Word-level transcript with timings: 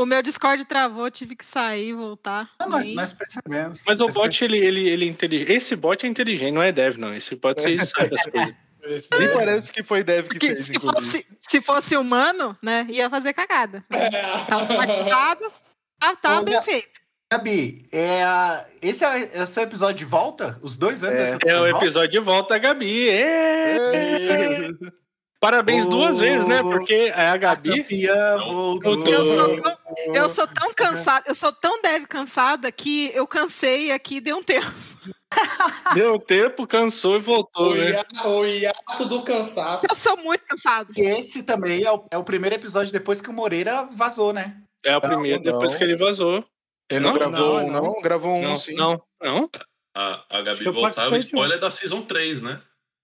O 0.00 0.06
meu 0.06 0.22
Discord 0.22 0.64
travou, 0.64 1.10
tive 1.10 1.34
que 1.34 1.44
sair 1.44 1.88
e 1.88 1.92
voltar. 1.92 2.50
Ah, 2.58 2.68
nós, 2.68 2.86
nós 2.94 3.12
percebemos. 3.12 3.82
Mas 3.84 4.00
o 4.00 4.04
Nós 4.04 4.14
bot, 4.14 4.44
ele, 4.44 4.56
ele, 4.58 4.88
ele 4.88 5.04
é 5.04 5.08
inteligente. 5.08 5.50
Esse 5.52 5.74
bot 5.74 6.06
é 6.06 6.08
inteligente, 6.08 6.52
não 6.54 6.62
é 6.62 6.70
dev, 6.70 6.96
não. 6.96 7.12
Esse 7.12 7.34
bot 7.34 7.60
ele 7.60 7.84
sabe 7.84 8.10
das 8.10 8.22
coisas. 8.30 8.54
Esse 8.84 9.08
Nem 9.18 9.26
daí- 9.26 9.36
parece 9.36 9.72
que 9.72 9.82
foi 9.82 10.04
Dev 10.04 10.22
que 10.22 10.28
Porque 10.28 10.46
fez, 10.46 10.66
se 10.66 10.76
inclusive. 10.76 11.02
fosse, 11.04 11.26
se 11.40 11.60
fosse 11.60 11.96
humano, 11.96 12.56
né, 12.62 12.86
ia 12.88 13.10
fazer 13.10 13.32
cagada. 13.32 13.84
Tá 14.48 14.54
automatizado, 14.54 15.52
tá, 15.98 16.14
tá 16.14 16.40
Ô, 16.40 16.44
bem 16.44 16.54
Ga- 16.54 16.62
feito. 16.62 17.00
Gabi, 17.32 17.82
é, 17.92 18.22
esse 18.80 19.04
é, 19.04 19.36
é 19.36 19.42
o 19.42 19.46
seu 19.48 19.64
episódio 19.64 19.96
de 19.98 20.04
volta? 20.04 20.58
Os 20.62 20.76
dois 20.78 21.02
anos? 21.02 21.18
É. 21.44 21.50
É 21.50 21.60
o 21.60 21.66
episódio 21.66 22.08
de 22.10 22.20
volta 22.20 22.56
Gabi. 22.56 23.10
É. 23.10 24.68
Parabéns 25.40 25.86
duas 25.86 26.16
Ô, 26.16 26.20
vezes, 26.20 26.46
né? 26.46 26.62
Porque 26.62 27.12
é 27.14 27.28
a 27.28 27.32
A 27.32 27.36
Gabi. 27.36 27.82
campeã 27.82 28.38
voltou. 28.38 29.06
Eu 29.06 29.24
sou 29.24 29.62
tão, 29.62 29.78
eu 30.14 30.28
sou 30.28 30.46
tão 30.48 30.74
cansada, 30.74 31.24
eu 31.28 31.34
sou 31.34 31.52
tão 31.52 31.80
deve 31.80 32.06
cansada 32.06 32.72
que 32.72 33.12
eu 33.14 33.26
cansei 33.26 33.92
aqui 33.92 34.20
deu 34.20 34.38
um 34.38 34.42
tempo. 34.42 34.66
Deu 35.94 36.18
tempo, 36.18 36.66
cansou 36.66 37.16
e 37.16 37.20
voltou, 37.20 37.72
O, 37.72 37.74
né? 37.74 38.02
o 38.24 38.44
hiato 38.44 39.04
do 39.04 39.22
cansaço. 39.22 39.86
Eu 39.88 39.94
sou 39.94 40.16
muito 40.16 40.42
cansado. 40.44 40.92
E 40.96 41.02
esse 41.02 41.42
também 41.42 41.84
é 41.84 41.92
o, 41.92 42.04
é 42.10 42.18
o 42.18 42.24
primeiro 42.24 42.56
episódio 42.56 42.92
depois 42.92 43.20
que 43.20 43.30
o 43.30 43.32
Moreira 43.32 43.88
vazou, 43.92 44.32
né? 44.32 44.56
É 44.84 44.96
o 44.96 45.00
primeiro, 45.00 45.42
não. 45.44 45.52
depois 45.52 45.74
que 45.74 45.84
ele 45.84 45.96
vazou. 45.96 46.44
Ele 46.90 47.00
não, 47.00 47.10
Não, 47.10 47.18
gravou, 47.18 47.60
não, 47.60 47.68
não, 47.70 47.82
não. 47.82 48.00
Gravou 48.00 48.34
um, 48.36 48.42
Não, 48.42 48.56
sim. 48.56 48.74
não, 48.74 49.00
não. 49.20 49.50
A, 49.94 50.24
a 50.38 50.42
Gabi 50.42 50.64
voltava 50.64 51.14
um. 51.14 51.18
spoiler 51.18 51.60
da 51.60 51.70
Season 51.70 52.02
3, 52.02 52.40
né? 52.40 52.60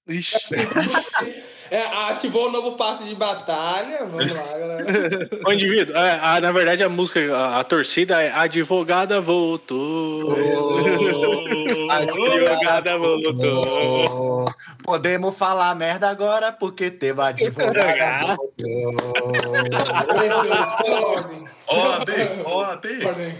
Ixi. 0.08 0.36
É, 1.70 1.80
ativou 2.10 2.48
o 2.48 2.52
novo 2.52 2.72
passe 2.72 3.04
de 3.04 3.14
batalha. 3.14 4.04
Vamos 4.04 4.30
lá, 4.30 4.58
galera. 4.58 4.86
O 5.46 5.52
indivíduo, 5.52 5.96
é, 5.96 6.18
a- 6.22 6.40
na 6.40 6.52
verdade, 6.52 6.82
a 6.82 6.88
música, 6.88 7.20
a, 7.36 7.60
a 7.60 7.64
torcida 7.64 8.20
é 8.22 8.30
Advogada 8.30 9.20
voltou. 9.20 10.26
Advogada 11.90 12.98
voltou. 12.98 14.44
Podemos 14.84 15.36
falar 15.36 15.74
merda 15.74 16.08
agora 16.08 16.52
porque 16.52 16.90
teve 16.90 17.20
advogado. 17.20 18.36
Apareceu, 19.94 20.44
espera 20.62 20.96
a 20.96 21.06
ordem. 21.06 21.44
OAB, 21.66 22.08
OAB. 22.46 22.86
Ordem. 23.06 23.34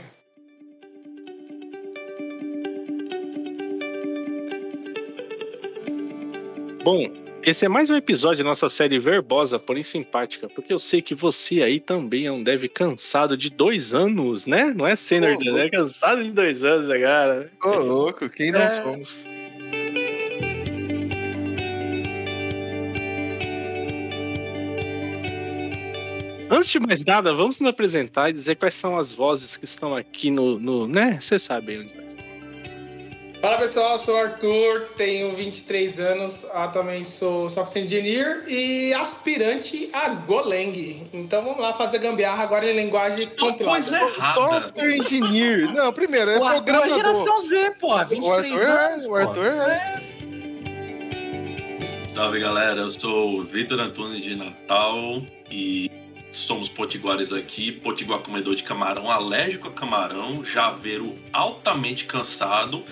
Bom, 6.85 7.09
esse 7.45 7.65
é 7.65 7.69
mais 7.69 7.91
um 7.91 7.97
episódio 7.97 8.43
da 8.43 8.49
nossa 8.51 8.69
série 8.69 8.99
verbosa, 8.99 9.59
porém 9.59 9.83
simpática, 9.83 10.49
porque 10.49 10.73
eu 10.73 10.79
sei 10.79 11.03
que 11.03 11.15
você 11.15 11.63
aí 11.63 11.79
também 11.79 12.27
é 12.27 12.33
um 12.33 12.43
dev 12.43 12.65
cansado 12.69 13.37
de 13.37 13.51
dois 13.51 13.93
anos, 13.93 14.47
né? 14.47 14.73
Não 14.75 14.87
é 14.87 14.97
sênior, 14.97 15.37
Ô, 15.37 15.53
né? 15.53 15.67
É 15.67 15.71
cansado 15.71 16.25
de 16.25 16.33
dois 16.33 16.65
anos, 16.65 16.89
né, 16.89 16.99
cara. 16.99 17.51
Ô, 17.63 17.69
louco, 17.81 18.29
quem 18.31 18.55
É. 18.55 18.69
somos? 18.71 19.27
Antes 26.51 26.69
de 26.71 26.79
mais 26.79 27.05
nada, 27.05 27.35
vamos 27.35 27.59
nos 27.59 27.69
apresentar 27.69 28.31
e 28.31 28.33
dizer 28.33 28.57
quais 28.57 28.75
são 28.75 28.99
as 28.99 29.13
vozes 29.13 29.57
que 29.57 29.65
estão 29.65 29.97
aqui 29.97 30.31
no, 30.31 30.59
no 30.59 30.87
né? 30.87 31.19
Você 31.21 31.39
sabe 31.39 31.79
onde 31.79 31.95
nós 31.95 32.07
estamos. 32.07 32.24
Fala 33.45 33.59
pessoal, 33.59 33.93
eu 33.93 33.99
sou 33.99 34.15
o 34.15 34.17
Arthur, 34.17 34.89
tenho 34.97 35.37
23 35.37 36.01
anos, 36.01 36.47
atualmente 36.55 37.11
sou 37.11 37.47
software 37.51 37.83
engineer 37.83 38.43
e 38.49 38.95
aspirante 38.95 39.91
a 39.93 40.09
Golang. 40.09 41.07
Então 41.13 41.45
vamos 41.45 41.61
lá 41.61 41.75
fazer 41.75 41.99
gambiarra 41.99 42.43
agora 42.43 42.65
em 42.65 42.75
linguagem 42.75 43.27
compilada. 43.39 43.65
coisa 43.65 44.01
errada. 44.01 44.33
Software 44.33 44.97
Engineer. 44.97 45.71
Não, 45.75 45.93
primeiro, 45.93 46.31
é 46.31 46.39
O 46.39 46.43
Arthur 46.43 46.75
é 46.75 46.81
programador. 46.81 46.97
geração 46.97 47.41
Z, 47.43 47.71
pô. 47.79 47.99
23 48.07 48.25
O 48.25 48.33
Arthur 48.33 48.67
anos, 48.67 49.03
é, 49.03 49.07
o 49.07 49.11
pô. 49.11 49.17
Arthur 49.17 49.47
é. 49.47 50.03
Salve 52.09 52.41
galera, 52.41 52.81
eu 52.81 52.91
sou 52.93 53.41
o 53.41 53.45
Vitor 53.45 53.79
Antônio 53.79 54.23
de 54.23 54.37
Natal 54.37 55.23
e 55.51 55.91
somos 56.33 56.71
potiguares 56.71 57.31
aqui. 57.31 57.73
Potiguar 57.73 58.21
comedor 58.21 58.55
de 58.55 58.63
camarão, 58.63 59.11
alérgico 59.11 59.69
a 59.69 59.73
camarão, 59.73 60.43
javeiro 60.43 61.15
altamente 61.31 62.07
cansado 62.07 62.83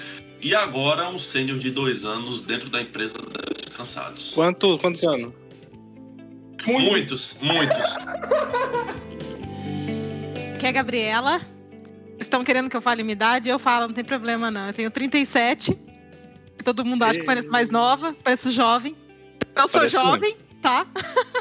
e 0.42 0.54
agora 0.54 1.08
um 1.08 1.19
sênior 1.19 1.58
de 1.58 1.70
dois 1.70 2.04
anos 2.04 2.41
dentro 2.41 2.69
da 2.69 2.80
empresa 2.80 3.14
dos 3.14 3.69
cansados. 3.75 4.32
Quanto, 4.34 4.76
quantos 4.78 5.03
anos? 5.04 5.32
Muitos, 6.66 7.38
muitos. 7.41 7.97
Que 10.58 10.69
é 10.69 10.72
Gabriela. 10.72 11.41
Estão 12.20 12.44
querendo 12.44 12.70
que 12.70 12.76
eu 12.76 12.80
fale 12.80 13.03
minha 13.03 13.14
idade? 13.14 13.48
Eu 13.48 13.58
falo, 13.58 13.88
não 13.88 13.94
tem 13.94 14.04
problema 14.04 14.48
não. 14.48 14.69
Eu 14.69 14.72
tenho 14.72 14.92
37. 14.92 15.76
Todo 16.64 16.84
mundo 16.84 17.03
acha 17.03 17.19
que 17.19 17.26
pareço 17.26 17.50
mais 17.50 17.69
nova, 17.69 18.14
pareço 18.22 18.48
jovem. 18.53 18.97
Eu 19.56 19.66
sou 19.66 19.80
Parece 19.80 19.97
jovem, 19.97 20.36
tá? 20.62 20.86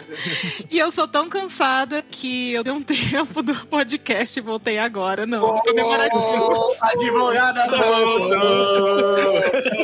e 0.69 0.77
eu 0.79 0.91
sou 0.91 1.07
tão 1.07 1.29
cansada 1.29 2.01
que 2.01 2.51
eu 2.51 2.63
dei 2.63 2.73
um 2.73 2.81
tempo 2.83 3.43
do 3.43 3.55
podcast 3.67 4.37
e 4.37 4.41
voltei 4.41 4.79
agora. 4.79 5.25
Não, 5.25 5.39
comemorativo. 5.59 6.21
Oh, 6.21 6.75
advogada 6.81 7.67
voltou! 7.77 9.15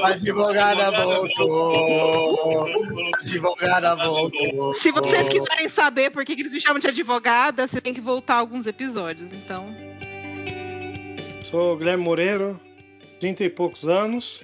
Advogada 0.04 0.92
voltou! 1.04 2.68
Advogada 3.22 3.96
voltou! 3.96 4.74
Se 4.74 4.92
vocês 4.92 5.30
quiserem 5.30 5.70
saber 5.70 6.10
por 6.10 6.26
que 6.26 6.36
que 6.36 6.42
eles 6.42 6.54
me 6.54 6.60
chamam 6.60 6.80
de 6.80 6.88
advogada, 6.88 7.68
vocês 7.68 7.82
têm 7.82 7.94
que 7.94 8.02
voltar 8.02 8.36
alguns 8.36 8.66
episódios. 8.66 9.32
Então, 9.32 9.74
Sou 11.50 11.76
o 11.76 11.78
Guilherme 11.78 12.04
Moreira, 12.04 12.60
30 13.22 13.46
e 13.46 13.50
poucos 13.50 13.88
anos. 13.88 14.42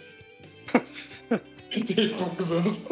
Tem 1.81 2.09
poucos 2.09 2.51
anos. 2.51 2.85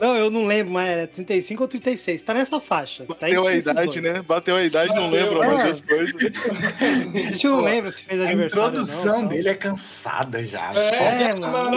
Não, 0.00 0.16
eu 0.16 0.30
não 0.30 0.44
lembro, 0.44 0.72
mas 0.72 0.88
era 0.88 1.06
35 1.06 1.62
ou 1.62 1.68
36. 1.68 2.20
Tá 2.22 2.34
nessa 2.34 2.60
faixa. 2.60 3.04
Tá 3.04 3.14
Bateu 3.14 3.46
a 3.46 3.54
idade, 3.54 4.00
dois. 4.00 4.02
né? 4.02 4.22
Bateu 4.22 4.56
a 4.56 4.62
idade, 4.64 4.94
não 4.94 5.10
Bateu, 5.10 5.28
lembra 5.34 5.48
mais 5.48 5.60
é. 5.60 5.64
das 5.64 5.80
coisas. 5.80 6.14
A 6.16 7.18
gente 7.30 7.46
não 7.46 7.58
Pô, 7.58 7.64
lembra 7.64 7.90
se 7.90 8.02
fez 8.02 8.20
A 8.20 8.24
aniversário. 8.24 8.62
não, 8.64 8.82
introdução 8.82 9.16
então. 9.16 9.28
dele 9.28 9.48
é 9.48 9.54
cansada 9.54 10.44
já. 10.46 10.72
É, 10.74 11.22
É, 11.30 11.34
mano. 11.34 11.70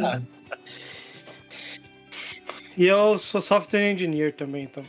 mano. 0.00 0.26
E 2.76 2.86
eu 2.86 3.18
sou 3.18 3.40
software 3.40 3.92
engineer 3.92 4.32
também, 4.34 4.64
então. 4.64 4.84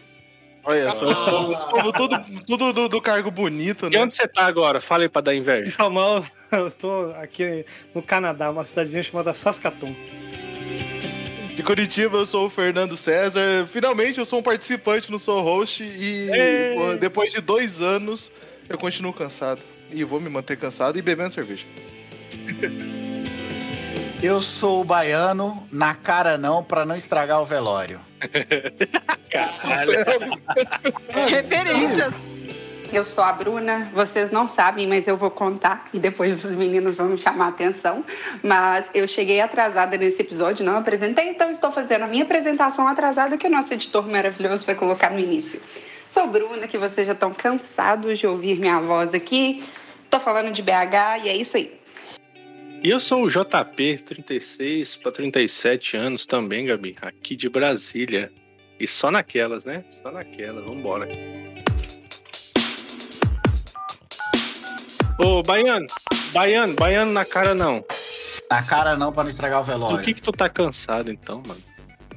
Olha 0.64 0.92
só, 0.94 1.12
esse 1.12 1.22
Ah. 1.22 1.26
povo, 1.26 1.54
esse 1.54 1.70
povo 1.70 1.94
tudo, 1.94 2.20
tudo 2.48 2.74
do, 2.74 2.90
do 2.90 3.02
cargo 3.02 3.30
bonito, 3.30 3.86
E 3.86 3.90
né? 3.92 4.00
onde 4.02 4.16
você 4.16 4.28
tá 4.28 4.46
agora? 4.46 4.82
Fala 4.82 5.04
aí 5.04 5.10
pra 5.10 5.22
dar 5.22 5.36
inveja. 5.36 5.70
Então, 5.72 5.92
mas 5.92 6.26
eu, 6.52 6.58
eu 6.60 6.72
tô 6.72 7.12
aqui 7.22 7.64
no 7.94 8.02
Canadá, 8.02 8.50
uma 8.50 8.66
cidadezinha 8.66 9.04
chamada 9.04 9.32
Saskatoon. 9.34 9.94
De 11.56 11.64
Curitiba, 11.64 12.18
eu 12.18 12.26
sou 12.26 12.48
o 12.48 12.50
Fernando 12.50 12.98
César. 12.98 13.66
Finalmente, 13.68 14.20
eu 14.20 14.26
sou 14.26 14.40
um 14.40 14.44
participante, 14.44 15.10
não 15.10 15.18
sou 15.18 15.42
host. 15.42 15.84
E 15.84 16.30
Ei. 16.30 16.98
depois 17.00 17.32
de 17.32 17.40
dois 17.40 17.82
anos, 17.82 18.30
eu 18.68 18.78
continuo 18.78 19.14
cansado. 19.14 19.62
E 19.90 20.04
vou 20.04 20.20
me 20.20 20.30
manter 20.30 20.58
cansado 20.58 21.00
e 21.00 21.02
bebendo 21.02 21.32
cerveja. 21.32 21.66
Eu 24.24 24.42
sou 24.42 24.82
o 24.82 24.84
baiano, 24.84 25.68
na 25.72 25.94
cara 25.94 26.38
não, 26.38 26.64
pra 26.64 26.86
não 26.86 26.96
estragar 26.96 27.42
o 27.42 27.46
velório. 27.46 28.00
referências. 31.28 32.28
Eu 32.92 33.04
sou 33.04 33.24
a 33.24 33.34
Bruna, 33.34 33.90
vocês 33.94 34.32
não 34.32 34.48
sabem, 34.48 34.88
mas 34.88 35.08
eu 35.08 35.18
vou 35.18 35.32
contar 35.32 35.90
e 35.94 36.00
depois 36.00 36.44
os 36.46 36.54
meninos 36.54 36.98
vão 36.98 37.10
me 37.10 37.18
chamar 37.18 37.46
a 37.46 37.50
atenção. 37.50 38.06
Mas 38.44 38.86
eu 38.94 39.08
cheguei 39.08 39.42
atrasada 39.42 39.98
nesse 39.98 40.22
episódio, 40.22 40.66
não 40.66 40.78
apresentei, 40.78 41.30
então 41.30 41.52
estou 41.52 41.72
fazendo 41.72 42.04
a 42.04 42.08
minha 42.08 42.24
apresentação 42.24 42.88
atrasada 42.88 43.38
que 43.38 43.48
o 43.48 43.50
nosso 43.50 43.74
editor 43.74 44.08
maravilhoso 44.08 44.66
vai 44.66 44.76
colocar 44.76 45.12
no 45.12 45.20
início. 45.20 45.62
Sou 46.10 46.28
Bruna, 46.28 46.68
que 46.68 46.78
vocês 46.78 47.06
já 47.08 47.14
estão 47.14 47.34
cansados 47.34 48.20
de 48.20 48.28
ouvir 48.28 48.60
minha 48.60 48.80
voz 48.80 49.14
aqui. 49.14 49.64
Tô 50.10 50.20
falando 50.20 50.52
de 50.52 50.62
BH 50.62 51.26
e 51.26 51.30
é 51.30 51.36
isso 51.36 51.58
aí. 51.58 51.74
E 52.84 52.90
eu 52.90 53.00
sou 53.00 53.24
o 53.24 53.30
JP, 53.30 54.04
36 54.06 54.98
para 54.98 55.12
37 55.12 55.98
anos 55.98 56.26
também, 56.26 56.68
Gabi, 56.68 56.96
aqui 57.02 57.36
de 57.36 57.50
Brasília. 57.50 58.32
E 58.80 58.88
só 58.88 59.10
naquelas, 59.10 59.66
né? 59.66 59.84
Só 60.04 60.12
naquelas, 60.12 60.64
vambora. 60.64 61.08
Ô, 65.18 65.42
Baiano, 65.42 65.88
Baiano, 66.34 66.76
Baiano 66.76 67.12
na 67.12 67.24
cara 67.24 67.54
não. 67.54 67.84
Na 68.50 68.62
cara 68.62 68.96
não, 68.96 69.12
pra 69.12 69.24
não 69.24 69.30
estragar 69.30 69.62
o 69.62 69.64
Do 69.64 69.68
velório. 69.68 70.04
que 70.04 70.14
que 70.14 70.22
tu 70.22 70.32
tá 70.32 70.50
cansado 70.50 71.12
então, 71.12 71.42
mano? 71.48 71.60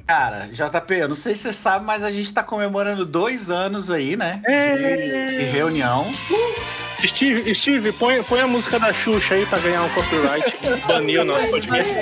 Cara, 0.05 0.47
JP, 0.47 0.93
eu 0.95 1.07
não 1.07 1.15
sei 1.15 1.35
se 1.35 1.43
você 1.43 1.53
sabe, 1.53 1.85
mas 1.85 2.03
a 2.03 2.11
gente 2.11 2.33
tá 2.33 2.43
comemorando 2.43 3.05
dois 3.05 3.49
anos 3.49 3.91
aí, 3.91 4.15
né? 4.15 4.41
É. 4.45 5.25
De, 5.27 5.37
de 5.37 5.43
reunião. 5.45 6.11
Steve, 6.99 7.53
Steve 7.55 7.91
põe, 7.93 8.21
põe 8.23 8.41
a 8.41 8.47
música 8.47 8.79
da 8.79 8.91
Xuxa 8.91 9.35
aí 9.35 9.45
pra 9.45 9.59
ganhar 9.59 9.83
um 9.83 9.89
copyright. 9.89 10.57
Baniu 10.87 11.21
o 11.21 11.25
nosso 11.25 11.47
podcast. 11.49 11.93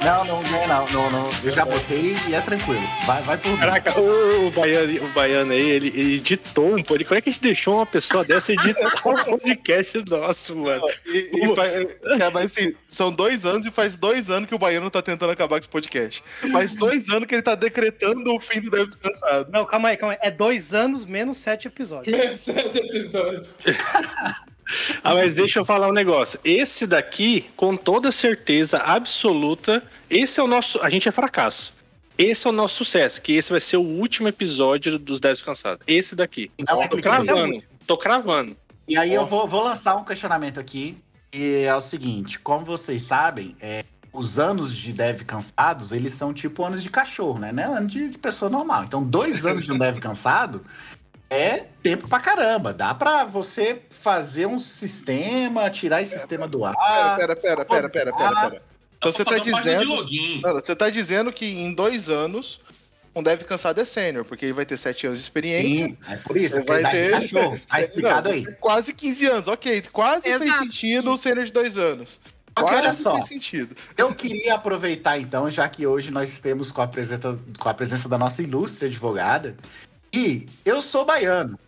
Não, 0.00 0.24
não, 0.24 0.40
não, 0.42 0.68
não, 0.68 0.88
não, 0.90 1.10
não. 1.10 1.30
Eu 1.42 1.52
já 1.52 1.64
botei 1.64 2.14
e 2.28 2.34
é 2.34 2.40
tranquilo. 2.40 2.82
Vai, 3.04 3.20
vai 3.22 3.36
por 3.36 3.50
mim. 3.50 3.58
Caraca, 3.58 4.00
o, 4.00 4.46
o, 4.46 4.50
baiano, 4.50 5.04
o 5.04 5.08
baiano 5.08 5.52
aí, 5.52 5.70
ele, 5.70 5.88
ele 5.88 6.14
editou 6.16 6.76
um 6.76 6.82
podcast. 6.82 7.04
Como 7.04 7.18
é 7.18 7.20
que 7.20 7.28
a 7.28 7.32
gente 7.32 7.42
deixou 7.42 7.76
uma 7.76 7.86
pessoa 7.86 8.24
dessa 8.24 8.52
editar 8.52 8.92
um 9.04 9.38
podcast 9.38 10.04
nosso, 10.08 10.54
mano? 10.54 10.86
E, 11.04 11.30
e 11.34 12.22
é, 12.22 12.30
mas 12.30 12.56
assim, 12.56 12.74
são 12.86 13.10
dois 13.10 13.44
anos 13.44 13.66
e 13.66 13.70
faz 13.72 13.96
dois 13.96 14.30
anos 14.30 14.48
que 14.48 14.54
o 14.54 14.58
Baiano 14.58 14.88
tá 14.88 15.02
tentando 15.02 15.32
acabar 15.32 15.56
com 15.56 15.60
esse 15.60 15.68
podcast. 15.68 16.22
Faz 16.52 16.74
dois 16.74 17.08
anos 17.08 17.26
que 17.26 17.34
ele 17.34 17.42
tá 17.42 17.56
decretando 17.56 18.32
o 18.32 18.40
fim 18.40 18.60
do 18.60 18.70
Deve 18.70 18.86
Descansado. 18.86 19.50
Não, 19.50 19.66
calma 19.66 19.88
aí, 19.88 19.96
calma 19.96 20.12
aí. 20.14 20.18
É 20.22 20.30
dois 20.30 20.72
anos 20.72 21.04
menos 21.04 21.38
sete 21.38 21.66
episódios. 21.66 22.16
Sete 22.38 22.78
episódios. 22.78 23.48
Ah, 25.02 25.14
mas 25.14 25.34
deixa 25.34 25.58
eu 25.60 25.64
falar 25.64 25.88
um 25.88 25.92
negócio. 25.92 26.38
Esse 26.44 26.86
daqui, 26.86 27.46
com 27.56 27.76
toda 27.76 28.12
certeza 28.12 28.78
absoluta, 28.78 29.82
esse 30.10 30.38
é 30.38 30.42
o 30.42 30.46
nosso. 30.46 30.80
A 30.82 30.90
gente 30.90 31.08
é 31.08 31.12
fracasso. 31.12 31.72
Esse 32.16 32.48
é 32.48 32.50
o 32.50 32.52
nosso 32.52 32.74
sucesso, 32.76 33.22
que 33.22 33.32
esse 33.36 33.48
vai 33.48 33.60
ser 33.60 33.76
o 33.76 33.82
último 33.82 34.26
episódio 34.26 34.98
dos 34.98 35.20
10 35.20 35.40
Cansados. 35.40 35.84
Esse 35.86 36.16
daqui. 36.16 36.50
Não 36.68 36.82
é 36.82 36.88
Tô 36.88 36.96
cravando. 36.96 37.62
Tô 37.86 37.96
cravando. 37.96 38.56
E 38.88 38.96
aí 38.96 39.14
eu 39.14 39.24
vou, 39.24 39.46
vou 39.46 39.62
lançar 39.62 39.96
um 39.96 40.04
questionamento 40.04 40.58
aqui, 40.58 40.98
e 41.32 41.62
é 41.62 41.74
o 41.74 41.80
seguinte, 41.80 42.38
como 42.40 42.64
vocês 42.64 43.02
sabem, 43.02 43.54
é, 43.60 43.84
os 44.12 44.38
anos 44.38 44.74
de 44.74 44.92
dev 44.92 45.22
cansados, 45.22 45.92
eles 45.92 46.14
são 46.14 46.32
tipo 46.32 46.64
anos 46.64 46.82
de 46.82 46.90
cachorro, 46.90 47.38
né? 47.38 47.52
Não 47.52 47.62
é 47.62 47.66
ano 47.66 47.86
de, 47.86 48.08
de 48.08 48.18
pessoa 48.18 48.50
normal. 48.50 48.84
Então, 48.84 49.04
dois 49.04 49.44
anos 49.44 49.64
de 49.64 49.72
um 49.72 49.78
dev 49.78 49.98
cansado 49.98 50.64
é 51.30 51.64
tempo 51.82 52.08
pra 52.08 52.20
caramba. 52.20 52.72
Dá 52.72 52.94
pra 52.94 53.24
você 53.24 53.82
fazer 54.00 54.46
um 54.46 54.58
sistema, 54.58 55.70
tirar 55.70 56.02
esse 56.02 56.12
sistema 56.18 56.46
do 56.48 56.64
ar. 56.64 56.74
Pera, 57.16 57.36
pera, 57.36 57.36
pera, 57.36 57.64
pera, 57.64 57.88
pera, 57.88 58.12
pera. 58.12 58.62
Então 58.96 59.12
você 59.12 59.24
tá 59.24 59.38
de 59.38 59.52
dizendo. 59.52 59.96
Não, 60.42 60.52
você 60.54 60.74
tá 60.74 60.90
dizendo 60.90 61.32
que 61.32 61.46
em 61.46 61.72
dois 61.72 62.10
anos 62.10 62.60
um 63.14 63.22
Deve 63.22 63.44
Cansado 63.44 63.80
é 63.80 63.84
sênior, 63.84 64.24
porque 64.24 64.44
ele 64.44 64.52
vai 64.52 64.64
ter 64.64 64.76
sete 64.76 65.06
anos 65.06 65.18
de 65.18 65.24
experiência. 65.24 65.86
Sim, 65.88 65.96
é 66.08 66.16
por 66.16 66.36
isso, 66.36 66.56
é 66.56 66.62
vai 66.62 66.84
de 66.84 66.90
ter- 66.90 67.10
cachorro. 67.10 67.60
Tá 67.68 67.80
explicado 67.80 68.28
Não, 68.28 68.34
aí. 68.36 68.44
Quase 68.60 68.92
15 68.94 69.26
anos, 69.26 69.48
ok. 69.48 69.82
Quase 69.92 70.22
fez 70.28 70.42
Exato. 70.42 70.58
sentido 70.62 71.12
o 71.12 71.16
sênior 71.16 71.44
de 71.44 71.52
dois 71.52 71.76
anos. 71.78 72.20
Olha 72.56 72.80
Quase 72.82 73.02
só, 73.02 73.12
fez 73.14 73.26
sentido. 73.26 73.76
eu 73.96 74.12
queria 74.14 74.54
aproveitar 74.54 75.16
então, 75.18 75.48
já 75.50 75.68
que 75.68 75.86
hoje 75.86 76.10
nós 76.10 76.28
estamos 76.28 76.72
com 76.72 76.80
a 76.82 76.88
presença, 76.88 77.38
com 77.58 77.68
a 77.68 77.74
presença 77.74 78.08
da 78.08 78.18
nossa 78.18 78.42
ilustre 78.42 78.86
advogada, 78.86 79.56
e 80.12 80.46
eu 80.64 80.80
sou 80.82 81.04
baiano, 81.04 81.58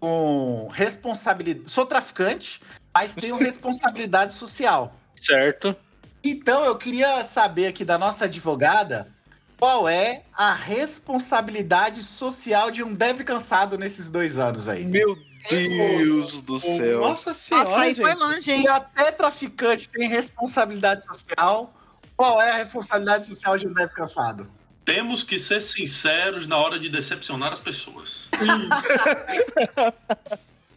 com 0.00 0.68
responsabilidade, 0.72 1.70
sou 1.70 1.86
traficante, 1.86 2.60
mas 2.94 3.14
tenho 3.14 3.36
responsabilidade 3.38 4.34
social. 4.34 4.94
Certo? 5.14 5.74
Então 6.22 6.64
eu 6.64 6.76
queria 6.76 7.22
saber 7.22 7.66
aqui 7.66 7.84
da 7.84 7.98
nossa 7.98 8.24
advogada 8.24 9.12
qual 9.58 9.88
é 9.88 10.22
a 10.36 10.52
responsabilidade 10.52 12.02
social 12.02 12.70
de 12.70 12.82
um 12.82 12.92
dev 12.92 13.22
cansado 13.22 13.78
nesses 13.78 14.08
dois 14.08 14.38
anos 14.38 14.68
aí. 14.68 14.84
Meu 14.84 15.16
Deus 15.48 16.40
do 16.40 16.58
céu. 16.58 17.00
Nossa 17.00 17.32
senhora, 17.32 17.68
Nossa, 17.68 17.82
aí 17.82 17.94
foi 17.94 18.14
longe, 18.14 18.50
hein? 18.50 18.64
E 18.64 18.68
até 18.68 19.12
traficante 19.12 19.88
tem 19.88 20.08
responsabilidade 20.08 21.04
social. 21.04 21.72
Qual 22.16 22.40
é 22.40 22.50
a 22.50 22.56
responsabilidade 22.56 23.26
social 23.26 23.56
de 23.56 23.66
um 23.66 23.72
dev 23.72 23.90
cansado? 23.90 24.46
Temos 24.86 25.22
que 25.24 25.38
ser 25.40 25.60
sinceros 25.60 26.46
na 26.46 26.56
hora 26.56 26.78
de 26.78 26.88
decepcionar 26.88 27.52
as 27.52 27.58
pessoas. 27.58 28.28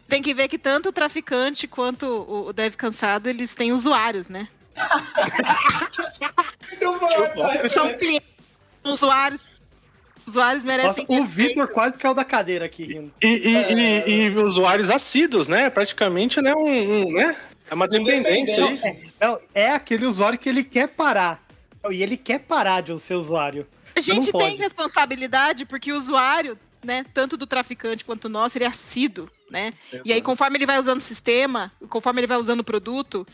Tem 0.08 0.20
que 0.20 0.34
ver 0.34 0.48
que 0.48 0.58
tanto 0.58 0.88
o 0.88 0.92
traficante 0.92 1.68
quanto 1.68 2.04
o 2.06 2.48
o 2.48 2.52
dev 2.52 2.74
cansado, 2.74 3.28
eles 3.28 3.54
têm 3.54 3.72
usuários, 3.72 4.28
né? 4.28 4.48
Bom. 7.36 7.68
São 7.68 7.94
clientes, 7.96 8.28
usuários. 8.84 9.62
Usuários 10.26 10.62
Nossa, 10.64 10.76
merecem 10.78 11.06
o 11.08 11.12
respeito. 11.12 11.28
Vitor 11.30 11.68
quase 11.68 11.98
caiu 11.98 12.14
da 12.14 12.24
cadeira 12.24 12.64
aqui 12.64 12.84
rindo. 12.84 13.12
E, 13.22 13.26
e- 13.26 13.72
e- 13.74 14.26
e 14.26 14.30
usuários 14.38 14.90
assíduos, 14.90 15.46
né? 15.48 15.70
Praticamente, 15.70 16.40
né? 16.40 16.52
Um, 16.54 17.06
um, 17.08 17.12
né? 17.12 17.36
É 17.70 17.74
uma 17.74 17.86
dependência. 17.88 18.60
Independente. 18.60 19.12
Não, 19.20 19.38
é 19.54 19.70
aquele 19.70 20.04
usuário 20.06 20.38
que 20.38 20.48
ele 20.48 20.64
quer 20.64 20.88
parar. 20.88 21.40
E 21.90 22.02
ele 22.02 22.16
quer 22.16 22.40
parar 22.40 22.82
de 22.82 22.98
ser 23.00 23.14
usuário. 23.14 23.66
A 24.00 24.14
gente 24.14 24.32
tem 24.32 24.56
responsabilidade 24.56 25.64
porque 25.64 25.92
o 25.92 25.98
usuário, 25.98 26.58
né, 26.82 27.04
tanto 27.12 27.36
do 27.36 27.46
traficante 27.46 28.04
quanto 28.04 28.28
nosso, 28.28 28.56
ele 28.56 28.64
é 28.64 28.68
assíduo, 28.68 29.30
né? 29.50 29.72
E 30.04 30.12
aí, 30.12 30.22
conforme 30.22 30.56
ele 30.56 30.66
vai 30.66 30.78
usando 30.78 30.98
o 30.98 31.02
sistema, 31.02 31.70
conforme 31.88 32.20
ele 32.20 32.26
vai 32.26 32.38
usando 32.38 32.60
o 32.60 32.64
produto, 32.64 33.26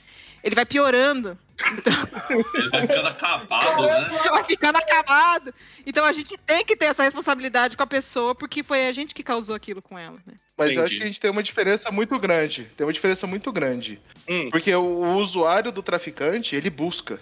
ele 0.46 0.54
vai 0.54 0.64
piorando. 0.64 1.36
Ele 2.54 2.70
vai 2.70 2.82
ficando 2.82 3.08
acabado, 3.08 3.82
né? 3.82 4.06
Ele 4.20 4.30
vai 4.30 4.44
ficando 4.44 4.76
acabado. 4.76 5.54
Então 5.86 6.04
a 6.04 6.12
gente 6.12 6.36
tem 6.36 6.64
que 6.64 6.76
ter 6.76 6.84
essa 6.84 7.02
responsabilidade 7.02 7.76
com 7.76 7.82
a 7.82 7.86
pessoa, 7.86 8.34
porque 8.34 8.62
foi 8.62 8.86
a 8.86 8.92
gente 8.92 9.14
que 9.14 9.22
causou 9.22 9.56
aquilo 9.56 9.80
com 9.80 9.98
ela, 9.98 10.16
né? 10.26 10.34
Mas 10.56 10.68
eu 10.68 10.72
Entendi. 10.72 10.80
acho 10.84 10.96
que 10.96 11.02
a 11.02 11.06
gente 11.06 11.20
tem 11.20 11.30
uma 11.30 11.42
diferença 11.42 11.90
muito 11.90 12.18
grande. 12.18 12.64
Tem 12.76 12.86
uma 12.86 12.92
diferença 12.92 13.26
muito 13.26 13.50
grande. 13.50 13.98
Hum. 14.28 14.50
Porque 14.50 14.72
o 14.74 15.16
usuário 15.16 15.72
do 15.72 15.82
traficante, 15.82 16.54
ele 16.54 16.68
busca. 16.68 17.18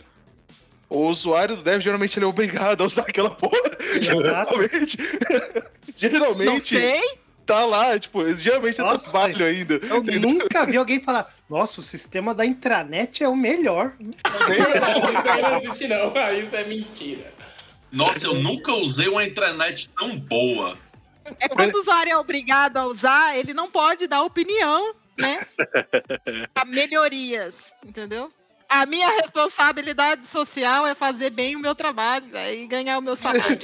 O 0.88 1.06
usuário 1.08 1.56
do 1.56 1.62
dev, 1.62 1.80
geralmente, 1.80 2.18
ele 2.18 2.24
é 2.24 2.28
obrigado 2.28 2.82
a 2.82 2.86
usar 2.86 3.02
aquela 3.02 3.30
porra. 3.30 3.58
Geralmente. 4.00 4.98
Não 4.98 5.96
geralmente, 5.96 6.76
sei. 6.76 7.00
tá 7.46 7.64
lá, 7.64 7.98
tipo, 7.98 8.34
geralmente 8.34 8.80
é 8.80 8.84
Nossa, 8.84 9.10
trabalho 9.10 9.44
ainda. 9.44 9.74
Eu 9.74 10.02
nunca 10.20 10.66
vi 10.66 10.76
alguém 10.76 11.00
falar, 11.00 11.32
nossa, 11.48 11.80
o 11.80 11.82
sistema 11.82 12.34
da 12.34 12.44
intranet 12.44 13.22
é 13.22 13.28
o 13.28 13.36
melhor. 13.36 13.94
Isso 14.00 15.28
aí 15.28 15.42
não 15.42 15.58
existe, 15.58 15.88
não. 15.88 16.12
Isso 16.36 16.56
é 16.56 16.64
mentira. 16.64 17.32
Nossa, 17.92 18.26
eu 18.26 18.34
nunca 18.34 18.72
usei 18.72 19.08
uma 19.08 19.24
intranet 19.24 19.88
tão 19.96 20.18
boa. 20.18 20.76
É 21.38 21.48
quando 21.48 21.74
o 21.76 21.80
usuário 21.80 22.12
é 22.12 22.16
obrigado 22.16 22.76
a 22.76 22.86
usar, 22.86 23.36
ele 23.36 23.54
não 23.54 23.70
pode 23.70 24.06
dar 24.06 24.22
opinião, 24.22 24.94
né? 25.16 25.46
A 26.54 26.64
melhorias, 26.64 27.72
entendeu? 27.84 28.32
A 28.68 28.86
minha 28.86 29.08
responsabilidade 29.20 30.26
social 30.26 30.86
é 30.86 30.94
fazer 30.94 31.30
bem 31.30 31.56
o 31.56 31.60
meu 31.60 31.74
trabalho 31.74 32.26
né, 32.26 32.54
e 32.54 32.66
ganhar 32.66 32.98
o 32.98 33.02
meu 33.02 33.14
salário. 33.14 33.58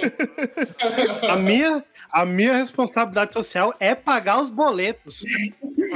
A 1.29 1.37
minha, 1.37 1.85
a 2.11 2.25
minha 2.25 2.55
responsabilidade 2.55 3.32
social 3.32 3.75
é 3.81 3.94
pagar 3.94 4.41
os 4.41 4.50
boletos. 4.50 5.20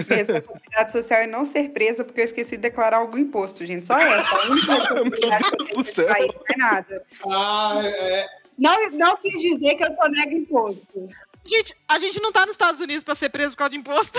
Responsabilidade 0.08 0.92
social 0.92 1.20
é 1.20 1.26
não 1.26 1.44
ser 1.44 1.70
presa 1.70 2.04
porque 2.04 2.20
eu 2.20 2.24
esqueci 2.24 2.56
de 2.56 2.62
declarar 2.62 2.98
algum 2.98 3.18
imposto, 3.18 3.64
gente. 3.64 3.86
Só 3.86 3.98
essa. 3.98 4.36
A 4.36 4.50
única 4.50 4.74
responsabilidade 4.78 5.50
Deus 5.50 5.68
que 5.68 5.74
do 5.74 5.80
eu 5.80 5.84
céu. 5.84 6.08
não 6.08 6.14
é 6.50 6.56
nada. 6.56 7.04
Ah, 7.26 7.80
é. 7.84 8.26
Não, 8.58 8.90
não 8.92 9.16
quis 9.16 9.40
dizer 9.40 9.74
que 9.74 9.84
eu 9.84 9.92
sou 9.92 10.08
nego 10.10 10.32
imposto. 10.32 11.08
Gente, 11.44 11.74
a 11.86 11.98
gente 11.98 12.20
não 12.20 12.32
tá 12.32 12.40
nos 12.40 12.52
Estados 12.52 12.80
Unidos 12.80 13.04
pra 13.04 13.14
ser 13.14 13.28
preso 13.28 13.52
por 13.52 13.58
causa 13.58 13.70
de 13.70 13.76
imposto. 13.76 14.18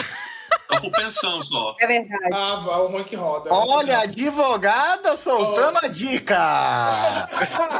Só 0.71 0.79
por 0.79 0.91
pensão 0.91 1.43
só. 1.43 1.75
É 1.79 1.87
verdade. 1.87 2.29
Ah, 2.33 2.55
vai, 2.57 2.79
o 2.79 2.87
ruim 2.87 3.03
que 3.03 3.15
roda. 3.15 3.51
Olha, 3.51 3.99
a 3.99 4.01
advogada 4.01 5.17
soltando 5.17 5.79
a 5.81 5.87
dica! 5.87 6.35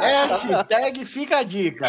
Hashtag 0.00 1.04
fica 1.04 1.38
a 1.38 1.42
dica. 1.42 1.86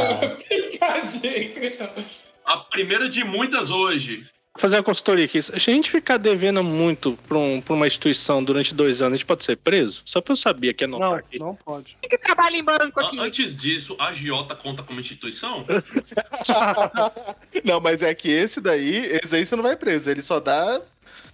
Tadinho. 0.79 1.97
A 2.45 2.57
primeira 2.57 3.09
de 3.09 3.23
muitas 3.23 3.69
hoje. 3.69 4.25
Fazer 4.57 4.77
uma 4.77 4.83
consultoria 4.83 5.25
aqui. 5.25 5.41
Se 5.41 5.51
a 5.53 5.57
gente 5.59 5.89
ficar 5.91 6.17
devendo 6.17 6.63
muito 6.63 7.17
pra, 7.27 7.37
um- 7.37 7.61
pra 7.61 7.73
uma 7.73 7.85
instituição 7.87 8.43
durante 8.43 8.73
dois 8.73 9.01
anos, 9.01 9.13
a 9.13 9.17
gente 9.17 9.25
pode 9.25 9.43
ser 9.43 9.55
preso? 9.57 10.01
Só 10.03 10.19
pra 10.19 10.31
eu 10.31 10.35
saber 10.35 10.69
aqui 10.69 10.83
anotar 10.83 11.09
Não, 11.09 11.15
aqui. 11.17 11.39
não 11.39 11.55
pode. 11.55 11.95
Quem 12.01 12.09
que 12.09 12.17
trabalha 12.17 12.55
em 12.57 12.63
banco 12.63 12.99
A- 12.99 13.05
aqui? 13.07 13.19
Antes 13.19 13.55
disso, 13.55 13.95
a 13.99 14.11
Giota 14.13 14.55
conta 14.55 14.81
como 14.83 14.99
instituição? 14.99 15.65
Não, 17.63 17.79
mas 17.79 18.01
é 18.01 18.13
que 18.13 18.29
esse 18.29 18.59
daí, 18.61 19.05
esse 19.23 19.35
aí 19.35 19.45
você 19.45 19.55
não 19.55 19.63
vai 19.63 19.75
preso. 19.75 20.09
Ele 20.09 20.21
só 20.21 20.39
dá. 20.39 20.81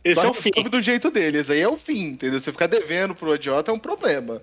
Esse 0.04 0.20
só 0.20 0.28
é 0.28 0.30
o 0.30 0.34
fim. 0.34 0.52
do 0.52 0.82
jeito 0.82 1.10
dele. 1.10 1.38
Esse 1.38 1.54
aí 1.54 1.62
é 1.62 1.68
o 1.68 1.78
fim, 1.78 2.08
entendeu? 2.10 2.40
Você 2.40 2.52
ficar 2.52 2.68
devendo 2.68 3.16
pro 3.16 3.34
idiota 3.34 3.72
é 3.72 3.74
um 3.74 3.80
problema. 3.80 4.42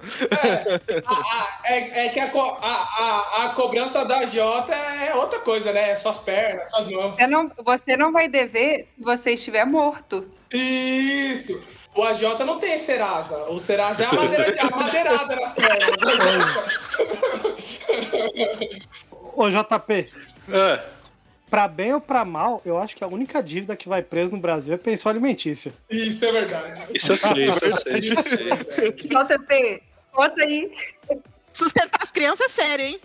Ah, 1.07 1.21
ah, 1.33 1.61
é, 1.65 2.07
é 2.07 2.09
que 2.09 2.19
a, 2.19 2.29
co- 2.31 2.57
a, 2.61 2.73
a, 2.73 3.45
a 3.45 3.49
cobrança 3.51 4.05
da 4.05 4.25
Jota 4.25 4.75
é 4.75 5.15
outra 5.15 5.39
coisa, 5.41 5.73
né? 5.73 5.91
É 5.91 5.97
suas 5.97 6.19
pernas, 6.19 6.71
suas 6.71 6.87
mãos. 6.87 7.17
Você 7.17 7.27
não, 7.27 7.51
você 7.65 7.97
não 7.97 8.11
vai 8.13 8.27
dever 8.29 8.89
se 8.97 9.05
você 9.05 9.33
estiver 9.33 9.65
morto. 9.67 10.27
Isso! 10.53 11.63
O 11.95 12.05
AJ 12.05 12.23
não 12.47 12.59
tem 12.59 12.79
Serasa. 12.79 13.37
O 13.51 13.59
Serasa 13.59 14.05
é 14.05 14.07
a, 14.07 14.13
madeira, 14.13 14.55
a 14.63 14.71
madeirada 14.77 15.37
nas 15.37 15.53
pernas. 15.53 16.89
Ô, 19.35 19.49
JP, 19.51 20.09
É. 20.53 21.00
pra 21.51 21.67
bem 21.69 21.93
ou 21.93 22.01
pra 22.01 22.25
mal, 22.25 22.63
eu 22.65 22.79
acho 22.79 22.95
que 22.97 23.03
a 23.03 23.09
única 23.09 23.43
dívida 23.43 23.75
que 23.77 23.89
vai 23.89 24.03
preso 24.03 24.33
no 24.33 24.39
Brasil 24.39 24.73
é 24.73 24.77
pensão 24.77 25.11
alimentícia. 25.11 25.73
Isso 25.91 26.25
é 26.25 26.33
verdade. 26.33 26.83
Isso 26.95 27.13
eu 27.13 27.17
sei, 27.17 27.51
isso 27.51 27.65
eu 27.65 27.77
sei. 27.77 27.99
Isso 27.99 28.21
é 28.21 28.55
verdade. 28.55 28.93
JP, 29.03 29.83
conta 30.13 30.43
aí. 30.43 30.73
Sustentar 31.53 31.99
as 32.03 32.13
crianças 32.13 32.47
é 32.47 32.49
sério, 32.49 32.85
hein? 32.87 33.01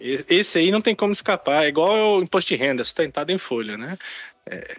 E- 0.00 0.24
Esse 0.28 0.58
aí 0.58 0.70
não 0.70 0.80
tem 0.80 0.94
como 0.94 1.12
escapar. 1.12 1.64
É 1.64 1.68
igual 1.68 2.18
o 2.18 2.22
imposto 2.22 2.48
de 2.48 2.56
renda, 2.56 2.84
sustentado 2.84 3.30
em 3.30 3.38
folha, 3.38 3.76
né? 3.76 3.98
É, 4.48 4.76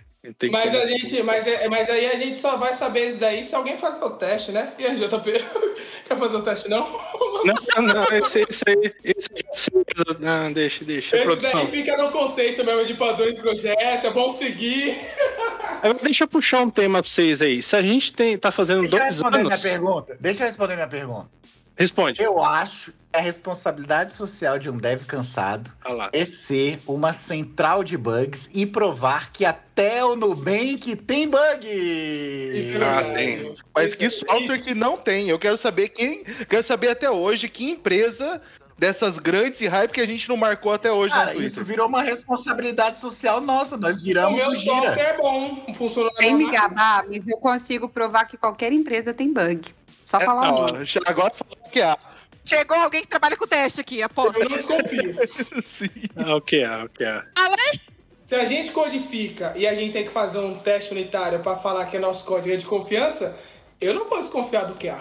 Mas 0.52 0.76
a 0.76 0.86
gente, 0.86 1.24
mas, 1.24 1.48
é- 1.48 1.68
mas 1.68 1.90
aí 1.90 2.06
a 2.06 2.16
gente 2.16 2.38
só 2.38 2.56
vai 2.56 2.76
saber 2.76 3.08
isso 3.08 3.20
daí 3.20 3.44
se 3.44 3.56
alguém 3.56 3.76
fazer 3.80 4.04
o 4.06 4.12
teste, 4.12 4.52
né? 4.52 4.72
E 4.78 4.86
aí, 4.86 4.96
JP? 4.96 5.32
Quer 6.08 6.16
fazer 6.18 6.38
o 6.38 6.44
teste, 6.44 6.70
não? 6.70 6.88
Não, 7.44 7.84
não, 7.84 8.04
esse, 8.20 8.46
esse 8.48 8.64
aí. 8.68 8.94
Esse, 9.04 9.28
esse, 9.52 9.72
não, 10.20 10.54
deixa, 10.54 10.86
deixa. 10.86 11.16
Esse 11.16 11.26
produção. 11.26 11.52
daí 11.66 11.68
fica 11.72 11.98
no 11.98 12.12
conceito 12.12 12.64
mesmo 12.64 12.86
de 12.86 12.94
padrões 12.94 13.34
de 13.36 13.42
projeto, 13.42 14.06
é 14.06 14.12
bom 14.12 14.32
seguir. 14.32 14.96
Deixa 16.04 16.26
eu 16.26 16.28
puxar 16.28 16.62
um 16.62 16.70
tema 16.70 17.02
pra 17.02 17.10
vocês 17.10 17.42
aí. 17.42 17.64
Se 17.64 17.76
a 17.76 17.82
gente 17.82 18.14
tem, 18.14 18.38
tá 18.38 18.52
fazendo 18.52 18.82
Deixa 18.82 18.96
eu 18.96 19.00
dois 19.00 19.14
responder 19.14 19.38
minha 19.40 19.50
anos. 19.54 19.62
pergunta. 19.64 20.18
Deixa 20.20 20.44
eu 20.44 20.48
responder 20.48 20.76
minha 20.76 20.88
pergunta. 20.88 21.30
Responde. 21.82 22.22
Eu 22.22 22.42
acho 22.44 22.92
que 22.92 22.98
a 23.12 23.20
responsabilidade 23.20 24.14
social 24.14 24.58
de 24.60 24.70
um 24.70 24.78
dev 24.78 25.04
cansado 25.06 25.72
lá. 25.84 26.10
é 26.14 26.24
ser 26.24 26.80
uma 26.88 27.12
central 27.12 27.84
de 27.84 27.98
bugs 27.98 28.48
e 28.54 28.66
provar 28.66 29.32
que 29.34 29.44
até 29.44 30.06
o 30.06 30.16
Nubank 30.16 30.96
tem 30.96 31.28
bug. 31.28 31.68
Isso 32.54 32.78
é 32.78 32.84
Ah, 32.86 33.04
tem. 33.14 33.52
Mas 33.76 33.88
Isso 33.90 33.98
que 33.98 34.06
é- 34.06 34.10
software 34.10 34.60
que 34.62 34.74
não 34.74 34.96
tem? 34.96 35.28
Eu 35.28 35.40
quero 35.40 35.58
saber 35.58 35.90
quem. 35.90 36.24
Quero 36.48 36.64
saber 36.64 36.90
até 36.90 37.10
hoje 37.10 37.50
que 37.50 37.70
empresa 37.72 38.42
dessas 38.78 39.20
grandes 39.20 39.62
e 39.62 39.68
hype 39.68 39.92
que 39.92 40.02
a 40.02 40.08
gente 40.08 40.28
não 40.28 40.36
marcou 40.36 40.72
até 40.74 40.92
hoje 40.92 41.14
Cara, 41.14 41.36
no 41.36 41.44
isso 41.44 41.64
virou 41.64 41.88
uma 41.88 42.02
responsabilidade 42.02 43.00
social 43.00 43.40
nossa. 43.40 43.78
Nós 43.78 44.02
O 44.02 44.04
viramos 44.04 44.36
meu 44.42 44.50
o 44.50 44.56
gira. 44.56 44.74
software 44.76 45.02
é 45.04 45.18
bom, 45.18 45.66
funciona 45.76 46.10
Sem 46.18 46.34
me 46.36 46.50
gabar, 46.52 47.06
mas 47.08 47.28
eu 47.28 47.38
consigo 47.38 47.88
provar 47.88 48.26
que 48.26 48.38
qualquer 48.38 48.72
empresa 48.74 49.14
tem 49.14 49.32
bug. 49.32 49.72
Só 50.12 50.18
É, 50.18 50.26
falar 50.26 50.54
ó, 50.54 50.68
agora 51.06 51.34
falando 51.34 51.72
que 51.72 51.80
é. 51.82 51.96
Chegou 52.44 52.76
alguém 52.76 53.02
que 53.02 53.08
trabalha 53.08 53.38
com 53.38 53.48
teste 53.48 53.80
aqui, 53.80 54.04
aposto. 54.04 54.42
Eu 54.42 54.50
não 54.50 54.58
desconfio. 54.58 55.16
Sim. 55.64 55.90
Ah, 56.18 56.36
o 56.36 56.42
que 56.42 56.58
é, 56.58 56.84
o 56.84 56.90
que 56.90 57.06
é. 57.06 57.24
Se 58.26 58.36
a 58.36 58.44
gente 58.44 58.72
codifica 58.72 59.54
e 59.56 59.66
a 59.66 59.74
gente 59.74 59.94
tem 59.94 60.04
que 60.04 60.10
fazer 60.10 60.40
um 60.40 60.54
teste 60.58 60.92
unitário 60.92 61.40
pra 61.40 61.56
falar 61.56 61.86
que 61.86 61.96
é 61.96 62.00
nosso 62.00 62.26
código 62.26 62.54
é 62.54 62.58
de 62.58 62.66
confiança, 62.66 63.40
eu 63.80 63.94
não 63.94 64.10
vou 64.10 64.20
desconfiar 64.20 64.66
do 64.66 64.76
QA. 64.76 65.00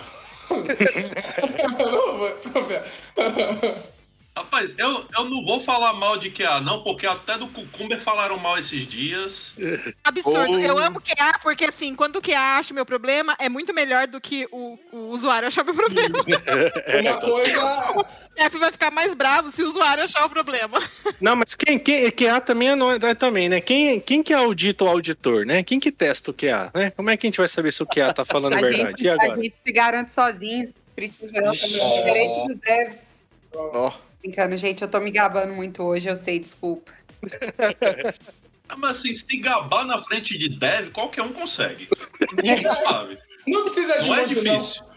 eu 1.78 1.90
não 1.90 2.18
vou 2.18 2.32
desconfiar. 2.34 2.84
Rapaz, 4.36 4.72
eu, 4.78 5.04
eu 5.18 5.24
não 5.24 5.44
vou 5.44 5.60
falar 5.60 5.92
mal 5.92 6.16
de 6.16 6.30
QA, 6.30 6.60
não, 6.60 6.82
porque 6.84 7.04
até 7.06 7.36
do 7.36 7.48
Cucumber 7.48 8.00
falaram 8.00 8.38
mal 8.38 8.56
esses 8.56 8.86
dias. 8.86 9.52
Absurdo. 10.04 10.52
Ou- 10.52 10.60
Eu 10.60 10.78
amo 10.78 11.00
QA, 11.00 11.38
porque 11.42 11.64
assim, 11.64 11.94
quando 11.96 12.16
o 12.16 12.22
QA 12.22 12.38
acha 12.58 12.72
o 12.72 12.74
meu 12.74 12.86
problema, 12.86 13.36
é 13.40 13.48
muito 13.48 13.74
melhor 13.74 14.06
do 14.06 14.20
que 14.20 14.46
o, 14.52 14.78
o 14.92 14.96
usuário 15.08 15.48
achar 15.48 15.62
o 15.62 15.64
meu 15.66 15.74
problema. 15.74 16.14
Uma 17.00 17.20
coisa. 17.20 17.90
O 17.96 18.04
chefe 18.38 18.56
vai 18.58 18.70
ficar 18.72 18.90
mais 18.92 19.14
bravo 19.14 19.50
se 19.50 19.62
o 19.64 19.68
usuário 19.68 20.04
achar 20.04 20.24
o 20.24 20.30
problema. 20.30 20.78
Não, 21.20 21.34
mas 21.36 21.54
quem, 21.56 21.78
quem 21.78 22.08
QA 22.10 22.40
também 22.40 22.68
é, 22.70 22.74
no- 22.76 22.92
é 22.92 23.14
também, 23.14 23.48
né? 23.48 23.60
Quem, 23.60 24.00
quem 24.00 24.22
que 24.22 24.32
audita 24.32 24.84
o 24.84 24.88
auditor, 24.88 25.44
né? 25.44 25.62
Quem 25.64 25.80
que 25.80 25.90
testa 25.90 26.30
o 26.30 26.34
QA, 26.34 26.70
né? 26.72 26.90
Como 26.92 27.10
é 27.10 27.16
que 27.16 27.26
a 27.26 27.30
gente 27.30 27.36
vai 27.38 27.48
saber 27.48 27.72
se 27.72 27.82
o 27.82 27.86
QA 27.86 28.14
tá 28.14 28.24
falando 28.24 28.54
a 28.54 28.58
A 28.58 28.60
verdade? 28.62 28.90
gente, 28.90 29.02
E 29.04 29.10
a 29.10 29.14
agora? 29.14 29.42
gente 29.42 29.56
se 29.66 29.72
garante 29.72 30.12
sozinho. 30.14 30.72
Precisa 30.94 31.32
não, 31.40 31.52
também. 31.54 31.80
Ó. 31.80 31.96
Diferente 31.96 32.46
dos 32.46 32.58
devs. 32.58 32.98
Ó. 33.54 33.92
Brincando, 34.20 34.56
gente, 34.56 34.82
eu 34.82 34.88
tô 34.88 35.00
me 35.00 35.10
gabando 35.10 35.54
muito 35.54 35.82
hoje, 35.82 36.08
eu 36.08 36.16
sei, 36.16 36.40
desculpa. 36.40 36.92
Ah, 38.68 38.76
Mas 38.76 38.98
assim, 38.98 39.12
se 39.12 39.36
gabar 39.38 39.84
na 39.84 39.98
frente 39.98 40.38
de 40.38 40.48
dev, 40.48 40.90
qualquer 40.90 41.22
um 41.22 41.32
consegue. 41.32 41.88
Fica 42.40 42.74
suave. 42.74 43.18
Não 43.46 43.62
precisa 43.62 44.00
de 44.00 44.08
Não 44.08 44.14
é 44.14 44.24
difícil. 44.24 44.84
não. 44.84 44.90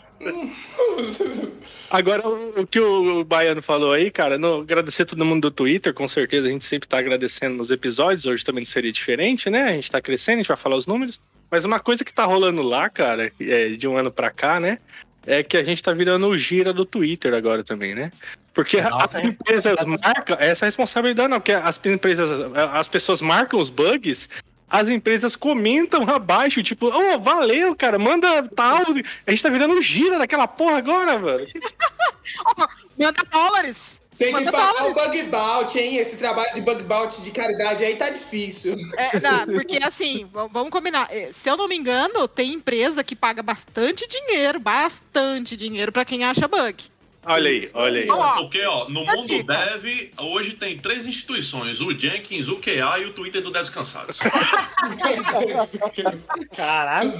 Agora, 1.89 2.27
o, 2.27 2.61
o 2.61 2.67
que 2.67 2.79
o 2.79 3.23
Baiano 3.23 3.61
falou 3.61 3.91
aí, 3.91 4.09
cara, 4.09 4.37
no, 4.37 4.61
agradecer 4.61 5.05
todo 5.05 5.25
mundo 5.25 5.49
do 5.49 5.51
Twitter, 5.51 5.93
com 5.93 6.07
certeza 6.07 6.47
a 6.47 6.51
gente 6.51 6.65
sempre 6.65 6.87
tá 6.87 6.97
agradecendo 6.97 7.55
nos 7.55 7.71
episódios, 7.71 8.25
hoje 8.25 8.43
também 8.43 8.63
seria 8.63 8.91
diferente, 8.91 9.49
né? 9.49 9.63
A 9.63 9.73
gente 9.73 9.91
tá 9.91 10.01
crescendo, 10.01 10.35
a 10.35 10.37
gente 10.37 10.47
vai 10.47 10.57
falar 10.57 10.75
os 10.75 10.87
números. 10.87 11.19
Mas 11.49 11.65
uma 11.65 11.79
coisa 11.79 12.03
que 12.03 12.13
tá 12.13 12.25
rolando 12.25 12.61
lá, 12.61 12.89
cara, 12.89 13.31
é, 13.39 13.69
de 13.69 13.87
um 13.87 13.97
ano 13.97 14.11
pra 14.11 14.31
cá, 14.31 14.59
né? 14.59 14.77
É 15.25 15.43
que 15.43 15.55
a 15.55 15.63
gente 15.63 15.81
tá 15.81 15.93
virando 15.93 16.27
o 16.27 16.37
gira 16.37 16.73
do 16.73 16.85
Twitter 16.85 17.33
agora 17.33 17.63
também, 17.63 17.93
né? 17.93 18.11
Porque 18.53 18.79
Nossa, 18.81 19.17
as 19.17 19.23
é 19.23 19.27
empresas 19.27 19.71
responsabilidade 19.71 20.15
marcam, 20.15 20.37
essa 20.39 20.65
responsabilidade 20.65 21.29
não, 21.29 21.39
porque 21.39 21.51
as 21.51 21.79
empresas, 21.85 22.29
as 22.71 22.87
pessoas 22.87 23.19
marcam 23.19 23.59
os 23.59 23.69
bugs, 23.69 24.29
as 24.69 24.89
empresas 24.89 25.35
comentam 25.35 26.07
abaixo, 26.09 26.61
tipo, 26.61 26.87
ô, 26.87 27.19
valeu, 27.19 27.75
cara, 27.75 27.97
manda 27.97 28.43
tal. 28.55 28.81
A 29.25 29.31
gente 29.31 29.43
tá 29.43 29.49
virando 29.49 29.81
gira 29.81 30.17
daquela 30.17 30.47
porra 30.47 30.77
agora, 30.77 31.17
mano. 31.19 31.45
Manda 32.97 33.23
dólares. 33.31 33.99
Tem 34.17 34.27
que 34.27 34.33
Manda 34.33 34.51
pagar 34.51 34.85
o 34.85 34.93
bug 34.93 35.23
bounty, 35.23 35.79
hein? 35.79 35.97
Esse 35.97 36.17
trabalho 36.17 36.53
de 36.53 36.61
bug 36.61 36.83
bounty 36.83 37.21
de 37.21 37.31
caridade 37.31 37.83
aí 37.83 37.95
tá 37.95 38.09
difícil. 38.09 38.75
É, 38.97 39.19
não, 39.19 39.45
porque 39.53 39.79
assim, 39.83 40.29
vamos 40.31 40.69
combinar. 40.69 41.07
eh, 41.11 41.29
Se 41.31 41.49
eu 41.49 41.57
não 41.57 41.67
me 41.67 41.75
engano, 41.75 42.27
tem 42.27 42.53
empresa 42.53 43.03
que 43.03 43.15
paga 43.15 43.41
bastante 43.41 44.07
dinheiro, 44.07 44.59
bastante 44.59 45.57
dinheiro 45.57 45.91
pra 45.91 46.05
quem 46.05 46.23
acha 46.23 46.47
bug. 46.47 46.92
Olha 47.25 47.49
aí, 47.49 47.69
olha 47.73 48.01
aí. 48.01 48.09
Ó, 48.09 48.41
Porque, 48.41 48.65
ó, 48.65 48.89
no 48.89 49.05
mundo 49.05 49.27
dev, 49.43 50.11
hoje 50.19 50.51
tem 50.53 50.77
três 50.77 51.05
instituições: 51.05 51.79
o 51.79 51.91
Jenkins, 51.93 52.47
o 52.47 52.57
QA 52.57 52.99
e 52.99 53.05
o 53.05 53.13
Twitter 53.13 53.41
do 53.41 53.49
Devs 53.51 53.69
Cansados. 53.69 54.19
Caralho. 56.55 57.13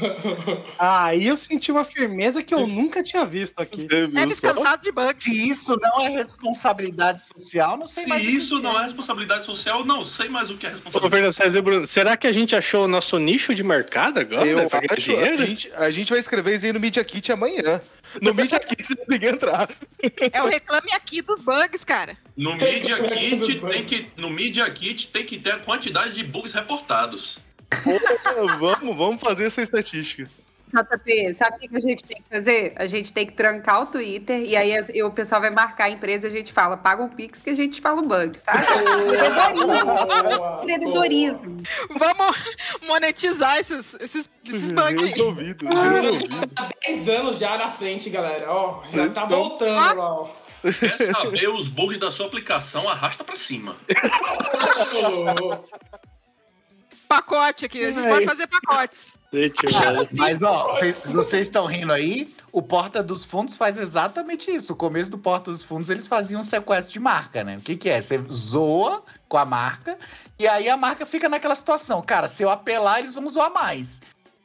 Aí 0.77 1.27
eu 1.27 1.37
senti 1.37 1.71
uma 1.71 1.83
firmeza 1.83 2.43
que 2.43 2.53
eu 2.53 2.65
nunca 2.67 3.01
tinha 3.03 3.25
visto 3.25 3.59
aqui. 3.59 3.85
É 3.85 4.21
só? 4.21 4.25
descansado 4.27 4.83
de 4.83 4.91
bugs. 4.91 5.23
Se 5.23 5.49
isso 5.49 5.75
não 5.81 6.01
é 6.01 6.09
responsabilidade 6.09 7.25
social, 7.27 7.77
não 7.77 7.87
sei 7.87 8.03
Se 8.03 8.09
mais. 8.09 8.21
que 8.21 8.29
isso 8.29 8.59
não 8.59 8.77
é. 8.77 8.81
é 8.81 8.83
responsabilidade 8.85 9.45
social, 9.45 9.85
não 9.85 10.03
sei 10.03 10.29
mais 10.29 10.49
o 10.49 10.57
que 10.57 10.65
é 10.65 10.69
Ô, 10.69 10.71
responsabilidade. 10.73 11.13
Fernando 11.15 11.33
César 11.33 11.59
e 11.59 11.61
Bruno, 11.61 11.87
será 11.87 12.17
que 12.17 12.27
a 12.27 12.31
gente 12.31 12.55
achou 12.55 12.85
o 12.85 12.87
nosso 12.87 13.17
nicho 13.17 13.53
de 13.55 13.63
mercado 13.63 14.19
agora? 14.19 14.45
Eu 14.45 14.67
pra 14.69 14.79
ganhar 14.79 14.93
acho, 14.93 15.11
a 15.11 15.15
dinheiro? 15.15 15.37
gente, 15.45 15.71
a 15.75 15.89
gente 15.91 16.09
vai 16.09 16.19
escrever 16.19 16.55
isso 16.55 16.65
aí 16.65 16.73
no 16.73 16.79
Media 16.79 17.03
Kit 17.03 17.31
amanhã. 17.31 17.81
No 18.21 18.33
Media 18.33 18.59
Kit 18.59 18.83
você 18.85 18.95
tem 18.95 19.19
que 19.19 19.27
entrar. 19.27 19.69
É 20.31 20.41
o 20.41 20.47
reclame 20.47 20.91
aqui 20.93 21.21
dos 21.21 21.41
bugs, 21.41 21.83
cara. 21.83 22.17
No 22.35 22.57
Tem 22.57 22.73
Media 22.73 22.95
que- 23.01 23.15
Kit 23.15 23.59
tem 23.61 23.85
que, 23.85 24.07
no 24.17 24.29
Media 24.29 24.69
Kit 24.71 25.07
tem 25.07 25.25
que 25.25 25.39
ter 25.39 25.51
a 25.53 25.59
quantidade 25.59 26.13
de 26.13 26.23
bugs 26.23 26.51
reportados. 26.53 27.37
Pô, 27.83 28.47
vamos, 28.59 28.95
vamos 28.97 29.21
fazer 29.21 29.45
essa 29.45 29.61
estatística. 29.61 30.29
JP, 30.73 31.33
sabe 31.35 31.57
o 31.57 31.59
que 31.69 31.77
a 31.77 31.79
gente 31.79 32.03
tem 32.03 32.17
que 32.21 32.29
fazer? 32.29 32.73
A 32.75 32.85
gente 32.87 33.13
tem 33.13 33.25
que 33.27 33.33
trancar 33.33 33.83
o 33.83 33.85
Twitter 33.85 34.41
e 34.41 34.55
aí 34.55 34.75
as- 34.75 34.89
e 34.89 35.03
o 35.03 35.11
pessoal 35.11 35.39
vai 35.39 35.51
marcar 35.51 35.85
a 35.85 35.89
empresa 35.89 36.27
e 36.27 36.29
a 36.29 36.33
gente 36.33 36.51
fala, 36.51 36.75
paga 36.75 37.03
um 37.03 37.09
Pix 37.09 37.41
que 37.41 37.51
a 37.51 37.55
gente 37.55 37.79
fala 37.79 38.01
o 38.01 38.05
bug, 38.07 38.37
sabe? 38.39 38.65
Empreendedorismo. 40.63 41.61
Vamos 41.97 42.37
monetizar 42.87 43.57
esses, 43.59 43.95
esses, 43.99 44.29
esses 44.47 44.71
bugs 44.71 45.03
aí. 45.03 45.09
Resolvido, 45.09 45.67
boa. 45.67 45.83
resolvido. 45.89 46.49
10 46.85 47.09
anos 47.09 47.39
já 47.39 47.57
na 47.57 47.69
frente, 47.69 48.09
galera. 48.09 48.51
Ó, 48.51 48.83
já 48.91 49.09
tá 49.09 49.23
Então- 49.25 49.37
voltando 49.37 49.75
lá, 49.75 49.93
ó. 50.11 50.29
Quer 50.79 50.97
saber 50.97 51.49
os 51.49 51.67
bugs 51.67 51.99
da 51.99 52.09
sua 52.09 52.25
aplicação? 52.27 52.87
Arrasta 52.87 53.23
pra 53.23 53.35
cima. 53.35 53.75
Pacote 57.15 57.65
aqui, 57.65 57.85
a 57.85 57.91
gente 57.91 58.05
É 58.05 58.09
pode 58.09 58.25
isso. 58.25 58.29
fazer 58.35 58.47
pacotes. 58.47 59.17
Gente. 59.31 60.17
Mas, 60.17 60.41
ó, 60.41 60.73
vocês, 60.73 61.05
vocês 61.11 61.47
estão 61.47 61.65
rindo 61.65 61.91
aí? 61.93 62.33
O 62.51 62.61
Porta 62.61 63.03
dos 63.03 63.23
Fundos 63.23 63.55
faz 63.55 63.77
exatamente 63.77 64.49
isso. 64.49 64.73
O 64.73 64.75
começo 64.75 65.11
do 65.11 65.17
Porta 65.17 65.51
dos 65.51 65.61
Fundos, 65.61 65.89
eles 65.89 66.07
faziam 66.07 66.39
um 66.41 66.43
sequestro 66.43 66.93
de 66.93 66.99
marca, 66.99 67.43
né? 67.43 67.57
O 67.57 67.61
que, 67.61 67.75
que 67.75 67.89
é? 67.89 68.01
Você 68.01 68.17
zoa 68.31 69.03
com 69.29 69.37
a 69.37 69.45
marca, 69.45 69.97
e 70.39 70.47
aí 70.47 70.67
a 70.69 70.75
marca 70.77 71.05
fica 71.05 71.29
naquela 71.29 71.55
situação. 71.55 72.01
Cara, 72.01 72.27
se 72.27 72.41
eu 72.43 72.49
apelar, 72.49 72.99
eles 72.99 73.13
vão 73.13 73.27
zoar 73.29 73.51
mais. 73.53 74.01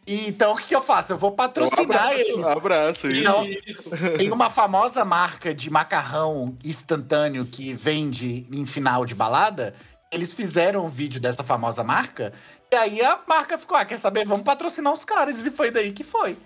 Então, 0.06 0.52
o 0.52 0.56
que, 0.56 0.68
que 0.68 0.74
eu 0.76 0.80
faço? 0.82 1.12
Eu 1.12 1.18
vou 1.18 1.30
Um 1.32 1.36
patrocinar 1.36 1.80
abraço, 1.84 2.14
eles. 2.32 2.46
abraço. 2.46 3.08
Isso. 3.10 3.60
Isso. 3.66 3.90
Tem 4.16 4.30
uma 4.32 4.48
famosa 4.48 5.04
marca 5.04 5.54
de 5.54 5.70
macarrão 5.70 6.56
instantâneo 6.64 7.44
que 7.44 7.74
vende 7.74 8.46
em 8.50 8.64
final 8.64 9.04
de 9.04 9.14
balada. 9.14 9.74
Eles 10.10 10.32
fizeram 10.32 10.86
um 10.86 10.88
vídeo 10.88 11.20
dessa 11.20 11.44
famosa 11.44 11.84
marca. 11.84 12.32
E 12.70 12.76
aí 12.76 13.02
a 13.02 13.18
marca 13.26 13.56
ficou, 13.56 13.76
ah, 13.76 13.84
quer 13.84 13.98
saber? 13.98 14.26
Vamos 14.26 14.44
patrocinar 14.44 14.92
os 14.92 15.04
caras. 15.04 15.44
E 15.46 15.50
foi 15.50 15.70
daí 15.70 15.92
que 15.92 16.04
foi. 16.04 16.36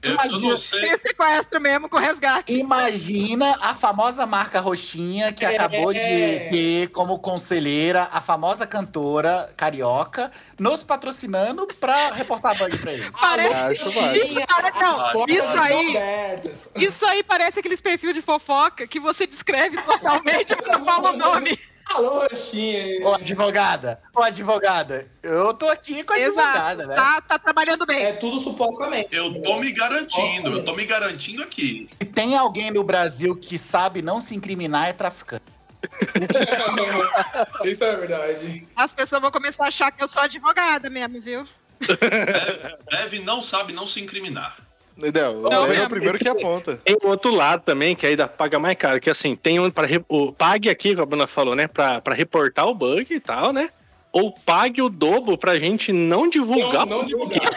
Eu, 0.00 0.10
eu 0.10 0.14
Imagina, 0.14 0.48
não 0.50 0.56
sei. 0.56 0.80
Tem 0.80 0.96
sequestro 0.96 1.60
mesmo 1.60 1.88
com 1.88 1.98
resgate. 1.98 2.56
Imagina 2.56 3.58
a 3.60 3.74
famosa 3.74 4.24
marca 4.24 4.60
roxinha 4.60 5.32
que 5.32 5.44
É. 5.44 5.56
acabou 5.56 5.92
de 5.92 5.98
ter 5.98 6.88
como 6.92 7.18
conselheira 7.18 8.08
a 8.12 8.20
famosa 8.20 8.64
cantora 8.64 9.52
carioca 9.56 10.30
nos 10.56 10.84
patrocinando 10.84 11.66
pra 11.80 12.12
reportar 12.12 12.56
bug 12.56 12.78
pra 12.78 12.92
eles. 12.94 13.10
Parece, 13.20 13.90
válido. 13.90 14.24
isso, 14.24 14.46
pare- 14.46 14.72
não, 14.80 15.26
isso 15.26 15.58
aí, 15.60 15.94
isso 16.76 17.04
aí 17.06 17.22
parece 17.24 17.58
aqueles 17.58 17.80
perfil 17.80 18.12
de 18.12 18.22
fofoca 18.22 18.86
que 18.86 19.00
você 19.00 19.26
descreve 19.26 19.82
totalmente, 19.82 20.54
mas 20.56 20.66
não 20.78 20.84
fala 20.84 21.10
o 21.12 21.16
nome. 21.16 21.58
Alô, 21.88 22.20
Roxinha. 22.20 23.06
Ô, 23.06 23.14
advogada, 23.14 24.00
ô, 24.14 24.22
advogada, 24.22 25.10
eu 25.22 25.54
tô 25.54 25.68
aqui 25.68 26.04
com 26.04 26.12
a 26.12 26.16
advogada, 26.16 26.82
Exato, 26.84 26.88
né? 26.88 26.94
tá, 26.94 27.20
tá 27.22 27.38
trabalhando 27.38 27.86
bem. 27.86 28.04
É 28.04 28.12
tudo 28.12 28.38
supostamente. 28.38 29.08
Eu 29.10 29.40
tô 29.40 29.58
me 29.58 29.72
garantindo, 29.72 30.50
eu 30.50 30.64
tô 30.64 30.74
me 30.74 30.84
garantindo 30.84 31.42
aqui. 31.42 31.88
Se 31.98 32.06
tem 32.06 32.36
alguém 32.36 32.70
no 32.70 32.84
Brasil 32.84 33.34
que 33.34 33.58
sabe 33.58 34.02
não 34.02 34.20
se 34.20 34.34
incriminar, 34.34 34.88
é 34.88 34.92
traficante. 34.92 35.44
Isso 37.64 37.84
é 37.84 37.96
verdade. 37.96 38.68
As 38.76 38.92
pessoas 38.92 39.22
vão 39.22 39.30
começar 39.30 39.64
a 39.64 39.68
achar 39.68 39.90
que 39.90 40.02
eu 40.02 40.08
sou 40.08 40.22
advogada 40.22 40.90
mesmo, 40.90 41.20
viu? 41.20 41.48
Dev, 41.80 43.10
Dev 43.10 43.24
não 43.24 43.40
sabe 43.40 43.72
não 43.72 43.86
se 43.86 44.00
incriminar. 44.00 44.56
Entendeu? 44.98 45.30
O 45.30 45.48
Não, 45.48 45.66
é 45.66 45.84
o 45.84 45.88
primeiro 45.88 46.18
que 46.18 46.28
aponta. 46.28 46.80
Tem 46.84 46.96
o 47.00 47.06
outro 47.06 47.30
lado 47.30 47.62
também, 47.62 47.94
que 47.94 48.04
aí 48.04 48.16
dá, 48.16 48.26
paga 48.26 48.58
mais 48.58 48.76
caro, 48.76 49.00
que 49.00 49.08
assim, 49.08 49.36
tem 49.36 49.60
um 49.60 49.70
para 49.70 49.86
o 50.08 50.32
pague 50.32 50.68
aqui, 50.68 50.90
como 50.90 51.02
a 51.02 51.06
Bruna 51.06 51.26
falou, 51.28 51.54
né, 51.54 51.68
pra, 51.68 52.00
pra 52.00 52.14
reportar 52.14 52.66
o 52.66 52.74
bug 52.74 53.14
e 53.14 53.20
tal, 53.20 53.52
né? 53.52 53.70
Ou 54.10 54.32
pague 54.32 54.82
o 54.82 54.88
dobro 54.88 55.38
pra 55.38 55.58
gente 55.58 55.92
não 55.92 56.28
divulgar. 56.28 56.84
Não, 56.84 56.98
não 56.98 57.04
divulgar. 57.04 57.40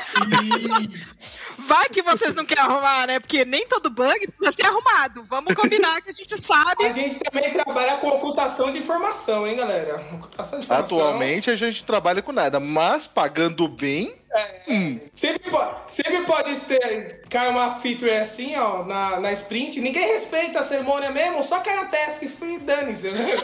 Vai 1.68 1.88
que 1.90 2.02
vocês 2.02 2.34
não 2.34 2.46
querem 2.46 2.64
arrumar, 2.64 3.08
né? 3.08 3.20
Porque 3.20 3.46
nem 3.46 3.66
todo 3.68 3.90
bug 3.90 4.28
precisa 4.28 4.52
ser 4.52 4.66
arrumado. 4.66 5.24
Vamos 5.24 5.54
combinar 5.54 6.02
que 6.02 6.10
a 6.10 6.14
gente 6.14 6.40
sabe. 6.40 6.86
A 6.86 6.94
gente 6.94 7.20
também 7.20 7.52
trabalha 7.52 7.98
com 7.98 8.08
ocultação 8.10 8.72
de 8.72 8.80
informação, 8.80 9.48
hein, 9.48 9.56
galera? 9.56 10.04
Ocultação 10.14 10.60
de 10.60 10.66
informação. 10.66 10.98
Atualmente 10.98 11.50
a 11.50 11.56
gente 11.56 11.84
trabalha 11.84 12.22
com 12.22 12.32
nada, 12.32 12.60
mas 12.60 13.08
pagando 13.08 13.68
bem. 13.68 14.21
Hum, 14.68 15.00
Sempre, 15.14 15.52
po- 15.52 15.76
sempre 15.88 16.22
pode 16.22 16.56
ter, 16.62 17.22
cai 17.30 17.50
uma 17.50 17.72
feature 17.80 18.12
assim, 18.12 18.56
ó, 18.56 18.84
na, 18.86 19.20
na 19.20 19.32
sprint, 19.34 19.80
ninguém 19.82 20.08
respeita 20.08 20.60
a 20.60 20.64
cerimônia 20.64 21.12
mesmo, 21.12 21.44
só 21.44 21.60
cai 21.60 21.78
a 21.78 21.86
task 21.86 22.24
e 22.24 22.58
dane-se. 22.60 23.12
né? 23.12 23.36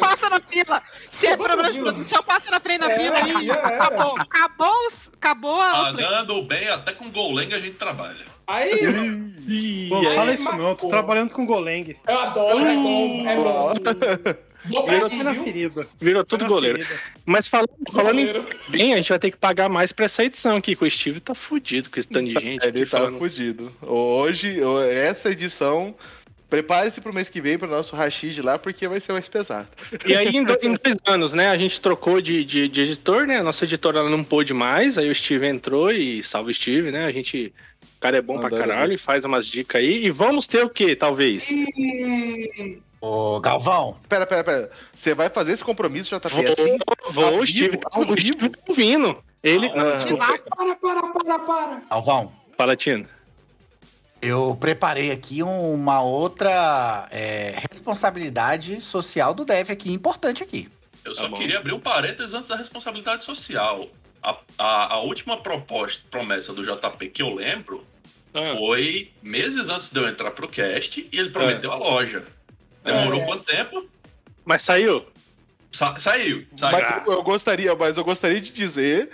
Passa 0.00 0.28
na 0.30 0.40
fila. 0.40 0.82
Se 1.10 1.26
é 1.26 1.36
problema 1.36 1.70
de 1.72 1.78
produção, 1.80 2.22
passa 2.22 2.50
na 2.50 2.60
frente 2.60 2.80
da 2.80 2.90
É, 2.92 2.98
fila 2.98 3.16
aí. 3.16 3.46
já 3.46 3.54
era. 3.54 3.84
Acabou. 3.84 4.16
Acabou, 4.18 4.88
acabou 5.16 5.60
a. 5.60 5.72
Pagando 5.92 6.42
bem, 6.44 6.68
até 6.68 6.92
com 6.92 7.10
Golang 7.10 7.52
a 7.54 7.58
gente 7.58 7.76
trabalha. 7.76 8.33
Aí, 8.46 8.70
Ih, 9.48 9.86
Pô, 9.88 9.98
aí- 9.98 10.14
fala 10.14 10.32
isso 10.32 10.44
não, 10.44 10.68
eu 10.70 10.74
tô 10.74 10.88
trabalhando 10.88 11.30
com 11.32 11.44
Goleng. 11.46 11.94
eu 12.06 12.18
adoro, 12.18 12.58
é 12.64 12.74
bom, 12.74 13.28
é 13.28 13.36
bom. 13.36 13.74
Vou 14.66 14.86
Virou 14.88 15.10
na 15.24 15.34
ferida. 15.34 15.86
Virou 16.00 16.24
tudo 16.24 16.46
goleiro. 16.46 16.78
ferida. 16.78 16.98
Mas 17.26 17.46
falando, 17.46 17.68
falando 17.92 18.18
em 18.20 18.32
bem, 18.70 18.94
a 18.94 18.96
gente 18.96 19.10
vai 19.10 19.18
ter 19.18 19.30
que 19.30 19.36
pagar 19.36 19.68
mais 19.68 19.92
pra 19.92 20.06
essa 20.06 20.24
edição 20.24 20.56
aqui, 20.56 20.74
que 20.74 20.82
o 20.84 20.90
Steve 20.90 21.20
tá 21.20 21.34
fudido 21.34 21.90
com 21.90 22.00
esse 22.00 22.08
tanto 22.08 22.28
de 22.28 22.32
gente. 22.40 22.64
Ele 22.66 22.80
aqui 22.82 22.90
tá 22.90 22.98
falando. 22.98 23.18
fudido. 23.18 23.70
Hoje, 23.82 24.58
essa 24.90 25.30
edição. 25.30 25.94
Prepare-se 26.48 27.00
pro 27.00 27.12
mês 27.12 27.28
que 27.28 27.40
vem 27.40 27.58
pro 27.58 27.68
nosso 27.68 27.96
Rashid 27.96 28.40
lá, 28.40 28.58
porque 28.58 28.86
vai 28.86 29.00
ser 29.00 29.12
mais 29.12 29.28
pesado. 29.28 29.66
E 30.06 30.14
aí, 30.14 30.28
em, 30.28 30.44
do- 30.44 30.58
em 30.62 30.74
dois 30.76 30.98
anos, 31.06 31.32
né, 31.32 31.48
a 31.48 31.56
gente 31.58 31.80
trocou 31.80 32.20
de, 32.20 32.44
de, 32.44 32.68
de 32.68 32.80
editor, 32.82 33.26
né? 33.26 33.38
A 33.38 33.42
nossa 33.42 33.64
editora 33.64 33.98
ela 33.98 34.10
não 34.10 34.22
pôde 34.22 34.52
mais, 34.54 34.96
aí 34.96 35.10
o 35.10 35.14
Steve 35.14 35.46
entrou 35.48 35.90
e 35.90 36.22
salve 36.22 36.50
o 36.50 36.54
Steve, 36.54 36.90
né? 36.92 37.06
A 37.06 37.10
gente. 37.10 37.52
O 37.96 38.00
cara 38.00 38.18
é 38.18 38.22
bom 38.22 38.34
pra 38.38 38.50
Mandaram 38.50 38.66
caralho 38.68 38.92
e 38.92 38.98
faz 38.98 39.24
umas 39.24 39.46
dicas 39.46 39.80
aí. 39.80 40.04
E 40.04 40.10
vamos 40.10 40.46
ter 40.46 40.62
o 40.64 40.68
quê, 40.68 40.94
talvez? 40.94 41.48
Ô, 43.00 43.40
Galvão, 43.40 43.96
Pera, 44.08 44.26
pera, 44.26 44.44
pera. 44.44 44.70
Você 44.92 45.14
vai 45.14 45.28
fazer 45.28 45.52
esse 45.52 45.64
compromisso, 45.64 46.14
JP, 46.16 46.28
Vou, 46.30 46.46
assim? 46.52 46.78
vou, 47.10 47.24
ao 47.26 47.38
o 47.38 47.46
Steve, 47.46 47.76
tá 47.78 47.90
ouvindo. 48.68 49.22
Ele. 49.42 49.70
Ah. 49.74 49.76
Não, 49.76 49.92
desculpa. 49.96 50.26
Para, 50.26 50.76
para, 50.76 51.12
para, 51.12 51.38
para. 51.40 51.82
Galvão, 51.90 52.32
Fala, 52.56 52.76
Tino. 52.76 53.06
Eu 54.26 54.56
preparei 54.58 55.10
aqui 55.10 55.42
uma 55.42 56.00
outra 56.02 57.08
é, 57.10 57.54
responsabilidade 57.70 58.80
social 58.80 59.34
do 59.34 59.44
Dev 59.44 59.70
aqui, 59.70 59.92
importante 59.92 60.42
aqui. 60.42 60.68
Eu 61.04 61.14
só 61.14 61.28
Tá 61.28 61.36
queria 61.36 61.58
abrir 61.58 61.72
um 61.74 61.80
parênteses 61.80 62.32
antes 62.34 62.48
da 62.48 62.56
responsabilidade 62.56 63.24
social. 63.24 63.86
A, 64.22 64.36
a, 64.58 64.94
a 64.94 65.00
última 65.00 65.36
proposta, 65.42 66.02
promessa 66.10 66.52
do 66.52 66.62
JP 66.64 67.08
que 67.10 67.20
eu 67.22 67.34
lembro 67.34 67.84
Ah, 68.32 68.42
foi 68.56 69.10
meses 69.22 69.68
antes 69.68 69.90
de 69.90 70.00
eu 70.00 70.08
entrar 70.08 70.30
pro 70.30 70.48
cast 70.48 71.06
e 71.12 71.18
ele 71.18 71.28
prometeu 71.30 71.70
a 71.70 71.76
loja. 71.76 72.24
Demorou 72.82 73.20
É. 73.20 73.24
quanto 73.26 73.44
tempo? 73.44 73.86
mas 74.46 74.62
saiu. 74.62 75.06
Sa- 75.72 75.96
saiu, 75.98 76.46
saiu. 76.56 76.72
Mas 76.78 77.06
eu, 77.06 77.12
eu 77.14 77.22
gostaria, 77.22 77.74
mas 77.74 77.96
eu 77.96 78.04
gostaria 78.04 78.40
de 78.40 78.52
dizer 78.52 79.10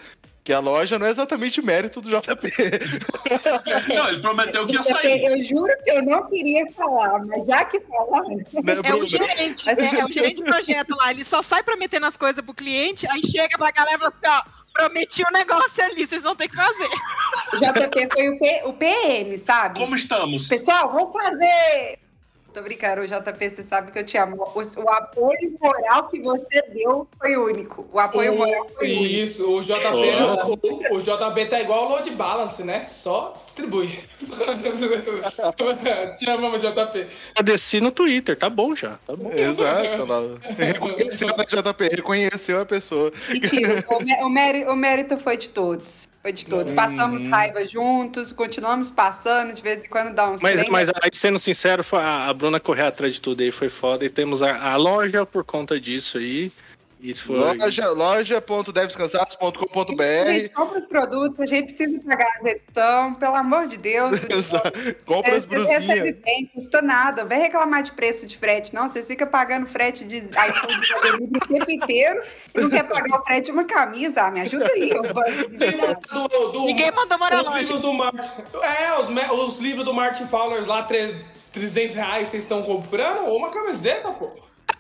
que 0.50 0.54
a 0.54 0.59
loja 0.59 0.99
não 0.99 1.07
é 1.07 1.11
exatamente 1.11 1.62
mérito 1.62 2.00
do 2.00 2.11
JP. 2.11 2.50
Não, 3.95 4.09
ele 4.09 4.21
prometeu 4.21 4.66
que 4.66 4.73
ia 4.73 4.83
sair. 4.83 5.25
eu 5.25 5.45
juro 5.45 5.73
que 5.85 5.90
eu 5.92 6.02
não 6.04 6.26
queria 6.26 6.66
falar, 6.73 7.25
mas 7.25 7.47
já 7.47 7.64
que 7.64 7.78
falaram, 7.78 8.28
né, 8.35 8.45
É 8.83 8.92
o 8.95 9.07
gerente, 9.07 9.69
é, 9.69 10.00
é 10.00 10.04
o 10.04 10.11
gerente 10.11 10.38
de 10.38 10.42
projeto 10.42 10.97
lá. 10.97 11.12
Ele 11.12 11.23
só 11.23 11.40
sai 11.40 11.62
prometendo 11.62 12.04
as 12.07 12.16
coisas 12.16 12.45
pro 12.45 12.52
cliente, 12.52 13.07
aí 13.09 13.23
chega 13.23 13.57
pra 13.57 13.71
galera 13.71 13.97
e 13.97 13.99
fala 14.00 14.12
assim: 14.12 14.26
ó, 14.26 14.42
prometi 14.73 15.23
um 15.23 15.33
negócio 15.33 15.85
ali, 15.85 16.04
vocês 16.04 16.25
vão 16.25 16.35
ter 16.35 16.49
que 16.49 16.57
fazer. 16.57 16.88
o 17.52 17.57
JP 17.57 18.09
foi 18.12 18.28
o, 18.30 18.38
P- 18.40 18.62
o 18.64 18.73
PM, 18.73 19.38
sabe? 19.38 19.78
Como 19.78 19.95
estamos? 19.95 20.49
Pessoal, 20.49 20.91
vamos 20.91 21.13
fazer. 21.13 21.99
Tô 22.52 22.60
brincando, 22.63 23.02
o 23.02 23.06
JP, 23.06 23.50
você 23.50 23.63
sabe 23.63 23.93
que 23.93 23.99
eu 24.00 24.04
te 24.04 24.19
amo. 24.19 24.43
O, 24.43 24.80
o 24.82 24.91
apoio 24.91 25.56
moral 25.60 26.08
que 26.08 26.21
você 26.21 26.63
deu 26.73 27.06
foi 27.19 27.36
único. 27.36 27.89
O 27.93 27.99
apoio 27.99 28.36
moral 28.36 28.67
O, 28.67 28.69
foi 28.75 28.89
único. 28.91 29.04
isso, 29.04 29.56
o 29.56 29.63
JP, 29.63 29.80
não- 30.19 30.50
o, 30.50 30.97
o 30.97 31.00
JP 31.00 31.47
tá 31.47 31.60
igual 31.60 31.86
o 31.86 31.89
load 31.91 32.10
balance, 32.10 32.65
né? 32.65 32.86
Só 32.89 33.34
distribui. 33.47 34.00
Te 36.19 36.28
amamos, 36.30 36.60
JP. 36.63 37.06
Agradeci 37.36 37.80
no 37.80 37.93
Twitter, 37.93 38.36
tá 38.36 38.50
bom 38.50 38.75
já. 38.75 38.99
Tá 39.06 39.15
bom. 39.15 39.30
Exato. 39.32 40.41
Reconheceu, 40.58 41.28
né, 41.28 41.45
JP? 41.47 41.89
Reconheceu 41.97 42.60
a 42.60 42.67
pessoa. 42.67 43.13
Mentira, 43.28 43.84
o, 43.89 44.02
mé- 44.04 44.25
o 44.25 44.28
mérito, 44.28 44.71
o 44.71 44.76
mérito 44.76 45.17
foi 45.19 45.36
de 45.36 45.50
todos. 45.50 46.08
Foi 46.23 46.33
de 46.33 46.45
todos. 46.45 46.73
Passamos 46.75 47.23
Hum. 47.23 47.30
raiva 47.30 47.65
juntos, 47.67 48.30
continuamos 48.30 48.91
passando, 48.91 49.54
de 49.54 49.63
vez 49.63 49.83
em 49.85 49.89
quando 49.89 50.15
dá 50.15 50.30
uns 50.30 50.43
Mas, 50.43 50.61
trem. 50.61 50.71
mas 50.71 50.89
aí, 50.89 51.11
sendo 51.15 51.39
sincero, 51.39 51.83
a, 51.93 52.28
a 52.28 52.35
Bruna 52.35 52.61
correu 52.61 52.87
atrás 52.87 53.15
de 53.15 53.21
tudo 53.23 53.43
aí, 53.43 53.50
foi 53.50 53.71
foda. 53.71 54.04
E 54.04 54.11
temos 54.11 54.43
a, 54.43 54.54
a 54.73 54.76
loja 54.76 55.25
por 55.25 55.45
conta 55.45 55.80
disso 55.80 56.19
aí. 56.19 56.52
Isso 57.02 57.25
foi. 57.25 57.39
Loja, 57.39 57.89
loja.devescansados.com.br 57.91 60.02
A 60.28 60.32
gente 60.34 60.49
compra 60.50 60.78
os 60.78 60.84
produtos, 60.86 61.41
a 61.41 61.47
gente 61.47 61.73
precisa 61.73 61.99
pagar 62.06 62.28
a 62.45 62.49
edição, 62.50 63.15
pelo 63.15 63.34
amor 63.36 63.67
de 63.69 63.76
Deus. 63.78 64.17
Compra 65.06 65.36
as 65.36 65.45
É, 65.45 65.47
brusinhas. 65.47 65.84
recebe 65.84 66.13
bem, 66.13 66.50
custa 66.54 66.82
nada. 66.82 67.25
Vai 67.25 67.39
reclamar 67.39 67.82
de 67.82 67.93
preço 67.93 68.26
de 68.26 68.36
frete, 68.36 68.75
não. 68.75 68.89
Vocês 68.89 69.06
ficam 69.06 69.26
pagando 69.26 69.67
frete 69.67 70.04
de 70.04 70.19
iPhone 70.19 70.80
o 71.21 71.41
tempo 71.49 71.71
inteiro 71.71 72.23
e 72.54 72.60
não 72.60 72.71
quer 72.71 72.82
pagar 72.84 73.21
o 73.21 73.25
frete 73.25 73.47
de 73.47 73.52
uma 73.52 73.65
camisa. 73.65 74.23
Ah, 74.23 74.30
me 74.30 74.41
ajuda 74.43 74.67
aí. 74.67 74.91
Eu 74.91 75.02
vou... 75.02 76.28
Do, 76.28 76.49
do, 76.52 76.65
Ninguém 76.67 76.91
mandou 76.93 77.19
morar 77.19 77.41
os 77.41 77.56
livros 77.58 77.80
do 77.80 77.93
Martin. 77.93 78.30
É, 78.63 78.99
os, 78.99 79.08
os 79.47 79.58
livros 79.58 79.84
do 79.84 79.95
Martin 79.95 80.26
Fowler 80.26 80.67
lá, 80.67 80.82
tre- 80.82 81.25
300 81.52 81.95
reais, 81.97 82.28
vocês 82.28 82.43
estão 82.43 82.63
comprando? 82.63 83.26
Ou 83.26 83.36
uma 83.39 83.50
camiseta, 83.50 84.10
pô. 84.13 84.30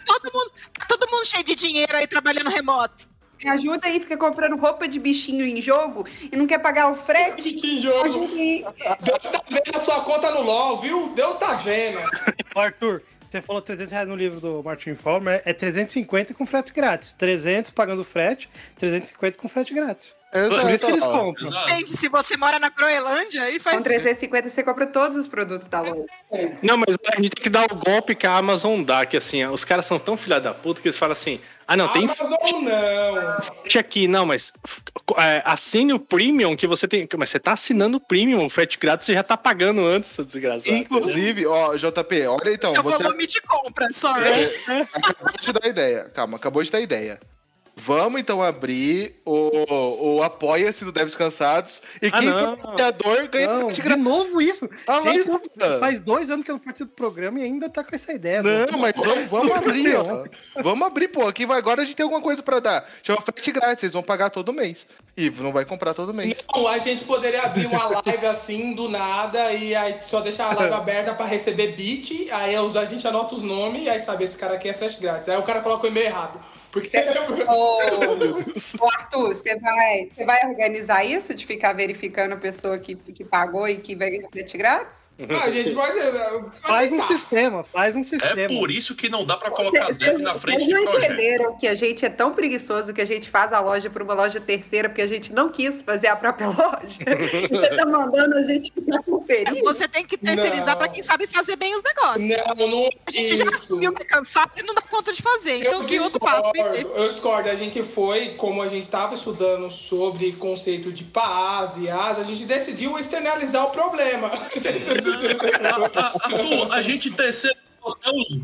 Todo 0.04 0.32
mundo, 0.32 0.52
tá 0.78 0.86
todo 0.86 1.10
mundo 1.10 1.24
cheio 1.24 1.44
de 1.44 1.54
dinheiro 1.54 1.96
aí 1.96 2.06
trabalhando 2.06 2.50
remoto. 2.50 3.08
Me 3.42 3.48
ajuda 3.48 3.86
aí, 3.86 3.98
fica 4.00 4.18
comprando 4.18 4.54
roupa 4.56 4.86
de 4.86 4.98
bichinho 4.98 5.46
em 5.46 5.62
jogo 5.62 6.06
e 6.30 6.36
não 6.36 6.46
quer 6.46 6.58
pagar 6.58 6.92
o 6.92 6.96
frete. 6.96 7.54
Que 7.54 7.80
jogo. 7.80 8.04
Ajuda 8.04 8.34
aí. 8.34 8.64
Deus 9.00 9.18
tá 9.18 9.40
vendo 9.48 9.76
a 9.76 9.78
sua 9.78 10.00
conta 10.02 10.30
no 10.30 10.42
LOL, 10.42 10.76
viu? 10.78 11.12
Deus 11.14 11.36
tá 11.36 11.54
vendo. 11.54 11.98
Ô, 12.54 12.60
Arthur, 12.60 13.02
você 13.30 13.40
falou 13.40 13.62
300 13.62 13.92
reais 13.92 14.08
no 14.08 14.16
livro 14.16 14.40
do 14.40 14.62
Martin 14.62 14.96
Fowler, 14.96 15.40
é 15.44 15.52
350 15.52 16.34
com 16.34 16.44
frete 16.44 16.72
grátis. 16.72 17.12
300 17.12 17.70
pagando 17.70 18.02
frete, 18.02 18.50
350 18.76 19.38
com 19.38 19.48
frete 19.48 19.72
grátis. 19.72 20.16
Exato. 20.32 20.60
Por 20.62 20.70
isso 20.70 20.84
que 20.84 20.92
eles 20.92 21.06
compram. 21.06 21.48
Exato. 21.48 21.72
Entende? 21.72 21.90
Se 21.90 22.08
você 22.08 22.36
mora 22.36 22.58
na 22.58 22.68
Groenlândia, 22.68 23.42
aí 23.42 23.58
Com 23.58 23.64
faz. 23.64 23.84
350 23.84 24.48
você 24.48 24.62
compra 24.62 24.86
todos 24.86 25.16
os 25.16 25.28
produtos 25.28 25.68
da 25.68 25.80
loja. 25.80 26.06
Não, 26.62 26.76
mas 26.76 26.96
a 27.06 27.16
gente 27.16 27.30
tem 27.30 27.42
que 27.44 27.50
dar 27.50 27.64
o 27.70 27.76
golpe 27.76 28.14
que 28.14 28.26
a 28.26 28.36
Amazon 28.36 28.82
dá, 28.82 29.06
que 29.06 29.16
assim, 29.16 29.44
os 29.44 29.64
caras 29.64 29.86
são 29.86 29.98
tão 29.98 30.16
filha 30.16 30.40
da 30.40 30.52
puta 30.52 30.80
que 30.80 30.88
eles 30.88 30.98
falam 30.98 31.12
assim: 31.12 31.40
ah, 31.72 31.76
não, 31.76 31.86
tem 31.92 32.02
Amazon 32.02 32.64
não. 32.64 33.42
frete 33.42 33.78
aqui, 33.78 34.08
não, 34.08 34.26
mas 34.26 34.52
é, 35.16 35.40
assine 35.44 35.92
o 35.92 36.00
premium 36.00 36.56
que 36.56 36.66
você 36.66 36.88
tem. 36.88 37.08
Mas 37.16 37.30
você 37.30 37.38
tá 37.38 37.52
assinando 37.52 37.98
o 37.98 38.00
premium, 38.00 38.44
o 38.44 38.50
frete 38.50 38.76
grátis 38.76 39.06
você 39.06 39.12
já 39.14 39.22
tá 39.22 39.36
pagando 39.36 39.80
antes, 39.86 40.10
seu 40.10 40.24
desgraçado. 40.24 40.74
Inclusive, 40.74 41.46
ó, 41.46 41.76
JP, 41.76 42.26
olha 42.26 42.52
então, 42.52 42.74
É 42.74 42.80
o 42.80 42.82
você 42.82 43.04
volume 43.04 43.24
de 43.24 43.40
compra, 43.42 43.88
sorry. 43.92 44.26
acabou 44.92 45.40
de 45.40 45.52
dar 45.52 45.68
ideia. 45.68 46.10
Calma, 46.12 46.36
acabou 46.38 46.60
de 46.64 46.72
dar 46.72 46.80
ideia. 46.80 47.20
Vamos 47.84 48.20
então 48.20 48.42
abrir 48.42 49.20
o, 49.24 50.16
o 50.18 50.22
Apoia-se 50.22 50.84
do 50.84 50.92
Deves 50.92 51.14
Cansados. 51.14 51.80
E 52.02 52.08
Ah, 52.08 52.18
quem 52.18 52.28
não. 52.28 52.56
for 52.56 52.68
apoiador 52.70 53.28
ganha 53.28 53.48
Não, 53.48 53.60
frete 53.66 53.74
de 53.74 53.82
grátis. 53.82 54.04
novo 54.04 54.40
isso. 54.42 54.68
Ah, 54.86 55.00
Gente, 55.02 55.24
faz 55.78 56.00
dois 56.00 56.30
anos 56.30 56.44
que 56.44 56.50
eu 56.50 56.54
não 56.56 56.60
participo 56.60 56.90
do 56.90 56.94
programa 56.96 57.38
e 57.40 57.42
ainda 57.44 57.68
tá 57.68 57.82
com 57.84 57.94
essa 57.94 58.12
ideia. 58.12 58.42
Não, 58.42 58.78
mas 58.78 58.92
vamos, 58.96 59.30
vamos 59.30 59.52
abrir, 59.52 59.94
ó. 59.96 60.24
Vamos 60.62 60.86
abrir, 60.86 61.08
pô. 61.08 61.26
Aqui 61.26 61.46
vai, 61.46 61.58
agora 61.58 61.82
a 61.82 61.84
gente 61.84 61.96
tem 61.96 62.04
alguma 62.04 62.20
coisa 62.22 62.42
pra 62.42 62.60
dar. 62.60 62.88
Chama 63.02 63.20
frete 63.20 63.52
grátis, 63.52 63.80
vocês 63.80 63.92
vão 63.92 64.02
pagar 64.02 64.30
todo 64.30 64.52
mês. 64.52 64.86
E 65.16 65.28
não 65.30 65.52
vai 65.52 65.64
comprar 65.64 65.94
todo 65.94 66.14
mês. 66.14 66.44
Não, 66.54 66.66
a 66.66 66.78
gente 66.78 67.04
poderia 67.04 67.42
abrir 67.42 67.66
uma 67.66 68.02
live 68.04 68.26
assim 68.26 68.74
do 68.74 68.88
nada 68.88 69.52
e 69.52 69.74
aí 69.74 69.96
só 70.02 70.20
deixar 70.20 70.50
a 70.50 70.54
live 70.54 70.74
aberta 70.74 71.14
pra 71.14 71.26
receber 71.26 71.72
beat. 71.72 72.28
Aí 72.30 72.54
a 72.54 72.84
gente 72.84 73.06
anota 73.06 73.34
os 73.34 73.42
nomes 73.42 73.82
e 73.84 73.88
aí 73.90 74.00
saber 74.00 74.26
se 74.26 74.32
esse 74.34 74.38
cara 74.40 74.54
aqui 74.54 74.68
é 74.68 74.74
flash 74.74 74.96
grátis. 74.96 75.28
Aí 75.28 75.36
o 75.36 75.42
cara 75.42 75.60
coloca 75.60 75.84
o 75.84 75.88
e-mail 75.88 76.06
errado. 76.06 76.40
Porque. 76.70 76.96
Ô, 77.48 78.84
ô, 78.84 78.90
Arthur, 78.90 79.34
você 79.34 79.58
vai, 79.58 80.08
você 80.08 80.24
vai 80.24 80.46
organizar 80.48 81.04
isso 81.04 81.34
de 81.34 81.46
ficar 81.46 81.72
verificando 81.72 82.32
a 82.32 82.36
pessoa 82.36 82.78
que, 82.78 82.94
que 82.96 83.24
pagou 83.24 83.68
e 83.68 83.76
que 83.76 83.94
vai 83.94 84.10
ganhar 84.10 84.28
frete 84.30 84.56
grátis? 84.56 84.99
Ah, 85.42 85.50
gente, 85.50 85.74
pode. 85.74 85.98
Faz 86.62 86.92
um 86.92 86.96
tá. 86.96 87.02
sistema, 87.06 87.64
faz 87.64 87.96
um 87.96 88.00
É 88.00 88.02
sistema. 88.02 88.48
por 88.58 88.70
isso 88.70 88.94
que 88.94 89.08
não 89.08 89.24
dá 89.24 89.36
pra 89.36 89.50
colocar 89.50 89.92
dev 89.92 90.18
na 90.20 90.34
frente 90.34 90.64
Vocês 90.64 90.68
de 90.68 90.74
não 90.74 90.82
projeto. 90.92 91.12
entenderam 91.12 91.56
que 91.56 91.66
a 91.68 91.74
gente 91.74 92.04
é 92.04 92.08
tão 92.10 92.32
preguiçoso 92.32 92.92
que 92.92 93.00
a 93.00 93.04
gente 93.04 93.28
faz 93.30 93.52
a 93.52 93.60
loja 93.60 93.88
para 93.90 94.02
uma 94.02 94.14
loja 94.14 94.40
terceira 94.40 94.88
porque 94.88 95.02
a 95.02 95.06
gente 95.06 95.32
não 95.32 95.50
quis 95.50 95.80
fazer 95.82 96.08
a 96.08 96.16
própria 96.16 96.48
loja? 96.50 96.98
Você 97.50 97.76
tá 97.76 97.86
mandando 97.86 98.36
a 98.38 98.42
gente 98.42 98.72
ficar 98.72 99.02
conferindo? 99.02 99.60
Você 99.64 99.86
tem 99.88 100.04
que 100.04 100.16
terceirizar 100.16 100.76
para 100.76 100.88
quem 100.88 101.02
sabe 101.02 101.26
fazer 101.26 101.56
bem 101.56 101.74
os 101.76 101.82
negócios. 101.82 102.28
Não, 102.58 102.66
não 102.68 102.84
é 102.84 102.90
A 103.06 103.10
gente 103.10 103.36
já 103.36 103.44
isso. 103.44 103.78
viu 103.78 103.92
que 103.92 104.02
é 104.02 104.06
cansado 104.06 104.52
e 104.58 104.62
não 104.62 104.74
dá 104.74 104.82
conta 104.82 105.12
de 105.12 105.22
fazer. 105.22 105.58
Então, 105.58 105.72
Eu 105.72 105.80
o 105.80 105.84
que 105.86 105.98
o 105.98 106.02
outro 106.04 106.20
Perfeito. 106.52 106.90
eu 106.94 107.08
discordo. 107.08 107.48
A 107.48 107.54
gente 107.54 107.82
foi, 107.82 108.30
como 108.36 108.62
a 108.62 108.68
gente 108.68 108.82
estava 108.84 109.14
estudando 109.14 109.70
sobre 109.70 110.32
conceito 110.32 110.92
de 110.92 111.04
PAS 111.04 111.76
e 111.78 111.88
AS, 111.90 112.18
a 112.18 112.22
gente 112.24 112.44
decidiu 112.44 112.98
externalizar 112.98 113.66
o 113.66 113.70
problema. 113.70 114.30
A 114.50 114.58
gente 114.58 115.02
a 116.72 116.82
gente 116.82 117.10
terceiro 117.10 117.56
até 117.86 118.10
os 118.10 118.38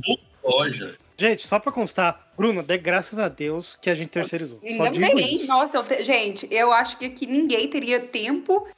loja. 0.44 0.96
Gente, 1.18 1.46
só 1.46 1.58
pra 1.58 1.72
constar, 1.72 2.28
Bruno, 2.36 2.62
dê 2.62 2.76
graças 2.76 3.18
a 3.18 3.28
Deus 3.28 3.76
que 3.80 3.88
a 3.88 3.94
gente 3.94 4.10
terceirizou. 4.10 4.58
Ainda 4.62 4.90
bem. 4.90 5.34
isso. 5.36 5.46
Nossa, 5.46 5.78
eu 5.78 5.82
te- 5.84 6.04
gente, 6.04 6.46
eu 6.50 6.72
acho 6.72 6.98
que 6.98 7.06
aqui 7.06 7.26
ninguém 7.26 7.68
teria 7.68 8.00
tempo 8.00 8.68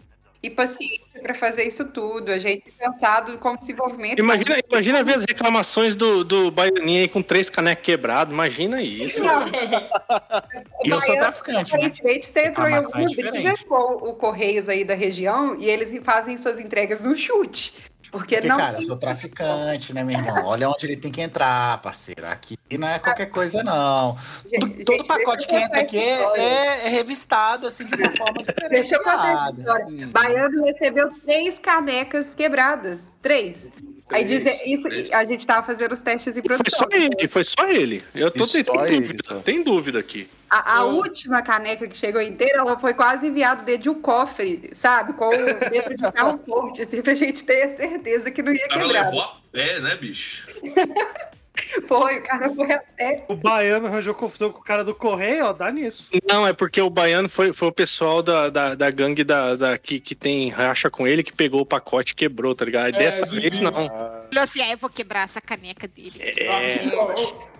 e 0.43 0.49
paciência 0.49 1.21
para 1.21 1.35
fazer 1.35 1.65
isso 1.65 1.85
tudo. 1.85 2.31
A 2.31 2.39
gente 2.39 2.71
pensado 2.79 3.37
como 3.39 3.59
desenvolvimento. 3.59 4.19
Imagina, 4.19 4.59
imagina 4.71 5.03
ver 5.03 5.15
as 5.15 5.25
reclamações 5.25 5.97
do, 5.97 6.23
do 6.23 6.51
Baianinha 6.51 7.03
aí 7.03 7.09
com 7.09 7.23
três 7.23 7.51
canecas 7.51 7.85
quebrados. 7.85 8.33
Imagina 8.33 8.81
isso. 8.83 9.23
Não, 9.23 9.47
E 10.85 10.91
eu 10.91 11.01
sou 11.01 11.17
traficante, 11.17 11.73
né? 11.73 11.79
Aparentemente, 11.79 12.27
você 12.29 12.47
entrou 12.47 12.69
em 12.69 12.73
é 12.73 12.77
alguma 12.77 13.07
briga 13.07 13.55
com 13.69 14.09
o 14.09 14.15
Correios 14.15 14.69
aí 14.69 14.85
da 14.85 14.95
região 14.95 15.57
e 15.57 15.69
eles 15.69 15.89
fazem 16.05 16.37
suas 16.37 16.61
entregas 16.61 17.03
no 17.03 17.17
chute. 17.17 17.75
Porque, 18.11 18.37
Porque, 18.37 18.49
não. 18.49 18.57
cara, 18.57 18.79
eu 18.79 18.83
sou 18.83 18.97
traficante, 18.97 19.93
né, 19.93 20.03
meu 20.03 20.17
irmão? 20.19 20.47
Olha 20.47 20.69
onde 20.69 20.87
ele 20.87 20.97
tem 20.97 21.13
que 21.13 21.21
entrar, 21.21 21.81
parceiro. 21.83 22.27
Aqui 22.27 22.57
não 22.79 22.89
é 22.89 22.99
qualquer 22.99 23.27
coisa, 23.27 23.63
não. 23.63 24.17
Gente, 24.47 24.85
Todo 24.85 24.97
gente, 24.97 25.07
pacote 25.09 25.47
que 25.47 25.55
entra 25.55 25.81
aqui 25.81 25.99
é, 25.99 26.39
é- 26.39 26.87
é 26.87 26.89
revistado, 26.89 27.67
assim, 27.67 27.85
de 27.85 27.95
uma 27.95 28.11
forma 28.17 28.43
Deixa 28.71 28.95
eu 28.97 29.03
contar 29.03 29.51
essa 29.51 29.61
história. 29.61 30.07
Baiano 30.09 30.65
recebeu 30.65 31.11
três 31.25 31.59
canecas 31.59 32.35
quebradas. 32.35 33.09
Três. 33.21 33.69
Aí 34.11 34.25
dizer, 34.25 34.63
isso, 34.67 34.83
três. 34.89 35.11
a 35.13 35.25
gente 35.25 35.47
tava 35.47 35.67
fazendo 35.67 35.93
os 35.93 36.01
testes 36.01 36.37
em 36.37 36.41
Foi 36.43 36.57
produção. 36.57 36.79
só 36.91 36.97
ele, 36.97 37.29
foi 37.29 37.45
só 37.45 37.69
ele. 37.69 38.03
Eu 38.15 38.31
tô 38.31 38.47
tem 38.47 38.63
dúvida, 38.63 39.23
só. 39.27 39.39
tem 39.41 39.63
dúvida 39.63 39.99
aqui. 39.99 40.29
A, 40.49 40.79
a 40.79 40.83
Eu- 40.83 40.89
última 40.95 41.43
caneca 41.43 41.87
que 41.87 41.97
chegou 41.97 42.23
inteira, 42.23 42.59
ela 42.61 42.79
foi 42.79 42.95
quase 42.95 43.27
enviada 43.27 43.63
dentro 43.63 43.83
de 43.83 43.91
um 43.91 44.01
cofre, 44.01 44.71
sabe? 44.73 45.13
Com 45.13 45.29
dentro 45.71 45.95
de 45.97 46.13
carro 46.13 46.41
forte, 46.47 46.83
assim, 46.83 47.03
pra 47.03 47.13
gente 47.15 47.45
ter 47.45 47.77
certeza 47.77 48.31
que 48.31 48.43
não 48.43 48.53
ia 48.53 48.65
O 48.65 48.69
cara 48.69 48.83
quebrar. 48.83 49.05
levou 49.05 49.21
a 49.21 49.37
pé, 49.53 49.79
né, 49.81 49.95
bicho? 49.97 50.47
Foi, 51.87 52.19
o 52.19 52.23
cara 52.23 52.51
foi 52.51 52.73
até. 52.73 53.25
O 53.29 53.35
baiano 53.35 53.87
arranjou 53.87 54.15
confusão 54.15 54.51
com 54.51 54.61
o 54.61 54.65
cara 54.65 54.85
do 54.85 54.95
correio, 54.95 55.47
ó, 55.47 55.53
dá 55.53 55.71
nisso. 55.71 56.11
Não, 56.27 56.47
é 56.47 56.53
porque 56.53 56.81
o 56.81 56.91
baiano 56.91 57.29
foi, 57.29 57.53
foi 57.53 57.69
o 57.69 57.73
pessoal 57.73 58.23
da, 58.23 58.49
da, 58.49 58.75
da 58.75 58.91
gangue 58.91 59.25
da, 59.25 59.55
da, 59.55 59.79
que, 59.79 59.99
que 59.99 60.15
tem 60.15 60.49
racha 60.51 60.91
com 60.91 61.07
ele 61.07 61.23
que 61.23 61.33
pegou 61.33 61.61
o 61.61 61.67
pacote 61.67 62.13
e 62.13 62.15
quebrou, 62.17 62.55
tá 62.55 62.65
ligado? 62.65 62.93
E 62.93 62.97
É, 62.97 62.99
dessa 62.99 63.27
vez 63.27 63.61
não. 63.61 63.73
Falou 63.73 64.29
assim, 64.37 64.61
ah, 64.63 64.73
eu 64.73 64.79
vou 64.79 64.91
quebrar 64.91 65.25
essa 65.25 65.41
caneca 65.41 65.89
dele. 65.89 66.21
É, 66.21 66.79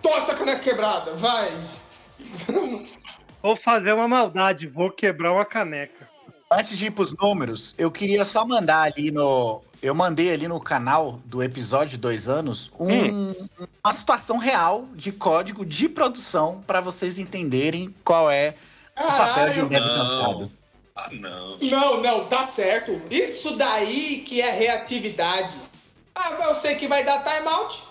Tô 0.01 0.09
essa 0.09 0.33
caneca 0.33 0.59
quebrada, 0.59 1.13
vai. 1.15 1.51
Vou 3.41 3.55
fazer 3.55 3.93
uma 3.93 4.07
maldade, 4.07 4.67
vou 4.67 4.91
quebrar 4.91 5.31
uma 5.33 5.45
caneca. 5.45 6.08
Antes 6.51 6.75
de 6.79 6.87
ir 6.87 6.91
pros 6.91 7.15
números, 7.15 7.75
eu 7.77 7.91
queria 7.91 8.25
só 8.25 8.43
mandar 8.43 8.81
ali 8.81 9.11
no. 9.11 9.61
Eu 9.83 9.93
mandei 9.93 10.33
ali 10.33 10.47
no 10.47 10.59
canal 10.59 11.19
do 11.25 11.43
episódio 11.43 11.95
dois 11.95 12.27
anos 12.27 12.71
um- 12.79 13.35
uma 13.83 13.93
situação 13.93 14.37
real 14.37 14.85
de 14.95 15.11
código 15.11 15.63
de 15.63 15.87
produção 15.87 16.59
para 16.65 16.81
vocês 16.81 17.19
entenderem 17.19 17.93
qual 18.03 18.31
é 18.31 18.55
o 18.97 19.05
papel 19.07 19.53
de 19.53 19.61
um 19.61 19.69
Caralho. 19.69 19.69
dev 19.69 19.81
Não. 19.85 19.95
cansado. 19.95 20.51
Ah, 20.95 21.09
não. 21.11 21.57
Não, 21.61 22.01
não, 22.01 22.25
tá 22.25 22.43
certo. 22.43 22.99
Isso 23.11 23.55
daí 23.55 24.23
que 24.27 24.41
é 24.41 24.49
reatividade. 24.51 25.53
Ah, 26.15 26.31
eu 26.47 26.55
sei 26.55 26.73
que 26.75 26.87
vai 26.87 27.05
dar 27.05 27.23
timeout. 27.23 27.83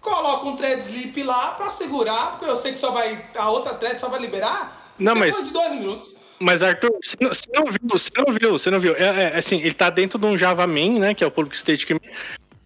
Coloca 0.00 0.46
um 0.46 0.56
thread 0.56 0.80
sleep 0.86 1.22
lá 1.22 1.52
pra 1.52 1.68
segurar, 1.68 2.30
porque 2.30 2.46
eu 2.46 2.56
sei 2.56 2.72
que 2.72 2.78
só 2.78 2.90
vai. 2.92 3.24
A 3.36 3.50
outra 3.50 3.74
thread 3.74 4.00
só 4.00 4.08
vai 4.08 4.20
liberar 4.20 4.94
Não, 4.98 5.12
depois 5.12 5.36
mas, 5.36 5.46
de 5.48 5.52
dois 5.52 5.72
minutos. 5.74 6.16
Mas 6.38 6.62
Arthur, 6.62 6.98
você 7.02 7.16
não, 7.20 7.28
você 7.32 7.46
não 7.52 7.64
viu, 7.66 7.80
você 7.88 8.10
não 8.16 8.32
viu, 8.32 8.52
você 8.52 8.70
não 8.70 8.80
viu. 8.80 8.96
É, 8.96 9.24
é, 9.24 9.38
assim, 9.38 9.60
ele 9.60 9.74
tá 9.74 9.90
dentro 9.90 10.18
de 10.18 10.26
um 10.26 10.36
Java 10.36 10.66
Main, 10.66 10.98
né? 10.98 11.14
Que 11.14 11.24
é 11.24 11.26
o 11.26 11.30
Public 11.30 11.56
State 11.56 11.86
que. 11.86 11.94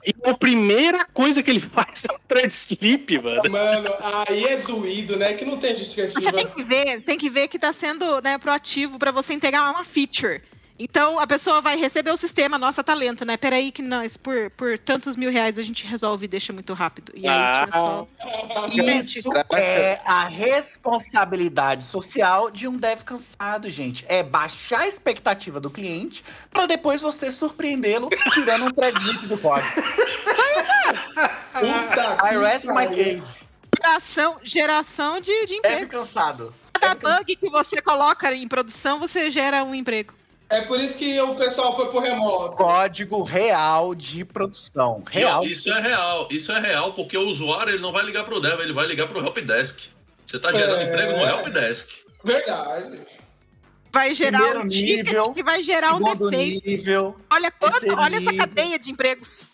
E 0.03 0.15
a 0.25 0.35
primeira 0.35 1.05
coisa 1.05 1.43
que 1.43 1.51
ele 1.51 1.61
faz 1.61 2.05
é 2.09 2.13
um 2.13 2.19
thread 2.27 2.53
sleep, 2.53 3.19
mano. 3.19 3.51
Mano, 3.51 3.95
aí 4.27 4.45
é 4.45 4.57
doído, 4.57 5.17
né? 5.17 5.35
Que 5.35 5.45
não 5.45 5.59
tem 5.59 5.75
Você 5.75 5.85
justificativa. 5.85 6.33
tem 6.33 6.47
que 6.47 6.63
ver, 6.63 7.01
tem 7.03 7.19
que 7.19 7.31
ver 7.31 7.49
que 7.49 7.59
tá 7.59 7.73
sendo 7.73 8.21
né, 8.23 8.39
proativo 8.39 8.99
para 8.99 9.11
você 9.11 9.35
entregar 9.35 9.71
uma 9.71 9.85
feature. 9.85 10.41
Então 10.83 11.21
a 11.21 11.27
pessoa 11.27 11.61
vai 11.61 11.77
receber 11.77 12.11
o 12.11 12.17
sistema, 12.17 12.57
nossa, 12.57 12.83
tá 12.83 12.95
lento, 12.95 13.23
né? 13.23 13.37
Peraí, 13.37 13.71
que 13.71 13.83
nós, 13.83 14.17
por, 14.17 14.51
por 14.53 14.79
tantos 14.79 15.15
mil 15.15 15.31
reais, 15.31 15.59
a 15.59 15.63
gente 15.63 15.87
resolve 15.87 16.25
e 16.25 16.29
deixa 16.29 16.55
muito 16.55 16.73
rápido. 16.73 17.13
E 17.15 17.29
aí 17.29 17.67
tira 17.67 17.81
só. 17.81 18.07
Isso 18.73 19.31
é 19.55 20.01
a 20.07 20.25
responsabilidade 20.25 21.85
social 21.85 22.51
de 22.51 22.67
um 22.67 22.79
dev 22.79 23.03
cansado, 23.03 23.69
gente. 23.69 24.07
É 24.09 24.23
baixar 24.23 24.81
a 24.81 24.89
expectativa 24.89 25.61
do 25.61 25.69
cliente 25.69 26.25
para 26.51 26.65
depois 26.65 27.03
você 27.03 27.31
surpreendê-lo 27.31 28.09
tirando 28.33 28.65
um 28.65 28.71
thread 28.71 28.99
sleep 28.99 29.27
do 29.27 29.37
código. 29.37 29.83
Puta 31.53 32.17
I 32.25 32.31
que 32.31 32.39
rest 32.39 32.65
my 32.65 32.87
case. 32.89 33.41
Geração, 33.77 34.39
geração 34.43 35.21
de, 35.21 35.45
de 35.45 35.61
Dev 35.61 35.83
emprego. 35.83 35.91
cansado. 35.91 36.55
Cada 36.73 36.95
bug 36.95 37.37
que 37.37 37.51
você 37.51 37.83
coloca 37.83 38.35
em 38.35 38.49
produção, 38.49 38.99
você 38.99 39.31
gera 39.31 39.63
um 39.63 39.75
emprego. 39.75 40.20
É 40.51 40.63
por 40.63 40.81
isso 40.81 40.99
que 40.99 41.21
o 41.21 41.37
pessoal 41.37 41.77
foi 41.77 41.89
pro 41.89 42.01
remoto. 42.01 42.57
Código 42.57 43.23
real 43.23 43.95
de 43.95 44.25
produção. 44.25 45.03
Real. 45.09 45.45
Isso 45.45 45.71
é 45.73 45.81
real. 45.81 46.27
Isso 46.31 46.51
é 46.51 46.59
real 46.61 46.93
porque 46.93 47.17
o 47.17 47.29
usuário 47.29 47.73
ele 47.75 47.83
não 47.83 47.93
vai 47.93 48.05
ligar 48.05 48.25
pro 48.25 48.41
dev, 48.41 48.61
ele 48.61 48.73
vai 48.73 48.87
ligar 48.87 49.07
pro 49.07 49.25
helpdesk. 49.25 49.79
Você 50.27 50.39
tá 50.41 50.53
gerando 50.53 50.81
É. 50.81 50.85
emprego 50.85 51.13
no 51.17 51.25
helpdesk. 51.25 51.89
Verdade. 52.25 53.01
Vai 53.93 54.15
gerar 54.15 54.39
Primeiro 54.39 54.61
um 54.65 54.69
ticket 54.69 55.07
nível, 55.07 55.33
que 55.33 55.43
vai 55.43 55.63
gerar 55.63 55.95
um 55.97 56.03
defeito. 56.03 56.67
nível. 56.67 57.17
Olha, 57.33 57.51
quanto, 57.51 57.87
olha 57.97 58.17
essa 58.17 58.31
nível. 58.31 58.37
cadeia 58.37 58.79
de 58.79 58.91
empregos. 58.91 59.49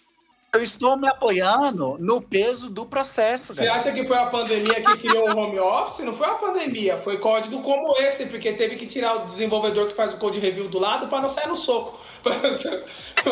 Eu 0.56 0.62
estou 0.62 0.96
me 0.96 1.06
apoiando 1.06 1.98
no 2.00 2.18
peso 2.18 2.70
do 2.70 2.86
processo, 2.86 3.52
Você 3.52 3.66
galera. 3.66 3.78
acha 3.78 3.92
que 3.92 4.06
foi 4.06 4.16
a 4.16 4.24
pandemia 4.24 4.82
que 4.82 4.96
criou 4.96 5.28
o 5.28 5.36
home 5.36 5.58
office? 5.58 6.02
Não 6.02 6.14
foi 6.14 6.26
a 6.26 6.34
pandemia, 6.34 6.96
foi 6.96 7.18
código 7.18 7.60
como 7.60 7.94
esse, 7.98 8.24
porque 8.24 8.50
teve 8.54 8.76
que 8.76 8.86
tirar 8.86 9.16
o 9.16 9.26
desenvolvedor 9.26 9.88
que 9.88 9.94
faz 9.94 10.14
o 10.14 10.16
code 10.16 10.38
review 10.38 10.66
do 10.68 10.78
lado 10.78 11.08
para 11.08 11.20
não 11.20 11.28
sair 11.28 11.46
no 11.46 11.56
soco. 11.56 12.00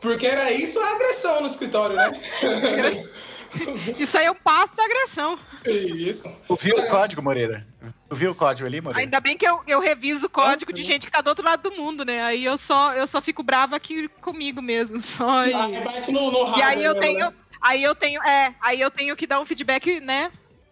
Porque 0.00 0.26
era 0.26 0.52
isso 0.52 0.78
a 0.78 0.90
agressão 0.90 1.40
no 1.40 1.46
escritório, 1.46 1.96
né? 1.96 2.12
Isso 3.98 4.16
aí 4.18 4.26
é 4.26 4.30
o 4.30 4.34
passo 4.34 4.74
da 4.76 4.84
agressão. 4.84 5.38
Isso. 5.64 6.24
Tu 6.48 6.56
viu 6.56 6.78
o 6.78 6.88
código, 6.88 7.22
Moreira? 7.22 7.66
Tu 8.08 8.16
viu 8.16 8.30
o 8.32 8.34
código 8.34 8.66
ali, 8.66 8.80
Moreira? 8.80 9.00
Ainda 9.00 9.20
bem 9.20 9.36
que 9.36 9.46
eu, 9.46 9.60
eu 9.66 9.80
reviso 9.80 10.26
o 10.26 10.30
código 10.30 10.72
de 10.72 10.82
gente 10.82 11.06
que 11.06 11.12
tá 11.12 11.20
do 11.20 11.28
outro 11.28 11.44
lado 11.44 11.68
do 11.68 11.76
mundo, 11.76 12.04
né? 12.04 12.22
Aí 12.22 12.44
eu 12.44 12.56
só, 12.56 12.94
eu 12.94 13.06
só 13.06 13.20
fico 13.20 13.42
brava 13.42 13.76
aqui 13.76 14.08
comigo 14.20 14.62
mesmo. 14.62 15.00
Só 15.06 15.46
e... 15.46 15.54
Aí 15.54 15.80
bate 15.84 16.12
no, 16.12 16.30
no 16.30 16.58
E 16.58 16.62
aí 16.62 16.84
eu 16.84 16.94
mesmo, 16.94 17.00
tenho, 17.00 17.26
né? 17.26 17.34
aí 17.60 17.82
eu 17.82 17.94
tenho, 17.94 18.22
é, 18.22 18.54
aí 18.60 18.80
eu 18.80 18.90
tenho 18.90 19.16
que 19.16 19.26
dar 19.26 19.40
um 19.40 19.44
feedback, 19.44 20.00
né, 20.00 20.30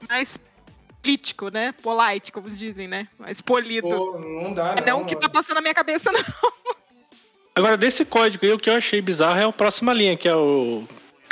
mais 0.08 0.38
político, 1.02 1.48
né, 1.48 1.72
polite, 1.82 2.32
como 2.32 2.48
dizem, 2.48 2.88
né, 2.88 3.08
mais 3.18 3.40
polido. 3.40 3.88
Pô, 3.88 4.18
não 4.18 4.52
dá, 4.52 4.74
não, 4.74 4.87
não. 4.87 5.02
o 5.02 5.04
que 5.04 5.16
tá 5.16 5.28
passando 5.28 5.56
na 5.56 5.60
minha 5.62 5.74
cabeça, 5.74 6.10
não. 6.12 6.52
Agora, 7.54 7.76
desse 7.76 8.04
código 8.04 8.44
aí, 8.44 8.52
o 8.52 8.58
que 8.58 8.68
eu 8.68 8.74
achei 8.74 9.00
bizarro 9.00 9.40
é 9.40 9.44
a 9.44 9.52
próxima 9.52 9.92
linha, 9.92 10.16
que 10.16 10.28
é 10.28 10.34
o 10.34 10.84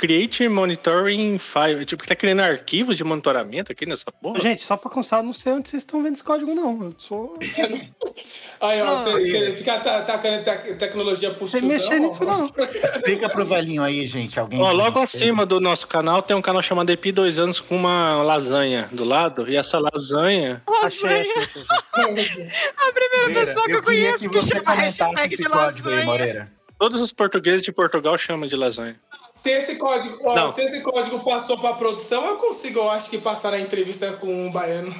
Create 0.02 0.48
Monitoring 0.48 1.38
File. 1.38 1.84
Tipo, 1.84 2.02
que 2.02 2.08
tá 2.08 2.16
criando 2.16 2.40
arquivos 2.40 2.96
de 2.96 3.04
monitoramento 3.04 3.70
aqui 3.70 3.86
nessa 3.86 4.10
porra. 4.10 4.40
Gente, 4.40 4.60
só 4.60 4.76
pra 4.76 4.90
constar, 4.90 5.20
eu 5.20 5.24
não 5.26 5.32
sei 5.32 5.52
onde 5.52 5.68
vocês 5.68 5.82
estão 5.82 6.02
vendo 6.02 6.14
esse 6.14 6.24
código, 6.24 6.52
não. 6.52 6.82
Eu 6.82 6.94
sou. 6.98 7.38
Aí, 8.60 8.82
ó, 8.82 8.86
Ah, 8.88 8.96
você, 8.96 9.12
você 9.24 9.52
fica 9.54 9.78
ta- 9.78 10.02
tacando 10.02 10.42
tec- 10.42 10.76
tecnologia 10.76 11.30
pro 11.30 11.46
Sem 11.46 11.62
mexer 11.62 12.00
nisso, 12.00 12.24
não. 12.24 12.46
Explica 12.84 13.28
pro 13.28 13.44
velhinho 13.44 13.80
aí, 13.80 14.04
gente. 14.08 14.40
Alguém. 14.40 14.60
Ó, 14.60 14.72
logo 14.72 14.98
acima 14.98 15.46
do 15.46 15.60
nosso 15.60 15.86
canal 15.86 16.20
tem 16.20 16.36
um 16.36 16.42
canal 16.42 16.62
chamado 16.62 16.90
EP 16.90 17.12
2 17.12 17.38
anos 17.38 17.60
com 17.60 17.76
uma 17.76 18.22
lasanha 18.22 18.88
do 18.90 19.04
lado. 19.04 19.48
E 19.48 19.56
essa 19.56 19.78
lasanha. 19.78 20.62
Achei, 20.82 21.08
achei, 21.20 21.32
achei. 21.42 21.62
A 22.76 22.92
primeira 22.92 23.46
pessoa 23.46 23.66
que 23.66 23.72
eu, 23.72 23.82
conheço 23.84 24.18
que 24.18 24.28
que, 24.28 24.46
chama 24.46 24.72
hashtag 24.74 25.34
esse 25.34 25.44
de 25.44 25.48
código 25.48 25.88
aí, 25.88 25.94
lasanha. 25.94 26.06
Moreira. 26.06 26.61
Todos 26.82 27.00
os 27.00 27.12
portugueses 27.12 27.62
de 27.62 27.70
Portugal 27.70 28.18
chamam 28.18 28.48
de 28.48 28.56
lasanha. 28.56 28.98
Se 29.32 29.48
esse 29.50 29.76
código, 29.76 30.18
ó, 30.24 30.48
se 30.48 30.64
esse 30.64 30.80
código 30.80 31.20
passou 31.20 31.56
pra 31.56 31.74
produção, 31.74 32.26
eu 32.26 32.36
consigo, 32.36 32.80
eu 32.80 32.90
acho 32.90 33.08
que 33.08 33.18
passar 33.18 33.52
na 33.52 33.60
entrevista 33.60 34.10
com 34.14 34.48
um 34.48 34.50
baiano. 34.50 34.92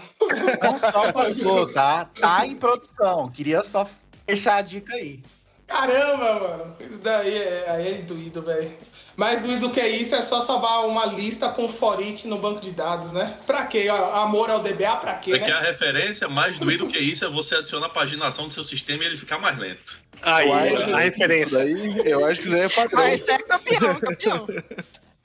Não 0.63 0.79
só 0.79 1.13
passou, 1.13 1.73
tá? 1.73 2.05
Tá 2.05 2.47
em 2.47 2.55
produção. 2.55 3.29
Queria 3.33 3.65
só 3.65 3.91
deixar 4.25 4.59
a 4.59 4.63
dica 4.63 4.95
aí. 4.95 5.25
Caramba, 5.67 6.35
mano. 6.35 6.77
Isso 6.89 7.01
daí 7.01 7.37
é, 7.37 7.69
aí 7.69 7.95
é 7.95 8.03
doído, 8.03 8.43
velho. 8.43 8.71
Mais 9.17 9.43
doído 9.43 9.69
que 9.69 9.85
isso 9.85 10.15
é 10.15 10.23
só 10.23 10.41
salvar 10.41 10.87
uma 10.87 11.05
lista 11.05 11.49
com 11.49 11.69
forite 11.69 12.29
no 12.29 12.39
banco 12.39 12.61
de 12.61 12.71
dados, 12.71 13.13
né? 13.13 13.39
Pra 13.45 13.67
quê? 13.67 13.89
Ó, 13.91 14.15
Amor 14.23 14.51
ao 14.51 14.61
DBA, 14.61 14.97
pra 14.99 15.15
quê, 15.15 15.33
É 15.33 15.39
que 15.41 15.51
né? 15.51 15.53
a 15.53 15.61
referência, 15.61 16.29
mais 16.29 16.57
doído 16.61 16.87
que 16.87 16.99
isso, 16.99 17.25
é 17.25 17.29
você 17.29 17.57
adicionar 17.57 17.87
a 17.87 17.91
paginação 17.91 18.47
do 18.47 18.55
seu 18.55 18.63
sistema 18.63 19.03
e 19.03 19.07
ele 19.07 19.17
ficar 19.17 19.41
mais 19.41 19.59
lento. 19.59 20.01
Aí, 20.23 20.51
a 20.51 20.99
referência. 20.99 21.59
Daí, 21.59 22.03
eu 22.05 22.25
acho 22.25 22.41
que 22.41 22.49
isso 22.49 22.57
daí 22.57 22.65
é 22.67 22.69
padrão. 22.69 23.03
Mas 23.03 23.29
é 23.29 23.39
campeão, 23.39 23.95
campeão. 24.01 24.47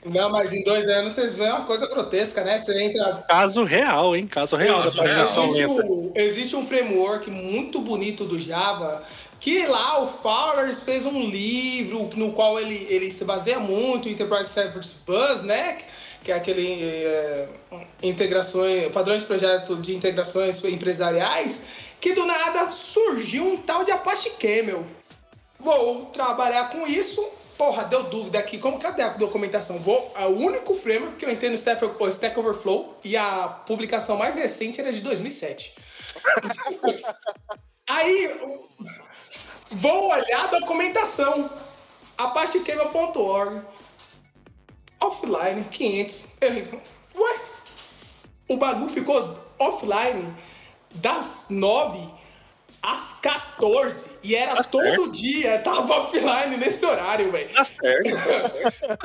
Não, 0.06 0.30
mas 0.30 0.54
em 0.54 0.64
dois 0.64 0.88
anos 0.88 1.14
vocês 1.14 1.36
veem 1.36 1.52
uma 1.52 1.66
coisa 1.66 1.88
grotesca, 1.88 2.44
né? 2.44 2.58
Você 2.58 2.82
entra. 2.82 3.24
Caso 3.28 3.64
real, 3.64 4.16
hein? 4.16 4.26
Caso 4.28 4.56
real. 4.56 4.84
Caso 4.84 4.98
paginação 4.98 5.46
Existe, 5.46 5.66
o- 5.66 6.12
existe 6.16 6.56
um 6.56 6.66
framework 6.66 7.30
muito 7.30 7.82
bonito 7.82 8.24
do 8.24 8.40
Java 8.40 9.04
que 9.40 9.66
lá 9.68 10.02
o 10.02 10.08
Fowlers 10.08 10.82
fez 10.82 11.06
um 11.06 11.30
livro 11.30 12.10
no 12.16 12.32
qual 12.32 12.60
ele, 12.60 12.88
ele 12.90 13.12
se 13.12 13.24
baseia 13.24 13.60
muito 13.60 14.10
em 14.10 14.14
Enterprise 14.14 14.50
Service 14.50 14.96
Bus, 15.06 15.42
né? 15.42 15.78
Que 16.24 16.32
é 16.32 16.36
aquele 16.36 16.82
é, 16.82 17.48
integrações, 18.02 18.92
padrões 18.92 19.22
de 19.22 19.28
projeto 19.28 19.76
de 19.76 19.96
integrações 19.96 20.64
empresariais, 20.64 21.64
que 22.00 22.14
do 22.14 22.26
nada 22.26 22.72
surgiu 22.72 23.46
um 23.46 23.58
tal 23.58 23.84
de 23.84 23.92
Apache 23.92 24.30
Camel. 24.32 24.86
Vou 25.60 26.06
trabalhar 26.08 26.70
com 26.70 26.88
isso. 26.88 27.28
Porra, 27.58 27.84
deu 27.86 28.04
dúvida 28.04 28.38
aqui. 28.38 28.60
Como 28.60 28.80
cadê 28.80 29.02
a 29.02 29.10
documentação? 29.10 29.80
Vou, 29.80 30.14
o 30.16 30.46
único 30.46 30.76
framework 30.76 31.16
que 31.16 31.26
eu 31.26 31.32
entendo 31.32 31.56
Stack, 31.56 31.84
o 31.84 32.08
Stack 32.08 32.40
Overflow 32.40 33.00
e 33.04 33.18
a 33.18 33.48
publicação 33.48 34.16
mais 34.16 34.36
recente 34.36 34.80
era 34.80 34.94
de 34.94 35.02
2007. 35.02 35.74
Aí, 37.90 38.40
vou 39.72 40.10
olhar 40.12 40.46
a 40.46 40.60
documentação. 40.60 41.50
ApacheCamel.org 42.18 43.64
Offline 45.02 45.64
500. 45.64 46.28
Eu, 46.42 46.82
ué? 47.16 47.40
O 48.50 48.58
bagulho 48.58 48.90
ficou 48.90 49.38
offline 49.60 50.34
das 50.96 51.48
9 51.50 52.10
às 52.82 53.14
14. 53.22 54.08
E 54.24 54.36
era 54.36 54.56
Tá 54.58 54.64
todo 54.64 54.84
certo. 54.84 55.12
dia. 55.12 55.60
Tava 55.60 55.94
offline 55.96 56.58
nesse 56.58 56.86
horário, 56.86 57.32
velho. 57.32 57.50
Tá 57.54 57.66
certo. 57.66 58.08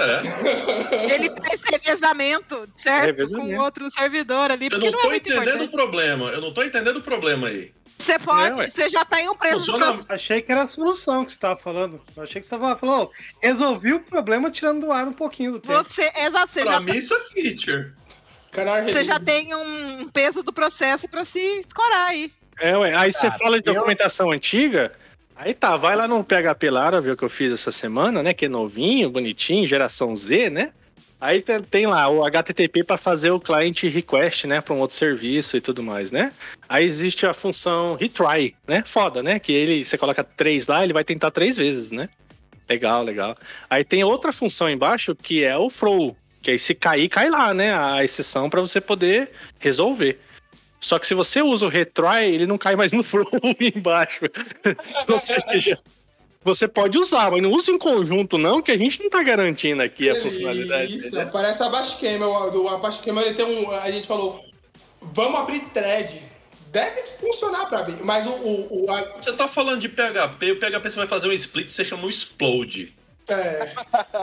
É. 0.01 1.12
Ele 1.14 1.31
fez 1.31 1.62
revezamento, 1.64 2.68
certo? 2.77 3.07
Revezamento. 3.07 3.49
Com 3.51 3.59
outro 3.62 3.90
servidor 3.90 4.51
ali, 4.51 4.66
Eu 4.66 4.71
porque 4.71 4.87
não 4.90 4.92
não, 4.92 4.99
é 4.99 5.03
tô 5.03 5.09
muito 5.11 5.27
entendendo 5.29 5.47
o 5.47 5.49
importante. 5.64 5.71
problema. 5.71 6.27
Eu 6.31 6.40
não 6.40 6.53
tô 6.55 6.62
entendendo 6.62 6.97
o 6.99 7.03
problema 7.03 7.49
aí. 7.49 7.73
Você 7.99 8.18
pode, 8.18 8.57
É, 8.59 8.62
ué. 8.62 8.66
você 8.68 8.88
já 8.88 9.05
tá 9.05 9.21
em 9.21 9.29
um 9.29 9.37
preço 9.37 9.59
Funciona-. 9.59 9.97
Achei 10.09 10.42
que 10.42 10.51
era 10.51 10.62
a 10.62 10.66
solução 10.66 11.25
que 11.25 11.31
você 11.31 11.37
estava 11.37 11.57
falando. 11.61 12.03
Achei 12.16 12.40
que 12.40 12.47
você 12.49 12.55
estava 12.55 12.75
falando, 12.77 13.03
ó, 13.05 13.09
resolvi 13.40 13.92
o 13.92 14.01
problema 14.01 14.51
tirando 14.51 14.81
do 14.87 14.92
ar 14.92 15.07
um 15.07 15.12
pouquinho 15.12 15.53
do 15.53 15.61
tempo. 15.61 15.75
Você, 15.75 16.11
exato, 16.16 16.51
você 16.53 16.62
Pra 16.64 16.81
mim, 16.81 16.90
isso 16.92 17.14
é 17.14 17.21
feature. 17.33 17.92
Canal 18.53 18.83
você 18.83 19.03
já 19.03 19.19
tem 19.19 19.55
um 19.55 20.09
peso 20.09 20.43
do 20.43 20.53
processo 20.53 21.09
pra 21.09 21.25
se 21.25 21.41
escorar 21.61 22.09
aí. 22.11 22.31
É, 22.61 22.77
ué. 22.77 22.95
Aí 22.95 23.12
você 23.12 23.31
fala 23.33 23.61
de 23.61 23.69
eu- 23.69 23.75
documentação 23.75 24.31
antiga. 24.31 24.93
Aí 25.35 25.55
tá, 25.55 25.77
vai 25.77 25.97
lá 25.97 26.07
no 26.07 26.23
PHP 26.23 26.71
Lara 26.71 27.01
ver 27.01 27.12
o 27.12 27.17
que 27.17 27.25
eu 27.25 27.31
fiz 27.31 27.51
essa 27.53 27.73
semana, 27.73 28.23
né? 28.23 28.33
Que 28.35 28.45
é 28.45 28.49
novinho, 28.49 29.11
bonitinho, 29.11 29.67
geração 29.67 30.15
Z, 30.15 30.51
né? 30.51 30.71
Aí 31.21 31.41
tem, 31.41 31.62
tem 31.62 31.87
lá 31.87 32.09
o 32.09 32.25
HTTP 32.25 32.85
para 32.85 32.97
fazer 32.99 33.31
o 33.31 33.41
client 33.41 33.85
request, 33.85 34.47
né, 34.47 34.61
para 34.61 34.75
um 34.75 34.81
outro 34.81 34.97
serviço 34.97 35.57
e 35.57 35.61
tudo 35.61 35.81
mais, 35.81 36.11
né? 36.11 36.33
Aí 36.69 36.85
existe 36.85 37.25
a 37.25 37.33
função 37.33 37.95
retry, 37.95 38.57
né? 38.67 38.83
Foda, 38.85 39.23
né? 39.23 39.38
Que 39.38 39.53
ele 39.53 39.85
você 39.85 39.97
coloca 39.97 40.23
três 40.25 40.67
lá, 40.67 40.83
ele 40.85 40.93
vai 40.93 41.05
tentar 41.05 41.31
três 41.31 41.57
vezes, 41.57 41.93
né? 41.93 42.09
Legal, 42.69 43.03
legal. 43.05 43.37
Aí 43.71 43.85
tem 43.85 44.03
outra 44.05 44.33
função 44.33 44.69
embaixo 44.69 45.15
que 45.15 45.43
é 45.45 45.57
o 45.57 45.69
throw, 45.69 46.17
que 46.42 46.50
aí 46.50 46.59
se 46.59 46.74
cair, 46.74 47.09
cai 47.09 47.31
lá, 47.31 47.55
né? 47.55 47.72
A 47.74 48.05
exceção 48.05 48.50
para 48.50 48.61
você 48.61 48.81
poder 48.81 49.31
resolver. 49.59 50.18
Só 50.81 50.98
que 50.98 51.07
se 51.07 51.14
você 51.14 51.40
usa 51.40 51.64
o 51.64 51.68
retry, 51.68 52.24
ele 52.24 52.46
não 52.46 52.59
cai 52.59 52.74
mais 52.74 52.92
no 52.92 53.02
throw 53.05 53.24
embaixo. 53.61 54.20
Ou 55.09 55.18
seja, 55.18 55.78
você 56.42 56.66
pode 56.66 56.98
usar, 56.98 57.31
mas 57.31 57.40
não 57.40 57.52
usa 57.52 57.70
em 57.70 57.78
conjunto 57.78 58.37
não, 58.37 58.61
que 58.61 58.72
a 58.72 58.76
gente 58.76 59.00
não 59.00 59.09
tá 59.09 59.22
garantindo 59.22 59.81
aqui 59.81 60.11
a 60.11 60.20
funcionalidade. 60.20 60.96
Isso, 60.96 61.16
parece 61.33 61.62
a 61.62 61.70
Camel. 61.70 62.31
O 62.31 63.02
Camel, 63.05 63.24
ele 63.24 63.35
tem 63.35 63.44
um... 63.44 63.70
A 63.70 63.90
gente 63.92 64.09
falou, 64.09 64.44
vamos 65.00 65.38
abrir 65.38 65.61
thread. 65.70 66.20
Deve 66.72 67.02
funcionar 67.02 67.66
pra 67.66 67.81
abrir, 67.81 68.02
mas 68.02 68.26
o... 68.26 68.31
o, 68.31 68.87
o 68.87 68.90
a- 68.90 69.20
Você 69.20 69.33
tá 69.35 69.46
falando 69.46 69.78
de 69.78 69.90
PHP, 69.90 70.52
o 70.52 70.57
PHP 70.59 70.90
você 70.90 70.96
vai 70.96 71.07
fazer 71.07 71.28
um 71.28 71.33
split, 71.33 71.68
você 71.68 71.85
chama 71.85 72.07
um 72.07 72.09
explode. 72.09 72.92
é... 73.28 73.70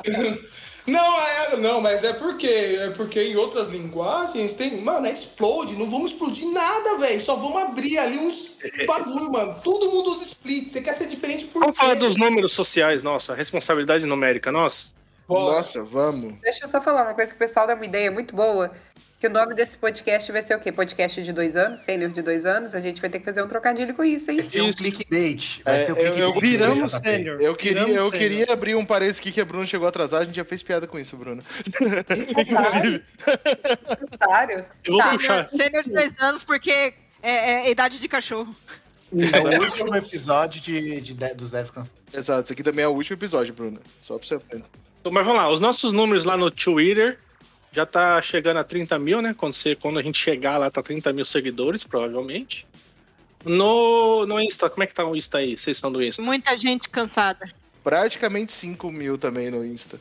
Não, 0.89 1.21
é, 1.21 1.57
não, 1.57 1.81
mas 1.81 2.03
é 2.03 2.13
porque 2.13 2.47
é 2.47 2.89
porque 2.91 3.21
em 3.21 3.35
outras 3.35 3.67
linguagens 3.67 4.53
tem, 4.53 4.81
mano, 4.81 5.07
é 5.07 5.11
explode, 5.11 5.75
não 5.75 5.89
vamos 5.89 6.11
explodir 6.11 6.47
nada, 6.51 6.97
velho, 6.97 7.21
só 7.21 7.35
vamos 7.35 7.61
abrir 7.61 7.97
ali 7.97 8.17
uns 8.17 8.57
bagulho, 8.87 9.31
mano. 9.31 9.55
Todo 9.63 9.89
mundo 9.89 10.11
usa 10.11 10.23
split, 10.23 10.67
você 10.67 10.81
quer 10.81 10.93
ser 10.93 11.07
diferente 11.07 11.45
por 11.45 11.59
Vamos 11.59 11.77
quê? 11.77 11.81
falar 11.81 11.95
dos 11.95 12.17
números 12.17 12.51
sociais, 12.51 13.03
nossa, 13.03 13.33
responsabilidade 13.33 14.05
numérica, 14.05 14.51
nossa. 14.51 14.87
Nossa, 15.27 15.83
vamos. 15.83 16.33
Deixa 16.41 16.65
eu 16.65 16.67
só 16.67 16.81
falar 16.81 17.03
uma 17.03 17.13
coisa 17.13 17.31
que 17.31 17.35
o 17.35 17.39
pessoal 17.39 17.67
dá 17.67 17.75
uma 17.75 17.85
ideia 17.85 18.09
muito 18.09 18.35
boa. 18.35 18.71
Que 19.19 19.27
o 19.27 19.29
nome 19.29 19.53
desse 19.53 19.77
podcast 19.77 20.31
vai 20.31 20.41
ser 20.41 20.55
o 20.55 20.59
quê? 20.61 20.71
Podcast 20.71 21.21
de 21.21 21.33
dois 21.33 21.53
anos, 21.57 21.81
sênior 21.81 22.09
de 22.11 22.21
dois 22.21 22.45
anos. 22.45 22.73
A 22.73 22.79
gente 22.79 23.01
vai 23.01 23.09
ter 23.09 23.19
que 23.19 23.25
fazer 23.25 23.43
um 23.43 23.49
trocadilho 23.49 23.93
com 23.93 24.01
isso, 24.01 24.31
hein? 24.31 24.37
Vai 24.37 24.45
ser 24.45 24.61
um 24.61 24.69
Isso. 24.69 24.77
clickbait. 24.77 25.61
Vai 25.65 25.75
É, 25.75 25.85
ser 25.85 25.91
eu- 25.91 25.95
eu- 25.97 26.31
clickbait 26.33 26.41
Viramos 26.41 26.91
sênior. 26.93 27.41
Eu 27.41 27.53
queria, 27.53 27.83
Viramos 27.85 27.97
eu 27.97 28.11
queria 28.17 28.45
abrir 28.53 28.75
um 28.75 28.85
parênteses 28.85 29.19
aqui 29.19 29.33
que 29.33 29.41
a 29.41 29.45
Bruna 29.45 29.65
chegou 29.65 29.85
atrasada, 29.89 30.23
a 30.23 30.25
gente 30.25 30.37
já 30.37 30.45
fez 30.45 30.63
piada 30.63 30.87
com 30.87 30.97
isso, 30.97 31.17
Bruna. 31.17 31.43
Inclusive. 32.39 33.03
Otários. 34.13 34.65
Eu 34.85 34.93
vou 34.93 35.01
Tá. 35.01 35.09
puxar. 35.11 35.49
Sênior 35.49 35.83
de 35.83 35.91
dois 35.91 36.13
anos, 36.21 36.43
porque 36.45 36.71
é, 37.21 37.67
é 37.67 37.69
idade 37.71 37.99
de 37.99 38.07
cachorro. 38.07 38.55
É 39.11 39.57
o 39.57 39.63
último 39.63 39.93
episódio 39.97 40.61
de, 40.61 41.01
de, 41.01 41.13
de- 41.13 41.33
dos 41.33 41.51
Devs 41.51 41.71
Cansados. 41.71 41.99
Exato, 42.13 42.43
esse 42.45 42.53
aqui 42.53 42.63
também 42.63 42.85
é 42.85 42.87
o 42.87 42.91
último 42.91 43.17
episódio, 43.17 43.53
Bruna. 43.53 43.81
Só 44.01 44.17
pra 44.17 44.25
você 44.25 44.35
aprender. 44.35 44.65
Mas 45.11 45.25
vamos 45.25 45.35
lá, 45.41 45.49
os 45.51 45.59
nossos 45.59 45.91
números 45.91 46.23
lá 46.23 46.37
no 46.37 46.49
Twitter 46.49 47.17
já 47.71 47.85
tá 47.85 48.21
chegando 48.21 48.57
a 48.57 48.63
30 48.63 48.97
mil, 48.97 49.21
né? 49.21 49.35
Quando, 49.37 49.53
você, 49.53 49.75
quando 49.75 49.99
a 49.99 50.01
gente 50.03 50.19
chegar 50.19 50.57
lá, 50.57 50.71
tá 50.71 50.81
30 50.81 51.13
mil 51.13 51.25
seguidores, 51.25 51.83
provavelmente. 51.83 52.65
No, 53.45 54.25
no 54.25 54.39
Insta, 54.39 54.69
como 54.69 54.83
é 54.83 54.87
que 54.87 54.93
tá 54.93 55.05
o 55.05 55.15
Insta 55.15 55.37
aí? 55.37 55.57
Vocês 55.57 55.77
são 55.77 55.91
do 55.91 56.03
Insta? 56.03 56.21
Muita 56.21 56.57
gente 56.57 56.89
cansada. 56.89 57.49
Praticamente 57.83 58.51
5 58.51 58.91
mil 58.91 59.17
também 59.17 59.49
no 59.49 59.63
Insta. 59.65 59.99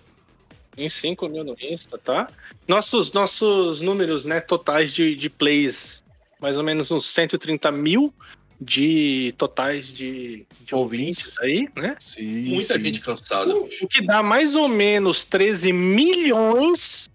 Em 0.77 0.89
5 0.89 1.29
mil 1.29 1.45
no 1.45 1.57
Insta, 1.61 1.99
tá? 1.99 2.29
Nossos, 2.67 3.13
nossos 3.13 3.81
números, 3.81 4.25
né, 4.25 4.41
totais 4.41 4.93
de, 4.93 5.15
de 5.15 5.29
plays, 5.29 6.03
mais 6.41 6.57
ou 6.57 6.65
menos 6.65 6.91
uns 6.91 7.09
130 7.11 7.71
mil 7.71 8.13
de 8.61 9.33
totais 9.39 9.87
de, 9.87 10.45
de 10.65 10.75
ouvintes. 10.75 11.37
Ouvintes. 11.37 11.39
aí, 11.41 11.69
né? 11.77 11.97
Sim, 12.01 12.55
Muita 12.55 12.75
sim. 12.75 12.85
gente 12.85 13.01
cansada, 13.01 13.55
bicho. 13.55 13.85
O 13.85 13.89
que 13.89 14.05
dá 14.05 14.23
mais 14.23 14.55
ou 14.57 14.69
menos 14.69 15.23
13 15.25 15.73
milhões 15.73 17.09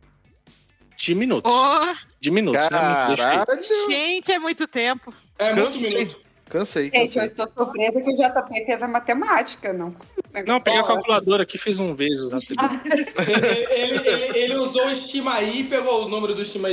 de 1.03 1.13
minutos. 1.15 1.51
Oh, 1.53 1.93
De 2.21 2.31
minutos, 2.31 2.61
né? 2.61 2.69
Caralho! 2.69 3.45
gente, 3.89 4.31
é 4.31 4.39
muito 4.39 4.65
tempo. 4.67 5.13
É 5.37 5.53
muito 5.53 5.65
Cansei. 5.65 5.89
minuto. 5.89 6.23
Cansei, 6.49 6.83
Gente, 6.85 6.95
eu 6.95 7.01
cansei. 7.23 7.25
estou 7.25 7.47
surpresa 7.65 7.99
que 8.01 8.09
o 8.11 8.15
JP 8.15 8.65
fez 8.65 8.83
a 8.83 8.87
matemática, 8.87 9.73
não. 9.73 9.93
Não, 10.45 10.61
peguei 10.61 10.79
a 10.79 10.83
calculadora 10.83 11.43
aqui, 11.43 11.57
fiz 11.57 11.79
um 11.79 11.95
vezes. 11.95 12.29
rapidinho. 12.29 12.79
Ele, 13.27 13.47
ele, 13.71 14.07
ele- 14.07 14.37
ele 14.37 14.55
usou 14.55 14.85
o 14.87 14.91
estima 14.91 15.35
aí 15.35 15.61
e 15.61 15.63
pegou 15.63 16.05
o 16.05 16.09
número 16.09 16.33
do 16.35 16.41
estima 16.41 16.69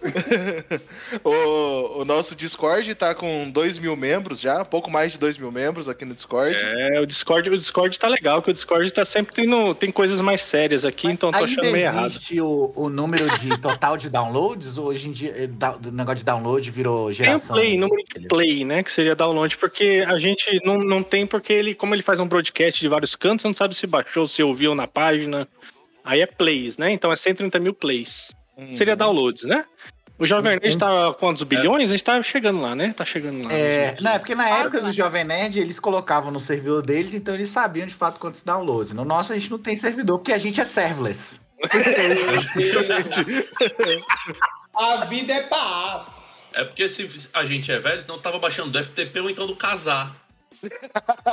O, 1.22 2.00
o 2.00 2.04
nosso 2.04 2.34
Discord 2.34 2.94
tá 2.94 3.14
com 3.14 3.50
2 3.50 3.78
mil 3.78 3.94
membros 3.96 4.40
já, 4.40 4.64
pouco 4.64 4.90
mais 4.90 5.12
de 5.12 5.18
2 5.18 5.36
mil 5.38 5.52
membros 5.52 5.88
aqui 5.88 6.04
no 6.04 6.14
Discord. 6.14 6.56
É, 6.56 7.00
o 7.00 7.06
Discord, 7.06 7.50
o 7.50 7.56
Discord 7.58 7.98
tá 7.98 8.08
legal, 8.08 8.40
que 8.42 8.50
o 8.50 8.52
Discord 8.52 8.90
tá 8.92 9.04
sempre 9.04 9.34
tendo. 9.34 9.74
Tem 9.74 9.90
coisas 9.90 10.20
mais 10.20 10.42
sérias 10.42 10.84
aqui, 10.84 11.06
então 11.08 11.30
tô 11.30 11.38
achando 11.44 11.64
meio 11.64 11.76
errado. 11.76 12.06
existe 12.06 12.40
o, 12.40 12.72
o 12.74 12.88
número 12.88 13.28
de 13.38 13.56
total 13.60 13.96
de 13.96 14.08
downloads? 14.08 14.78
Ou 14.78 14.86
hoje 14.86 15.08
em 15.08 15.12
dia 15.12 15.48
da- 15.48 15.76
o 15.76 15.90
negócio 15.90 16.18
de 16.18 16.24
download 16.24 16.70
virou 16.70 17.04
Tem 17.06 17.10
o 17.10 17.12
geração? 17.12 17.56
play, 17.56 17.76
número 17.76 18.02
de 18.16 18.26
play, 18.26 18.64
né? 18.64 18.82
Que 18.82 18.90
seria 18.92 19.14
download, 19.14 19.56
porque 19.58 20.04
a 20.06 20.18
gente 20.18 20.60
não, 20.64 20.78
não 20.78 21.02
tem, 21.02 21.26
porque 21.26 21.52
ele, 21.52 21.74
como 21.74 21.94
ele 21.94 22.02
faz 22.02 22.18
um 22.20 22.26
broadcast 22.26 22.80
de 22.80 22.88
vários 22.88 23.14
cantos, 23.14 23.42
você 23.42 23.48
não 23.48 23.54
sabe 23.54 23.74
se 23.74 23.86
baixou, 23.86 24.26
se 24.26 24.42
ouviu 24.42 24.74
na 24.74 24.86
página. 24.86 25.46
Aí 26.04 26.20
é 26.20 26.26
plays, 26.26 26.78
né? 26.78 26.90
Então 26.90 27.12
é 27.12 27.16
130 27.16 27.58
mil 27.60 27.74
plays. 27.74 28.30
Hum. 28.56 28.74
Seria 28.74 28.96
downloads, 28.96 29.44
né? 29.44 29.64
O 30.18 30.26
Jovem 30.26 30.52
Nerd 30.60 30.72
Uhum. 30.74 30.78
tá 30.78 31.06
com 31.06 31.12
quantos 31.14 31.42
bilhões? 31.42 31.88
A 31.90 31.92
gente 31.92 32.04
tá 32.04 32.22
chegando 32.22 32.60
lá, 32.60 32.74
né? 32.76 32.92
Tá 32.96 33.04
chegando 33.04 33.42
lá. 33.44 33.52
É, 33.52 33.96
não, 34.00 34.12
é 34.12 34.18
porque 34.18 34.34
na 34.36 34.48
época 34.60 34.80
do 34.80 34.92
Jovem 34.92 35.24
Nerd, 35.24 35.58
eles 35.58 35.80
colocavam 35.80 36.30
no 36.30 36.38
servidor 36.38 36.82
deles, 36.82 37.12
então 37.14 37.34
eles 37.34 37.48
sabiam 37.48 37.86
de 37.86 37.94
fato 37.94 38.20
quantos 38.20 38.42
downloads. 38.42 38.92
No 38.92 39.04
nosso, 39.04 39.32
a 39.32 39.38
gente 39.38 39.50
não 39.50 39.58
tem 39.58 39.74
servidor, 39.74 40.18
porque 40.18 40.32
a 40.32 40.38
gente 40.38 40.60
é 40.60 40.64
serverless. 40.64 41.40
A 44.74 45.04
vida 45.04 45.32
é 45.32 45.42
paz. 45.46 46.22
É 46.54 46.64
porque 46.64 46.88
se 46.88 47.28
a 47.32 47.46
gente 47.46 47.70
é 47.72 47.78
velho, 47.78 48.02
senão 48.02 48.18
tava 48.18 48.38
baixando 48.38 48.70
do 48.70 48.84
FTP 48.84 49.20
ou 49.20 49.30
então 49.30 49.46
do 49.46 49.56
casar. 49.56 50.14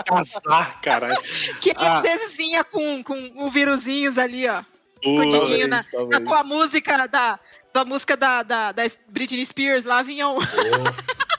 Casar, 0.06 0.82
caralho. 0.82 1.22
Que 1.62 1.72
Ah. 1.78 1.94
às 1.94 2.02
vezes 2.02 2.38
vinha 2.38 2.64
com, 2.64 3.04
com 3.04 3.32
o 3.36 3.50
vírusinhos 3.50 4.18
ali, 4.18 4.48
ó. 4.48 4.62
Escondidinho 5.02 5.68
na, 5.68 5.82
na 6.10 6.22
tua 6.22 6.44
música 6.44 7.08
da. 7.08 7.40
Tua 7.72 7.86
música 7.86 8.18
da, 8.18 8.42
da, 8.42 8.72
da 8.72 8.84
Britney 9.10 9.46
Spears, 9.46 9.86
lá 9.86 10.02
vinha 10.02 10.28
um. 10.28 10.40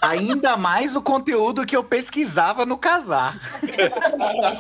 Ainda 0.01 0.57
mais 0.57 0.95
o 0.95 1.03
conteúdo 1.03 1.67
que 1.67 1.77
eu 1.77 1.83
pesquisava 1.83 2.65
no 2.65 2.79
casar. 2.79 3.39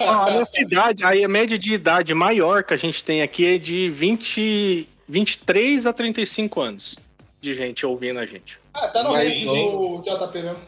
A 0.00 0.30
nossa 0.32 0.60
idade, 0.60 1.04
a 1.04 1.28
média 1.28 1.56
de 1.56 1.72
idade 1.72 2.12
maior 2.12 2.64
que 2.64 2.74
a 2.74 2.76
gente 2.76 3.04
tem 3.04 3.22
aqui 3.22 3.46
é 3.46 3.56
de 3.56 3.88
20, 3.88 4.88
23 5.08 5.86
a 5.86 5.92
35 5.92 6.60
anos 6.60 6.98
de 7.40 7.54
gente 7.54 7.86
ouvindo 7.86 8.18
a 8.18 8.26
gente. 8.26 8.58
Ah, 8.74 8.88
tá 8.88 9.02
no 9.02 9.12
range 9.12 9.44
do 9.44 10.00
JP 10.02 10.42
mesmo. 10.42 10.58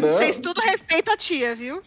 Não. 0.00 0.08
vocês 0.08 0.38
tudo 0.38 0.60
respeita 0.60 1.12
a 1.12 1.16
tia, 1.16 1.54
viu? 1.54 1.82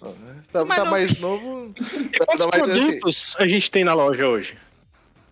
Tá, 0.51 0.65
tá 0.65 0.85
mais 0.85 1.19
novo. 1.19 1.73
E 1.79 2.09
Tá, 2.19 2.25
quantos 2.25 2.45
tá 2.45 2.57
mais 2.57 2.69
assim. 2.69 2.85
produtos 2.87 3.35
a 3.39 3.47
gente 3.47 3.71
tem 3.71 3.83
na 3.83 3.93
loja 3.93 4.27
hoje? 4.27 4.57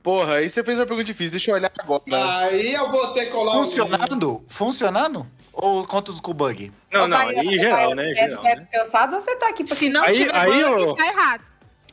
Porra, 0.04 0.36
aí 0.36 0.50
você 0.50 0.64
fez 0.64 0.78
uma 0.80 0.86
pergunta 0.86 1.06
difícil. 1.06 1.32
Deixa 1.32 1.52
eu 1.52 1.56
olhar 1.56 1.72
agora. 1.78 2.02
Aí 2.40 2.74
eu 2.74 2.90
vou 2.92 3.08
ter 3.14 3.26
que 3.26 3.32
colar 3.32 3.54
Funcionando? 3.54 4.44
Funcionando? 4.50 5.28
Ou 5.54 5.86
contas 5.86 6.20
com 6.20 6.34
bug? 6.34 6.72
Não, 6.92 7.04
Ô, 7.04 7.08
não, 7.08 7.18
aí 7.18 7.54
geral, 7.54 7.94
né? 7.94 8.12
É 8.12 8.16
Geral, 8.16 8.44
né? 8.44 8.56
Deve 8.56 8.66
cansado 8.68 9.16
ou 9.16 9.22
você 9.22 9.36
tá 9.36 9.50
aqui 9.50 9.68
Se 9.68 9.90
não 9.90 10.04
Aí- 10.04 10.14
tiver 10.14 10.36
aí, 10.36 10.64
bug, 10.64 10.82
ô- 10.90 10.96
tá 10.96 11.06
errado. 11.08 11.42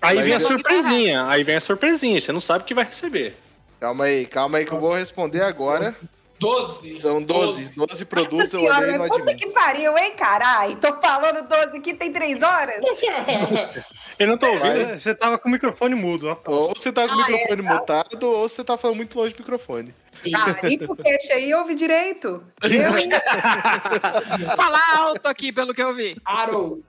Aí 0.01 0.23
vem 0.23 0.33
a 0.35 0.37
eu- 0.41 0.47
surpresinha, 0.47 1.27
aí 1.27 1.43
vem 1.43 1.57
a 1.57 1.61
surpresinha, 1.61 2.21
você 2.21 2.31
não 2.33 2.41
sabe 2.41 2.63
o 2.63 2.67
que 2.67 2.73
vai 2.73 2.85
receber. 2.85 3.37
Calma 3.81 4.05
aí, 4.05 4.25
calma 4.27 4.59
aí 4.59 4.65
que 4.65 4.73
eu 4.73 4.79
vou 4.79 4.95
responder 4.95 5.43
agora. 5.43 5.95
12. 6.41 6.95
São 6.95 7.21
12, 7.21 7.75
12 7.75 8.05
produtos, 8.05 8.53
eu 8.55 8.61
Senhora, 8.61 8.79
olhei 8.79 8.95
e 8.95 8.99
não 8.99 9.09
puta 9.09 9.23
admito. 9.23 9.45
que 9.49 9.53
pariu, 9.53 9.99
hein, 9.99 10.13
carai? 10.17 10.77
Tô 10.77 10.95
falando 11.01 11.49
12 11.49 11.77
aqui, 11.79 11.95
tem 11.95 12.13
3 12.13 12.41
horas? 12.41 12.81
Eu 14.19 14.27
não 14.27 14.37
tô 14.39 14.47
ouvindo. 14.47 14.61
Vai. 14.87 14.99
Você 14.99 15.15
tava 15.15 15.39
com 15.39 15.49
o 15.49 15.53
microfone 15.53 15.95
mudo, 15.95 16.29
ó. 16.29 16.37
Ou 16.51 16.69
você 16.75 16.93
tá 16.93 17.07
com 17.09 17.15
o 17.15 17.21
Ah, 17.21 17.27
é, 17.29 17.33
microfone 17.33 17.63
mutado, 17.63 18.23
ou 18.25 18.49
você 18.49 18.65
tá 18.65 18.77
falando 18.77 18.97
muito 18.97 19.19
longe 19.19 19.33
do 19.35 19.39
microfone. 19.41 19.95
Ah, 20.35 20.55
limpa 20.67 20.93
o 20.93 20.97
queixo 20.97 21.33
aí, 21.33 21.55
ouve 21.55 21.75
direito. 21.77 22.43
Eu, 22.63 22.99
hein? 22.99 23.09
Falar 24.57 24.97
alto 24.99 25.27
aqui, 25.27 25.53
pelo 25.53 25.73
que 25.73 25.83
eu 25.83 25.95
vi. 25.95 26.17
Arrow. 26.25 26.81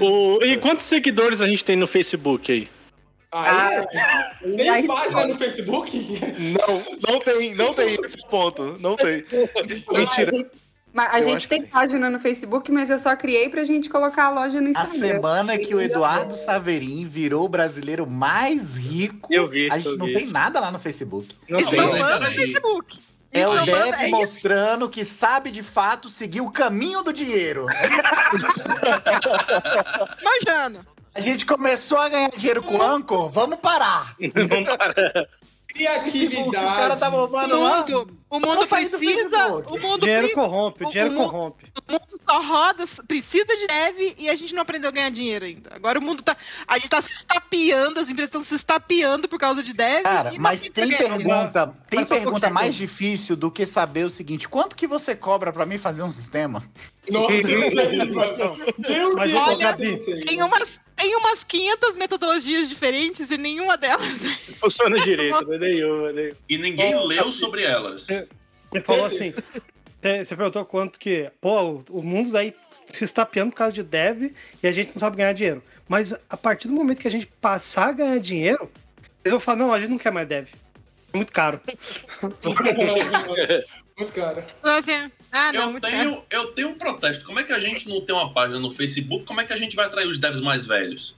O- 0.00 0.42
E 0.42 0.56
quantos 0.56 0.84
seguidores 0.84 1.40
a 1.40 1.46
gente 1.46 1.64
tem 1.64 1.76
no 1.76 1.86
Facebook 1.86 2.50
aí? 2.50 2.68
Aí, 3.30 3.86
tem 4.56 4.68
Aí- 4.70 4.86
página 4.86 5.26
no 5.26 5.34
Facebook? 5.34 6.18
Não, 6.38 6.82
não 7.12 7.20
tem, 7.20 7.54
não 7.54 7.74
tem 7.74 7.94
esse 8.02 8.26
ponto. 8.28 8.76
Não 8.80 8.96
tem. 8.96 9.24
Mentira. 9.92 10.32
A 10.96 11.16
a 11.16 11.20
Eu 11.20 11.28
gente 11.28 11.46
tem 11.46 11.62
que- 11.62 11.68
página 11.68 12.10
no 12.10 12.18
Facebook, 12.18 12.72
mas 12.72 12.90
eu 12.90 12.98
só 12.98 13.14
criei 13.14 13.48
pra 13.48 13.62
gente 13.64 13.88
colocar 13.88 14.24
a 14.24 14.30
loja 14.30 14.60
no 14.60 14.68
A 14.68 14.70
Instagram. 14.70 14.98
semana 14.98 15.58
que 15.58 15.74
o 15.74 15.80
Eduardo 15.80 16.34
Saverin 16.34 17.06
virou 17.06 17.44
o 17.44 17.48
brasileiro 17.48 18.06
mais 18.08 18.76
rico, 18.76 19.32
Eu 19.32 19.46
vi, 19.46 19.70
a 19.70 19.78
gente 19.78 19.96
não 19.96 20.06
vi 20.06 20.14
tem 20.14 20.26
nada 20.28 20.58
lá 20.58 20.72
no 20.72 20.78
Facebook. 20.78 21.36
Não 21.48 21.60
não 21.60 22.20
no. 22.20 22.26
Facebook. 22.32 22.98
É 23.30 23.46
o 23.46 23.62
Dev 23.64 23.94
é 23.94 24.08
isso. 24.08 24.16
mostrando 24.16 24.88
que 24.88 25.04
sabe 25.04 25.50
de 25.50 25.62
fato 25.62 26.08
seguir 26.08 26.40
o 26.40 26.50
caminho 26.50 27.02
do 27.02 27.12
dinheiro. 27.12 27.66
Manjando. 30.24 30.80
A 31.14 31.20
gente 31.20 31.44
começou 31.44 31.98
a 31.98 32.08
ganhar 32.08 32.30
dinheiro 32.30 32.62
com 32.62 32.76
o 32.76 32.82
Anchor, 32.82 33.28
vamos 33.30 33.58
parar. 33.58 34.14
Vamos 34.34 34.76
parar. 34.76 34.94
O 35.78 36.50
cara 36.50 36.96
tá 36.96 37.06
Criatividade. 37.06 37.06
O 37.06 37.10
roubando 37.10 37.60
lá. 37.60 37.78
mundo, 37.80 38.18
o 38.30 38.40
mundo 38.40 38.66
precisa. 38.66 39.46
O 39.48 39.78
mundo 39.78 40.00
Dinheiro 40.00 40.22
precisa. 40.22 40.34
corrompe, 40.34 40.84
o- 40.84 40.90
dinheiro 40.90 41.10
o 41.10 41.14
mu- 41.18 41.24
corrompe. 41.30 41.72
O 41.88 41.92
mundo 41.92 42.20
só 42.28 42.40
roda, 42.42 42.84
precisa 43.06 43.46
de 43.46 43.66
dev 43.66 44.14
e 44.18 44.28
a 44.28 44.34
gente 44.34 44.54
não 44.54 44.62
aprendeu 44.62 44.88
a 44.88 44.92
ganhar 44.92 45.10
dinheiro 45.10 45.44
ainda. 45.44 45.70
Agora 45.74 45.98
o 45.98 46.02
mundo 46.02 46.22
tá. 46.22 46.36
A 46.66 46.78
gente 46.78 46.90
tá 46.90 47.00
se 47.00 47.12
estapeando, 47.12 48.00
as 48.00 48.08
empresas 48.10 48.28
estão 48.28 48.42
se 48.42 48.54
estapeando 48.54 49.28
por 49.28 49.38
causa 49.38 49.62
de 49.62 49.72
dev. 49.72 50.02
Cara, 50.02 50.32
mas 50.38 50.60
tem 50.60 50.88
pergunta, 50.88 51.74
tem 51.88 52.00
Mas 52.00 52.10
um 52.10 52.14
pergunta 52.14 52.30
pouquinho. 52.32 52.54
mais 52.54 52.74
difícil 52.74 53.36
do 53.36 53.50
que 53.50 53.64
saber 53.64 54.04
o 54.04 54.10
seguinte: 54.10 54.48
quanto 54.48 54.74
que 54.76 54.86
você 54.86 55.14
cobra 55.14 55.52
pra 55.52 55.64
mim 55.64 55.78
fazer 55.78 56.02
um 56.02 56.10
sistema? 56.10 56.62
Nossa, 57.08 57.32
Deus, 58.78 59.32
olha, 59.34 59.74
sim, 59.74 59.96
sim. 59.96 60.20
Tem 60.20 60.42
umas, 60.42 60.80
tem 60.98 61.14
umas 61.16 61.44
500 61.44 61.96
metodologias 61.96 62.68
diferentes 62.68 63.30
e 63.30 63.38
nenhuma 63.38 63.76
delas. 63.78 64.20
Funciona 64.60 64.96
direito, 64.98 65.46
né? 65.46 65.58
Nenhuma, 65.58 66.12
nenhuma. 66.12 66.36
E 66.48 66.58
ninguém 66.58 66.94
Ô, 66.94 67.04
leu 67.04 67.32
sobre 67.32 67.62
elas. 67.62 68.08
Ele 68.10 68.26
falou 68.84 69.06
assim. 69.06 69.32
é, 70.02 70.22
Você 70.24 70.36
perguntou 70.36 70.64
quanto 70.64 70.98
que. 70.98 71.30
Pô, 71.40 71.62
o- 71.62 71.84
o 71.90 72.02
mundo 72.02 72.36
aí 72.36 72.52
se 72.86 73.04
estapeando 73.04 73.52
por 73.52 73.58
causa 73.58 73.74
de 73.74 73.82
dev 73.82 74.32
e 74.62 74.66
a 74.66 74.72
gente 74.72 74.92
não 74.94 74.98
sabe 75.00 75.16
ganhar 75.18 75.32
dinheiro. 75.32 75.62
Mas 75.88 76.12
a 76.28 76.36
partir 76.36 76.68
do 76.68 76.74
momento 76.74 77.00
que 77.00 77.08
a 77.08 77.10
gente 77.10 77.26
passar 77.40 77.88
a 77.88 77.92
ganhar 77.92 78.18
dinheiro, 78.18 78.70
eles 79.24 79.30
vão 79.30 79.40
falar, 79.40 79.58
não, 79.58 79.72
a 79.72 79.80
gente 79.80 79.90
não 79.90 79.98
quer 79.98 80.10
mais 80.12 80.26
dev. 80.28 80.48
É 81.12 81.16
muito 81.16 81.32
caro. 81.32 81.60
Muito 83.98 84.12
cara. 84.12 84.46
Assim, 84.62 85.10
ah, 85.32 85.52
não, 85.52 85.74
Eu 85.74 85.80
caro. 85.80 85.92
tenho, 85.92 86.24
eu 86.30 86.46
tenho 86.52 86.68
um 86.68 86.74
protesto. 86.74 87.24
Como 87.24 87.40
é 87.40 87.44
que 87.44 87.52
a 87.52 87.58
gente 87.58 87.88
não 87.88 88.00
tem 88.00 88.14
uma 88.14 88.32
página 88.32 88.60
no 88.60 88.70
Facebook? 88.70 89.24
Como 89.24 89.40
é 89.40 89.44
que 89.44 89.52
a 89.52 89.56
gente 89.56 89.74
vai 89.74 89.86
atrair 89.86 90.06
os 90.06 90.18
devs 90.18 90.40
mais 90.40 90.64
velhos? 90.64 91.16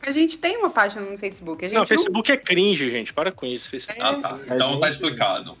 A 0.00 0.10
gente 0.10 0.38
tem 0.38 0.56
uma 0.56 0.70
página 0.70 1.02
no 1.02 1.16
Facebook. 1.16 1.64
A 1.64 1.68
gente 1.68 1.78
Não, 1.78 1.86
Facebook 1.86 2.32
é 2.32 2.36
cringe, 2.36 2.90
gente. 2.90 3.12
Para 3.12 3.30
com 3.30 3.46
isso. 3.46 3.70
Facebook. 3.70 4.00
Ah, 4.02 4.14
tá. 4.14 4.38
Então 4.46 4.80
tá 4.80 4.88
explicado. 4.88 5.56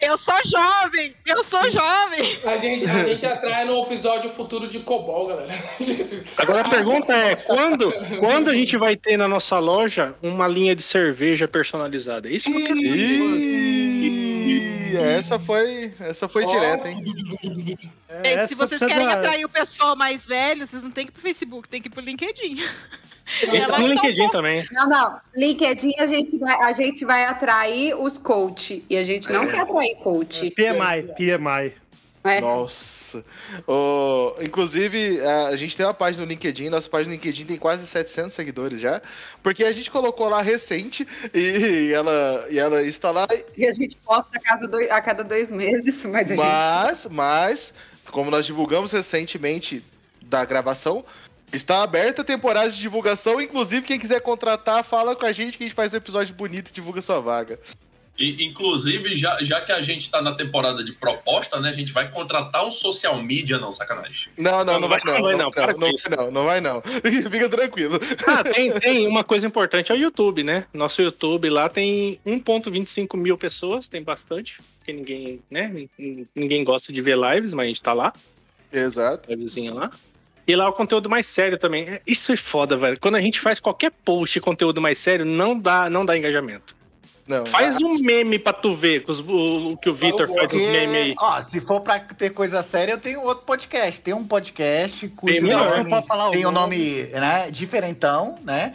Eu 0.00 0.18
sou 0.18 0.34
jovem! 0.44 1.14
Eu 1.24 1.42
sou 1.42 1.70
jovem! 1.70 2.38
A 2.44 2.56
gente, 2.58 2.84
a 2.84 3.04
gente 3.04 3.24
atrai 3.24 3.64
no 3.64 3.82
episódio 3.82 4.28
futuro 4.28 4.68
de 4.68 4.80
Cobol, 4.80 5.28
galera. 5.28 5.54
Agora 6.36 6.60
a 6.66 6.68
pergunta 6.68 7.14
é: 7.14 7.34
quando, 7.34 7.90
quando 8.20 8.50
a 8.50 8.54
gente 8.54 8.76
vai 8.76 8.94
ter 8.94 9.16
na 9.16 9.26
nossa 9.26 9.58
loja 9.58 10.14
uma 10.22 10.46
linha 10.46 10.76
de 10.76 10.82
cerveja 10.82 11.48
personalizada? 11.48 12.28
É 12.28 12.32
Isso 12.32 12.50
que 12.50 12.56
eu 12.56 12.66
quero 12.66 12.78
Ih, 14.96 15.18
essa 15.18 15.38
foi, 15.38 15.92
essa 16.00 16.28
foi 16.28 16.46
direta, 16.46 16.88
hein? 16.88 17.02
É, 18.08 18.46
se 18.46 18.54
vocês 18.54 18.84
querem 18.84 19.06
atrair 19.06 19.44
o 19.44 19.48
pessoal 19.48 19.96
mais 19.96 20.26
velho, 20.26 20.66
vocês 20.66 20.82
não 20.82 20.90
tem 20.90 21.06
que 21.06 21.10
ir 21.10 21.14
pro 21.14 21.22
Facebook, 21.22 21.68
tem 21.68 21.80
que 21.80 21.88
ir 21.88 21.90
pro 21.90 22.00
LinkedIn. 22.00 22.56
E 23.42 23.80
no 23.80 23.86
LinkedIn 23.88 24.28
também. 24.28 24.64
Não, 24.70 24.88
não. 24.88 25.20
LinkedIn 25.34 25.94
a 25.98 26.06
gente 26.06 26.38
vai, 26.38 26.62
a 26.62 26.72
gente 26.72 27.04
vai 27.04 27.24
atrair 27.24 27.94
os 27.94 28.18
coach. 28.18 28.84
E 28.88 28.96
a 28.96 29.02
gente 29.02 29.30
não 29.30 29.46
quer 29.46 29.60
atrair 29.60 29.96
coach. 29.96 30.50
PMI, 30.52 31.12
PMI. 31.16 31.74
Né? 32.26 32.40
Nossa. 32.40 33.24
Ô, 33.66 34.34
inclusive, 34.42 35.20
a, 35.20 35.56
gente 35.56 35.76
tem 35.76 35.86
uma 35.86 35.94
página 35.94 36.24
no 36.24 36.28
LinkedIn, 36.28 36.68
nossa 36.68 36.88
página 36.88 37.10
no 37.10 37.14
LinkedIn 37.14 37.46
tem 37.46 37.56
quase 37.56 37.86
700 37.86 38.34
seguidores 38.34 38.80
já, 38.80 39.00
porque 39.42 39.64
a 39.64 39.72
gente 39.72 39.90
colocou 39.90 40.28
lá 40.28 40.42
recente 40.42 41.06
e 41.32 41.92
ela, 41.92 42.46
e 42.50 42.58
ela 42.58 42.82
está 42.82 43.10
lá, 43.10 43.26
E 43.56 43.66
a 43.66 43.72
gente 43.72 43.96
posta 43.96 44.36
a 44.36 44.40
cada 44.40 44.66
dois, 44.66 44.90
a 44.90 45.00
cada 45.00 45.22
dois 45.22 45.50
meses, 45.50 46.04
mas 46.04 46.30
a 46.30 46.34
gente. 46.34 46.38
mas, 46.38 47.06
mas, 47.10 47.74
como 48.10 48.30
nós 48.30 48.44
divulgamos 48.44 48.90
recentemente 48.90 49.82
da 50.22 50.44
gravação, 50.44 51.04
está 51.52 51.82
aberta 51.82 52.22
a 52.22 52.24
temporada 52.24 52.70
de 52.70 52.78
divulgação, 52.78 53.40
inclusive 53.40 53.86
quem 53.86 53.98
quiser 53.98 54.20
contratar, 54.20 54.82
fala 54.82 55.14
com 55.14 55.24
a 55.24 55.32
gente 55.32 55.56
que 55.56 55.64
a 55.64 55.66
gente 55.68 55.76
faz 55.76 55.94
um 55.94 55.98
episódio 55.98 56.34
bonito 56.34 56.70
e 56.70 56.72
divulga 56.72 57.00
sua 57.00 57.20
vaga. 57.20 57.58
E, 58.18 58.44
inclusive, 58.44 59.14
já, 59.14 59.36
já 59.42 59.60
que 59.60 59.72
a 59.72 59.82
gente 59.82 60.10
tá 60.10 60.22
na 60.22 60.32
temporada 60.32 60.82
de 60.82 60.92
proposta, 60.92 61.60
né? 61.60 61.68
A 61.68 61.72
gente 61.72 61.92
vai 61.92 62.10
contratar 62.10 62.66
um 62.66 62.72
social 62.72 63.22
media, 63.22 63.58
não, 63.58 63.70
sacanagem. 63.70 64.28
Não, 64.38 64.64
não, 64.64 64.80
não, 64.80 64.88
vai 64.88 65.00
não, 65.04 65.14
não 65.14 65.22
vai 65.22 65.36
não, 65.36 65.50
não, 65.50 65.50
não, 65.50 65.76
não, 65.76 66.16
não, 66.16 66.30
não 66.30 66.44
vai 66.44 66.60
não. 66.60 66.80
Fica 67.30 67.48
tranquilo. 67.48 68.00
Ah, 68.26 68.42
tem, 68.42 68.72
tem 68.80 69.06
uma 69.06 69.22
coisa 69.22 69.46
importante, 69.46 69.92
é 69.92 69.94
o 69.94 69.98
YouTube, 69.98 70.42
né? 70.42 70.64
Nosso 70.72 71.02
YouTube 71.02 71.50
lá 71.50 71.68
tem 71.68 72.18
1.25 72.26 73.16
mil 73.18 73.36
pessoas, 73.36 73.86
tem 73.86 74.02
bastante, 74.02 74.56
porque 74.78 74.92
ninguém, 74.92 75.40
né? 75.50 75.86
Ninguém 76.34 76.64
gosta 76.64 76.92
de 76.92 77.02
ver 77.02 77.18
lives, 77.18 77.52
mas 77.52 77.64
a 77.64 77.68
gente 77.68 77.82
tá 77.82 77.92
lá, 77.92 78.12
Exato. 78.72 79.28
livezinha 79.28 79.74
lá. 79.74 79.90
E 80.46 80.54
lá 80.54 80.64
é 80.64 80.68
o 80.68 80.72
conteúdo 80.72 81.10
mais 81.10 81.26
sério 81.26 81.58
também. 81.58 82.00
Isso 82.06 82.32
é 82.32 82.36
foda, 82.36 82.76
velho. 82.76 82.98
Quando 83.00 83.16
a 83.16 83.20
gente 83.20 83.40
faz 83.40 83.58
qualquer 83.58 83.90
post 83.90 84.34
de 84.34 84.40
conteúdo 84.40 84.80
mais 84.80 84.96
sério, 84.96 85.24
não 85.24 85.58
dá, 85.58 85.90
não 85.90 86.06
dá 86.06 86.16
engajamento. 86.16 86.76
Não, 87.26 87.44
Faz 87.46 87.76
um 87.80 87.98
meme 87.98 88.38
pra 88.38 88.52
tu 88.52 88.72
ver 88.74 89.00
com 89.04 89.10
os- 89.12 89.20
o, 89.20 89.72
o 89.72 89.76
que 89.76 89.88
o 89.90 89.94
Vitor 89.94 90.28
faz 90.28 90.52
os 90.52 90.62
memes 90.62 90.96
aí. 90.96 91.14
ó, 91.18 91.40
se 91.40 91.60
for 91.60 91.80
pra 91.80 91.98
ter 91.98 92.30
coisa 92.30 92.62
séria, 92.62 92.92
eu 92.92 92.98
tenho 92.98 93.20
outro 93.22 93.44
podcast. 93.44 94.00
Tem 94.00 94.14
um 94.14 94.24
podcast 94.24 95.08
cujo 95.08 95.32
Tem 95.32 95.42
nome 95.42 95.90
tem 96.32 96.46
um 96.46 96.50
nome. 96.52 96.76
nome 96.76 97.02
né, 97.12 97.50
diferentão, 97.50 98.36
né? 98.44 98.72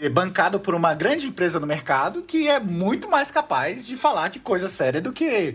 é 0.00 0.08
Bancado 0.08 0.58
por 0.58 0.74
uma 0.74 0.94
grande 0.94 1.28
empresa 1.28 1.60
no 1.60 1.66
mercado 1.66 2.22
que 2.22 2.48
é 2.48 2.58
muito 2.58 3.08
mais 3.08 3.30
capaz 3.30 3.86
de 3.86 3.94
falar 3.94 4.30
de 4.30 4.40
coisa 4.40 4.68
séria 4.68 5.00
do 5.00 5.12
que 5.12 5.54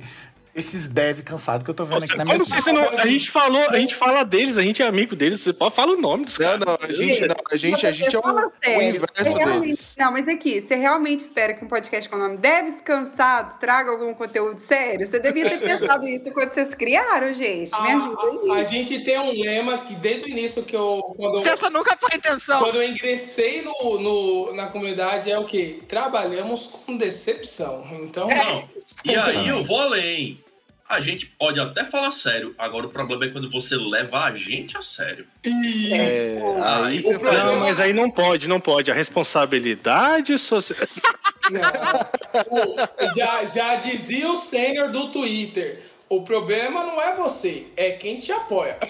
esses 0.58 0.87
dev 0.87 1.21
cansados 1.21 1.63
que 1.63 1.69
eu 1.69 1.73
tô 1.75 1.83
vendo 1.85 1.93
Nossa, 2.01 2.05
aqui 2.05 2.17
na 2.17 2.25
minha 2.25 2.37
você 2.39 2.71
não- 2.71 2.81
a 2.89 3.05
gente 3.05 3.29
falou, 3.29 3.62
a 3.69 3.77
gente 3.79 3.95
fala 3.95 4.23
deles, 4.23 4.58
a 4.58 4.63
gente 4.63 4.81
é 4.81 4.87
amigo 4.87 5.15
deles, 5.15 5.39
você 5.41 5.53
pode 5.53 5.75
falar 5.75 5.93
o 5.93 6.01
nome 6.01 6.25
dos 6.25 6.37
Não, 6.39 6.45
caras. 6.45 6.60
não, 6.60 6.77
a 6.81 6.91
gente, 6.93 7.27
não, 7.27 7.35
a 7.51 7.55
gente, 7.55 7.85
a 7.87 7.91
gente 7.91 8.15
é 8.15 8.19
o, 8.19 8.21
o 8.21 8.51
sério, 8.63 8.95
inverso 8.95 9.33
deles. 9.62 9.93
Não, 9.97 10.12
mas 10.12 10.27
aqui, 10.27 10.60
você 10.62 10.75
realmente 10.75 11.21
espera 11.21 11.53
que 11.53 11.63
um 11.63 11.67
podcast 11.67 12.10
com 12.10 12.15
o 12.15 12.19
nome 12.19 12.37
Deves 12.37 12.81
Cansados 12.81 13.55
traga 13.60 13.91
algum 13.91 14.13
conteúdo 14.15 14.60
sério? 14.60 15.05
Você 15.05 15.19
devia 15.19 15.47
ter 15.49 15.60
pensado 15.60 16.05
isso 16.10 16.31
quando 16.31 16.51
vocês 16.53 16.73
criaram, 16.73 17.31
gente. 17.33 17.69
Me 17.71 17.91
ajuda 17.91 18.51
A, 18.51 18.55
a 18.55 18.58
aí. 18.58 18.65
gente 18.65 18.99
tem 19.03 19.19
um 19.19 19.31
lema 19.39 19.77
que 19.79 19.93
desde 19.95 20.25
o 20.25 20.29
início 20.29 20.63
que 20.63 20.75
eu. 20.75 21.01
Quando 21.15 21.37
eu 21.45 21.47
Essa 21.53 21.69
nunca 21.69 21.95
foi 21.97 22.10
a 22.13 22.17
intenção. 22.17 22.60
Quando 22.63 22.75
eu 22.77 22.83
ingressei 22.83 23.62
no, 23.62 23.99
no- 23.99 24.53
na 24.53 24.65
comunidade 24.67 25.29
é 25.31 25.37
o 25.37 25.45
quê? 25.45 25.81
Trabalhamos 25.87 26.67
com 26.67 26.97
decepção. 26.97 27.85
Então, 28.01 28.27
Não. 28.27 28.67
E 29.05 29.15
aí 29.15 29.47
eu 29.49 29.63
vou 29.63 29.79
além. 29.79 30.39
A 30.90 31.02
gente 31.02 31.25
pode 31.25 31.60
até 31.60 31.83
falar 31.83 32.12
sério. 32.12 32.56
Agora 32.58 32.85
o 32.85 32.90
problema 32.90 33.25
é 33.25 33.27
quando 33.29 33.50
você 33.50 33.75
leva 33.75 34.23
a 34.23 34.33
gente 34.35 34.77
a 34.77 34.81
sério. 34.81 35.25
isso. 35.44 35.94
É, 35.94 36.38
aí 36.85 37.02
você 37.02 37.10
problema- 37.19 37.38
fala. 37.40 37.52
Não, 37.54 37.60
mas 37.60 37.79
aí 37.79 37.92
não 37.94 38.10
pode, 38.10 38.48
não 38.48 38.60
pode. 38.60 38.90
A 38.90 38.94
responsabilidade 38.94 40.38
social. 40.38 40.88
Não. 41.52 41.62
Já, 43.15 43.44
já 43.46 43.75
dizia 43.75 44.29
o 44.29 44.35
sênior 44.35 44.92
do 44.92 45.10
Twitter. 45.12 45.81
O 46.10 46.21
problema 46.23 46.83
não 46.85 47.02
é 47.02 47.15
você, 47.17 47.67
é 47.75 47.92
quem 47.92 48.19
te 48.19 48.31
apoia. 48.31 48.77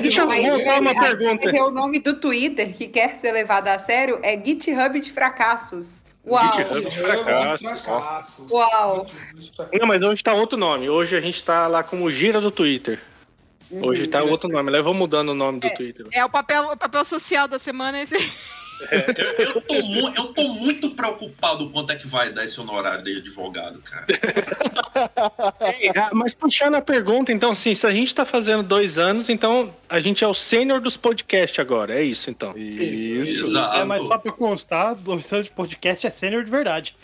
Deixa 0.00 0.20
eu 0.22 0.26
voltar 0.26 0.80
uma 0.80 0.90
aí, 0.90 0.98
pergunta. 0.98 1.38
porque 1.42 1.60
o 1.60 1.70
nome 1.70 1.98
do 2.00 2.20
Twitter 2.20 2.74
que 2.76 2.86
quer 2.88 3.16
ser 3.16 3.32
levado 3.32 3.68
a 3.68 3.78
sério 3.78 4.18
é 4.22 4.36
GitHub 4.42 5.00
de 5.00 5.10
fracassos. 5.12 6.02
Uau! 6.28 6.56
De 6.56 6.90
fracassos. 6.90 7.82
fracassos. 7.82 8.50
Uau. 8.50 9.06
Não, 9.72 9.86
mas 9.86 10.02
hoje 10.02 10.22
tá 10.22 10.32
outro 10.34 10.58
nome. 10.58 10.88
Hoje 10.88 11.16
a 11.16 11.20
gente 11.20 11.42
tá 11.42 11.66
lá 11.66 11.82
como 11.82 12.10
gira 12.10 12.40
do 12.40 12.50
Twitter. 12.50 13.00
Hoje 13.70 14.06
tá 14.06 14.22
outro 14.22 14.48
nome. 14.48 14.70
Leva 14.70 14.92
mudando 14.92 15.30
o 15.30 15.34
nome 15.34 15.60
do 15.60 15.70
Twitter. 15.70 16.06
É 16.12 16.24
o 16.24 16.28
papel, 16.28 16.70
o 16.72 16.76
papel 16.76 17.04
social 17.04 17.46
da 17.48 17.58
semana 17.58 17.98
é. 18.90 19.04
Eu, 19.42 19.46
eu 19.54 19.60
tô 19.60 19.74
mu- 19.82 20.12
eu 20.16 20.24
tô 20.34 20.48
muito 20.48 20.90
preocupado 20.90 21.68
quanto 21.70 21.90
é 21.92 21.96
que 21.96 22.06
vai 22.06 22.32
dar 22.32 22.44
esse 22.44 22.60
honorário 22.60 23.02
de 23.04 23.16
advogado, 23.18 23.80
cara. 23.82 24.06
Ei, 25.80 25.90
ah, 25.96 26.10
mas 26.12 26.34
puxando 26.34 26.74
a 26.76 26.82
pergunta, 26.82 27.32
então, 27.32 27.50
assim, 27.52 27.74
se 27.74 27.86
a 27.86 27.90
gente 27.90 28.14
tá 28.14 28.24
fazendo 28.24 28.62
dois 28.62 28.98
anos, 28.98 29.28
então 29.28 29.74
a 29.88 30.00
gente 30.00 30.22
é 30.24 30.28
o 30.28 30.34
sênior 30.34 30.80
dos 30.80 30.96
podcasts 30.96 31.58
agora. 31.58 31.94
É 31.98 32.02
isso, 32.02 32.30
então. 32.30 32.56
Isso. 32.56 33.46
Exato. 33.48 33.76
É, 33.76 33.84
mas 33.84 34.04
só 34.04 34.18
pra 34.18 34.32
constar, 34.32 34.96
o 35.08 35.22
seu 35.22 35.42
de 35.42 35.50
podcast 35.50 36.06
é 36.06 36.10
sênior 36.10 36.44
de 36.44 36.50
verdade. 36.50 36.94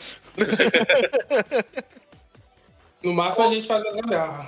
No 3.03 3.13
máximo 3.13 3.47
a 3.47 3.51
gente 3.55 3.67
faz 3.67 3.85
as 3.85 3.95
gambiarras. 3.95 4.47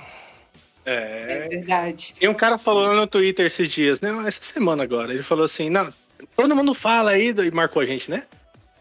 É 0.85 1.43
É. 1.45 1.47
verdade. 1.49 2.15
E 2.19 2.27
um 2.27 2.33
cara 2.33 2.57
falou 2.57 2.93
no 2.95 3.05
Twitter 3.05 3.45
esses 3.45 3.69
dias, 3.71 3.99
né? 4.01 4.09
Essa 4.25 4.41
semana 4.41 4.83
agora. 4.83 5.13
Ele 5.13 5.21
falou 5.23 5.43
assim: 5.45 5.69
não, 5.69 5.93
todo 6.37 6.55
mundo 6.55 6.73
fala 6.73 7.11
aí, 7.11 7.33
do- 7.33 7.43
e 7.43 7.51
marcou 7.51 7.81
a 7.81 7.85
gente, 7.85 8.09
né? 8.09 8.23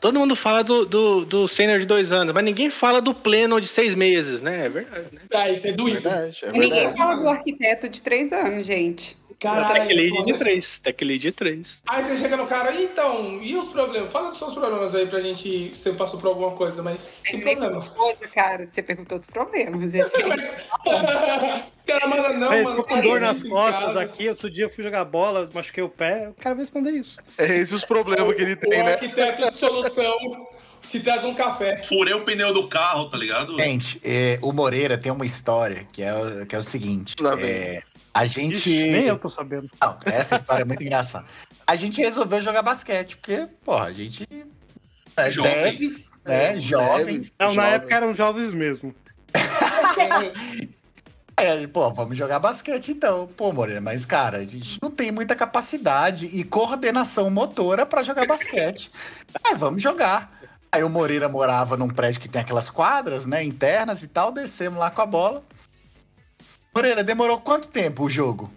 Todo 0.00 0.20
mundo 0.20 0.36
fala 0.36 0.62
do, 0.62 0.84
do, 0.84 1.24
do 1.24 1.48
sênior 1.48 1.80
de 1.80 1.86
dois 1.86 2.12
anos, 2.12 2.32
mas 2.34 2.44
ninguém 2.44 2.68
fala 2.70 3.00
do 3.00 3.14
pleno 3.14 3.58
de 3.60 3.66
seis 3.66 3.94
meses, 3.94 4.42
né? 4.42 4.66
É 4.66 4.68
verdade, 4.68 5.06
né? 5.10 5.20
Ah, 5.34 5.50
isso 5.50 5.66
é 5.66 5.72
doído. 5.72 6.00
Verdade, 6.02 6.38
é 6.44 6.48
E 6.48 6.52
ninguém 6.52 6.70
verdade. 6.70 6.98
fala 6.98 7.14
do 7.16 7.28
arquiteto 7.28 7.88
de 7.88 8.02
três 8.02 8.30
anos, 8.32 8.66
gente. 8.66 9.16
Tech 9.38 9.46
lead 9.94 10.10
Caralho. 10.12 10.24
de 10.24 10.38
três. 10.38 10.78
Tech 10.78 11.04
lead 11.04 11.20
de 11.22 11.32
três. 11.32 11.80
Aí 11.88 12.02
você 12.04 12.16
chega 12.16 12.36
no 12.38 12.46
cara, 12.46 12.74
então, 12.74 13.38
e 13.42 13.54
os 13.56 13.66
problemas? 13.66 14.10
Fala 14.12 14.28
dos 14.30 14.38
seus 14.38 14.54
problemas 14.54 14.94
aí 14.94 15.06
pra 15.06 15.20
gente. 15.20 15.70
Você 15.74 15.92
passou 15.92 16.18
por 16.20 16.28
alguma 16.28 16.52
coisa, 16.52 16.82
mas 16.82 17.14
que 17.24 17.32
com 17.32 17.40
problema? 17.42 17.78
esposa, 17.80 18.28
cara. 18.28 18.66
Você 18.70 18.82
perguntou 18.82 19.18
dos 19.18 19.28
problemas. 19.28 19.92
Esse 21.86 21.92
aí. 21.92 22.00
cara, 22.00 22.08
manda 22.08 22.32
não, 22.34 22.62
mano. 22.64 22.76
tô 22.76 22.84
com 22.84 23.00
dor 23.00 23.20
nas 23.20 23.42
costas 23.42 23.84
casa. 23.84 24.00
aqui. 24.02 24.28
Outro 24.28 24.50
dia 24.50 24.64
eu 24.64 24.70
fui 24.70 24.82
jogar 24.84 25.04
bola, 25.04 25.48
machuquei 25.54 25.82
o 25.82 25.88
pé. 25.88 26.28
O 26.28 26.34
cara 26.34 26.54
vai 26.54 26.64
responder 26.64 26.90
isso. 26.90 27.16
É 27.38 27.44
esses 27.56 27.72
os 27.72 27.84
problemas 27.84 28.34
que 28.34 28.42
ele 28.42 28.52
O 28.54 28.56
tem, 28.56 28.82
né? 28.82 28.92
arquiteto 28.94 29.50
de 29.50 29.56
solução 29.56 30.16
te 30.88 31.00
traz 31.00 31.24
um 31.24 31.34
café. 31.34 31.82
Furei 31.82 32.14
o 32.14 32.20
pneu 32.20 32.52
do 32.52 32.68
carro, 32.68 33.08
tá 33.10 33.16
ligado? 33.18 33.56
Gente, 33.56 34.00
é, 34.04 34.38
o 34.42 34.52
Moreira 34.52 34.96
tem 34.98 35.10
uma 35.10 35.26
história 35.26 35.86
que 35.92 36.02
é, 36.02 36.14
o- 36.14 36.46
que 36.46 36.54
é 36.54 36.58
o 36.58 36.62
seguinte. 36.62 37.14
É, 37.40 37.82
a 38.14 38.24
gente. 38.26 38.56
Ixi, 38.56 38.90
nem 38.92 39.06
eu 39.06 39.18
tô 39.18 39.28
sabendo. 39.28 39.68
Não, 39.80 39.98
essa 40.04 40.36
história 40.36 40.62
é 40.62 40.64
muito 40.64 40.82
engraçada. 40.82 41.26
A 41.66 41.74
gente 41.76 42.00
resolveu 42.00 42.40
jogar 42.40 42.62
basquete, 42.62 43.16
porque, 43.16 43.48
porra, 43.64 43.86
a 43.86 43.92
gente. 43.92 44.26
É, 45.16 45.30
Jovem. 45.30 45.52
devs, 45.76 46.10
né? 46.24 46.60
Jovens. 46.60 47.32
Não, 47.40 47.48
na 47.48 47.52
Jovem. 47.54 47.70
época 47.72 47.94
eram 47.96 48.14
jovens 48.14 48.52
mesmo. 48.52 48.94
É, 51.38 51.66
pô, 51.66 51.92
vamos 51.92 52.16
jogar 52.16 52.38
basquete 52.38 52.92
então. 52.92 53.26
Pô, 53.26 53.52
Moreira, 53.52 53.80
mas, 53.80 54.06
cara, 54.06 54.38
a 54.38 54.44
gente 54.44 54.78
não 54.80 54.90
tem 54.90 55.12
muita 55.12 55.36
capacidade 55.36 56.26
e 56.26 56.42
coordenação 56.42 57.30
motora 57.30 57.84
pra 57.84 58.02
jogar 58.02 58.26
basquete. 58.26 58.90
É, 59.44 59.54
vamos 59.54 59.82
jogar. 59.82 60.40
Aí 60.72 60.82
o 60.82 60.88
Moreira 60.88 61.28
morava 61.28 61.76
num 61.76 61.88
prédio 61.88 62.20
que 62.20 62.28
tem 62.28 62.40
aquelas 62.40 62.70
quadras, 62.70 63.26
né, 63.26 63.44
internas 63.44 64.02
e 64.02 64.08
tal, 64.08 64.32
descemos 64.32 64.78
lá 64.78 64.90
com 64.90 65.02
a 65.02 65.06
bola. 65.06 65.44
Moreira, 66.74 67.04
demorou 67.04 67.40
quanto 67.40 67.70
tempo 67.70 68.04
o 68.04 68.10
jogo? 68.10 68.50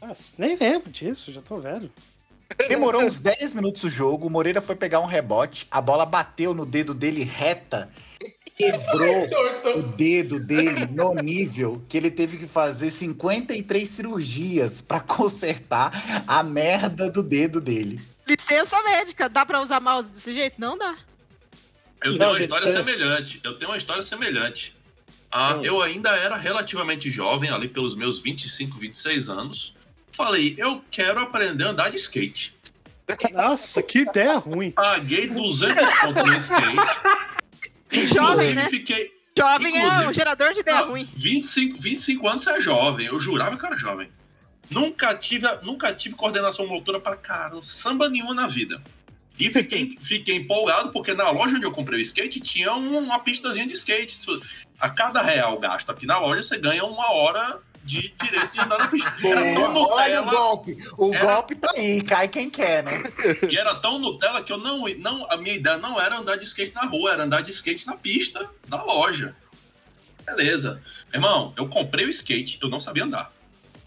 Nossa, 0.00 0.32
nem 0.38 0.56
lembro 0.56 0.90
disso, 0.90 1.30
já 1.30 1.42
tô 1.42 1.58
velho. 1.58 1.90
Demorou 2.68 3.02
uns 3.02 3.20
10 3.20 3.54
minutos 3.54 3.84
o 3.84 3.88
jogo, 3.88 4.26
o 4.26 4.30
Moreira 4.30 4.60
foi 4.60 4.74
pegar 4.74 5.00
um 5.00 5.06
rebote, 5.06 5.66
a 5.70 5.80
bola 5.80 6.04
bateu 6.04 6.52
no 6.52 6.66
dedo 6.66 6.94
dele 6.94 7.22
reta, 7.22 7.90
quebrou 8.60 9.78
o 9.78 9.82
dedo 9.82 10.38
dele 10.38 10.86
no 10.86 11.14
nível 11.14 11.82
que 11.88 11.96
ele 11.96 12.10
teve 12.10 12.36
que 12.36 12.46
fazer 12.46 12.90
53 12.90 13.88
cirurgias 13.88 14.80
pra 14.82 15.00
consertar 15.00 16.22
a 16.26 16.42
merda 16.42 17.10
do 17.10 17.22
dedo 17.22 17.60
dele. 17.60 18.00
Licença 18.28 18.80
médica, 18.82 19.28
dá 19.28 19.44
pra 19.46 19.60
usar 19.60 19.80
mouse 19.80 20.10
desse 20.10 20.32
jeito? 20.34 20.54
Não 20.58 20.76
dá. 20.78 20.96
Eu 22.04 22.12
Não, 22.12 22.18
tenho 22.18 22.30
uma 22.30 22.40
história 22.40 22.66
é- 22.66 22.72
semelhante. 22.72 23.40
Eu 23.44 23.58
tenho 23.58 23.70
uma 23.70 23.76
história 23.76 24.02
semelhante. 24.02 24.74
Ah, 25.30 25.56
Hum. 25.56 25.62
Eu 25.64 25.82
ainda 25.82 26.10
era 26.10 26.36
relativamente 26.36 27.10
jovem, 27.10 27.50
ali 27.50 27.68
pelos 27.68 27.94
meus 27.94 28.18
25, 28.18 28.78
26 28.78 29.28
anos. 29.28 29.74
Falei, 30.12 30.54
eu 30.58 30.82
quero 30.90 31.20
aprender 31.20 31.64
a 31.64 31.70
andar 31.70 31.90
de 31.90 31.96
skate. 31.96 32.54
Nossa, 33.32 33.82
que 33.82 34.00
ideia 34.00 34.36
ruim. 34.38 34.70
Paguei 34.70 35.26
200 35.26 35.88
pontos 36.00 36.24
no 36.26 36.36
skate. 36.36 36.76
Jovem, 37.92 38.54
né? 38.54 38.68
fiquei. 38.68 39.10
Jovem 39.36 39.74
é 39.76 39.78
Inclusive- 39.78 40.06
um 40.08 40.12
gerador 40.12 40.52
de 40.52 40.60
ideia 40.60 40.78
Não, 40.80 40.88
ruim. 40.90 41.08
25, 41.14 41.80
25 41.80 42.28
anos 42.28 42.42
você 42.42 42.50
é 42.50 42.60
jovem. 42.60 43.06
Eu 43.06 43.18
jurava 43.20 43.56
que 43.56 43.64
eu 43.64 43.68
era 43.68 43.78
jovem. 43.78 44.10
Nunca 44.70 45.14
tive, 45.14 45.46
nunca 45.62 45.92
tive 45.94 46.14
coordenação 46.14 46.66
motora 46.66 47.00
para 47.00 47.16
caramba, 47.16 47.62
samba 47.62 48.08
nenhuma 48.08 48.34
na 48.34 48.46
vida. 48.46 48.80
E 49.38 49.50
fiquei, 49.50 49.96
fiquei 50.02 50.36
empolgado 50.36 50.90
porque 50.92 51.14
na 51.14 51.30
loja 51.30 51.56
onde 51.56 51.64
eu 51.64 51.72
comprei 51.72 51.98
o 51.98 52.02
skate 52.02 52.38
tinha 52.40 52.72
um- 52.74 52.98
uma 52.98 53.18
pistazinha 53.20 53.66
de 53.66 53.72
skate. 53.72 54.16
A 54.78 54.88
cada 54.90 55.22
real 55.22 55.58
gasto 55.58 55.90
aqui 55.90 56.06
na 56.06 56.18
loja, 56.18 56.42
você 56.42 56.58
ganha 56.58 56.84
uma 56.84 57.10
hora 57.12 57.58
de 57.84 58.14
direito 58.22 58.52
de 58.52 58.60
andar 58.60 58.78
na 58.78 58.88
pista. 58.88 59.12
Era 59.26 59.54
tão 59.54 59.74
Olha 59.76 60.22
o 60.22 60.26
golpe, 60.26 60.76
o 60.98 61.14
Era- 61.14 61.24
golpe 61.34 61.54
tá 61.54 61.72
aí, 61.76 62.02
cai 62.02 62.28
quem 62.28 62.50
quer, 62.50 62.82
né? 62.84 63.02
e 63.50 63.56
era 63.56 63.74
tão 63.76 63.98
Nutella 63.98 64.42
que 64.42 64.52
eu 64.52 64.58
não, 64.58 64.84
não. 64.98 65.26
A 65.30 65.36
minha 65.36 65.54
ideia 65.54 65.78
não 65.78 66.00
era 66.00 66.18
andar 66.18 66.36
de 66.36 66.44
skate 66.44 66.74
na 66.74 66.84
rua, 66.86 67.12
era 67.12 67.24
andar 67.24 67.42
de 67.42 67.50
skate 67.50 67.86
na 67.86 67.96
pista 67.96 68.48
da 68.68 68.82
loja. 68.82 69.34
Beleza. 70.24 70.80
Irmão, 71.12 71.52
eu 71.56 71.68
comprei 71.68 72.04
o 72.06 72.10
skate, 72.10 72.58
eu 72.62 72.68
não 72.68 72.78
sabia 72.78 73.04
andar. 73.04 73.32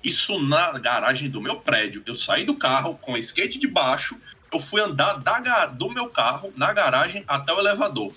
Isso 0.04 0.42
na 0.42 0.72
garagem 0.80 1.30
do 1.30 1.40
meu 1.40 1.58
prédio. 1.58 2.04
Eu 2.06 2.16
saí 2.16 2.44
do 2.44 2.56
carro 2.56 2.96
com 3.02 3.14
o 3.14 3.18
skate 3.18 3.58
de 3.58 3.68
baixo, 3.68 4.18
eu 4.52 4.60
fui 4.60 4.82
andar 4.82 5.14
da 5.20 5.66
do 5.68 5.90
meu 5.90 6.10
carro 6.10 6.52
na 6.58 6.74
garagem 6.74 7.24
até 7.28 7.54
o 7.54 7.60
elevador. 7.60 8.12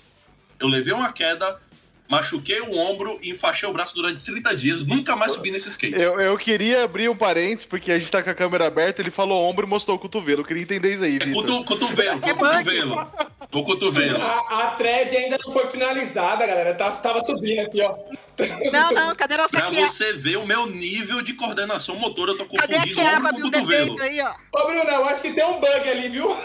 Eu 0.59 0.67
levei 0.67 0.91
uma 0.93 1.13
queda, 1.13 1.59
machuquei 2.09 2.61
o 2.61 2.75
ombro 2.77 3.19
e 3.21 3.31
enfaixei 3.31 3.67
o 3.67 3.73
braço 3.73 3.93
durante 3.95 4.19
30 4.23 4.55
dias, 4.55 4.83
nunca 4.85 5.15
mais 5.15 5.31
subi 5.33 5.51
nesse 5.51 5.69
skate. 5.69 5.99
Eu, 5.99 6.19
eu 6.19 6.37
queria 6.37 6.83
abrir 6.83 7.09
um 7.09 7.15
parênteses, 7.15 7.65
porque 7.65 7.91
a 7.91 7.99
gente 7.99 8.11
tá 8.11 8.23
com 8.23 8.29
a 8.29 8.33
câmera 8.35 8.67
aberta, 8.67 9.01
ele 9.01 9.11
falou 9.11 9.43
ombro 9.49 9.65
e 9.65 9.69
mostrou 9.69 9.95
o 9.97 9.99
cotovelo. 9.99 10.41
Eu 10.41 10.45
queria 10.45 10.63
entender 10.63 10.93
isso 10.93 11.03
aí, 11.03 11.17
É 11.17 11.25
Vitor. 11.25 11.43
cotu- 11.45 11.63
cotovelo, 11.65 12.19
foi 12.19 12.29
É 12.29 12.33
o 12.33 12.37
bug. 12.37 12.49
cotovelo. 12.57 13.07
Foi 13.51 13.61
o 13.61 13.63
cotovelo. 13.63 14.21
A, 14.23 14.63
a 14.63 14.67
thread 14.71 15.15
ainda 15.15 15.37
não 15.45 15.53
foi 15.53 15.65
finalizada, 15.67 16.45
galera. 16.45 16.73
Tá, 16.73 16.91
tava 16.91 17.21
subindo 17.21 17.59
aqui, 17.59 17.81
ó. 17.81 17.95
Não, 18.71 18.91
não, 18.91 19.15
cadê 19.15 19.35
nossa 19.35 19.57
Pra 19.57 19.67
aqui? 19.67 19.81
você 19.81 20.13
ver 20.13 20.37
o 20.37 20.45
meu 20.45 20.67
nível 20.67 21.21
de 21.23 21.33
coordenação 21.33 21.95
motora, 21.95 22.31
eu 22.33 22.37
tô 22.37 22.45
Cadê 22.45 22.75
a 22.75 22.77
confundindo 22.79 22.95
quiaba, 23.01 23.29
ombro 23.29 23.33
meu 23.41 23.51
com 23.51 23.51
cotovelo. 23.57 23.95
defeito 23.97 24.03
aí, 24.03 24.21
ó? 24.21 24.59
Ô, 24.61 24.65
Bruno, 24.67 24.89
eu 24.89 25.05
acho 25.05 25.21
que 25.21 25.33
tem 25.33 25.43
um 25.45 25.59
bug 25.59 25.89
ali, 25.89 26.09
viu? 26.09 26.37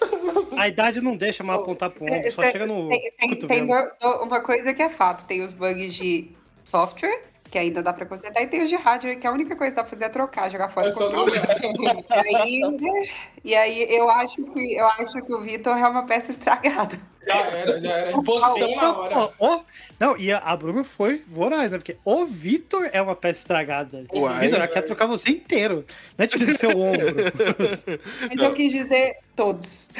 A 0.56 0.68
idade 0.68 1.00
não 1.00 1.16
deixa 1.16 1.42
mais 1.42 1.60
apontar 1.60 1.90
pro 1.90 2.04
ombro, 2.04 2.32
só 2.32 2.42
Tem- 2.42 2.52
chega 2.52 2.66
no 2.66 2.88
Tem, 2.88 3.38
tem- 3.38 3.66
do- 3.66 4.22
uma 4.22 4.40
coisa 4.40 4.72
que 4.72 4.82
é 4.82 4.88
fato: 4.90 5.24
tem 5.26 5.42
os 5.42 5.52
bugs 5.52 5.94
de 5.94 6.30
software, 6.62 7.22
que 7.54 7.58
ainda 7.58 7.84
dá 7.84 7.92
pra 7.92 8.04
consertar, 8.04 8.42
e 8.42 8.48
tem 8.48 8.64
os 8.64 8.68
de 8.68 8.74
hardware, 8.74 9.16
que 9.16 9.28
a 9.28 9.30
única 9.30 9.54
coisa 9.54 9.70
que 9.70 9.76
dá 9.76 9.84
pra 9.84 9.90
fazer 9.90 10.04
é 10.06 10.08
trocar, 10.08 10.50
jogar 10.50 10.70
fora 10.70 10.88
É. 10.88 12.32
E 12.32 12.34
aí, 12.36 12.62
e 13.44 13.54
aí 13.54 13.86
eu 13.94 14.10
acho 14.10 14.42
que 14.42 14.74
eu 14.74 14.84
acho 14.88 15.22
que 15.22 15.32
o 15.32 15.40
Vitor 15.40 15.78
é 15.78 15.86
uma 15.88 16.04
peça 16.04 16.32
estragada. 16.32 16.98
Já 17.26 17.36
era, 17.36 17.80
já 17.80 17.92
era. 17.92 18.12
Imposição 18.12 18.74
na 18.74 18.98
hora. 18.98 19.16
Ó, 19.16 19.30
ó, 19.38 19.60
não, 19.98 20.16
e 20.18 20.30
a, 20.30 20.38
a 20.38 20.54
Bruna 20.56 20.84
foi 20.84 21.22
voraz, 21.28 21.70
né? 21.70 21.78
Porque 21.78 21.96
o 22.04 22.26
Vitor 22.26 22.90
é 22.92 23.00
uma 23.00 23.14
peça 23.16 23.38
estragada. 23.38 24.04
Uai. 24.12 24.40
Vitor 24.40 24.58
ela 24.58 24.68
quer 24.68 24.82
trocar 24.82 25.06
você 25.06 25.30
inteiro. 25.30 25.86
Não 26.18 26.24
é 26.24 26.26
tipo 26.26 26.44
o 26.50 26.58
seu 26.58 26.68
ombro. 26.70 27.06
Mas 28.28 28.42
eu 28.42 28.52
quis 28.52 28.72
dizer 28.72 29.16
todos. 29.36 29.88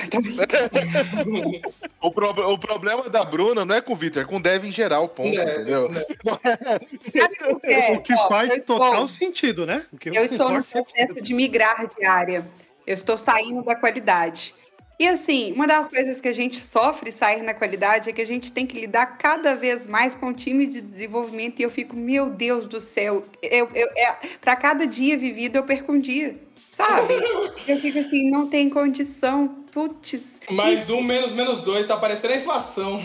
O, 2.01 2.11
pro- 2.11 2.29
o 2.53 2.59
problema 2.59 3.09
da 3.09 3.25
Bruna 3.25 3.65
não 3.65 3.75
é 3.75 3.81
com 3.81 3.95
o 3.95 3.97
Vitor, 3.97 4.23
é 4.23 4.27
com 4.27 4.37
o 4.37 4.43
Dev 4.43 4.67
em 4.67 4.71
geral, 4.71 5.09
ponto, 5.09 5.29
É, 5.41 5.55
entendeu? 5.55 5.91
Sabe 7.47 7.55
por 7.55 7.61
quê? 7.61 7.93
o 7.97 8.01
que 8.03 8.15
Ó, 8.15 8.29
faz 8.29 8.53
estou- 8.55 8.79
total 8.79 9.07
sentido, 9.09 9.67
né? 9.67 9.85
O 9.93 9.97
que 9.99 10.09
Eu 10.09 10.25
estou 10.25 10.51
no 10.51 10.65
sempre. 10.65 10.93
processo 10.93 11.23
de 11.23 11.35
migrar 11.35 11.87
de 11.87 12.05
área. 12.05 12.45
Eu 12.87 12.95
estou 12.95 13.17
saindo 13.17 13.63
da 13.63 13.75
qualidade. 13.75 14.55
E 14.99 15.09
assim, 15.09 15.53
uma 15.53 15.67
das 15.67 15.89
coisas 15.89 16.21
que 16.21 16.29
a 16.29 16.33
gente 16.33 16.65
sofre 16.65 17.11
sair 17.11 17.43
na 17.43 17.53
qualidade 17.53 18.09
é 18.09 18.13
que 18.13 18.21
a 18.23 18.27
gente 18.27 18.53
tem 18.53 18.65
que 18.65 18.79
lidar 18.79 19.19
cada 19.19 19.55
vez 19.55 19.85
mais 19.87 20.15
com 20.15 20.29
o 20.29 20.33
time 20.33 20.67
de 20.67 20.81
desenvolvimento. 20.81 21.59
E 21.59 21.63
eu 21.65 21.71
fico, 21.71 21.97
meu 21.97 22.31
Deus 22.31 22.67
do 22.67 22.81
céu, 22.81 23.25
eu, 23.43 23.69
eu, 23.75 23.89
é, 23.97 24.15
para 24.41 24.55
cada 24.55 24.87
dia 24.87 25.19
vivido 25.19 25.57
eu 25.57 25.65
perco 25.65 25.91
um 25.93 25.99
dia, 25.99 26.35
sabe? 26.71 27.15
Eu 27.67 27.79
fico 27.79 27.99
assim, 27.99 28.31
não 28.31 28.49
tem 28.49 28.69
condição. 28.71 29.65
Putz. 29.73 30.21
Mais 30.51 30.89
um, 30.91 31.03
menos, 31.03 31.33
menos 31.33 31.61
dois. 31.61 31.87
Tá 31.89 31.97
parecendo 31.97 32.35
a 32.35 32.37
inflação. 32.37 33.03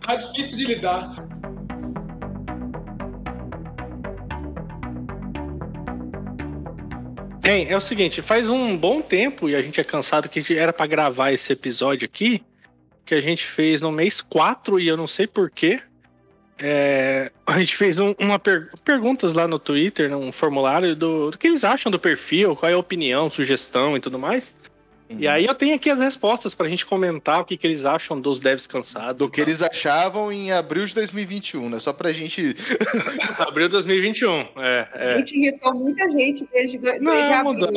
Tá 0.00 0.14
difícil 0.16 0.56
de 0.56 0.64
lidar. 0.64 1.10
Bem, 7.40 7.68
é 7.70 7.76
o 7.76 7.80
seguinte, 7.80 8.20
faz 8.20 8.50
um 8.50 8.76
bom 8.76 9.00
tempo, 9.00 9.48
e 9.48 9.54
a 9.56 9.62
gente 9.62 9.80
é 9.80 9.84
cansado 9.84 10.28
que 10.28 10.54
era 10.56 10.72
pra 10.72 10.86
gravar 10.86 11.32
esse 11.32 11.52
episódio 11.52 12.04
aqui, 12.04 12.42
que 13.06 13.14
a 13.14 13.20
gente 13.20 13.44
fez 13.46 13.80
no 13.80 13.90
mês 13.90 14.20
4, 14.20 14.78
e 14.78 14.86
eu 14.88 14.96
não 14.96 15.06
sei 15.06 15.26
porquê. 15.26 15.80
É, 16.60 17.30
a 17.46 17.58
gente 17.60 17.76
fez 17.76 17.98
um- 17.98 18.14
uma 18.18 18.38
per- 18.38 18.68
perguntas 18.84 19.32
lá 19.32 19.46
no 19.46 19.58
Twitter, 19.58 20.10
num 20.10 20.32
formulário 20.32 20.94
do, 20.96 21.30
do 21.30 21.38
que 21.38 21.46
eles 21.46 21.62
acham 21.64 21.90
do 21.90 21.98
perfil, 21.98 22.56
qual 22.56 22.70
é 22.70 22.74
a 22.74 22.78
opinião, 22.78 23.30
sugestão 23.30 23.96
e 23.96 24.00
tudo 24.00 24.18
mais. 24.18 24.52
E 25.10 25.26
aí 25.26 25.46
eu 25.46 25.54
tenho 25.54 25.74
aqui 25.74 25.88
as 25.88 25.98
respostas 25.98 26.54
pra 26.54 26.68
gente 26.68 26.84
comentar 26.84 27.40
o 27.40 27.44
que, 27.44 27.56
que 27.56 27.66
eles 27.66 27.84
acham 27.84 28.20
dos 28.20 28.40
devs 28.40 28.66
cansados. 28.66 29.18
Do 29.18 29.30
que 29.30 29.40
eles 29.40 29.62
achavam 29.62 30.30
em 30.30 30.52
abril 30.52 30.84
de 30.84 30.94
2021, 30.94 31.70
né? 31.70 31.78
Só 31.78 31.92
pra 31.92 32.12
gente. 32.12 32.54
Abril 33.38 33.68
de 33.68 33.72
2021. 33.72 34.48
É, 34.58 34.88
A 34.92 34.98
é. 34.98 35.18
gente 35.18 35.38
irritou 35.38 35.74
muita 35.74 36.10
gente 36.10 36.46
desde, 36.52 36.78
desde 36.78 37.00
Não, 37.00 37.12
abril. 37.12 37.44
mudou. 37.54 37.70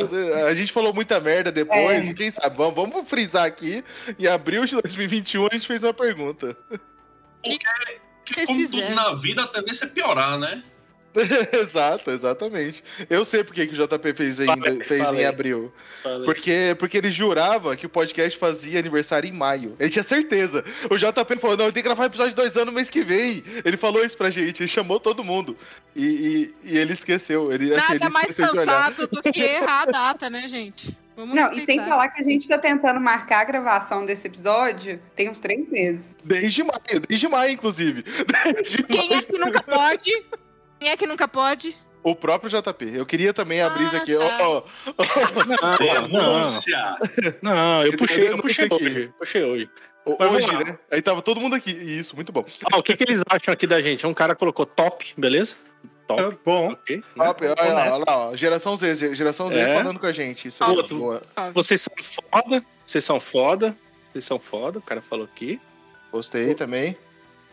A 0.46 0.54
gente 0.54 0.70
falou 0.72 0.92
muita 0.92 1.18
merda 1.20 1.50
depois, 1.50 2.06
É. 2.06 2.10
e 2.10 2.14
quem 2.14 2.30
sabe? 2.30 2.56
Vamos, 2.56 2.74
vamos 2.74 3.08
frisar 3.08 3.44
aqui. 3.46 3.82
Em 4.18 4.26
abril 4.26 4.64
de 4.66 4.80
2021 4.80 5.46
a 5.46 5.50
gente 5.54 5.66
fez 5.66 5.82
uma 5.82 5.94
pergunta. 5.94 6.56
O 6.70 6.74
que 8.24 8.34
vocês 8.34 8.46
Como 8.46 8.66
tudo 8.82 8.94
na 8.94 9.14
vida, 9.14 9.42
a 9.42 9.46
tendência 9.48 9.84
é 9.84 9.88
piorar, 9.88 10.38
né? 10.38 10.62
Exato, 11.52 12.10
exatamente. 12.10 12.82
Eu 13.10 13.24
sei 13.24 13.44
por 13.44 13.54
que 13.54 13.66
que 13.66 13.74
o 13.74 13.86
JP 13.86 14.14
fez, 14.14 14.40
em, 14.40 14.46
Falei, 14.46 14.84
fez 14.84 15.00
em 15.00 15.04
falei. 15.04 15.24
abril. 15.26 15.72
Falei. 16.02 16.24
Porque, 16.24 16.76
porque 16.78 16.98
ele 16.98 17.10
jurava 17.10 17.76
que 17.76 17.86
o 17.86 17.88
podcast 17.88 18.38
fazia 18.38 18.78
aniversário 18.78 19.28
em 19.28 19.32
maio. 19.32 19.76
Ele 19.78 19.90
tinha 19.90 20.02
certeza. 20.02 20.64
O 20.90 20.96
JP 20.96 21.36
falou: 21.38 21.56
não, 21.56 21.64
tem 21.66 21.82
que 21.82 21.82
gravar 21.82 22.06
episódio 22.06 22.30
de 22.30 22.36
dois 22.36 22.56
anos 22.56 22.68
no 22.68 22.72
mês 22.72 22.88
que 22.88 23.02
vem. 23.02 23.44
Ele 23.64 23.76
falou 23.76 24.04
isso 24.04 24.16
pra 24.16 24.30
gente, 24.30 24.62
ele 24.62 24.68
chamou 24.68 24.98
todo 24.98 25.22
mundo. 25.22 25.56
E, 25.94 26.04
e- 26.64 26.72
e 26.72 26.78
ele 26.78 26.92
esqueceu. 26.94 27.52
Ele, 27.52 27.74
assim, 27.74 27.92
Nada 27.92 28.04
ele 28.06 28.08
mais 28.14 28.30
esqueceu 28.30 28.52
de 28.52 28.58
olhar. 28.60 28.66
cansado 28.94 29.06
do 29.08 29.22
que 29.22 29.40
errar 29.42 29.82
a 29.82 29.86
data, 29.86 30.30
né, 30.30 30.48
gente? 30.48 30.96
Vamos 31.14 31.34
Não, 31.34 31.48
e 31.48 31.48
sem 31.48 31.56
respeitar. 31.56 31.88
falar 31.88 32.08
que 32.08 32.22
a 32.22 32.24
gente 32.24 32.48
tá 32.48 32.56
tentando 32.56 32.98
marcar 32.98 33.40
a 33.40 33.44
gravação 33.44 34.06
desse 34.06 34.26
episódio 34.28 34.98
tem 35.14 35.28
uns 35.28 35.38
três 35.38 35.68
meses. 35.68 36.16
Desde 36.24 36.62
maio, 36.64 37.00
desde 37.06 37.28
maio, 37.28 37.52
inclusive. 37.52 38.02
Desde 38.54 38.82
Quem 38.84 39.10
maio. 39.10 39.20
é 39.20 39.22
que 39.22 39.38
nunca 39.38 39.62
pode? 39.62 40.10
Quem 40.82 40.90
é 40.90 40.96
que 40.96 41.06
nunca 41.06 41.28
pode? 41.28 41.76
O 42.02 42.16
próprio 42.16 42.50
JP. 42.50 42.90
Eu 42.96 43.06
queria 43.06 43.32
também 43.32 43.62
abrir 43.62 43.84
isso 43.84 43.94
Ah, 43.94 43.98
aqui. 44.00 44.16
tá. 44.18 44.48
Ó, 44.48 44.62
Não, 45.46 46.08
não, 46.08 46.08
Denúncia! 46.42 46.96
não, 47.40 47.84
eu 47.84 47.96
puxei, 47.96 48.28
eu 48.28 48.36
puxei 48.38 48.68
hoje. 48.68 49.12
Puxei 49.16 49.44
hoje. 49.44 49.70
Mas 50.18 50.32
hoje, 50.32 50.64
né? 50.64 50.76
Aí 50.90 51.00
tava 51.00 51.22
todo 51.22 51.40
mundo 51.40 51.54
aqui. 51.54 51.70
Isso, 51.70 52.16
muito 52.16 52.32
bom. 52.32 52.44
Ah, 52.72 52.78
o 52.78 52.82
que, 52.82 52.96
que 52.96 53.04
eles 53.04 53.20
acham 53.30 53.54
aqui 53.54 53.64
da 53.64 53.80
gente? 53.80 54.04
Um 54.04 54.12
cara 54.12 54.34
colocou 54.34 54.66
top, 54.66 55.14
beleza? 55.16 55.54
Top, 56.08 56.20
É 56.20 56.36
bom. 56.44 56.72
ok. 56.72 56.96
né? 56.96 57.02
Top, 57.26 57.44
olha 57.46 57.72
lá, 57.74 57.94
olha 57.94 58.04
lá, 58.04 58.28
ó. 58.30 58.34
Geração 58.34 58.74
Z, 58.74 59.14
geração 59.14 59.48
Z 59.48 59.60
É. 59.60 59.76
falando 59.76 60.00
com 60.00 60.06
a 60.06 60.10
gente. 60.10 60.48
Isso 60.48 60.64
aí, 60.64 60.72
Outro. 60.76 60.98
boa. 60.98 61.22
Vocês 61.54 61.80
são 61.80 61.94
foda, 62.02 62.64
vocês 62.84 63.04
são 63.04 63.20
foda, 63.20 63.76
vocês 64.12 64.24
são 64.24 64.40
foda, 64.40 64.80
o 64.80 64.82
cara 64.82 65.00
falou 65.00 65.26
aqui. 65.26 65.60
Gostei 66.10 66.52
também. 66.56 66.96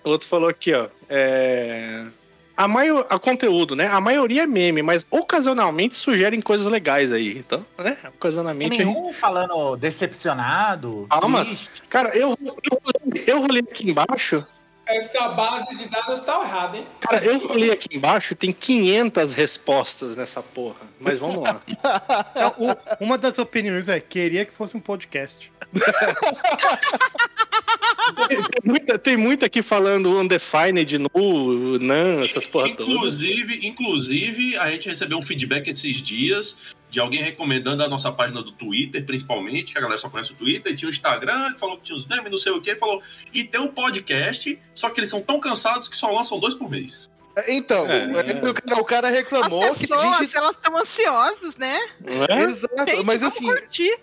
O 0.04 0.10
outro 0.10 0.28
falou 0.28 0.50
aqui, 0.50 0.74
ó. 0.74 0.88
É... 1.08 2.08
A, 2.60 2.68
maior, 2.68 3.08
a 3.10 3.18
conteúdo, 3.18 3.74
né? 3.74 3.88
A 3.88 4.02
maioria 4.02 4.44
é 4.44 4.46
meme, 4.46 4.82
mas 4.82 5.06
ocasionalmente 5.10 5.96
sugerem 5.96 6.42
coisas 6.42 6.68
legais 6.70 7.14
aí. 7.14 7.38
Então, 7.38 7.66
né? 7.78 7.96
Tem 8.02 8.10
Ocasionalmente. 8.10 8.76
gente- 8.76 8.86
nenhum 8.86 9.14
falando 9.14 9.78
decepcionado, 9.78 11.08
Calma. 11.10 11.46
triste. 11.46 11.70
Cara, 11.90 12.10
eu, 12.18 12.38
eu, 12.42 12.82
eu 13.26 13.40
rolei 13.40 13.62
aqui 13.62 13.90
embaixo. 13.90 14.46
Essa 14.90 15.28
base 15.30 15.76
de 15.78 15.88
dados 15.88 16.22
tá 16.22 16.42
errada, 16.42 16.78
hein? 16.78 16.88
Cara, 17.00 17.24
eu 17.24 17.38
rolei 17.48 17.70
aqui 17.72 17.96
embaixo 17.96 18.34
tem 18.36 18.52
500 18.52 19.34
respostas 19.34 20.18
nessa 20.18 20.42
porra. 20.42 20.78
Mas 21.00 21.20
vamos 21.20 21.44
lá. 21.44 21.62
Então, 22.36 22.54
o- 22.58 23.04
uma 23.04 23.18
das 23.18 23.38
opiniões 23.38 23.88
é: 23.88 24.00
queria 24.00 24.46
que 24.46 24.54
fosse 24.54 24.76
um 24.76 24.80
podcast. 24.80 25.52
Tem 28.28 28.38
muita, 28.64 28.98
tem 28.98 29.18
muita 29.18 29.46
aqui 29.46 29.62
falando 29.62 30.18
undefined, 30.20 30.98
nu, 30.98 31.78
nan, 31.80 32.24
essas 32.24 32.48
porra 32.48 32.70
todas. 32.76 32.92
Inclusive, 32.94 33.68
inclusive, 33.68 34.58
a 34.58 34.72
gente 34.72 34.90
recebeu 34.90 35.18
um 35.18 35.22
feedback 35.22 35.68
esses 35.70 35.98
dias 35.98 36.56
de 36.90 37.00
alguém 37.00 37.22
recomendando 37.22 37.84
a 37.84 37.88
nossa 37.88 38.12
página 38.12 38.42
do 38.42 38.52
Twitter, 38.52 39.06
principalmente, 39.06 39.72
que 39.72 39.78
a 39.78 39.82
galera 39.82 40.00
só 40.00 40.10
conhece 40.10 40.32
o 40.32 40.36
Twitter, 40.36 40.76
tinha 40.76 40.90
o 40.90 40.92
Instagram, 40.92 41.54
que 41.54 41.60
falou 41.60 41.78
que 41.78 41.84
tinha 41.84 41.98
os 41.98 42.08
memes, 42.08 42.32
não 42.32 42.38
sei 42.38 42.52
o 42.52 42.60
que, 42.62 42.76
falou, 42.76 43.02
e 43.34 43.44
tem 43.44 43.62
um 43.62 43.68
podcast, 43.68 44.60
só 44.74 44.90
que 44.90 45.00
eles 45.00 45.10
são 45.10 45.22
tão 45.22 45.40
cansados 45.40 45.88
que 45.88 45.96
só 45.96 46.12
lançam 46.12 46.40
dois 46.40 46.56
por 46.56 46.70
mês. 46.70 47.10
Então, 47.48 47.86
É. 47.88 48.06
o, 48.08 48.54
cara, 48.54 48.82
o 48.82 48.84
cara 48.86 49.08
As 49.10 49.14
reclamou 49.16 49.62
que 49.74 49.80
pessoas, 49.82 50.02
a 50.04 50.20
gente. 50.22 50.36
elas 50.36 50.52
estão 50.58 50.76
ansiosas, 50.78 51.56
né? 51.58 51.80
Não 52.02 52.26
é? 52.26 52.44
Exato, 52.44 52.92
Gente, 52.92 53.06
mas 53.06 53.24
assim, 53.24 53.46
curtir. 53.46 53.98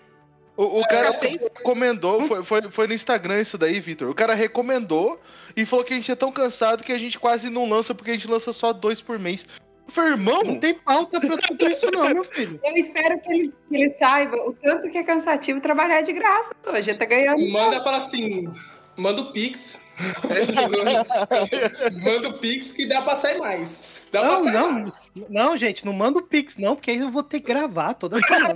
o, 0.55 0.79
o 0.79 0.87
cara 0.87 1.11
recomendou, 1.11 2.25
foi, 2.25 2.43
foi, 2.43 2.61
foi 2.63 2.87
no 2.87 2.93
Instagram 2.93 3.41
isso 3.41 3.57
daí, 3.57 3.79
Vitor. 3.79 4.09
O 4.09 4.15
cara 4.15 4.33
recomendou 4.33 5.19
e 5.55 5.65
falou 5.65 5.85
que 5.85 5.93
a 5.93 5.95
gente 5.97 6.11
é 6.11 6.15
tão 6.15 6.31
cansado 6.31 6.83
que 6.83 6.91
a 6.93 6.97
gente 6.97 7.19
quase 7.19 7.49
não 7.49 7.69
lança 7.69 7.93
porque 7.93 8.11
a 8.11 8.13
gente 8.13 8.27
lança 8.27 8.51
só 8.53 8.73
dois 8.73 9.01
por 9.01 9.19
mês. 9.19 9.45
Falei, 9.89 10.11
irmão, 10.11 10.43
Não 10.43 10.59
tem 10.59 10.73
pauta 10.73 11.19
pra 11.19 11.37
tudo 11.37 11.69
isso, 11.69 11.89
não, 11.91 12.09
meu 12.09 12.23
filho. 12.23 12.59
Eu 12.63 12.75
espero 12.75 13.19
que 13.19 13.31
ele, 13.31 13.53
que 13.69 13.75
ele 13.75 13.91
saiba 13.91 14.37
o 14.37 14.53
tanto 14.53 14.89
que 14.89 14.97
é 14.97 15.03
cansativo 15.03 15.61
trabalhar 15.61 16.01
de 16.01 16.13
graça. 16.13 16.51
Hoje 16.67 16.93
tá 16.95 17.05
ganhando. 17.05 17.47
Manda 17.49 17.83
fala 17.83 17.97
assim, 17.97 18.47
manda 18.95 19.21
o 19.21 19.31
Pix. 19.31 19.81
manda 22.03 22.29
o 22.29 22.39
Pix 22.39 22.71
que 22.71 22.85
dá 22.85 23.01
pra 23.01 23.15
sair 23.15 23.39
mais. 23.39 23.96
Dá 24.11 24.23
Não, 24.23 24.45
não, 24.45 24.71
mais. 24.71 25.11
não, 25.29 25.57
gente, 25.57 25.85
não 25.85 25.91
manda 25.93 26.19
o 26.19 26.23
Pix, 26.23 26.55
não, 26.57 26.75
porque 26.75 26.91
aí 26.91 26.97
eu 26.99 27.09
vou 27.11 27.23
ter 27.23 27.39
que 27.41 27.47
gravar 27.47 27.93
toda 27.93 28.19
semana. 28.19 28.53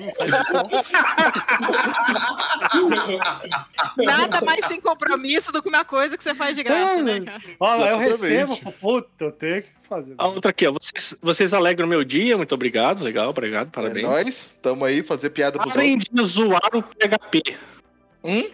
Não 2.74 2.89
não. 2.89 4.06
Nada 4.06 4.41
mais 4.41 4.66
sem 4.66 4.80
compromisso 4.80 5.52
do 5.52 5.62
que 5.62 5.70
uma 5.70 5.84
coisa 5.84 6.18
que 6.18 6.24
você 6.24 6.34
faz 6.34 6.56
de 6.56 6.64
graça, 6.64 7.02
né, 7.02 7.22
cara? 7.22 7.41
Ó, 7.60 7.76
eu 7.86 7.97
recebo, 7.97 8.58
puta, 8.80 9.10
eu 9.20 9.32
tenho 9.32 9.64
que 9.64 9.70
fazer. 9.88 10.16
A 10.18 10.28
outra 10.28 10.52
aqui, 10.52 10.68
ó. 10.68 10.72
Vocês, 10.72 11.16
vocês 11.22 11.54
alegram 11.54 11.86
o 11.86 11.89
meu 11.89 12.04
dia, 12.04 12.38
muito 12.38 12.56
obrigado. 12.56 13.04
Legal, 13.04 13.30
obrigado, 13.30 13.68
é 13.68 13.72
parabéns. 13.72 14.08
nóis, 14.08 14.56
tamo 14.62 14.86
aí 14.86 15.04
fazer 15.04 15.30
piada 15.32 15.60
pros 15.60 15.74
Parem 15.74 15.93
outros. 15.95 16.10
de 16.12 16.26
zoar 16.28 16.70
o 16.74 16.82
PHP. 16.82 17.58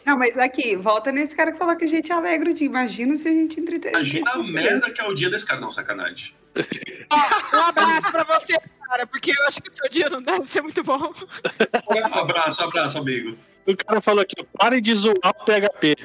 Não, 0.06 0.18
mas 0.18 0.38
aqui, 0.38 0.76
volta 0.78 1.12
nesse 1.12 1.36
cara 1.36 1.52
que 1.52 1.58
falou 1.58 1.76
que 1.76 1.84
a 1.84 1.88
gente 1.88 2.10
é 2.12 2.16
alegre 2.16 2.52
o 2.52 2.54
dia. 2.54 2.66
Imagina 2.66 3.18
se 3.18 3.28
a 3.28 3.32
gente 3.32 3.60
entreter. 3.60 3.92
Imagina 3.92 4.32
a 4.32 4.38
merda 4.42 4.90
que 4.90 5.02
é 5.02 5.06
o 5.06 5.14
dia 5.14 5.30
desse 5.30 5.46
cara. 5.46 5.60
Não, 5.60 5.72
sacanagem. 5.72 6.34
Um 7.54 7.60
abraço 7.60 8.12
pra 8.12 8.24
você, 8.24 8.58
cara, 8.88 9.08
porque 9.08 9.32
eu 9.32 9.48
acho 9.48 9.62
que 9.62 9.70
o 9.70 9.74
seu 9.74 9.90
dia 9.90 10.10
não 10.10 10.22
deve 10.22 10.48
ser 10.48 10.62
muito 10.62 10.84
bom. 10.84 11.14
Só. 11.14 12.22
Abraço, 12.22 12.62
abraço, 12.64 12.98
amigo. 12.98 13.38
O 13.66 13.76
cara 13.76 14.02
falou 14.02 14.22
aqui, 14.22 14.44
parem 14.58 14.82
de 14.82 14.96
zoar 14.96 15.16
o 15.24 15.46
PHP. 15.46 15.96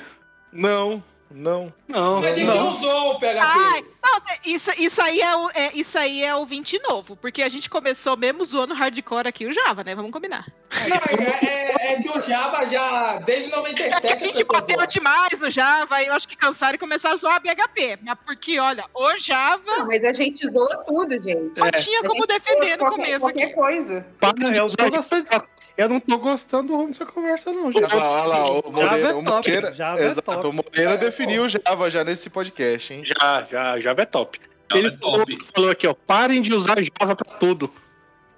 Não, 0.53 1.03
não. 1.35 1.73
Não, 1.89 2.19
A 2.23 2.33
gente 2.33 2.47
não. 2.47 2.71
usou 2.71 3.13
o 3.13 3.19
PHP. 3.19 3.39
Ai, 3.39 3.85
não, 4.03 4.21
isso, 4.47 4.71
isso, 4.79 5.01
aí 5.03 5.21
é 5.21 5.37
o, 5.37 5.51
é, 5.55 5.71
isso 5.75 5.99
aí 5.99 6.25
é 6.25 6.35
o 6.35 6.45
20 6.47 6.81
novo, 6.89 7.17
porque 7.17 7.43
a 7.43 7.49
gente 7.49 7.69
começou 7.69 8.17
mesmo 8.17 8.45
zoando 8.45 8.75
hardcore 8.75 9.29
aqui 9.29 9.47
o 9.47 9.53
Java, 9.53 9.85
né? 9.85 9.95
Vamos 9.95 10.11
combinar. 10.11 10.47
Não, 10.89 10.97
é, 10.97 11.45
é- 11.45 11.93
é 11.93 12.01
que 12.01 12.09
o 12.09 12.21
Java 12.23 12.65
já, 12.67 13.19
desde 13.19 13.51
97, 13.51 14.07
É 14.07 14.17
que 14.17 14.25
a 14.25 14.27
gente 14.27 14.45
bateu 14.47 14.77
zoa. 14.77 14.87
demais 14.87 15.39
no 15.41 15.51
Java 15.51 16.03
e 16.03 16.07
eu 16.07 16.15
acho 16.15 16.27
que 16.27 16.37
cansaram 16.37 16.75
e 16.75 16.79
começaram 16.79 17.15
a 17.15 17.19
zoar 17.19 17.37
a 17.37 17.41
BHP. 17.41 17.99
Mas 18.03 18.17
porque, 18.25 18.59
olha, 18.59 18.85
o 18.95 19.17
Java 19.19 19.63
Não, 19.67 19.87
mas 19.87 20.03
a 20.05 20.13
gente 20.13 20.49
zoa 20.51 20.83
tudo, 20.87 21.19
gente. 21.19 21.59
não 21.59 21.71
tinha 21.73 22.01
A 22.01 22.05
como 22.09 22.27
defender 22.27 22.73
no 22.73 22.79
qualquer, 22.79 22.97
começo 23.05 23.21
qualquer 23.21 23.45
aqui. 23.45 23.55
coisa. 23.55 24.07
Para, 24.19 24.57
eu, 24.57 24.91
gostando, 24.91 25.29
eu 25.77 25.89
não 25.89 26.01
tô 26.01 26.19
gostando 26.19 26.69
do 26.69 26.77
rumo 26.77 26.89
dessa 26.89 27.07
conversa, 27.07 27.53
não, 27.53 27.71
gente. 27.73 27.85
Olha 27.85 27.95
lá, 27.95 28.51
o 28.51 28.63
Java 28.63 28.71
Moreira, 28.71 29.09
é 29.09 29.15
o 29.15 29.23
top, 29.25 29.31
Moreira, 29.49 29.73
Java 29.75 30.01
é 30.01 30.07
exato, 30.07 30.23
top. 30.33 30.47
o 30.47 30.53
Moreira 30.53 30.97
definiu 30.99 31.22
o 31.27 31.49
Java 31.49 31.91
já 31.91 32.03
nesse 32.05 32.29
podcast, 32.31 32.93
hein? 32.95 33.05
Já, 33.05 33.43
já, 33.51 33.81
Java 33.81 34.03
é 34.03 34.07
top. 34.07 34.41
Java 34.71 34.79
Ele 34.79 34.89
é 34.89 34.97
top. 34.97 35.39
falou, 35.55 35.71
aqui, 35.71 35.87
ó, 35.87 35.95
parem 35.95 36.41
de 36.43 36.53
usar 36.55 36.77
Java 36.83 37.15
pra 37.17 37.37
tudo. 37.39 37.73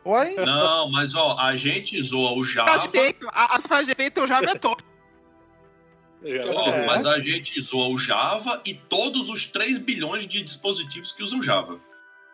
Uai? 0.04 0.34
Não, 0.34 0.90
mas 0.90 1.14
ó, 1.14 1.38
a 1.38 1.56
gente 1.56 2.00
zoa 2.02 2.32
o 2.32 2.44
Java. 2.44 2.78
de 2.80 2.86
efeito, 2.88 3.26
a- 3.32 3.56
as 3.56 3.66
frases 3.66 3.86
de 3.86 3.92
efeito 3.92 4.20
o 4.20 4.26
Java 4.26 4.50
é 4.50 4.54
top. 4.54 4.82
Ó, 4.84 6.70
É. 6.70 6.86
Mas 6.86 7.04
a 7.04 7.18
gente 7.18 7.60
zoa 7.60 7.88
o 7.88 7.98
Java 7.98 8.60
e 8.64 8.74
todos 8.74 9.28
os 9.28 9.44
3 9.46 9.76
bilhões 9.78 10.26
de 10.26 10.42
dispositivos 10.42 11.12
que 11.12 11.22
usam 11.22 11.42
Java. 11.42 11.78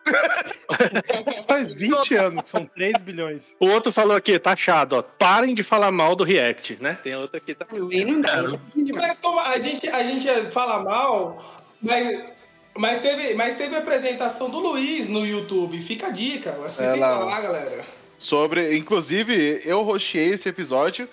Faz 1.47 1.71
20 1.71 2.15
anos 2.15 2.43
que 2.43 2.49
são 2.49 2.65
3 2.65 3.01
bilhões. 3.01 3.55
O 3.59 3.67
outro 3.67 3.91
falou 3.91 4.15
aqui, 4.15 4.37
taxado, 4.39 4.95
ó, 4.95 5.01
parem 5.01 5.53
de 5.53 5.63
falar 5.63 5.91
mal 5.91 6.15
do 6.15 6.23
React, 6.23 6.77
né? 6.81 6.97
Tem 7.03 7.15
outro 7.15 7.37
aqui, 7.37 7.53
tá? 7.53 7.65
Não 7.71 8.21
dá. 8.21 8.43
Tá 8.43 8.59
demais. 8.75 9.07
Mas 9.07 9.17
como 9.19 9.39
a 9.39 9.59
gente, 9.59 9.87
a 9.89 10.03
gente 10.03 10.27
fala 10.51 10.83
mal, 10.83 11.61
mas, 11.81 12.23
mas, 12.75 12.99
teve, 13.01 13.33
mas 13.33 13.55
teve 13.55 13.75
a 13.75 13.79
apresentação 13.79 14.49
do 14.49 14.59
Luiz 14.59 15.07
no 15.07 15.25
YouTube. 15.25 15.81
Fica 15.81 16.07
a 16.07 16.11
dica, 16.11 16.57
assistem 16.65 16.97
É 17.01 17.05
lá. 17.05 17.17
lá, 17.23 17.41
galera. 17.41 17.85
Sobre, 18.17 18.77
inclusive, 18.77 19.61
eu 19.65 19.81
rocheei 19.81 20.29
esse 20.31 20.47
episódio. 20.47 21.09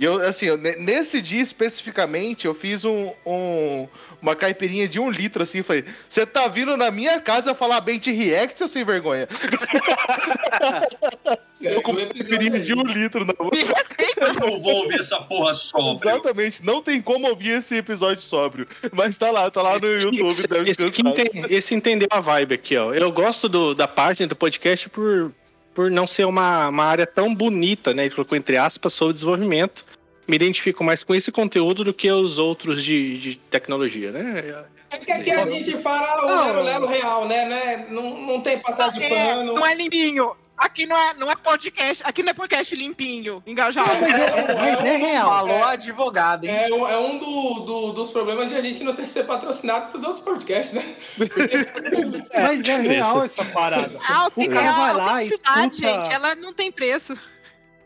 E 0.00 0.04
eu, 0.04 0.14
assim, 0.26 0.46
eu- 0.46 0.56
ne- 0.56 0.76
nesse 0.76 1.20
dia 1.20 1.42
especificamente, 1.42 2.46
eu 2.46 2.54
fiz 2.54 2.86
um, 2.86 3.12
um- 3.26 3.86
uma 4.22 4.34
caipirinha 4.34 4.88
de 4.88 4.98
um 4.98 5.10
litro, 5.10 5.42
assim, 5.42 5.62
falei, 5.62 5.84
você 6.08 6.24
tá 6.24 6.48
vindo 6.48 6.74
na 6.74 6.90
minha 6.90 7.20
casa 7.20 7.54
falar 7.54 7.82
bem 7.82 7.98
de 7.98 8.10
React, 8.10 8.56
seu 8.56 8.66
sem 8.68 8.82
vergonha? 8.82 9.28
Eu 11.62 11.82
com 11.82 11.92
o 11.92 11.94
uma 11.94 12.02
episódio 12.02 12.38
caipirinha 12.38 12.60
de 12.64 12.74
um 12.74 12.82
litro 12.82 13.24
na. 13.24 13.34
Me 13.52 13.62
respeita. 13.62 14.20
Eu 14.26 14.34
não 14.34 14.60
vou 14.60 14.74
ouvir 14.84 15.00
essa 15.00 15.20
porra 15.20 15.54
sóbrio. 15.54 15.92
Exatamente, 15.92 16.64
não 16.64 16.82
tem 16.82 17.00
como 17.00 17.28
ouvir 17.28 17.58
esse 17.58 17.76
episódio 17.76 18.22
sóbrio. 18.22 18.66
Mas 18.92 19.16
tá 19.18 19.30
lá, 19.30 19.50
tá 19.50 19.62
lá 19.62 19.78
no 19.78 19.86
YouTube. 19.86 20.26
Esse, 20.28 20.46
deve 20.46 20.70
esse, 20.70 20.84
aqui 20.84 21.02
descansar. 21.02 21.42
ente- 21.42 21.52
esse 21.54 21.74
entendeu 21.74 22.08
a 22.10 22.20
vibe 22.20 22.54
aqui, 22.54 22.76
ó. 22.76 22.92
Eu 22.94 23.10
gosto 23.12 23.48
do- 23.48 23.74
da 23.74 23.86
página 23.88 24.26
do 24.26 24.36
podcast 24.36 24.88
por, 24.88 25.32
por 25.80 25.90
não 25.90 26.06
ser 26.06 26.26
uma, 26.26 26.68
uma 26.68 26.84
área 26.84 27.06
tão 27.06 27.34
bonita, 27.34 27.94
né? 27.94 28.04
Ele 28.04 28.14
colocou 28.14 28.36
entre 28.36 28.58
aspas 28.58 28.92
sobre 28.92 29.14
desenvolvimento. 29.14 29.82
Me 30.28 30.36
identifico 30.36 30.84
mais 30.84 31.02
com 31.02 31.14
esse 31.14 31.32
conteúdo 31.32 31.82
do 31.82 31.94
que 31.94 32.12
os 32.12 32.36
outros 32.36 32.84
de, 32.84 33.16
de 33.16 33.36
tecnologia, 33.36 34.12
né? 34.12 34.66
É 34.90 34.98
que 34.98 35.10
aqui 35.10 35.30
a 35.30 35.46
gente 35.46 35.78
fala 35.78 36.26
o 36.26 36.28
Não. 36.28 36.44
Lero 36.44 36.62
Lero 36.62 36.86
real, 36.86 37.26
né? 37.26 37.46
né? 37.46 37.86
Não, 37.88 38.20
não 38.20 38.40
tem 38.42 38.58
passar 38.58 38.90
de 38.90 39.02
É, 39.02 39.08
pano. 39.34 39.54
não 39.54 39.66
é 39.66 39.74
limpinho. 39.74 40.32
Aqui 40.60 40.84
não 40.84 40.96
é, 40.96 41.14
não 41.14 41.30
é 41.30 41.36
podcast, 41.36 42.02
aqui 42.06 42.22
não 42.22 42.30
é 42.30 42.34
podcast 42.34 42.76
limpinho, 42.76 43.42
engajado. 43.46 43.98
Mas 43.98 44.84
é 44.84 44.96
real. 44.96 45.26
Falou 45.28 45.64
a 45.64 45.70
advogada, 45.70 46.46
hein? 46.46 46.54
É, 46.54 46.68
um- 46.74 46.88
é 46.88 46.98
um 46.98 47.18
do- 47.18 47.60
do- 47.64 47.92
dos 47.92 48.10
problemas 48.10 48.50
de 48.50 48.56
a 48.56 48.60
gente 48.60 48.84
não 48.84 48.94
ter 48.94 49.06
ser 49.06 49.24
patrocinado 49.24 49.86
pelos 49.90 50.04
outros 50.04 50.22
podcasts, 50.22 50.74
né? 50.74 50.84
Mas 52.42 52.64
é 52.68 52.76
real 52.78 53.24
essa 53.24 53.44
parada. 53.46 53.98
A 54.06 54.26
O 54.26 54.48
cara 54.50 54.72
vai 54.72 54.92
lá, 54.94 55.12
autenticidade, 55.14 55.74
escuta. 55.74 56.00
gente, 56.02 56.12
ela 56.12 56.34
não 56.34 56.52
tem 56.52 56.70
preço. 56.70 57.16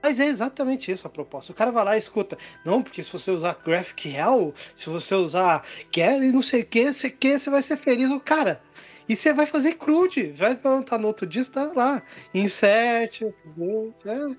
Mas 0.02 0.20
é 0.20 0.26
exatamente 0.26 0.90
isso 0.92 1.06
a 1.06 1.10
proposta. 1.10 1.50
O 1.52 1.54
cara 1.54 1.70
vai 1.72 1.82
lá 1.84 1.94
e 1.96 1.98
escuta. 1.98 2.36
Não, 2.64 2.82
porque 2.82 3.02
se 3.02 3.10
você 3.10 3.30
usar 3.30 3.56
Graphic 3.64 4.06
Real, 4.08 4.52
se 4.76 4.90
você 4.90 5.14
usar 5.14 5.64
Get 5.94 6.20
e 6.20 6.30
não 6.32 6.42
sei 6.42 6.60
o 6.60 6.66
que, 6.66 6.92
sei 6.92 7.08
o 7.10 7.12
que, 7.16 7.38
você 7.38 7.48
vai 7.48 7.62
ser 7.62 7.76
feliz. 7.78 8.10
O 8.10 8.20
cara. 8.20 8.60
E 9.08 9.14
você 9.16 9.32
vai 9.32 9.46
fazer 9.46 9.74
crude. 9.74 10.32
Vai 10.36 10.56
tá 10.56 10.98
no 10.98 11.06
outro 11.06 11.26
dia, 11.26 11.44
você 11.44 11.50
tá 11.50 11.72
lá. 11.74 12.02
Insert. 12.32 13.22
update, 13.22 13.94
É. 14.06 14.36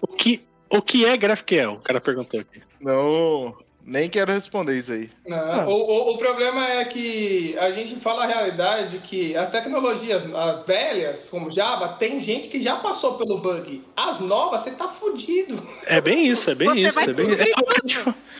O 0.00 0.06
que, 0.06 0.42
o 0.68 0.80
que 0.80 1.04
é 1.04 1.16
GraphQL? 1.16 1.74
O 1.74 1.80
cara 1.80 2.00
perguntou 2.00 2.40
aqui. 2.40 2.62
Não, 2.80 3.54
nem 3.84 4.08
quero 4.08 4.32
responder 4.32 4.78
isso 4.78 4.92
aí. 4.92 5.10
Não, 5.26 5.36
Ah. 5.38 5.66
o, 5.68 5.72
o, 5.72 6.10
o 6.14 6.18
problema 6.18 6.66
é 6.66 6.84
que 6.84 7.56
a 7.58 7.70
gente 7.70 7.96
fala 7.96 8.24
a 8.24 8.26
realidade 8.26 8.98
que 8.98 9.36
as 9.36 9.50
tecnologias 9.50 10.24
ah, 10.34 10.62
velhas, 10.66 11.28
como 11.28 11.50
Java, 11.50 11.88
tem 11.88 12.18
gente 12.18 12.48
que 12.48 12.60
já 12.60 12.76
passou 12.76 13.14
pelo 13.14 13.38
bug. 13.38 13.82
As 13.96 14.20
novas, 14.20 14.62
você 14.62 14.70
tá 14.72 14.88
fudido. 14.88 15.62
É 15.86 16.00
bem 16.00 16.28
isso, 16.28 16.50
é 16.50 16.54
bem 16.54 16.68
Você 16.68 16.80
isso. 16.80 16.92
vai 16.92 17.04
É 17.04 17.12
bem, 17.12 17.32
é 17.32 18.39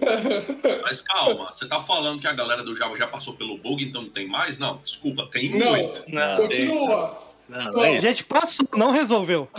Mas 0.82 1.00
calma, 1.00 1.52
você 1.52 1.66
tá 1.66 1.80
falando 1.80 2.20
que 2.20 2.26
a 2.26 2.32
galera 2.32 2.62
do 2.62 2.76
Java 2.76 2.96
já 2.96 3.06
passou 3.06 3.34
pelo 3.34 3.56
bug, 3.58 3.82
então 3.84 4.02
não 4.02 4.10
tem 4.10 4.28
mais? 4.28 4.58
Não, 4.58 4.76
desculpa, 4.78 5.28
tem 5.32 5.50
Não. 5.58 5.70
muito. 5.76 6.04
Não, 6.08 6.36
Continua. 6.36 7.18
Não, 7.48 7.58
não 7.72 7.84
é 7.84 7.88
A 7.88 7.92
isso. 7.94 8.02
gente 8.02 8.24
passou, 8.24 8.66
não 8.76 8.90
resolveu. 8.92 9.48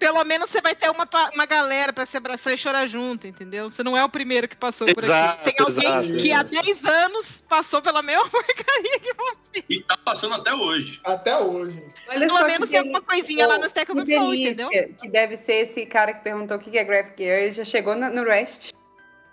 Pelo 0.00 0.24
menos 0.24 0.48
você 0.50 0.60
vai 0.62 0.74
ter 0.74 0.90
uma, 0.90 1.06
uma 1.34 1.46
galera 1.46 1.92
pra 1.92 2.06
se 2.06 2.16
abraçar 2.16 2.54
e 2.54 2.56
chorar 2.56 2.86
junto, 2.86 3.26
entendeu? 3.26 3.68
Você 3.70 3.82
não 3.84 3.96
é 3.96 4.02
o 4.02 4.08
primeiro 4.08 4.48
que 4.48 4.56
passou 4.56 4.86
por 4.92 5.04
Exato, 5.04 5.42
aqui. 5.42 5.52
Tem 5.54 5.64
alguém 5.64 5.86
exato, 5.86 6.06
que 6.22 6.32
há 6.32 6.40
exato. 6.40 6.66
10 6.66 6.84
anos 6.86 7.44
passou 7.48 7.82
pela 7.82 8.02
mesma 8.02 8.26
porcaria 8.30 8.98
que 8.98 9.12
você. 9.14 9.64
E 9.68 9.82
tá 9.82 9.96
passando 9.98 10.34
até 10.34 10.54
hoje. 10.54 10.98
Até 11.04 11.36
hoje. 11.36 11.84
Olha 12.08 12.26
Pelo 12.26 12.44
menos 12.46 12.68
tem 12.70 12.78
alguma 12.78 13.02
coisinha 13.02 13.46
lá 13.46 13.58
no 13.58 13.66
Stack 13.66 13.92
que 13.92 14.00
Overflow, 14.00 14.34
entendeu? 14.34 14.68
Que 14.70 15.08
deve 15.08 15.36
ser 15.36 15.66
esse 15.66 15.84
cara 15.84 16.14
que 16.14 16.24
perguntou 16.24 16.56
o 16.56 16.60
que 16.60 16.76
é 16.78 16.82
Graphic 16.82 17.22
Gear. 17.22 17.40
Ele 17.42 17.52
já 17.52 17.64
chegou 17.64 17.94
na- 17.94 18.08
no 18.10 18.24
REST. 18.24 18.72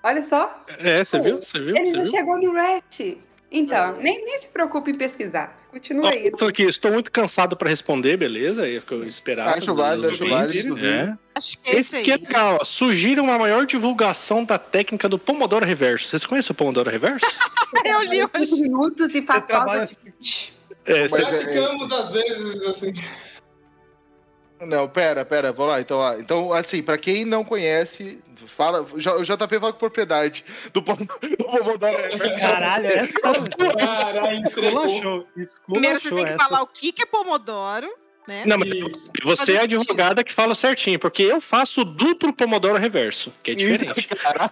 Olha 0.03 0.24
só. 0.24 0.63
É, 0.68 1.03
você 1.03 1.20
viu? 1.20 1.38
Você 1.38 1.59
viu? 1.59 1.76
Ele 1.78 1.86
Você 1.91 1.95
já 1.95 2.03
viu? 2.03 2.11
chegou 2.11 2.38
no 2.41 2.51
REST. 2.53 3.18
Então, 3.49 3.95
nem, 3.97 4.26
nem 4.26 4.41
se 4.41 4.47
preocupe 4.49 4.91
em 4.91 4.95
pesquisar. 4.95 5.57
Continua 5.78 6.09
aí. 6.09 6.25
eu 6.28 6.38
tô 6.38 6.45
aqui, 6.47 6.63
estou 6.63 6.91
muito 6.91 7.11
cansado 7.11 7.55
para 7.55 7.69
responder, 7.69 8.17
beleza? 8.17 8.67
É 8.67 8.78
o 8.78 8.82
que 8.82 8.91
eu 8.93 9.03
esperava. 9.07 9.51
Acho 9.57 9.73
válido, 9.75 10.09
acho 10.09 10.28
válido, 10.28 10.57
inclusive. 10.57 10.88
né? 10.91 11.17
Acho 11.36 11.57
que 11.59 11.69
é 11.69 11.73
Esse 11.73 11.80
isso 11.82 11.95
aqui 11.97 12.11
é 12.11 12.15
legal, 12.15 12.57
ó. 12.61 12.63
Sugira 12.63 13.21
uma 13.21 13.38
maior 13.38 13.65
divulgação 13.65 14.43
da 14.43 14.57
técnica 14.57 15.07
do 15.07 15.19
Pomodoro 15.19 15.65
Reverso. 15.65 16.07
Vocês 16.07 16.25
conhecem 16.25 16.51
o 16.51 16.55
Pomodoro 16.55 16.89
Reverso? 16.89 17.25
Eu 17.86 18.01
li 18.01 18.23
hoje. 18.23 18.45
Cinco 18.47 18.61
minutos 18.63 19.13
e 19.13 19.21
faz 19.21 19.45
trabalha 19.45 19.80
pausa. 19.86 19.97
É, 20.86 21.07
você- 21.07 21.21
é- 21.21 21.25
Praticamos 21.25 21.91
às 21.91 22.11
vezes, 22.11 22.61
assim. 22.63 22.93
Não, 24.62 24.88
pera, 24.88 25.24
pera, 25.24 25.51
vamos 25.51 25.72
lá. 25.74 25.82
Então, 25.82 25.97
ó, 25.99 26.14
então 26.16 26.51
assim, 26.53 26.82
pra 26.82 26.97
quem 26.97 27.24
não 27.26 27.43
conhece, 27.43 28.20
fala, 28.47 28.82
o 28.82 28.97
JP 29.24 29.60
fala 29.60 29.72
com 29.74 29.80
propriedade 29.80 30.43
do 30.74 30.82
Pom- 30.82 30.95
do 30.95 31.38
Pomodoro 31.45 31.95
Reverso. 32.10 32.41
Caralho, 32.45 32.86
essa. 32.88 33.20
Caralho. 33.22 34.41
Esculachou. 34.47 35.28
Primeiro 35.68 35.99
você 35.99 36.10
tem 36.10 36.26
que 36.26 36.32
essa. 36.32 36.43
falar 36.43 36.62
o 36.64 36.68
que 36.68 36.91
que 36.91 37.03
é 37.03 37.05
Pomodoro, 37.05 37.88
né? 38.28 38.43
Não, 38.47 38.58
mas 38.58 38.70
Isso. 38.72 39.12
você 39.24 39.53
é 39.53 39.62
advogada 39.62 40.24
que 40.24 40.34
fala 40.34 40.55
certinho, 40.55 40.97
porque 40.99 41.22
eu 41.24 41.39
faço 41.39 41.84
duplo 41.86 42.34
Pomodoro 42.34 42.78
Reverso, 42.80 43.32
que 43.43 43.51
é 43.51 43.55
diferente. 43.55 44.08
Caralho. 44.08 44.49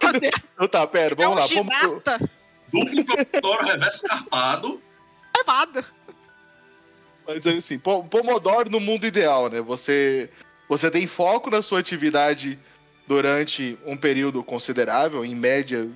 Então 0.54 0.68
tá, 0.68 0.86
pera, 0.86 1.14
É 1.14 1.16
vamos 1.16 1.36
um 1.36 1.40
lá. 1.40 1.48
Pomodoro. 1.48 1.88
ginasta 1.90 2.30
Duplo 2.72 3.04
Pomodoro 3.04 3.64
reverso 3.66 4.02
carpado. 4.04 4.80
armado. 5.36 5.84
Mas 7.26 7.46
assim, 7.46 7.78
po- 7.78 8.04
Pomodoro 8.04 8.70
no 8.70 8.80
mundo 8.80 9.06
ideal, 9.06 9.48
né? 9.50 9.60
Você, 9.60 10.30
você 10.68 10.90
tem 10.90 11.06
foco 11.06 11.50
na 11.50 11.62
sua 11.62 11.80
atividade 11.80 12.58
durante 13.06 13.78
um 13.84 13.96
período 13.96 14.42
considerável, 14.42 15.24
em 15.24 15.34
média 15.34 15.88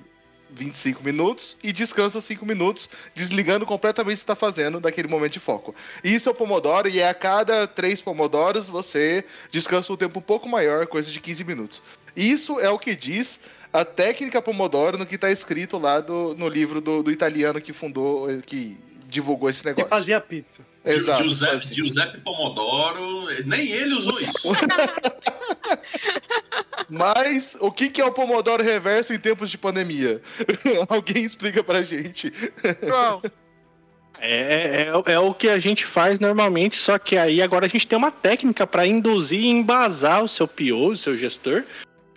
25 0.53 1.01
minutos, 1.03 1.55
e 1.63 1.71
descansa 1.71 2.19
5 2.19 2.45
minutos, 2.45 2.89
desligando 3.15 3.65
completamente 3.65 4.15
o 4.15 4.17
que 4.17 4.23
está 4.23 4.35
fazendo 4.35 4.79
daquele 4.81 5.07
momento 5.07 5.33
de 5.33 5.39
foco. 5.39 5.73
Isso 6.03 6.27
é 6.27 6.31
o 6.31 6.35
Pomodoro, 6.35 6.89
e 6.89 6.99
é 6.99 7.07
a 7.07 7.13
cada 7.13 7.65
3 7.65 8.01
Pomodoros 8.01 8.67
você 8.67 9.23
descansa 9.49 9.93
um 9.93 9.95
tempo 9.95 10.19
um 10.19 10.21
pouco 10.21 10.49
maior, 10.49 10.85
coisa 10.87 11.09
de 11.09 11.19
15 11.21 11.43
minutos. 11.45 11.81
Isso 12.15 12.59
é 12.59 12.69
o 12.69 12.77
que 12.77 12.93
diz 12.95 13.39
a 13.71 13.85
técnica 13.85 14.41
Pomodoro 14.41 14.97
no 14.97 15.05
que 15.05 15.15
está 15.15 15.31
escrito 15.31 15.77
lá 15.77 16.01
do, 16.01 16.35
no 16.35 16.49
livro 16.49 16.81
do, 16.81 17.01
do 17.01 17.11
italiano 17.11 17.61
que 17.61 17.71
fundou, 17.71 18.27
que 18.45 18.77
divulgou 19.11 19.49
esse 19.49 19.61
Que 19.61 19.67
negócio. 19.67 19.89
fazia 19.89 20.19
pizza. 20.21 20.65
Exato. 20.83 21.23
Giuseppe. 21.23 21.73
Giuseppe 21.73 22.17
Pomodoro, 22.21 23.27
nem 23.45 23.69
ele 23.69 23.93
usou 23.93 24.19
isso. 24.19 24.49
Mas 26.89 27.55
o 27.59 27.71
que, 27.71 27.89
que 27.89 28.01
é 28.01 28.05
o 28.05 28.11
Pomodoro 28.11 28.63
Reverso 28.63 29.13
em 29.13 29.19
tempos 29.19 29.51
de 29.51 29.57
pandemia? 29.57 30.21
Alguém 30.89 31.23
explica 31.23 31.63
pra 31.63 31.81
gente. 31.83 32.33
É, 34.19 34.87
é, 34.87 34.91
é 35.13 35.19
o 35.19 35.33
que 35.33 35.47
a 35.49 35.57
gente 35.57 35.83
faz 35.85 36.19
normalmente, 36.19 36.77
só 36.77 36.99
que 36.99 37.17
aí 37.17 37.41
agora 37.41 37.65
a 37.65 37.69
gente 37.69 37.87
tem 37.87 37.97
uma 37.97 38.11
técnica 38.11 38.67
para 38.67 38.85
induzir 38.85 39.39
e 39.39 39.47
embasar 39.47 40.23
o 40.23 40.27
seu 40.27 40.47
PO, 40.47 40.89
o 40.89 40.95
seu 40.95 41.17
gestor, 41.17 41.63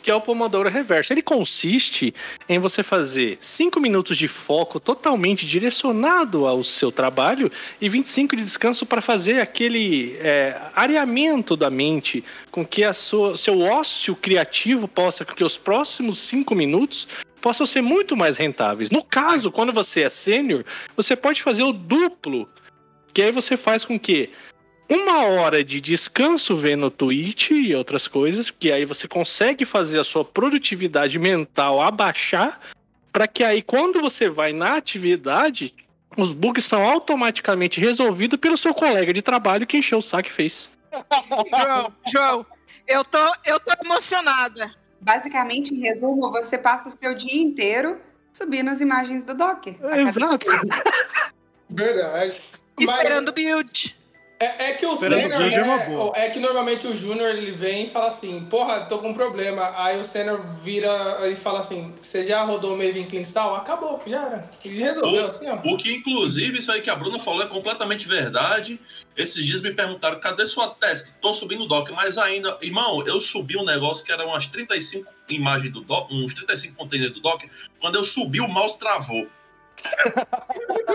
que 0.04 0.10
é 0.10 0.14
o 0.14 0.20
Pomodoro 0.20 0.68
Reverso. 0.68 1.14
Ele 1.14 1.22
consiste 1.22 2.14
em 2.46 2.58
você 2.58 2.82
fazer 2.82 3.38
5 3.40 3.80
minutos 3.80 4.18
de 4.18 4.28
foco 4.28 4.78
totalmente 4.78 5.46
direcionado 5.46 6.46
ao 6.46 6.62
seu 6.62 6.92
trabalho 6.92 7.50
e 7.80 7.88
25 7.88 8.36
de 8.36 8.44
descanso 8.44 8.84
para 8.84 9.00
fazer 9.00 9.40
aquele 9.40 10.14
é, 10.18 10.60
areamento 10.74 11.56
da 11.56 11.70
mente, 11.70 12.22
com 12.50 12.66
que 12.66 12.84
a 12.84 12.92
sua, 12.92 13.34
seu 13.38 13.60
ócio 13.60 14.14
criativo 14.14 14.86
possa, 14.86 15.24
com 15.24 15.34
que 15.34 15.42
os 15.42 15.56
próximos 15.56 16.18
5 16.18 16.54
minutos 16.54 17.08
possam 17.40 17.64
ser 17.64 17.80
muito 17.80 18.14
mais 18.14 18.36
rentáveis. 18.36 18.90
No 18.90 19.02
caso, 19.02 19.50
quando 19.50 19.72
você 19.72 20.02
é 20.02 20.10
sênior, 20.10 20.66
você 20.94 21.16
pode 21.16 21.42
fazer 21.42 21.62
o 21.62 21.72
duplo, 21.72 22.46
que 23.14 23.22
aí 23.22 23.32
você 23.32 23.56
faz 23.56 23.86
com 23.86 23.98
que 23.98 24.28
uma 24.88 25.24
hora 25.24 25.64
de 25.64 25.80
descanso 25.80 26.54
vendo 26.56 26.90
Twitch 26.90 27.50
e 27.50 27.74
outras 27.74 28.06
coisas, 28.06 28.50
que 28.50 28.70
aí 28.70 28.84
você 28.84 29.08
consegue 29.08 29.64
fazer 29.64 29.98
a 29.98 30.04
sua 30.04 30.24
produtividade 30.24 31.18
mental 31.18 31.80
abaixar, 31.80 32.60
para 33.12 33.26
que 33.26 33.42
aí 33.44 33.62
quando 33.62 34.00
você 34.00 34.28
vai 34.28 34.52
na 34.52 34.76
atividade, 34.76 35.74
os 36.16 36.32
bugs 36.32 36.64
são 36.64 36.82
automaticamente 36.82 37.80
resolvidos 37.80 38.38
pelo 38.38 38.56
seu 38.56 38.74
colega 38.74 39.12
de 39.12 39.22
trabalho 39.22 39.66
que 39.66 39.78
encheu 39.78 39.98
o 39.98 40.02
saco 40.02 40.28
e 40.28 40.32
fez. 40.32 40.70
João, 41.58 41.92
João, 42.06 42.46
eu 42.86 43.04
tô, 43.04 43.18
eu 43.44 43.58
tô 43.60 43.72
emocionada. 43.84 44.72
Basicamente, 45.00 45.74
em 45.74 45.80
resumo, 45.80 46.30
você 46.30 46.56
passa 46.56 46.88
o 46.88 46.92
seu 46.92 47.14
dia 47.14 47.40
inteiro 47.42 48.00
subindo 48.32 48.70
as 48.70 48.80
imagens 48.80 49.22
do 49.24 49.34
Docker. 49.34 49.78
Cada- 49.78 50.00
Exato. 50.00 50.46
Verdade. 51.68 52.36
Mas- 52.76 52.88
Esperando 52.88 53.28
o 53.28 53.32
build. 53.32 53.96
É, 54.44 54.70
é 54.70 54.72
que 54.72 54.86
o 54.86 54.94
o 54.94 54.96
vídeo 54.96 55.16
é 55.16 55.64
né, 55.64 56.10
é 56.14 56.30
que 56.30 56.38
normalmente 56.38 56.86
o 56.86 56.94
júnior 56.94 57.30
ele 57.30 57.50
vem 57.50 57.84
e 57.84 57.88
fala 57.88 58.06
assim, 58.06 58.44
porra, 58.44 58.82
tô 58.82 58.98
com 58.98 59.08
um 59.08 59.14
problema. 59.14 59.72
Aí 59.76 59.98
o 59.98 60.04
sênior 60.04 60.44
vira 60.62 61.28
e 61.28 61.36
fala 61.36 61.60
assim, 61.60 61.92
você 62.00 62.24
já 62.24 62.42
rodou 62.44 62.74
o 62.74 62.76
Maven 62.76 63.04
Clean 63.04 63.22
Install? 63.22 63.56
Acabou, 63.56 64.02
já 64.06 64.22
era. 64.22 64.50
E 64.64 64.68
resolveu 64.68 65.26
assim, 65.26 65.48
ó. 65.48 65.56
O 65.56 65.76
que, 65.76 65.94
inclusive, 65.94 66.58
isso 66.58 66.70
aí 66.70 66.80
que 66.80 66.90
a 66.90 66.96
Bruna 66.96 67.18
falou 67.18 67.42
é 67.42 67.46
completamente 67.46 68.06
verdade. 68.06 68.80
Esses 69.16 69.44
dias 69.44 69.60
me 69.60 69.72
perguntaram, 69.72 70.18
cadê 70.20 70.46
sua 70.46 70.68
task? 70.68 71.08
Tô 71.20 71.34
subindo 71.34 71.64
o 71.64 71.68
doc, 71.68 71.90
mas 71.90 72.18
ainda... 72.18 72.56
Irmão, 72.62 73.02
eu 73.06 73.20
subi 73.20 73.56
um 73.56 73.64
negócio 73.64 74.04
que 74.04 74.12
era 74.12 74.26
umas 74.26 74.46
35 74.46 75.08
imagens 75.28 75.72
do 75.72 75.80
doc, 75.80 76.10
uns 76.10 76.34
35 76.34 76.74
containers 76.76 77.12
do 77.12 77.20
doc. 77.20 77.42
Quando 77.80 77.96
eu 77.96 78.04
subi, 78.04 78.40
o 78.40 78.48
mouse 78.48 78.78
travou. 78.78 79.26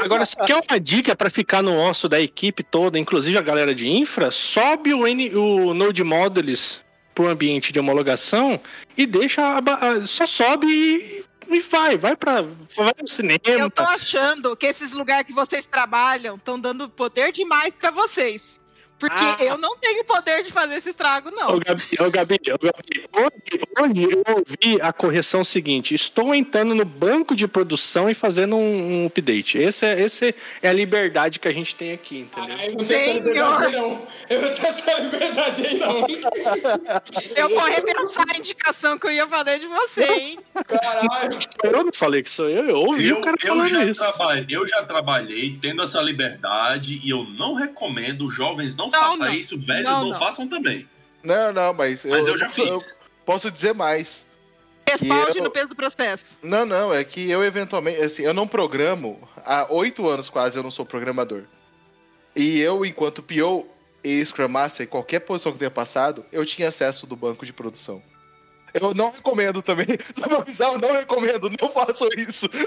Agora, 0.02 0.26
se 0.26 0.36
quer 0.36 0.56
uma 0.70 0.80
dica 0.80 1.16
para 1.16 1.30
ficar 1.30 1.62
no 1.62 1.76
osso 1.78 2.08
da 2.08 2.20
equipe 2.20 2.64
toda, 2.64 2.98
inclusive 2.98 3.38
a 3.38 3.42
galera 3.42 3.74
de 3.76 3.88
infra, 3.88 4.32
sobe 4.32 4.94
o, 4.94 5.06
N, 5.08 5.36
o 5.36 5.74
Node 5.74 6.04
Modules 6.04 6.82
pro 7.14 7.28
ambiente 7.28 7.72
de 7.74 7.80
homologação 7.80 8.60
e 8.98 9.06
deixa 9.06 9.42
a 9.42 9.58
a- 9.60 10.06
só 10.06 10.26
sobe 10.26 10.68
e, 10.68 11.24
e 11.50 11.60
vai, 11.62 11.98
vai 11.98 12.16
para 12.16 12.42
vai 12.76 12.94
no 13.02 13.08
cinema. 13.08 13.40
Eu 13.46 13.70
tô 13.70 13.84
achando 13.84 14.56
que 14.56 14.66
esses 14.66 14.92
lugares 14.94 15.28
que 15.28 15.34
vocês 15.34 15.66
trabalham 15.66 16.36
estão 16.36 16.60
dando 16.60 16.88
poder 16.90 17.32
demais 17.32 17.76
pra 17.76 17.92
vocês. 17.92 18.62
Porque 19.00 19.16
Ah. 19.16 19.38
eu 19.40 19.58
não 19.58 19.78
tenho 19.78 20.04
poder 20.04 20.44
de 20.44 20.52
fazer 20.52 20.76
esse 20.76 20.90
estrago, 20.90 21.32
não. 21.32 21.56
Ô, 21.56 21.60
Gabi, 21.60 21.84
ô, 22.00 22.10
Gabi, 22.12 22.36
ô, 22.52 22.58
Gabi, 22.58 23.10
hoje, 23.14 23.64
hoje 23.80 24.04
eu 24.12 24.24
ouvi 24.36 24.82
a 24.82 24.92
correção 24.92 25.44
seguinte: 25.44 25.96
estou 25.96 26.36
entrando 26.36 26.76
no 26.76 26.84
banco 26.86 27.36
de 27.36 27.48
produção 27.48 28.10
e 28.10 28.14
fazendo 28.14 28.56
um, 28.56 29.04
um 29.04 29.06
update. 29.08 29.58
Esse 29.58 29.86
é, 29.86 30.02
esse 30.02 30.36
é 30.62 30.70
a 30.70 30.74
liberdade 30.74 31.40
que 31.40 31.48
a 31.48 31.54
gente 31.54 31.76
tem 31.76 31.94
aqui, 31.94 32.20
entendeu? 32.20 32.56
Aí 32.58 32.76
não 32.76 32.84
tem 32.84 32.98
essa 32.98 33.06
Senhor. 33.06 33.24
liberdade 33.24 33.66
aí, 33.66 33.72
não. 33.82 34.08
Eu 34.30 34.42
não 34.42 34.50
tenho 34.50 34.68
essa 34.68 35.00
liberdade 35.00 35.68
aí, 35.68 35.78
não. 35.78 36.06
Eu 37.36 37.50
vou 37.50 37.64
repensar 37.66 38.26
a 38.34 38.38
indicação 38.38 38.98
que 38.98 39.08
eu 39.08 39.12
ia 39.12 39.28
fazer 39.28 39.60
de 39.60 39.68
você, 39.68 40.04
hein? 40.06 40.40
Caralho. 40.68 41.40
Eu 41.64 41.84
não 41.84 41.94
falei 41.94 42.24
que 42.24 42.30
sou 42.30 42.50
eu, 42.50 42.66
eu 42.66 42.78
ouvi 42.78 43.08
Eu, 43.08 43.18
o 43.18 43.22
cara 43.22 43.38
eu, 43.42 43.48
falando 43.56 43.90
isso. 43.90 44.02
trabalhei, 44.02 44.46
eu 44.50 44.68
já 44.68 44.84
trabalhei 44.84 45.58
tendo 45.62 45.82
essa 45.84 46.02
liberdade 46.02 47.00
e 47.04 47.10
eu 47.10 47.24
não 47.24 47.54
recomendo, 47.54 48.30
jovens 48.32 48.76
não, 48.76 48.89
Não, 48.92 49.00
façam 49.02 49.18
não. 49.18 49.34
isso, 49.34 49.58
velhos 49.60 49.84
Não, 49.84 50.02
não, 50.04 50.10
não. 50.12 50.20
façam 50.20 50.48
também. 50.48 50.88
Não, 51.24 51.52
não, 51.54 51.74
mas, 51.74 52.06
Mas 52.06 52.28
eu 52.28 52.38
já 52.38 52.46
posso, 52.48 52.62
eu 52.62 52.80
fiz. 52.80 52.96
posso 53.26 53.52
dizer 53.52 53.74
mais. 53.74 54.26
Respalde 54.88 55.38
eu- 55.38 55.44
no 55.44 55.52
peso 55.52 55.70
do 55.70 55.76
processo. 55.76 56.38
Não, 56.42 56.66
não, 56.66 56.94
é 56.94 57.04
que 57.04 57.30
eu 57.30 57.44
eventualmente, 57.44 58.02
assim, 58.02 58.24
eu 58.24 58.34
não 58.34 58.48
programo, 58.48 59.28
há 59.46 59.68
oito 59.72 60.08
anos 60.08 60.30
quase 60.30 60.58
eu 60.58 60.64
não 60.64 60.72
sou 60.72 60.86
programador. 60.86 61.44
E 62.36 62.60
eu, 62.60 62.84
enquanto 62.86 63.22
PO 63.22 63.68
e 64.04 64.24
Scrum 64.26 64.48
Master, 64.48 64.86
em 64.86 64.90
qualquer 64.90 65.20
posição 65.20 65.52
que 65.52 65.60
tenha 65.60 65.70
passado, 65.70 66.26
eu 66.32 66.46
tinha 66.46 66.70
acesso 66.70 67.06
do 67.06 67.16
banco 67.16 67.46
de 67.46 67.52
produção. 67.54 68.02
Eu 68.74 68.94
não 68.94 69.12
recomendo 69.12 69.62
também, 69.62 69.88
só 70.14 70.28
pra 70.28 70.38
avisar, 70.38 70.74
eu 70.74 70.80
não 70.80 70.94
recomendo, 70.94 71.50
não 71.62 71.70
façam 71.70 72.10
isso. 72.18 72.50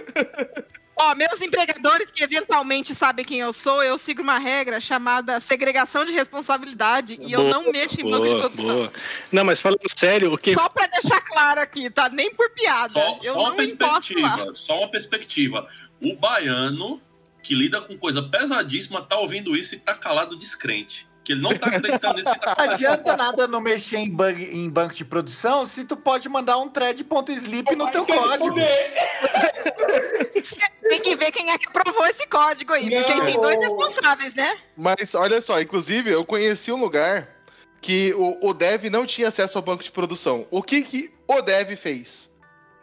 Ó, 0.94 1.14
meus 1.14 1.40
empregadores 1.40 2.11
que 2.11 2.22
eventualmente 2.22 2.94
sabem 2.94 3.24
quem 3.24 3.40
eu 3.40 3.53
sou, 3.53 3.82
eu 3.82 3.96
sigo 3.96 4.22
uma 4.22 4.38
regra 4.38 4.78
chamada 4.78 5.40
segregação 5.40 6.05
de 6.05 6.12
responsabilidade 6.12 7.18
e 7.20 7.32
eu 7.32 7.40
Boa, 7.40 7.50
não 7.50 7.72
mexo 7.72 8.00
em 8.00 8.09
banco 8.09 8.26
de 8.26 8.32
Boa, 8.32 8.40
produção. 8.42 8.74
boa. 8.76 8.92
Não, 9.32 9.42
mas 9.44 9.59
falando 9.61 9.80
sério, 9.88 10.32
o 10.32 10.38
que. 10.38 10.55
Só 10.55 10.68
pra 10.68 10.86
deixar 10.86 11.20
claro 11.22 11.61
aqui, 11.61 11.88
tá? 11.88 12.09
Nem 12.11 12.32
por 12.34 12.50
piada. 12.50 12.92
Só, 12.92 13.18
eu 13.22 13.32
só 13.32 13.38
uma 13.38 13.48
não 13.48 13.50
lá. 13.50 13.57
perspectiva, 13.57 14.55
só 14.55 14.78
uma 14.78 14.90
perspectiva. 14.90 15.68
O 16.00 16.14
baiano 16.14 17.00
que 17.42 17.55
lida 17.55 17.80
com 17.80 17.96
coisa 17.98 18.22
pesadíssima 18.22 19.03
tá 19.03 19.18
ouvindo 19.18 19.57
isso 19.57 19.74
e 19.74 19.78
tá 19.78 19.94
calado 19.94 20.36
descrente. 20.36 21.09
Que 21.25 21.33
ele 21.33 21.41
não 21.43 21.55
tá 21.57 21.66
acreditando 21.68 22.14
nisso 22.14 22.33
que 22.33 22.41
tá 22.41 22.47
Não 22.47 22.53
acontecendo. 22.64 22.91
adianta 22.91 23.16
nada 23.16 23.47
não 23.47 23.61
mexer 23.61 23.99
em, 23.99 24.11
bug, 24.11 24.43
em 24.43 24.68
banco 24.68 24.93
de 24.95 25.05
produção 25.05 25.64
se 25.66 25.85
tu 25.85 25.97
pode 25.97 26.29
mandar 26.29 26.59
um 26.59 26.68
thread.sleep 26.68 27.77
no 27.77 27.89
teu 27.93 28.05
código. 28.05 28.55
Tem 30.89 31.01
que 31.01 31.14
ver 31.14 31.31
quem 31.31 31.51
é 31.51 31.59
que 31.59 31.68
aprovou 31.68 32.05
esse 32.07 32.27
código 32.27 32.73
aí. 32.73 32.91
Porque 32.91 33.14
Não. 33.14 33.25
tem 33.25 33.41
dois 33.41 33.61
responsáveis, 33.61 34.35
né? 34.35 34.57
Mas 34.77 35.14
olha 35.14 35.41
só, 35.41 35.61
inclusive 35.61 36.11
eu 36.11 36.25
conheci 36.25 36.73
um 36.73 36.77
lugar 36.81 37.29
que 37.81 38.12
o, 38.14 38.49
o 38.49 38.55
dev 38.55 38.85
não 38.91 39.07
tinha 39.07 39.29
acesso 39.29 39.59
ao 39.59 39.62
banco 39.62 39.83
de 39.83 39.91
produção. 39.91 40.47
O 40.51 40.62
que, 40.62 40.83
que 40.83 41.12
o 41.29 41.41
dev 41.41 41.77
fez? 41.77 42.31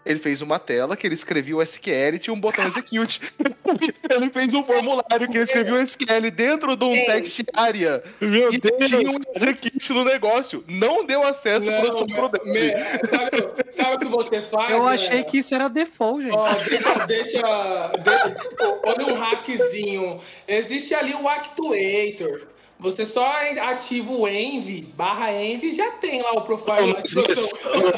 Ele 0.09 0.19
fez 0.19 0.41
uma 0.41 0.57
tela 0.57 0.97
que 0.97 1.05
ele 1.05 1.13
escrevia 1.13 1.55
o 1.55 1.61
SQL 1.61 2.15
e 2.15 2.19
tinha 2.19 2.33
um 2.33 2.39
botão 2.39 2.65
execute. 2.65 3.21
ele 4.09 4.29
fez 4.31 4.51
um 4.55 4.63
formulário 4.63 5.27
que 5.29 5.37
ele 5.37 5.43
escrevia 5.43 5.75
o 5.75 5.79
SQL 5.79 6.31
dentro 6.33 6.75
de 6.75 6.83
um 6.83 6.95
Ei. 6.95 7.05
text 7.05 7.43
área. 7.53 8.03
Meu 8.19 8.49
E 8.51 8.59
tinha 8.59 9.11
um 9.11 9.19
execute 9.35 9.93
no 9.93 10.03
negócio. 10.03 10.63
Não 10.67 11.05
deu 11.05 11.23
acesso 11.23 11.69
à 11.69 11.73
Não, 11.73 11.81
produção 11.81 12.07
pro 12.07 12.29
dev. 12.29 12.43
me- 12.45 12.71
sabe, 13.07 13.71
sabe 13.71 13.95
o 13.95 13.99
que 13.99 14.07
você 14.07 14.41
faz? 14.41 14.71
Eu 14.71 14.83
né? 14.85 14.95
achei 14.95 15.23
que 15.23 15.37
isso 15.37 15.53
era 15.53 15.67
default, 15.67 16.23
gente. 16.23 16.35
Ó, 16.35 16.53
deixa, 16.67 17.05
deixa. 17.05 17.37
de- 17.37 18.89
olha 18.89 19.05
um 19.05 19.13
hackzinho. 19.13 20.19
Existe 20.47 20.95
ali 20.95 21.13
o 21.13 21.27
Actuator. 21.29 22.47
Você 22.79 23.03
só 23.05 23.29
ativa 23.71 24.09
o 24.09 24.25
Envy, 24.27 24.81
barra 24.95 25.33
Envy, 25.33 25.71
já 25.71 25.91
tem 25.91 26.21
lá 26.21 26.31
o 26.31 26.41
profile. 26.41 26.95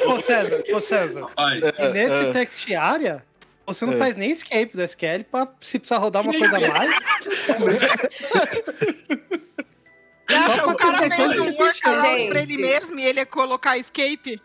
Ô 0.08 0.20
César, 0.20 0.64
ô 0.74 0.80
César. 0.80 1.22
Rapaz, 1.22 1.64
E 1.64 1.84
nesse 1.94 2.30
é. 2.30 2.34
text 2.34 2.72
area, 2.74 3.24
você 3.66 3.86
não 3.86 3.94
É. 3.94 3.98
faz 3.98 4.16
nem 4.16 4.32
escape 4.32 4.72
do 4.76 4.82
SQL 4.82 5.24
pra 5.32 5.48
se 5.62 5.78
precisar 5.78 6.00
rodar 6.00 6.24
uma 6.24 6.34
coisa 6.34 6.58
a 6.58 6.60
mais. 6.72 6.92
E 10.30 10.34
acha, 10.34 10.62
Só 10.64 10.70
o 10.72 10.76
cara 10.76 11.12
fez 11.12 11.38
um 11.40 11.52
que 11.54 11.62
workaround 11.62 12.30
pra 12.30 12.40
ele 12.42 12.58
mesmo 12.58 13.00
e 13.00 13.06
ele 13.06 13.20
ia 13.20 13.26
colocar 13.26 13.78
escape. 13.78 14.42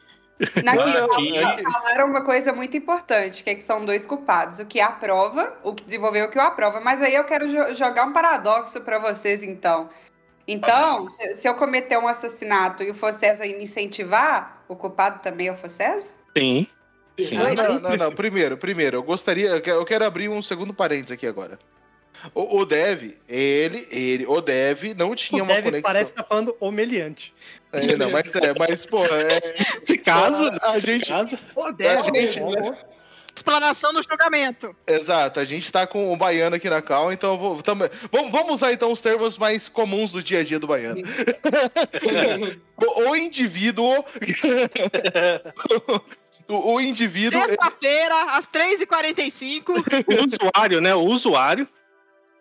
Na 0.63 0.75
Não, 0.75 0.85
Keynote, 0.85 1.39
é 1.39 1.57
que- 1.57 1.63
falaram 1.63 2.07
uma 2.09 2.23
coisa 2.23 2.53
muito 2.53 2.77
importante, 2.77 3.43
que, 3.43 3.49
é 3.49 3.55
que 3.55 3.65
são 3.65 3.87
dois 3.87 4.05
culpados, 4.05 4.59
o 4.59 4.67
que 4.67 4.79
aprova, 4.81 5.57
o 5.63 5.75
que 5.75 5.83
desenvolveu 5.85 6.27
o 6.27 6.31
que 6.31 6.37
o 6.37 6.43
aprova. 6.43 6.79
Mas 6.79 7.01
aí 7.01 7.15
eu 7.15 7.25
quero 7.25 7.49
jo- 7.49 7.75
jogar 7.75 8.05
um 8.07 8.13
paradoxo 8.13 8.79
para 8.83 8.99
vocês, 8.99 9.43
então. 9.43 9.89
Então, 10.49 11.09
se, 11.09 11.35
se 11.35 11.49
eu 11.49 11.55
cometer 11.55 11.99
um 11.99 12.07
assassinato 12.07 12.83
e 12.83 12.91
o 12.91 12.95
Focesa 12.95 13.43
me 13.45 13.65
incentivar, 13.65 14.63
o 14.69 14.77
culpado 14.77 15.21
também 15.21 15.49
é 15.49 15.53
o 15.53 15.57
Focesa? 15.57 16.07
Sim. 16.37 16.67
Sim. 17.21 17.37
Não, 17.37 17.55
não, 17.55 17.81
não, 17.81 17.97
não. 17.97 18.13
Primeiro, 18.13 18.57
primeiro, 18.57 18.97
eu 18.99 19.03
gostaria. 19.03 19.49
Eu 19.49 19.61
quero- 19.61 19.79
eu 19.81 19.85
quero 19.85 20.05
abrir 20.05 20.29
um 20.29 20.43
segundo 20.43 20.73
parênteses 20.75 21.13
aqui 21.13 21.27
agora. 21.27 21.59
O, 22.35 22.59
o 22.61 22.65
Dev, 22.67 23.15
ele, 23.29 23.87
ele, 23.91 24.27
o 24.27 24.41
Dev 24.41 24.95
não 24.97 25.15
tinha 25.15 25.43
O 25.43 25.45
uma 25.47 25.55
Dev 25.55 25.65
conexão. 25.65 25.93
parece 25.93 26.13
que 26.13 26.19
tá 26.19 26.25
falando 26.25 26.57
humilhante. 26.61 27.33
É, 27.73 27.97
não, 27.97 28.11
mas 28.11 28.35
é, 28.35 28.55
mas, 28.59 28.87
pô, 28.87 29.05
é, 29.05 29.41
Nesse 29.81 29.99
caso, 29.99 30.45
A 30.63 30.73
nesse 30.75 30.81
gente- 30.87 31.09
caso, 31.09 31.39
O 31.55 31.73
Dev, 31.73 32.05
gente, 32.05 32.41
Explanação 33.37 33.93
no 33.93 34.03
julgamento. 34.03 34.75
exato, 34.87 35.39
a 35.39 35.45
gente 35.45 35.71
tá 35.71 35.87
com 35.87 36.13
o 36.13 36.17
baiano 36.17 36.57
aqui 36.57 36.71
na 36.71 36.81
cal, 36.81 37.13
então 37.13 37.33
eu 37.35 37.39
vou, 37.39 37.63
tamo- 37.63 37.85
vamos, 38.11 38.33
vamos 38.33 38.55
usar 38.55 38.73
então 38.73 38.91
os 38.91 39.01
termos 39.01 39.37
mais 39.37 39.69
comuns 39.69 40.11
do 40.11 40.23
dia 40.23 40.41
a 40.41 40.45
dia 40.45 40.59
do 40.59 40.67
baiano. 40.67 41.03
O, 42.79 43.11
o 43.11 43.17
indivíduo. 43.17 44.05
o, 46.49 46.75
o 46.75 46.81
indivíduo. 46.81 47.41
Sexta-feira, 47.41 48.15
às 48.37 48.47
3h45. 48.49 50.05
o 50.07 50.27
usuário, 50.27 50.81
né? 50.81 50.95
O 50.95 51.01
usuário. 51.05 51.69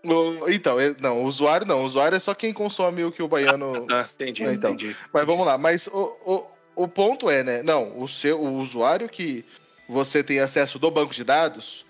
o- 0.03 0.49
então, 0.49 0.79
é- 0.79 0.95
não, 0.99 1.23
o 1.23 1.25
usuário 1.25 1.65
não. 1.65 1.81
O 1.83 1.85
usuário 1.85 2.15
é 2.15 2.19
só 2.19 2.33
quem 2.33 2.53
consome 2.53 3.03
o 3.03 3.11
que 3.11 3.23
o 3.23 3.27
baiano. 3.27 3.85
Ah, 3.89 4.07
entendi, 4.13 4.43
É, 4.43 4.53
então. 4.53 4.71
entendi. 4.73 4.95
Mas 5.13 5.25
vamos 5.25 5.45
lá, 5.45 5.57
mas 5.57 5.87
o, 5.87 6.47
o, 6.75 6.83
o 6.83 6.87
ponto 6.87 7.29
é, 7.29 7.43
né? 7.43 7.63
Não, 7.63 7.99
o 7.99 8.07
seu 8.07 8.39
o 8.41 8.59
usuário 8.59 9.09
que 9.09 9.43
você 9.87 10.23
tem 10.23 10.39
acesso 10.39 10.79
do 10.79 10.89
banco 10.91 11.13
de 11.13 11.23
dados, 11.23 11.85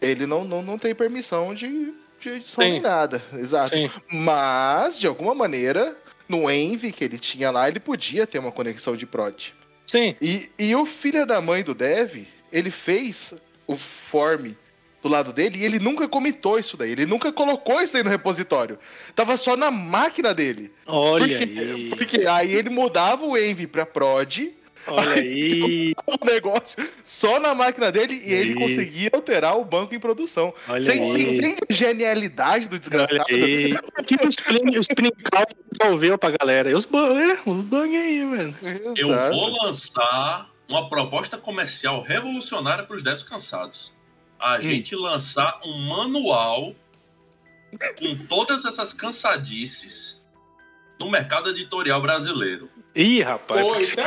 ele 0.00 0.26
não, 0.26 0.44
não, 0.44 0.62
não 0.62 0.78
tem 0.78 0.94
permissão 0.94 1.54
de, 1.54 1.94
de 2.20 2.28
edição 2.28 2.64
Sim. 2.64 2.72
nem 2.72 2.80
nada. 2.80 3.22
Exato. 3.34 3.74
Sim. 3.74 3.90
Mas, 4.10 4.98
de 4.98 5.06
alguma 5.06 5.34
maneira, 5.34 5.96
no 6.28 6.50
Envy 6.50 6.92
que 6.92 7.04
ele 7.04 7.18
tinha 7.18 7.50
lá, 7.50 7.68
ele 7.68 7.80
podia 7.80 8.26
ter 8.26 8.38
uma 8.38 8.52
conexão 8.52 8.96
de 8.96 9.06
prod. 9.06 9.54
Sim. 9.86 10.16
E, 10.20 10.50
e 10.58 10.74
o 10.74 10.86
filho 10.86 11.26
da 11.26 11.40
mãe 11.40 11.62
do 11.62 11.74
Dev, 11.74 12.26
ele 12.52 12.70
fez 12.70 13.34
o 13.66 13.76
form 13.76 14.52
do 15.02 15.08
lado 15.08 15.34
dele 15.34 15.58
e 15.58 15.64
ele 15.64 15.78
nunca 15.78 16.08
comitou 16.08 16.58
isso 16.58 16.78
daí. 16.78 16.90
Ele 16.90 17.04
nunca 17.04 17.30
colocou 17.30 17.82
isso 17.82 17.96
aí 17.96 18.02
no 18.02 18.08
repositório. 18.08 18.78
Tava 19.14 19.36
só 19.36 19.54
na 19.54 19.70
máquina 19.70 20.34
dele. 20.34 20.72
Olha 20.86 21.38
porque, 21.38 21.60
aí. 21.60 21.88
porque 21.90 22.26
aí 22.26 22.54
ele 22.54 22.70
mudava 22.70 23.26
o 23.26 23.36
Envy 23.36 23.66
pra 23.66 23.84
prod, 23.84 24.50
Olha 24.86 25.14
aí. 25.14 25.94
o 26.06 26.24
negócio 26.24 26.88
só 27.02 27.38
na 27.40 27.54
máquina 27.54 27.90
dele 27.90 28.20
e 28.24 28.32
ele 28.32 28.50
Ih. 28.52 28.54
conseguia 28.54 29.10
alterar 29.12 29.58
o 29.58 29.64
banco 29.64 29.94
em 29.94 30.00
produção. 30.00 30.52
Olha 30.68 30.80
Você 30.80 30.92
aí. 30.92 30.98
você 31.00 31.22
entende 31.22 31.56
a 31.68 31.72
genialidade 31.72 32.68
do 32.68 32.72
Olha 32.72 32.80
desgraçado? 32.80 33.24
aí. 33.30 33.74
O 33.98 34.02
que 34.04 34.16
o 34.16 34.28
Spring, 34.28 34.76
o 34.76 34.80
Spring 34.80 35.10
Cloud 35.10 35.56
resolveu 35.80 36.18
pra 36.18 36.30
galera? 36.38 36.70
E 36.70 36.74
os 36.74 36.84
bugs, 36.84 37.16
é, 37.22 37.36
bugs 37.46 37.96
aí, 37.96 38.24
mano. 38.24 38.54
Eu 38.62 38.94
Exato. 39.12 39.34
vou 39.34 39.64
lançar 39.64 40.50
uma 40.68 40.88
proposta 40.88 41.38
comercial 41.38 42.02
revolucionária 42.02 42.84
para 42.84 42.96
os 42.96 43.02
devs 43.02 43.22
cansados. 43.22 43.92
A 44.38 44.60
gente 44.60 44.94
lançar 44.94 45.58
um 45.64 45.78
manual 45.88 46.74
com 47.98 48.16
todas 48.26 48.64
essas 48.64 48.92
cansadices 48.92 50.22
no 51.00 51.10
mercado 51.10 51.50
editorial 51.50 52.00
brasileiro. 52.02 52.68
Ih, 52.94 53.22
rapaz. 53.22 53.60
Pô, 53.60 53.76
isso 53.76 54.00
é. 54.00 54.06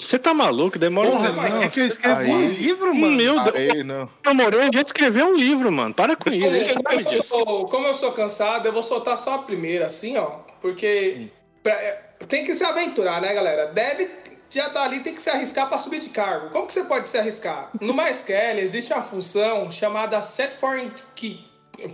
Você 0.00 0.18
tá 0.18 0.34
maluco? 0.34 0.78
Demora 0.78 1.10
Porra, 1.10 1.30
um 1.30 1.34
mas 1.36 1.50
não. 1.52 1.60
quer 1.60 1.70
que 1.70 1.80
eu 1.80 1.86
escreva 1.86 2.22
um 2.22 2.38
Aí. 2.38 2.48
livro, 2.54 2.94
mano? 2.94 3.16
Meu 3.16 3.40
Deus. 3.44 3.56
Aí, 3.56 3.84
não. 3.84 4.10
O 4.26 4.34
Moreira 4.34 4.68
já 4.72 4.82
escreveu 4.82 5.26
um 5.28 5.36
livro, 5.36 5.70
mano. 5.70 5.94
Para 5.94 6.16
com 6.16 6.30
isso. 6.30 6.44
Como, 6.44 6.56
Ele 6.56 6.64
sabe 6.64 6.94
eu 6.96 7.02
disso. 7.02 7.24
sou, 7.24 7.68
como 7.68 7.86
eu 7.86 7.94
sou 7.94 8.10
cansado, 8.12 8.66
eu 8.66 8.72
vou 8.72 8.82
soltar 8.82 9.16
só 9.16 9.34
a 9.34 9.38
primeira, 9.38 9.86
assim, 9.86 10.16
ó. 10.16 10.40
Porque 10.60 11.28
pra- 11.62 11.72
é, 11.80 12.02
tem 12.26 12.42
que 12.44 12.52
se 12.54 12.64
aventurar, 12.64 13.20
né, 13.20 13.32
galera? 13.32 13.66
Deve 13.66 14.10
já 14.50 14.70
tá 14.70 14.82
ali, 14.84 15.00
tem 15.00 15.12
que 15.14 15.20
se 15.20 15.28
arriscar 15.30 15.68
para 15.68 15.78
subir 15.78 16.00
de 16.00 16.08
cargo. 16.08 16.50
Como 16.50 16.66
que 16.66 16.72
você 16.72 16.84
pode 16.84 17.06
se 17.06 17.18
arriscar? 17.18 17.70
No 17.80 17.92
MySQL 17.94 18.58
existe 18.58 18.92
uma 18.92 19.02
função 19.02 19.70
chamada 19.70 20.20
set 20.22 20.54
foreign 20.56 20.90
key, 21.14 21.44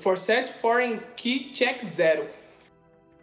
for 0.01 0.17
set 0.17 0.51
foreign 0.61 1.01
key 1.17 1.51
check 1.55 1.83
zero. 1.87 2.27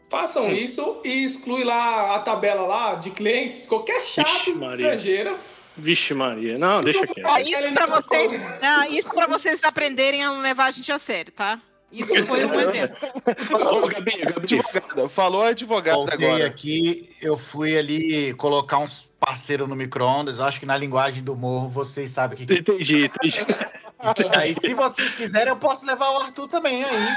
Façam 0.10 0.48
Hum. 0.48 0.52
isso 0.54 1.02
e 1.06 1.24
exclui 1.24 1.64
lá 1.64 2.16
a 2.16 2.20
tabela 2.20 2.64
lá 2.66 2.96
de 2.96 3.12
clientes, 3.12 3.68
qualquer 3.68 4.02
chave 4.04 4.30
Ixi, 4.30 4.52
estrangeira. 4.52 5.36
Vixe, 5.78 6.14
Maria. 6.14 6.56
Não, 6.58 6.82
deixa 6.82 7.06
quieto. 7.08 7.28
Isso 7.40 7.74
pra 7.74 7.86
vocês, 7.86 8.42
não, 8.62 8.86
isso 8.86 9.10
pra 9.14 9.28
vocês 9.28 9.64
aprenderem 9.64 10.24
a 10.24 10.28
não 10.34 10.42
levar 10.42 10.66
a 10.66 10.72
gente 10.72 10.92
a 10.92 11.00
sério, 11.00 11.32
tá? 11.32 11.62
Isso 11.92 12.12
foi 12.26 12.44
um 12.46 12.60
exemplo. 12.60 12.98
Ô, 13.84 13.88
Gabi, 13.88 14.18
Gabi. 14.18 14.44
Advogado, 14.60 15.10
Falou 15.10 15.44
advogado 15.44 15.96
Voltei 15.96 16.28
agora. 16.28 16.46
aqui, 16.48 17.10
eu 17.22 17.38
fui 17.38 17.78
ali 17.78 18.34
colocar 18.34 18.80
uns 18.80 19.08
parceiros 19.20 19.68
no 19.68 19.76
micro-ondas. 19.76 20.40
Eu 20.40 20.46
acho 20.46 20.60
que 20.60 20.66
na 20.66 20.78
linguagem 20.78 21.22
do 21.24 21.36
morro 21.36 21.70
vocês 21.70 22.10
sabem 22.12 22.36
o 22.36 22.38
que, 22.40 22.46
que 22.46 22.54
Entendi, 22.62 23.06
entendi. 23.06 23.40
é. 24.40 24.50
E 24.50 24.56
se 24.56 24.74
vocês 24.74 25.14
quiserem, 25.16 25.50
eu 25.50 25.58
posso 25.58 25.86
levar 25.86 26.10
o 26.12 26.18
Arthur 26.24 26.48
também 26.48 26.84
aí. 26.84 27.08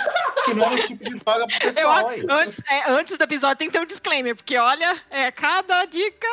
Que 0.44 0.54
não 0.54 0.70
é 0.70 0.74
esse 0.74 0.88
tipo 0.88 1.04
de 1.04 1.18
droga 1.20 1.46
pro 1.46 1.68
Eu, 1.68 1.72
pessoal 1.74 2.08
aí. 2.08 2.26
antes, 2.28 2.62
é, 2.68 2.90
antes 2.90 3.16
do 3.16 3.22
episódio 3.24 3.56
tem 3.56 3.68
que 3.68 3.72
ter 3.78 3.80
um 3.82 3.86
disclaimer, 3.86 4.34
porque 4.34 4.56
olha, 4.56 4.96
é, 5.10 5.30
cada 5.30 5.84
dica. 5.84 6.26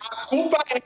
A 0.00 0.26
culpa 0.26 0.58
é. 0.70 0.82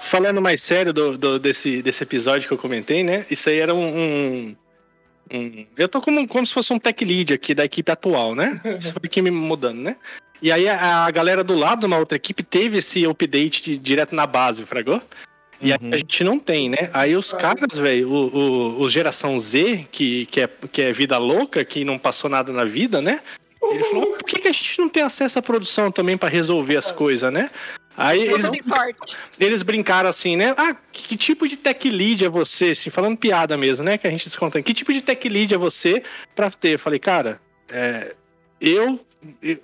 Falando 0.00 0.40
mais 0.42 0.62
sério 0.62 0.92
do, 0.92 1.16
do- 1.18 1.38
desse, 1.38 1.82
desse 1.82 2.02
episódio 2.02 2.48
que 2.48 2.54
eu 2.54 2.58
comentei, 2.58 3.04
né? 3.04 3.26
Isso 3.30 3.48
aí 3.48 3.58
era 3.58 3.74
um. 3.74 3.86
um- 3.96 4.56
um- 5.32 5.66
eu 5.76 5.88
tô 5.88 6.00
como, 6.00 6.26
como 6.26 6.46
se 6.46 6.52
fosse 6.54 6.72
um 6.72 6.78
tech 6.78 7.04
lead 7.04 7.34
aqui 7.34 7.54
da 7.54 7.64
equipe 7.64 7.90
atual, 7.92 8.34
né? 8.34 8.60
Isso 8.80 8.92
foi 8.92 9.02
aqui 9.04 9.20
me 9.22 9.30
mudando, 9.30 9.78
né? 9.80 9.96
E 10.42 10.52
aí 10.52 10.68
a, 10.68 11.04
a 11.06 11.10
galera 11.10 11.42
do 11.42 11.54
lado 11.54 11.80
de 11.80 11.86
uma 11.86 11.98
outra 11.98 12.16
equipe 12.16 12.42
teve 12.42 12.78
esse 12.78 13.04
update 13.06 13.62
de- 13.62 13.78
direto 13.78 14.14
na 14.14 14.26
base, 14.26 14.64
fragou? 14.66 15.00
E 15.60 15.72
aí 15.72 15.78
Uhum. 15.80 15.94
a 15.94 15.96
gente 15.96 16.24
não 16.24 16.38
tem, 16.38 16.68
né? 16.68 16.90
Aí 16.92 17.16
os 17.16 17.32
caras, 17.32 17.78
velho, 17.78 18.10
o, 18.10 18.36
o, 18.36 18.80
o 18.82 18.88
geração 18.90 19.38
Z, 19.38 19.86
que, 19.90 20.26
que, 20.26 20.40
é, 20.42 20.48
que 20.70 20.82
é 20.82 20.92
vida 20.92 21.16
louca, 21.16 21.64
que 21.64 21.84
não 21.84 21.96
passou 21.96 22.28
nada 22.28 22.52
na 22.52 22.64
vida, 22.64 23.00
né? 23.00 23.20
Ele 23.62 23.82
falou, 23.84 24.06
por 24.12 24.24
que, 24.28 24.40
que 24.40 24.48
a 24.48 24.52
gente 24.52 24.78
não 24.78 24.90
tem 24.90 25.02
acesso 25.02 25.38
à 25.38 25.42
produção 25.42 25.90
também 25.90 26.18
pra 26.18 26.28
resolver 26.28 26.76
as 26.76 26.90
coisas, 26.92 27.32
né? 27.32 27.50
Aí 27.96 28.20
eles, 28.22 28.50
eles 29.40 29.62
brincaram 29.62 30.10
assim, 30.10 30.36
né? 30.36 30.52
Ah, 30.58 30.76
que, 30.92 31.04
que 31.08 31.16
tipo 31.16 31.48
de 31.48 31.56
tech 31.56 31.88
lead 31.88 32.24
é 32.24 32.28
você? 32.28 32.72
Assim, 32.72 32.90
falando 32.90 33.16
piada 33.16 33.56
mesmo, 33.56 33.84
né? 33.84 33.96
Que 33.96 34.06
a 34.06 34.10
gente 34.10 34.28
se 34.28 34.36
conta. 34.36 34.60
Que 34.60 34.74
tipo 34.74 34.92
de 34.92 35.00
tech 35.00 35.26
lead 35.28 35.54
é 35.54 35.56
você 35.56 36.02
pra 36.34 36.50
ter? 36.50 36.70
Eu 36.74 36.78
falei, 36.78 36.98
cara, 36.98 37.40
é, 37.70 38.14
eu, 38.60 39.00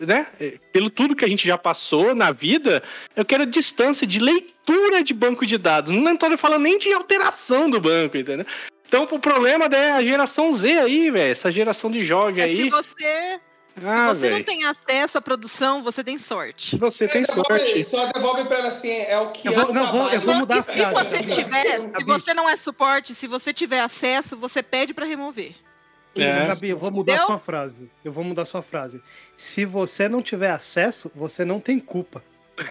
né? 0.01 0.27
é, 0.41 0.55
Pelo 0.73 0.91
tudo 0.91 1.15
que 1.17 1.25
a 1.25 1.29
gente 1.29 1.47
já 1.47 1.59
passou 1.59 2.15
na 2.15 2.31
vida, 2.33 2.83
eu 3.17 3.25
quero 3.25 3.45
distância 3.47 4.07
de 4.07 4.19
leitura 4.21 5.03
de 5.03 5.13
banco 5.15 5.45
de 5.47 5.59
dados. 5.59 5.93
Não 5.93 6.17
tô 6.17 6.37
falando 6.37 6.63
nem 6.63 6.79
de 6.79 6.93
alteração 6.93 7.69
do 7.71 7.81
banco, 7.81 8.17
entendeu? 8.17 8.47
Então, 8.87 9.05
o 9.11 9.19
problema 9.21 9.67
é 9.67 9.93
a 9.93 10.03
geração 10.03 10.53
Z 10.53 10.79
aí, 10.79 11.11
velho. 11.11 11.31
Essa 11.33 11.51
geração 11.51 11.91
de 11.91 12.03
jogos 12.05 12.39
Mas 12.39 12.51
se 12.53 12.63
aí. 12.63 12.69
você, 12.71 13.41
Ah, 13.85 14.09
você 14.09 14.29
não 14.29 14.43
tem 14.43 14.65
acesso 14.65 15.17
à 15.17 15.21
produção, 15.23 15.81
você 15.83 16.03
tem 16.03 16.19
sorte. 16.19 16.77
Você 16.77 17.07
tem 17.07 17.23
devolve- 17.23 17.45
sorte. 17.61 17.85
Só 17.85 18.07
devolve 18.13 18.45
pra 18.47 18.59
ela 18.59 18.69
assim, 18.69 18.91
é 18.91 19.17
o 19.21 19.31
que 19.31 19.47
Eu 19.47 19.53
é 19.53 19.57
vou- 19.57 19.71
o 19.71 19.73
não, 19.73 19.93
vou- 19.93 20.11
eu 20.11 20.21
vou 20.21 20.35
mudar 20.35 20.59
a 20.59 20.63
se 20.63 20.73
frase. 20.77 20.93
você 20.93 21.17
Gabi. 21.23 21.33
tiver, 21.35 21.81
se 21.81 21.89
Gabi. 21.89 22.05
você 22.05 22.35
não 22.35 22.49
é 22.49 22.57
suporte, 22.57 23.15
se 23.15 23.27
você 23.29 23.53
tiver 23.55 23.81
acesso, 23.81 24.37
você 24.37 24.61
pede 24.63 24.93
pra 24.93 25.07
remover. 25.07 25.55
É. 26.17 26.47
Gabi, 26.49 26.71
eu 26.71 26.79
vou 26.79 26.91
mudar 26.91 27.13
Entendeu? 27.13 27.27
sua 27.27 27.39
frase. 27.39 27.91
Eu 28.05 28.11
vou 28.13 28.25
mudar 28.25 28.45
sua 28.45 28.63
frase. 28.63 29.01
Se 29.37 29.65
você 29.65 30.09
não 30.09 30.21
tiver 30.23 30.51
acesso, 30.51 31.11
você 31.15 31.45
não 31.45 31.61
tem 31.61 31.79
culpa. 31.79 32.23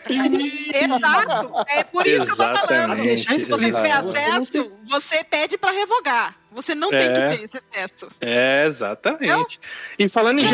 Exato. 0.08 1.52
É 1.68 1.84
por 1.84 2.06
isso 2.06 2.26
que 2.26 2.32
eu 2.32 2.36
tô 2.36 2.68
falando. 2.68 3.18
Se 3.18 3.46
você 3.46 3.66
tiver 3.72 3.92
acesso, 3.92 4.72
você 4.88 5.24
pede 5.24 5.58
pra 5.58 5.72
revogar. 5.72 6.36
Você 6.52 6.74
não 6.76 6.90
tem 6.90 7.02
É. 7.08 7.12
que 7.12 7.38
ter 7.38 7.44
esse 7.44 7.58
acesso. 7.58 8.08
É, 8.22 8.66
exatamente. 8.66 9.60
E 9.98 10.10
falando 10.10 10.40
em 10.40 10.46
É 10.46 10.50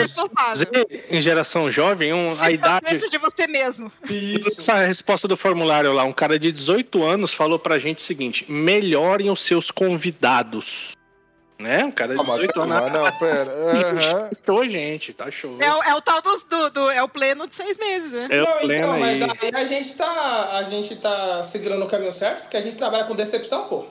em 1.09 1.21
geração 1.21 1.69
jovem, 1.71 2.13
um, 2.13 2.29
a 2.39 2.51
idade. 2.51 3.09
de 3.09 3.17
você 3.17 3.47
mesmo. 3.47 3.91
Isso. 4.09 4.55
Essa 4.59 4.79
resposta 4.85 5.27
do 5.27 5.35
formulário 5.37 5.91
lá, 5.93 6.03
um 6.03 6.13
cara 6.13 6.37
de 6.39 6.51
18 6.51 7.03
anos 7.03 7.33
falou 7.33 7.57
pra 7.59 7.79
gente 7.79 7.99
o 7.99 8.01
seguinte: 8.03 8.45
melhorem 8.49 9.29
os 9.29 9.41
seus 9.43 9.71
convidados. 9.71 10.93
Né? 11.57 11.85
Um 11.85 11.91
cara 11.91 12.15
de 12.15 12.19
Ah, 12.19 12.23
mas 12.23 12.35
18 12.35 12.61
anos. 12.61 12.75
calma, 12.75 12.89
não, 12.89 13.17
pera. 13.17 13.51
Aham. 13.51 14.29
Show, 14.45 14.67
gente, 14.67 15.13
tá 15.13 15.31
show. 15.31 15.57
É, 15.61 15.73
o- 15.73 15.83
é 15.83 15.95
o 15.95 16.01
tal 16.01 16.21
dos, 16.21 16.43
do, 16.43 16.69
do- 16.69 16.91
É 16.91 17.01
o 17.01 17.07
pleno 17.07 17.47
de 17.47 17.55
seis 17.55 17.77
meses, 17.77 18.11
né? 18.11 18.27
É 18.29 18.43
o 18.43 18.45
Não, 18.45 18.57
pleno 18.59 18.73
então, 18.73 18.99
mas 18.99 19.21
aí. 19.21 19.29
aí 19.41 19.51
a 19.61 19.65
gente 19.65 19.95
tá. 19.95 20.57
A 20.57 20.63
gente 20.63 20.95
tá 20.97 21.43
segurando 21.45 21.85
o 21.85 21.87
caminho 21.87 22.11
certo, 22.11 22.41
porque 22.41 22.57
a 22.57 22.61
gente 22.61 22.75
trabalha 22.75 23.05
com 23.05 23.15
decepção, 23.15 23.69
pô. 23.69 23.85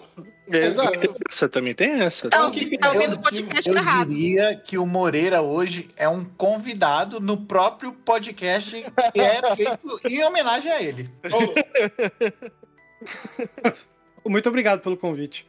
Exato. 0.47 1.17
Essa 1.27 1.49
também 1.49 1.75
tem 1.75 2.03
essa. 2.03 2.27
Então, 2.27 2.51
que- 2.51 2.77
talvez 2.77 3.13
eu- 3.13 3.17
o 3.17 3.23
podcast 3.23 3.67
Eu 3.71 3.77
errado. 3.77 4.09
diria 4.09 4.55
que 4.55 4.77
o 4.77 4.85
Moreira 4.85 5.41
hoje 5.41 5.89
é 5.97 6.07
um 6.07 6.23
convidado 6.23 7.19
no 7.19 7.47
próprio 7.47 7.93
podcast 7.93 8.85
que 9.15 9.21
é 9.23 9.57
feito 9.57 9.99
em 10.07 10.23
homenagem 10.23 10.71
a 10.71 10.83
ele. 10.83 11.09
Muito 14.27 14.49
obrigado 14.51 14.81
pelo 14.81 14.99
convite. 14.99 15.47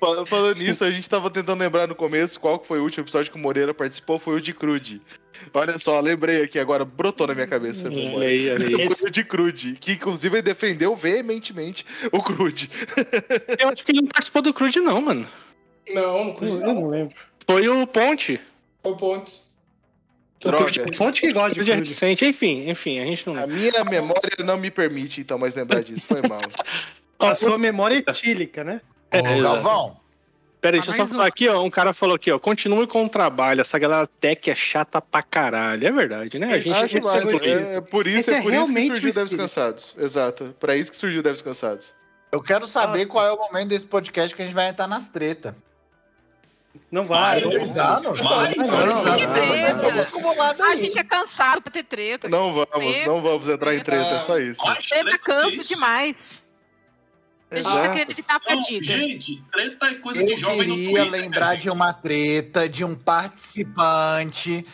Fal- 0.00 0.26
Falando 0.26 0.58
nisso, 0.58 0.84
a 0.84 0.90
gente 0.90 1.08
tava 1.08 1.30
tentando 1.30 1.60
lembrar 1.60 1.86
no 1.86 1.94
começo 1.94 2.38
qual 2.38 2.58
que 2.58 2.66
foi 2.66 2.78
o 2.78 2.82
último 2.82 3.04
episódio 3.04 3.30
que 3.32 3.38
o 3.38 3.40
Moreira 3.40 3.72
participou, 3.72 4.18
foi 4.18 4.36
o 4.36 4.40
de 4.40 4.52
Crude. 4.52 5.00
Olha 5.52 5.78
só, 5.78 5.98
lembrei 6.00 6.42
aqui 6.42 6.58
agora, 6.58 6.84
brotou 6.84 7.26
na 7.26 7.34
minha 7.34 7.46
cabeça. 7.46 7.90
Foi 7.90 9.08
o 9.08 9.10
de 9.10 9.24
Crude, 9.24 9.76
que 9.80 9.92
inclusive 9.92 10.40
defendeu 10.40 10.94
veementemente 10.94 11.84
o 12.12 12.22
Crude. 12.22 12.70
Eu 13.58 13.68
acho 13.68 13.84
que 13.84 13.92
ele 13.92 14.02
não 14.02 14.08
participou 14.08 14.42
do 14.42 14.54
Crude, 14.54 14.80
não, 14.80 15.00
mano. 15.00 15.26
Não, 15.88 16.24
não 16.24 16.36
Eu, 16.40 16.48
eu 16.48 16.74
não 16.74 16.88
lembro. 16.88 17.14
Foi 17.46 17.68
o 17.68 17.86
Ponte. 17.86 18.40
Foi 18.82 18.96
pontes. 18.96 19.50
Droga. 20.40 20.70
Fonte 20.94 21.22
que 21.22 21.32
gosta 21.32 21.62
de 21.62 21.70
é 21.70 21.76
recente. 21.76 22.24
Enfim, 22.24 22.68
enfim, 22.68 22.98
a 23.00 23.06
gente 23.06 23.26
não 23.26 23.42
A 23.42 23.46
minha 23.46 23.82
memória 23.84 24.44
não 24.44 24.58
me 24.58 24.70
permite, 24.70 25.20
então, 25.20 25.38
mais 25.38 25.54
lembrar 25.54 25.82
disso. 25.82 26.04
Foi 26.06 26.22
mal. 26.22 26.40
A 27.18 27.34
sua 27.34 27.56
memória 27.56 27.96
é 28.06 28.10
etílica, 28.10 28.62
né? 28.62 28.80
Ô, 29.22 29.26
exato. 29.26 29.42
Galvão, 29.42 29.96
Peraí, 30.60 30.80
Ah, 30.80 30.82
deixa 30.82 30.92
eu 30.92 30.96
mais 30.96 31.08
só 31.10 31.14
falar 31.14 31.24
um. 31.24 31.28
aqui, 31.28 31.46
ó. 31.48 31.62
Um 31.62 31.68
cara 31.70 31.92
falou 31.92 32.16
aqui, 32.16 32.32
ó. 32.32 32.38
Continue 32.38 32.86
com 32.86 33.04
o 33.04 33.08
trabalho. 33.08 33.60
Essa 33.60 33.78
galera 33.78 34.06
tech 34.06 34.50
é 34.50 34.54
chata 34.54 34.98
pra 34.98 35.22
caralho. 35.22 35.86
É 35.86 35.92
verdade, 35.92 36.38
né? 36.38 36.54
A 36.54 36.58
gente 36.58 36.72
Acho 36.72 36.96
esse 36.96 37.46
é. 37.46 37.74
É, 37.74 37.76
é 37.76 37.80
por 37.82 38.06
isso, 38.06 38.20
Esse 38.20 38.32
é 38.32 38.38
é 38.38 38.42
por 38.42 38.50
isso 38.54 38.72
que 38.72 38.86
surgiu 38.88 39.10
o 39.10 39.12
Devs. 39.12 39.34
Cansados. 39.34 39.94
Exato. 39.98 40.56
Pra 40.58 40.74
isso 40.74 40.90
que 40.90 40.96
surgiu 40.96 41.22
Devs 41.22 41.42
Cansados. 41.42 41.94
eu 42.32 42.42
quero 42.42 42.66
saber 42.66 43.00
Nossa. 43.00 43.10
qual 43.10 43.26
é 43.26 43.32
o 43.32 43.36
momento 43.36 43.68
desse 43.68 43.84
podcast 43.84 44.34
que 44.34 44.40
a 44.40 44.44
gente 44.46 44.54
vai 44.54 44.68
entrar 44.70 44.86
nas 44.88 45.06
tretas. 45.08 45.54
Não 46.90 47.04
vai. 47.04 47.40
Não, 47.40 47.50
não, 47.50 48.14
A 50.64 50.68
aí. 50.70 50.76
gente 50.76 50.98
é 50.98 51.04
cansado 51.04 51.62
pra 51.62 51.72
ter 51.72 51.84
treta. 51.84 52.28
Não 52.28 52.52
vamos, 52.52 53.06
não 53.06 53.22
vamos 53.22 53.48
entrar 53.48 53.74
em 53.74 53.80
treta, 53.80 54.14
é 54.14 54.20
só 54.20 54.38
isso. 54.38 54.64
Mais 54.64 54.78
Treta 54.86 55.18
cansa 55.18 55.56
isso. 56.08 56.43
Demais. 57.50 57.64
Deixa 57.64 57.70
de 57.70 57.76
Exato. 57.78 58.00
acreditar 58.00 58.36
a 58.36 58.40
fadiga. 58.40 58.84
gente, 58.86 59.42
treta 59.52 59.86
é 59.86 59.94
coisa 59.94 60.20
Eu 60.22 60.26
de 60.26 60.36
jovem 60.36 60.68
no 60.68 60.74
queria 60.74 61.02
Twitter. 61.02 61.10
lembrar 61.10 61.50
né, 61.50 61.56
de 61.56 61.70
uma 61.70 61.92
treta 61.92 62.68
de 62.68 62.84
um 62.84 62.94
participante 62.94 64.64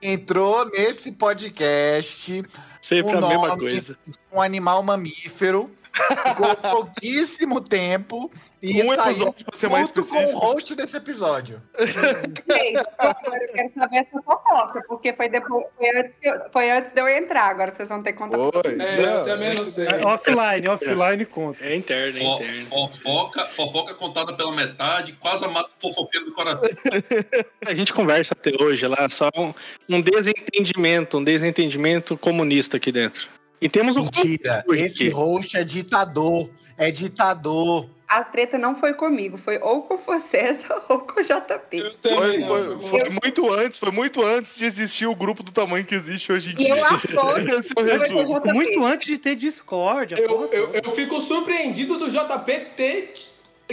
que 0.00 0.06
entrou 0.08 0.64
nesse 0.70 1.12
podcast, 1.12 2.42
Sempre 2.80 3.14
O 3.14 3.18
a 3.24 3.28
mesma 3.28 3.48
nome- 3.48 3.60
coisa. 3.60 3.98
um 4.32 4.40
animal 4.40 4.82
mamífero, 4.82 5.70
ficou 5.92 6.56
pouquíssimo 6.56 7.60
tempo 7.60 8.30
e 8.62 8.82
Um 8.82 8.94
saiu 8.94 9.02
episódio 9.10 9.44
pra 9.44 9.56
ser 9.56 9.68
mais 9.70 9.88
junto 9.88 9.94
com 9.94 10.00
o 10.00 10.04
específico. 10.18 10.38
host 10.38 10.74
desse 10.74 10.96
episódio. 10.96 11.62
Ei, 12.48 12.74
agora 12.98 13.44
eu 13.44 13.52
quero 13.52 13.72
saber 13.74 13.96
essa 13.98 14.22
fofoca, 14.22 14.82
porque 14.86 15.12
foi, 15.14 15.28
depois, 15.28 15.64
foi, 15.78 15.90
antes 15.96 16.12
que 16.20 16.28
eu- 16.28 16.40
foi 16.52 16.70
antes 16.70 16.92
de 16.92 17.00
eu 17.00 17.08
entrar. 17.08 17.46
Agora 17.48 17.70
vocês 17.72 17.88
vão 17.88 18.02
ter 18.02 18.12
que 18.12 18.18
contar. 18.18 18.38
Oi, 18.38 18.50
É, 18.78 19.14
eu 19.16 19.22
também 19.24 19.54
não 19.54 19.66
sei. 19.66 19.86
É 19.88 20.06
Offline, 20.06 20.68
offline 20.68 21.24
conta. 21.26 21.64
É 21.64 21.74
interno, 21.74 22.18
é 22.18 22.22
interno. 22.22 22.66
Fofoca, 22.68 23.44
fofoca 23.56 23.94
contada 23.94 24.32
pela 24.34 24.52
metade, 24.52 25.12
quase 25.14 25.46
mata 25.48 25.70
o 25.78 25.80
fofoqueiro 25.88 26.26
do 26.26 26.32
coração. 26.32 26.68
A 27.66 27.74
gente 27.74 27.92
conversa 27.92 28.34
até 28.38 28.52
hoje 28.62 28.86
lá, 28.86 29.08
só 29.10 29.30
um, 29.36 29.52
um 29.88 30.00
desentendimento, 30.02 31.18
um 31.18 31.24
desentendimento 31.24 32.16
comunista 32.16 32.76
aqui 32.76 32.92
dentro. 32.92 33.28
E 33.60 33.68
temos 33.68 33.94
um 33.96 34.04
Mentira, 34.04 34.64
esse 34.70 35.08
host 35.10 35.56
é 35.56 35.64
ditador. 35.64 36.48
É 36.78 36.90
ditador. 36.90 37.86
A 38.08 38.24
treta 38.24 38.56
não 38.58 38.74
foi 38.74 38.94
comigo, 38.94 39.36
foi 39.38 39.58
ou 39.58 39.82
com 39.82 39.94
o 39.94 40.20
César 40.20 40.82
ou 40.88 41.00
com 41.00 41.20
o 41.20 41.22
JP. 41.22 41.96
Foi, 42.02 42.38
não. 42.38 42.48
foi- 42.48 42.88
foi 42.88 43.10
muito 43.22 43.52
antes, 43.52 43.78
foi 43.78 43.90
muito 43.92 44.24
antes 44.24 44.56
de 44.56 44.64
existir 44.64 45.06
o 45.06 45.14
grupo 45.14 45.42
do 45.42 45.52
tamanho 45.52 45.84
que 45.84 45.94
existe 45.94 46.32
hoje 46.32 46.54
em 46.56 46.60
E 46.62 46.68
eu 46.70 46.74
dia. 46.76 46.86
aposto 46.86 47.10
é. 48.48 48.52
Muito 48.52 48.84
antes 48.84 49.06
de 49.06 49.18
ter 49.18 49.36
Discord. 49.36 50.14
Eu, 50.20 50.48
eu, 50.50 50.70
eu 50.72 50.90
fico 50.90 51.20
surpreendido 51.20 51.98
do 51.98 52.08
JP 52.10 52.66
ter 52.74 53.12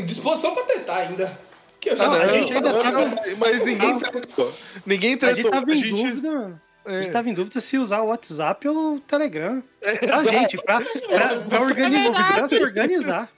disposição 0.03 0.53
pra 0.53 0.63
tretar 0.63 0.97
ainda. 0.97 1.39
Que 1.79 1.91
eu 1.91 1.97
já 1.97 2.05
Não, 2.07 2.13
a 2.13 2.25
eu- 2.25 2.39
gente 2.39 2.53
ainda 2.57 2.69
eu- 2.69 2.83
tava- 2.83 3.15
Mas 3.39 3.63
ninguém 3.63 3.99
tretou. 3.99 4.51
Ninguém 4.85 5.09
A 5.09 5.13
gente 5.13 5.19
tretou. 5.33 5.51
tava 5.51 5.71
A 5.71 5.73
em 5.75 5.77
gente. 5.83 5.89
dúvida, 6.03 6.31
mano. 6.31 6.61
A 6.87 6.93
é, 6.93 7.01
gente 7.03 7.11
tava 7.11 7.29
em 7.29 7.33
dúvida 7.33 7.59
se 7.61 7.77
usar 7.77 8.01
o 8.01 8.07
WhatsApp 8.07 8.67
ou 8.67 8.95
o 8.95 8.99
Telegram. 9.01 9.61
é, 9.81 9.95
Pra 9.97 10.15
exato. 10.19 10.31
gente, 10.31 10.57
pra, 10.63 10.79
pra, 10.81 11.35
pra, 11.47 11.61
organizar, 11.61 12.33
pra 12.33 12.47
se 12.47 12.59
organizar. 12.63 13.29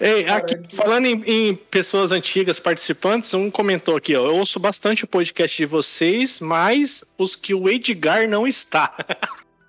Ei, 0.00 0.28
aqui, 0.28 0.56
falando 0.76 1.06
em, 1.06 1.22
em 1.26 1.54
pessoas 1.56 2.12
antigas 2.12 2.60
participantes, 2.60 3.34
um 3.34 3.50
comentou 3.50 3.96
aqui, 3.96 4.14
ó. 4.14 4.26
Eu 4.26 4.36
ouço 4.36 4.60
bastante 4.60 5.02
o 5.04 5.08
podcast 5.08 5.56
de 5.56 5.66
vocês, 5.66 6.38
mas 6.38 7.02
os 7.18 7.34
que 7.34 7.52
o 7.52 7.68
Edgar 7.68 8.28
não 8.28 8.46
está. 8.46 8.94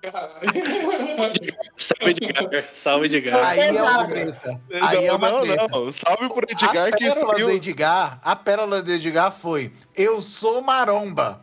Salve, 1.76 2.10
Edgar. 2.10 2.64
Salve, 2.72 3.06
Edgar. 3.06 3.44
Aí 3.48 3.60
é 3.60 3.82
uma 3.82 4.06
treta. 4.06 4.60
Aí 4.80 5.04
é 5.04 5.08
Não, 5.08 5.16
uma 5.16 5.30
não, 5.30 5.40
treta. 5.42 5.66
não. 5.68 5.92
Salve 5.92 6.28
pro 6.28 6.46
Edgar 6.48 6.88
a 6.88 6.92
que 6.92 7.04
pérola 7.04 7.20
do 7.26 7.30
saiu. 7.32 7.50
Edgar, 7.50 8.20
a 8.22 8.36
pérola 8.36 8.82
do 8.82 8.92
Edgar 8.92 9.32
foi: 9.32 9.70
Eu 9.96 10.20
sou 10.20 10.62
maromba. 10.62 11.40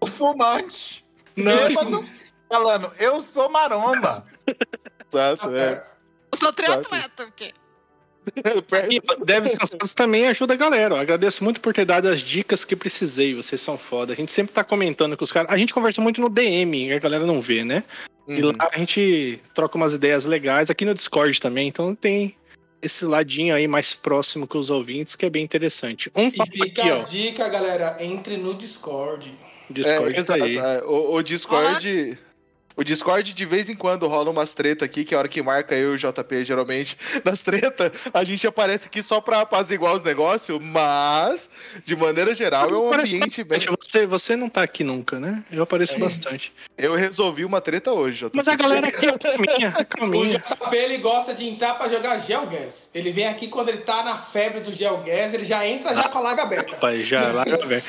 O 0.00 0.06
fumante. 0.06 1.04
Não, 1.36 1.68
Bêbado, 1.68 2.04
falando, 2.48 2.92
eu 2.98 3.20
sou 3.20 3.48
maromba. 3.50 4.26
Exato, 5.10 5.54
é. 5.54 5.84
Eu 6.32 6.38
sou 6.38 6.52
triatleta, 6.52 7.24
o 7.24 7.32
quê? 7.32 7.52
E 8.90 9.00
Deves 9.24 9.54
Cansados 9.56 9.94
também 9.94 10.28
ajuda 10.28 10.52
a 10.52 10.56
galera. 10.56 10.94
ó. 10.96 11.00
Agradeço 11.00 11.42
muito 11.42 11.62
por 11.62 11.72
ter 11.72 11.86
dado 11.86 12.08
as 12.08 12.20
dicas 12.20 12.62
que 12.62 12.76
precisei. 12.76 13.34
Vocês 13.34 13.58
são 13.58 13.78
foda. 13.78 14.12
A 14.12 14.16
gente 14.16 14.30
sempre 14.30 14.52
tá 14.52 14.62
comentando 14.62 15.16
com 15.16 15.24
os 15.24 15.32
caras. 15.32 15.50
A 15.50 15.56
gente 15.56 15.72
conversa 15.72 16.02
muito 16.02 16.20
no 16.20 16.28
DM, 16.28 16.92
a 16.92 16.98
galera 16.98 17.24
não 17.24 17.40
vê, 17.40 17.64
né? 17.64 17.84
E 18.26 18.42
Uhum. 18.42 18.52
lá 18.58 18.68
a 18.70 18.76
gente 18.78 19.40
troca 19.54 19.78
umas 19.78 19.94
ideias 19.94 20.26
legais. 20.26 20.68
Aqui 20.68 20.84
no 20.84 20.92
Discord 20.92 21.40
também. 21.40 21.68
Então 21.68 21.94
tem 21.94 22.36
esse 22.80 23.04
ladinho 23.04 23.54
aí 23.54 23.66
mais 23.66 23.94
próximo 23.94 24.46
com 24.46 24.58
os 24.58 24.70
ouvintes 24.70 25.16
que 25.16 25.26
é 25.26 25.30
bem 25.30 25.44
interessante. 25.44 26.10
Um 26.14 26.28
E 26.28 26.30
fica 26.30 26.64
aqui, 26.82 26.90
a 26.90 26.98
ó. 26.98 27.02
dica, 27.02 27.48
galera, 27.48 27.96
entre 28.00 28.36
no 28.36 28.54
Discord. 28.54 29.32
Discord 29.70 30.10
É, 30.10 30.14
tá 30.14 30.20
exato. 30.20 30.44
aí. 30.44 30.56
é. 30.56 30.82
O, 30.84 31.14
o 31.14 31.22
Discord. 31.22 32.18
O 32.78 32.84
Discord, 32.84 33.34
de 33.34 33.44
vez 33.44 33.68
em 33.68 33.74
quando, 33.74 34.06
rola 34.06 34.30
umas 34.30 34.54
treta 34.54 34.84
aqui, 34.84 35.04
que 35.04 35.12
é 35.12 35.16
a 35.16 35.18
hora 35.18 35.28
que 35.28 35.42
marca 35.42 35.74
eu 35.74 35.92
e 35.92 35.94
o 35.96 35.98
JP, 35.98 36.44
geralmente, 36.44 36.96
nas 37.24 37.42
treta, 37.42 37.92
a 38.14 38.22
gente 38.22 38.46
aparece 38.46 38.86
aqui 38.86 39.02
só 39.02 39.20
pra 39.20 39.40
apaziguar 39.40 39.94
os 39.94 40.02
negócios, 40.04 40.56
mas, 40.62 41.50
de 41.84 41.96
maneira 41.96 42.32
geral, 42.32 42.70
é 42.70 42.78
um 42.78 42.92
ambiente 42.94 43.42
bem. 43.42 43.58
Você, 43.80 44.06
você 44.06 44.36
não 44.36 44.48
tá 44.48 44.62
aqui 44.62 44.84
nunca, 44.84 45.18
né? 45.18 45.42
Eu 45.50 45.64
apareço 45.64 45.96
É. 45.96 45.98
bastante. 45.98 46.52
Eu 46.76 46.94
resolvi 46.94 47.44
uma 47.44 47.60
treta 47.60 47.90
hoje, 47.92 48.26
JP. 48.26 48.36
Mas 48.36 48.46
a 48.46 48.54
galera 48.54 48.86
aqui 48.86 49.06
é 49.06 49.18
calminha, 49.18 49.74
é 49.76 49.82
O 49.82 49.86
calminha. 49.86 50.38
JP 50.38 50.76
ele 50.76 50.98
gosta 50.98 51.34
de 51.34 51.48
entrar 51.48 51.74
pra 51.74 51.88
jogar 51.88 52.16
Geogas. 52.18 52.90
Ele 52.94 53.10
vem 53.10 53.26
aqui 53.26 53.48
quando 53.48 53.70
ele 53.70 53.78
tá 53.78 54.04
na 54.04 54.18
febre 54.18 54.60
do 54.60 54.72
Geogas, 54.72 55.34
ele 55.34 55.44
já 55.44 55.66
entra 55.66 55.96
já 55.96 56.08
com 56.08 56.18
a 56.18 56.20
live 56.20 56.40
aberta. 56.42 56.72
Rapaz, 56.74 57.04
já 57.08 57.32
lá 57.32 57.42
velho. 57.42 57.82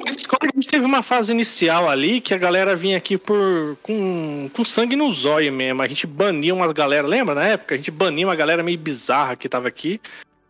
O 0.00 0.04
Discord 0.04 0.46
a 0.46 0.54
gente 0.54 0.68
teve 0.68 0.84
uma 0.84 1.02
fase 1.02 1.32
inicial 1.32 1.88
ali 1.88 2.20
que 2.20 2.32
a 2.32 2.38
galera 2.38 2.76
vinha 2.76 2.96
aqui 2.96 3.18
por 3.18 3.76
com, 3.82 4.11
com 4.52 4.64
sangue 4.64 4.96
no 4.96 5.10
zóio 5.12 5.52
mesmo. 5.52 5.82
A 5.82 5.88
gente 5.88 6.06
bania 6.06 6.54
umas 6.54 6.72
galera, 6.72 7.06
lembra 7.06 7.34
na 7.34 7.46
época? 7.46 7.74
A 7.74 7.78
gente 7.78 7.90
bania 7.90 8.26
uma 8.26 8.34
galera 8.36 8.62
meio 8.62 8.78
bizarra 8.78 9.36
que 9.36 9.48
tava 9.48 9.68
aqui. 9.68 10.00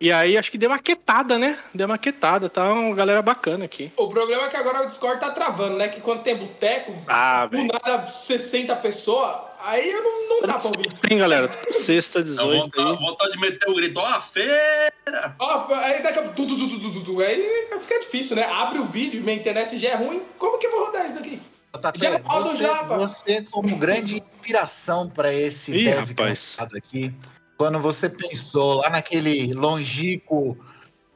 E 0.00 0.10
aí 0.10 0.36
acho 0.36 0.50
que 0.50 0.58
deu 0.58 0.68
uma 0.68 0.80
quietada, 0.80 1.38
né? 1.38 1.58
Deu 1.72 1.86
uma 1.86 1.96
quietada, 1.96 2.48
tá 2.50 2.72
uma 2.72 2.92
galera 2.92 3.22
bacana 3.22 3.64
aqui. 3.66 3.92
O 3.96 4.08
problema 4.08 4.46
é 4.46 4.48
que 4.48 4.56
agora 4.56 4.82
o 4.82 4.86
Discord 4.88 5.20
tá 5.20 5.30
travando, 5.30 5.76
né? 5.76 5.86
Que 5.88 6.00
quando 6.00 6.22
tem 6.24 6.36
boteco, 6.36 6.92
Ah, 7.06 7.46
do 7.46 7.56
nada 7.62 8.04
60 8.04 8.74
pessoas, 8.76 9.32
aí 9.62 9.88
eu 9.88 10.02
não, 10.02 10.28
não 10.28 10.40
dá 10.48 10.54
pra 10.54 10.66
ouvir. 10.66 10.92
Tem, 10.94 11.18
galera. 11.18 11.48
Sexta, 11.70 12.18
Dá 12.18 12.24
18 12.30 12.62
vontade, 12.62 12.88
aí. 12.88 12.96
vontade 12.96 13.32
de 13.32 13.38
meter 13.38 13.70
o 13.70 13.74
grito, 13.76 14.00
ó, 14.00 14.04
a 14.04 14.20
feira! 14.20 14.92
Ó, 15.38 15.72
aí 15.74 16.02
daqui 16.02 16.18
a 16.18 16.22
pouco, 16.22 17.22
aí 17.22 17.68
fica 17.80 18.00
difícil, 18.00 18.34
né? 18.34 18.44
Abre 18.44 18.80
o 18.80 18.86
vídeo, 18.86 19.22
minha 19.22 19.36
internet 19.36 19.78
já 19.78 19.90
é 19.90 19.94
ruim, 19.94 20.20
como 20.36 20.58
que 20.58 20.66
eu 20.66 20.70
vou 20.72 20.86
rodar 20.86 21.06
isso 21.06 21.14
daqui? 21.14 21.40
JP, 21.78 21.98
Já 21.98 22.18
roda 22.18 22.48
o 22.50 22.56
Java. 22.56 22.98
você 22.98 23.42
como 23.42 23.76
grande 23.76 24.18
inspiração 24.18 25.08
para 25.08 25.32
esse 25.32 25.72
Ih, 25.72 25.84
dev 25.84 26.14
cansado 26.14 26.76
aqui, 26.76 27.14
quando 27.56 27.78
você 27.80 28.08
pensou 28.10 28.74
lá 28.74 28.90
naquele 28.90 29.54
longínquo 29.54 30.58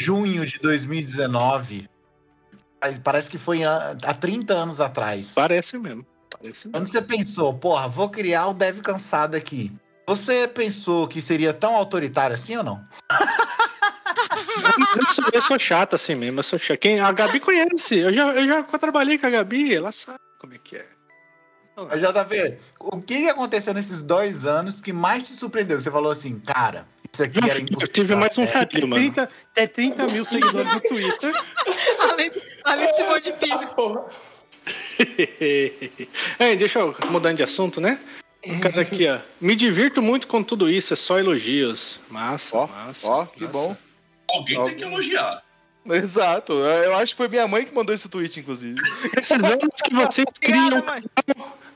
junho 0.00 0.46
de 0.46 0.59
2019, 0.59 1.88
aí 2.80 2.98
parece 3.00 3.30
que 3.30 3.38
foi 3.38 3.64
há 3.64 3.96
há 4.02 4.14
30 4.14 4.54
anos 4.54 4.80
atrás. 4.80 5.32
Parece 5.34 5.78
mesmo. 5.78 6.07
Parece 6.30 6.68
mesmo. 6.68 6.72
Quando 6.72 6.88
você 6.88 7.02
pensou, 7.02 7.52
porra, 7.52 7.88
vou 7.88 8.09
criar 8.09 8.46
o 8.48 8.54
dev 8.54 8.80
cansado 8.80 9.34
aqui. 9.34 9.70
Você 10.07 10.46
pensou 10.48 11.07
que 11.09 11.20
seria 11.20 11.52
tão 11.52 11.74
autoritário 11.74 12.34
assim 12.34 12.57
ou 12.57 12.62
não? 12.62 12.84
Eu 14.98 15.14
sou, 15.14 15.24
eu 15.32 15.42
sou 15.42 15.59
chato 15.59 15.94
assim 15.94 16.14
mesmo, 16.14 16.38
eu 16.38 16.42
sou 16.44 16.59
chato. 16.59 16.78
Quem, 16.78 17.00
a 17.00 17.11
Gabi 17.12 17.40
conhece, 17.40 17.96
eu 17.96 18.12
já, 18.12 18.32
eu 18.32 18.46
já 18.46 18.62
trabalhei 18.62 19.18
com 19.18 19.26
a 19.26 19.30
Gabi, 19.30 19.74
ela 19.74 19.90
sabe 19.90 20.26
como 20.39 20.55
é 20.55 20.59
que 20.59 20.76
é. 20.76 20.87
Mas, 21.76 22.01
JP, 22.01 22.59
o 22.80 23.03
que 23.03 23.28
aconteceu 23.28 23.74
nesses 23.74 24.03
dois 24.03 24.47
anos 24.47 24.80
que 24.80 24.95
mais 24.95 25.24
te 25.24 25.34
surpreendeu? 25.34 25.78
Você 25.78 25.91
falou 25.91 26.11
assim, 26.11 26.41
cara, 26.41 26.89
isso 27.12 27.22
aqui 27.22 27.39
era 27.39 27.59
impossível. 27.61 27.80
Eu 27.80 27.89
tive 27.93 28.14
mais 28.14 28.39
um 28.39 28.47
filho, 28.47 28.89
mano. 28.89 29.03
30, 29.12 29.30
tem 29.53 29.68
30 29.68 30.07
mil 30.09 30.24
seguidores 30.24 30.72
no 30.72 30.80
Twitter. 30.80 31.34
Além, 32.01 32.30
além 32.64 32.87
de 32.87 32.97
Simão 32.97 33.20
de 33.20 33.32
Filho. 33.34 33.68
Porra. 33.74 34.07
Ei, 36.41 36.57
deixa 36.57 36.78
eu 36.78 36.97
mudando 37.11 37.37
de 37.37 37.43
assunto, 37.43 37.78
né? 37.78 38.01
O 38.47 38.61
cara 38.61 38.80
aqui, 38.80 39.07
ó. 39.09 39.18
Me 39.39 39.55
divirto 39.55 40.01
muito 40.01 40.26
com 40.26 40.43
tudo 40.43 40.70
isso, 40.70 40.95
é 40.95 40.97
só 40.97 41.18
elogios. 41.18 42.01
Massa, 42.09 42.57
Ó, 42.57 42.66
massa. 42.66 43.07
Ó, 43.07 43.26
que 43.26 43.43
massa. 43.43 43.53
bom. 43.53 43.76
Alguém 44.30 44.64
tem 44.64 44.76
que 44.76 44.82
elogiar. 44.82 45.43
Exato. 45.95 46.53
Eu 46.53 46.97
acho 46.97 47.12
que 47.12 47.16
foi 47.16 47.28
minha 47.28 47.47
mãe 47.47 47.64
que 47.64 47.74
mandou 47.74 47.95
esse 47.95 48.09
tweet, 48.09 48.41
inclusive. 48.41 48.76
Precisamos 49.11 49.80
que 49.82 49.95
vocês 49.95 50.26
criem 50.41 50.66
Obrigada, 50.66 50.93
mãe. 50.93 51.05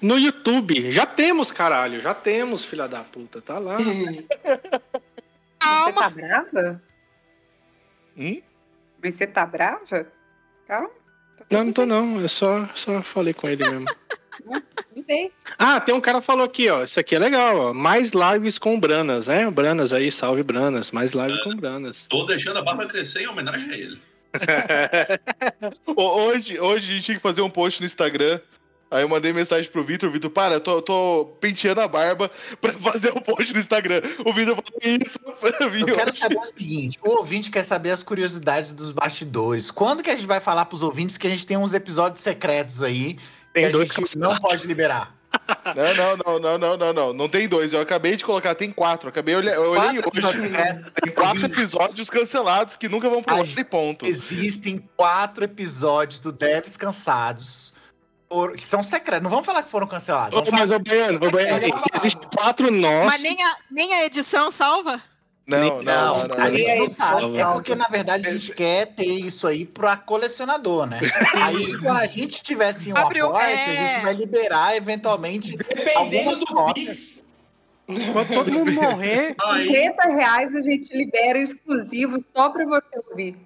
no 0.01 0.19
YouTube. 0.19 0.91
Já 0.93 1.07
temos, 1.07 1.51
caralho. 1.51 2.01
Já 2.01 2.15
temos, 2.15 2.65
filha 2.65 2.87
da 2.89 3.03
puta. 3.05 3.41
Tá 3.41 3.59
lá. 3.59 3.77
Você 3.79 4.27
Calma. 5.59 5.93
tá 5.93 6.11
brava? 6.11 6.83
Hum? 8.17 8.43
Mas 9.03 9.15
você 9.15 9.27
tá 9.27 9.47
brava? 9.47 10.07
Calma. 10.67 10.91
Não, 11.51 11.65
não 11.65 11.73
tô 11.73 11.85
não. 11.87 12.21
Eu 12.21 12.29
só, 12.29 12.69
só 12.75 13.03
falei 13.03 13.35
com 13.35 13.49
ele 13.49 13.69
mesmo. 13.69 13.87
Ah, 15.59 15.81
tem 15.81 15.95
um 15.95 16.01
cara 16.01 16.19
que 16.21 16.25
falou 16.27 16.45
aqui, 16.45 16.69
ó. 16.69 16.83
Isso 16.85 16.99
aqui 17.01 17.15
é 17.15 17.19
legal, 17.19 17.57
ó. 17.57 17.73
Mais 17.75 18.13
lives 18.13 18.59
com 18.59 18.79
Branas, 18.79 19.27
né? 19.27 19.51
Branas 19.51 19.93
aí, 19.93 20.11
salve 20.13 20.43
Branas. 20.43 20.91
Mais 20.91 21.13
live 21.13 21.43
com 21.43 21.55
Branas. 21.57 22.07
Tô 22.09 22.25
deixando 22.25 22.59
a 22.59 22.63
barba 22.63 22.87
crescer 22.87 23.23
em 23.23 23.29
homenagem 23.29 23.71
a 23.71 23.77
ele. 23.77 24.01
Ho- 25.87 26.03
Hoje, 26.27 26.61
hoje 26.61 26.91
a 26.91 26.95
gente 26.95 27.05
tinha 27.05 27.17
que 27.17 27.23
fazer 27.23 27.43
um 27.43 27.51
post 27.51 27.81
no 27.81 27.87
Instagram 27.87 28.41
Aí 28.93 29.03
eu 29.05 29.09
mandei 29.09 29.33
mensagem 29.33 29.71
pro 29.71 29.85
Vitor, 29.85 30.11
Vitor, 30.11 30.29
para, 30.31 30.55
eu 30.55 30.61
tô, 30.61 30.83
tô 30.83 31.37
penteando 31.41 31.81
a 31.81 31.87
barba 31.87 32.29
pra 32.61 32.73
fazer 32.73 33.13
um 33.17 33.21
post 33.21 33.53
no 33.55 33.61
Instagram. 33.61 34.01
O 34.27 34.33
Vitor 34.33 34.57
falou 34.57 34.81
isso 35.01 35.21
pra 35.39 35.71
mim. 35.71 35.81
Eu 35.87 35.95
quero 35.97 36.11
hoje. 36.11 36.19
saber 36.19 36.37
o 36.39 36.45
seguinte: 36.45 36.99
o 37.01 37.09
ouvinte 37.11 37.51
quer 37.53 37.63
saber 37.65 37.91
as 37.93 38.03
curiosidades 38.03 38.73
dos 38.73 38.91
bastidores. 38.91 39.71
Quando 39.71 40.03
que 40.03 40.11
a 40.11 40.17
gente 40.17 40.27
vai 40.27 40.41
falar 40.41 40.65
pros 40.65 40.83
ouvintes 40.83 41.17
que 41.17 41.25
a 41.29 41.31
gente 41.31 41.47
tem 41.47 41.57
uns 41.57 41.73
episódios 41.73 42.21
secretos 42.21 42.83
aí 42.83 43.17
que 43.53 43.61
Tem 43.61 43.67
a 43.67 43.71
dois 43.71 43.89
gente 43.89 43.97
cancelados. 44.01 44.41
não 44.41 44.49
pode 44.49 44.67
liberar? 44.67 45.15
Não, 45.77 45.95
não, 45.95 46.17
não, 46.17 46.39
não, 46.41 46.59
não, 46.59 46.77
não, 46.77 46.93
não. 46.93 47.13
Não 47.13 47.29
tem 47.29 47.47
dois. 47.47 47.73
Eu 47.73 47.81
acabei 47.81 48.17
de 48.17 48.25
colocar, 48.25 48.53
tem 48.57 48.73
quatro. 48.73 49.07
Eu 49.07 49.11
acabei, 49.11 49.35
eu 49.35 49.39
olhei, 49.39 49.55
eu 49.55 49.71
olhei 49.71 50.01
hoje. 50.01 50.51
Tem 51.01 51.13
quatro 51.13 51.45
episódios 51.45 52.11
cancelados 52.11 52.75
que 52.75 52.89
nunca 52.89 53.09
vão 53.09 53.23
pro 53.23 53.45
e 53.45 53.65
ponto. 53.65 54.07
Existem 54.07 54.79
quatro 54.97 55.45
episódios 55.45 56.19
do 56.19 56.33
Devs 56.33 56.77
Cansados 56.77 57.73
que 58.57 58.65
são 58.65 58.83
secretos. 58.83 59.25
Não 59.25 59.31
vamos 59.31 59.45
falar 59.45 59.63
que 59.63 59.71
foram 59.71 59.87
cancelados. 59.87 60.39
Ô, 60.39 60.45
mas, 60.53 60.71
ô, 60.71 60.79
Baiano, 60.79 61.19
ô, 61.21 61.31
Baiano, 61.31 61.83
existem 61.95 62.29
quatro 62.35 62.71
nós. 62.71 63.07
Mas 63.07 63.23
nem 63.23 63.37
a, 63.43 63.57
nem 63.71 63.95
a 63.95 64.05
edição 64.05 64.51
salva? 64.51 65.03
Não, 65.47 65.83
não, 65.83 65.83
Não, 65.83 66.29
não, 66.29 66.51
gente 66.51 66.69
não 66.79 66.85
não. 66.87 66.91
sabe. 66.91 67.39
É 67.39 67.45
porque, 67.45 67.75
na 67.75 67.89
verdade, 67.89 68.29
a 68.29 68.33
gente 68.33 68.53
quer 68.53 68.87
ter 68.95 69.05
isso 69.07 69.47
aí 69.49 69.67
pra 69.67 69.97
colecionador, 69.97 70.87
né? 70.87 71.01
Aí, 71.35 71.77
quando 71.79 71.97
a 71.99 72.07
gente 72.07 72.41
tivesse 72.43 72.93
um 72.93 72.97
Abre 72.97 73.21
o- 73.23 73.27
apoio, 73.27 73.43
é. 73.43 73.55
a 73.55 73.95
gente 73.95 74.03
vai 74.05 74.15
liberar, 74.15 74.77
eventualmente, 74.77 75.57
Dependendo 75.57 75.99
Algumas 75.99 76.39
do 76.39 76.47
cópias. 76.47 77.25
Quando 78.13 78.29
todo 78.29 78.53
mundo 78.53 78.71
morrer, 78.73 79.35
Aí, 79.45 79.67
50 79.67 80.03
reais 80.15 80.55
a 80.55 80.61
gente 80.61 80.97
libera 80.97 81.39
exclusivo 81.39 82.17
só 82.33 82.51
pra 82.51 82.65
você 82.65 83.01
ouvir. 83.11 83.37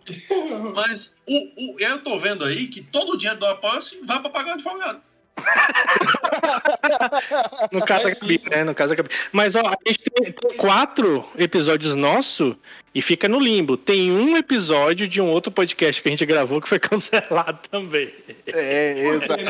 mas 0.74 1.14
o, 1.26 1.32
o- 1.72 1.76
eu 1.78 2.02
tô 2.04 2.18
vendo 2.18 2.44
aí 2.44 2.66
que 2.66 2.82
todo 2.82 3.12
o 3.12 3.16
dinheiro 3.16 3.40
do 3.40 3.46
apoio 3.46 3.80
vai 4.04 4.20
pra 4.20 4.28
pagar 4.28 4.50
o 4.50 4.54
advogado. 4.54 5.00
No 7.72 7.84
caso, 7.84 8.08
É 8.08 8.12
a 8.12 8.14
Gabi, 8.14 8.40
né? 8.50 8.64
No 8.64 8.74
caso, 8.74 8.92
a 8.92 8.96
Gabi. 8.96 9.08
Mas, 9.32 9.54
ó, 9.56 9.60
a 9.60 9.76
gente 9.86 10.04
tem, 10.04 10.32
tem 10.32 10.56
quatro 10.56 11.26
episódios 11.36 11.94
nosso 11.94 12.56
e 12.94 13.02
fica 13.02 13.28
no 13.28 13.38
limbo. 13.40 13.76
Tem 13.76 14.10
um 14.12 14.36
episódio 14.36 15.06
de 15.08 15.20
um 15.20 15.28
outro 15.28 15.50
podcast 15.52 16.00
que 16.00 16.08
a 16.08 16.10
gente 16.10 16.24
gravou 16.26 16.60
que 16.60 16.68
foi 16.68 16.78
cancelado 16.80 17.58
também. 17.70 18.12
É, 18.46 18.98
exato. 19.08 19.42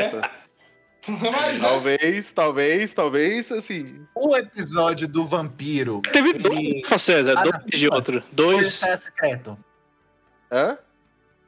Mas, 1.07 1.55
né? 1.55 1.59
Talvez, 1.61 2.31
talvez, 2.33 2.93
talvez, 2.93 3.51
assim. 3.51 3.85
o 4.15 4.35
episódio 4.35 5.07
do 5.07 5.23
vampiro 5.23 6.01
Teve 6.11 6.29
Ele- 6.29 6.39
dois, 6.39 7.01
César, 7.01 7.35
Ah, 7.37 7.43
dois 7.43 7.55
não. 7.55 7.65
de 7.67 7.87
outro. 7.89 8.23
Dois. 8.31 8.73
secreto. 8.73 9.55
Hã? 10.51 10.77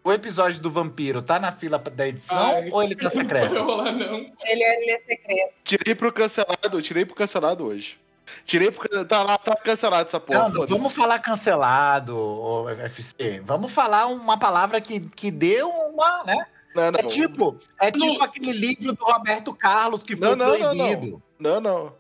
O 0.08 0.14
episódio 0.14 0.62
do 0.62 0.72
vampiro 0.72 1.22
tá 1.22 1.38
na 1.38 1.52
fila 1.52 1.78
da 1.78 2.08
edição 2.08 2.38
Ah, 2.38 2.54
ou 2.72 2.82
ele 2.82 2.96
tá 2.96 3.04
Não 3.04 3.10
vai 3.12 3.24
secreto? 3.24 3.62
rolar, 3.62 3.92
não. 3.92 4.16
Ele 4.46 4.64
é, 4.64 4.82
ele 4.82 4.92
é 4.92 5.00
secreto. 5.00 5.54
Tirei 5.66 5.94
pro 5.96 6.14
cancelado, 6.14 6.82
tirei 6.82 7.04
pro 7.06 7.14
cancelado 7.14 7.66
hoje. 7.66 8.00
Tirei 8.46 8.72
pro. 8.72 8.88
can- 8.90 9.04
Tá 9.06 9.22
lá, 9.22 9.38
tá 9.38 9.54
cancelado 9.58 10.08
essa 10.08 10.18
porra. 10.20 10.48
Não, 10.48 10.60
não 10.62 10.66
vamos 10.68 10.94
falar 10.94 11.20
cancelado, 11.20 12.68
FC. 12.86 13.42
Vamos 13.46 13.72
falar 13.74 14.08
uma 14.08 14.38
palavra 14.38 14.80
que, 14.80 15.02
que 15.02 15.30
deu 15.30 15.70
uma, 15.70 16.24
né? 16.24 16.46
Não, 16.74 16.84
É 16.84 16.92
não. 17.04 17.10
tipo, 17.10 17.60
é 17.82 17.92
tipo 17.92 18.24
aquele 18.24 18.52
livro 18.54 18.94
do 18.94 19.04
Roberto 19.04 19.54
Carlos 19.54 20.04
que 20.04 20.16
foi 20.16 20.28
Não, 20.30 20.36
não, 20.38 20.58
não, 20.58 20.76
proibido. 20.76 21.22
Não, 21.38 21.60
não. 21.60 21.94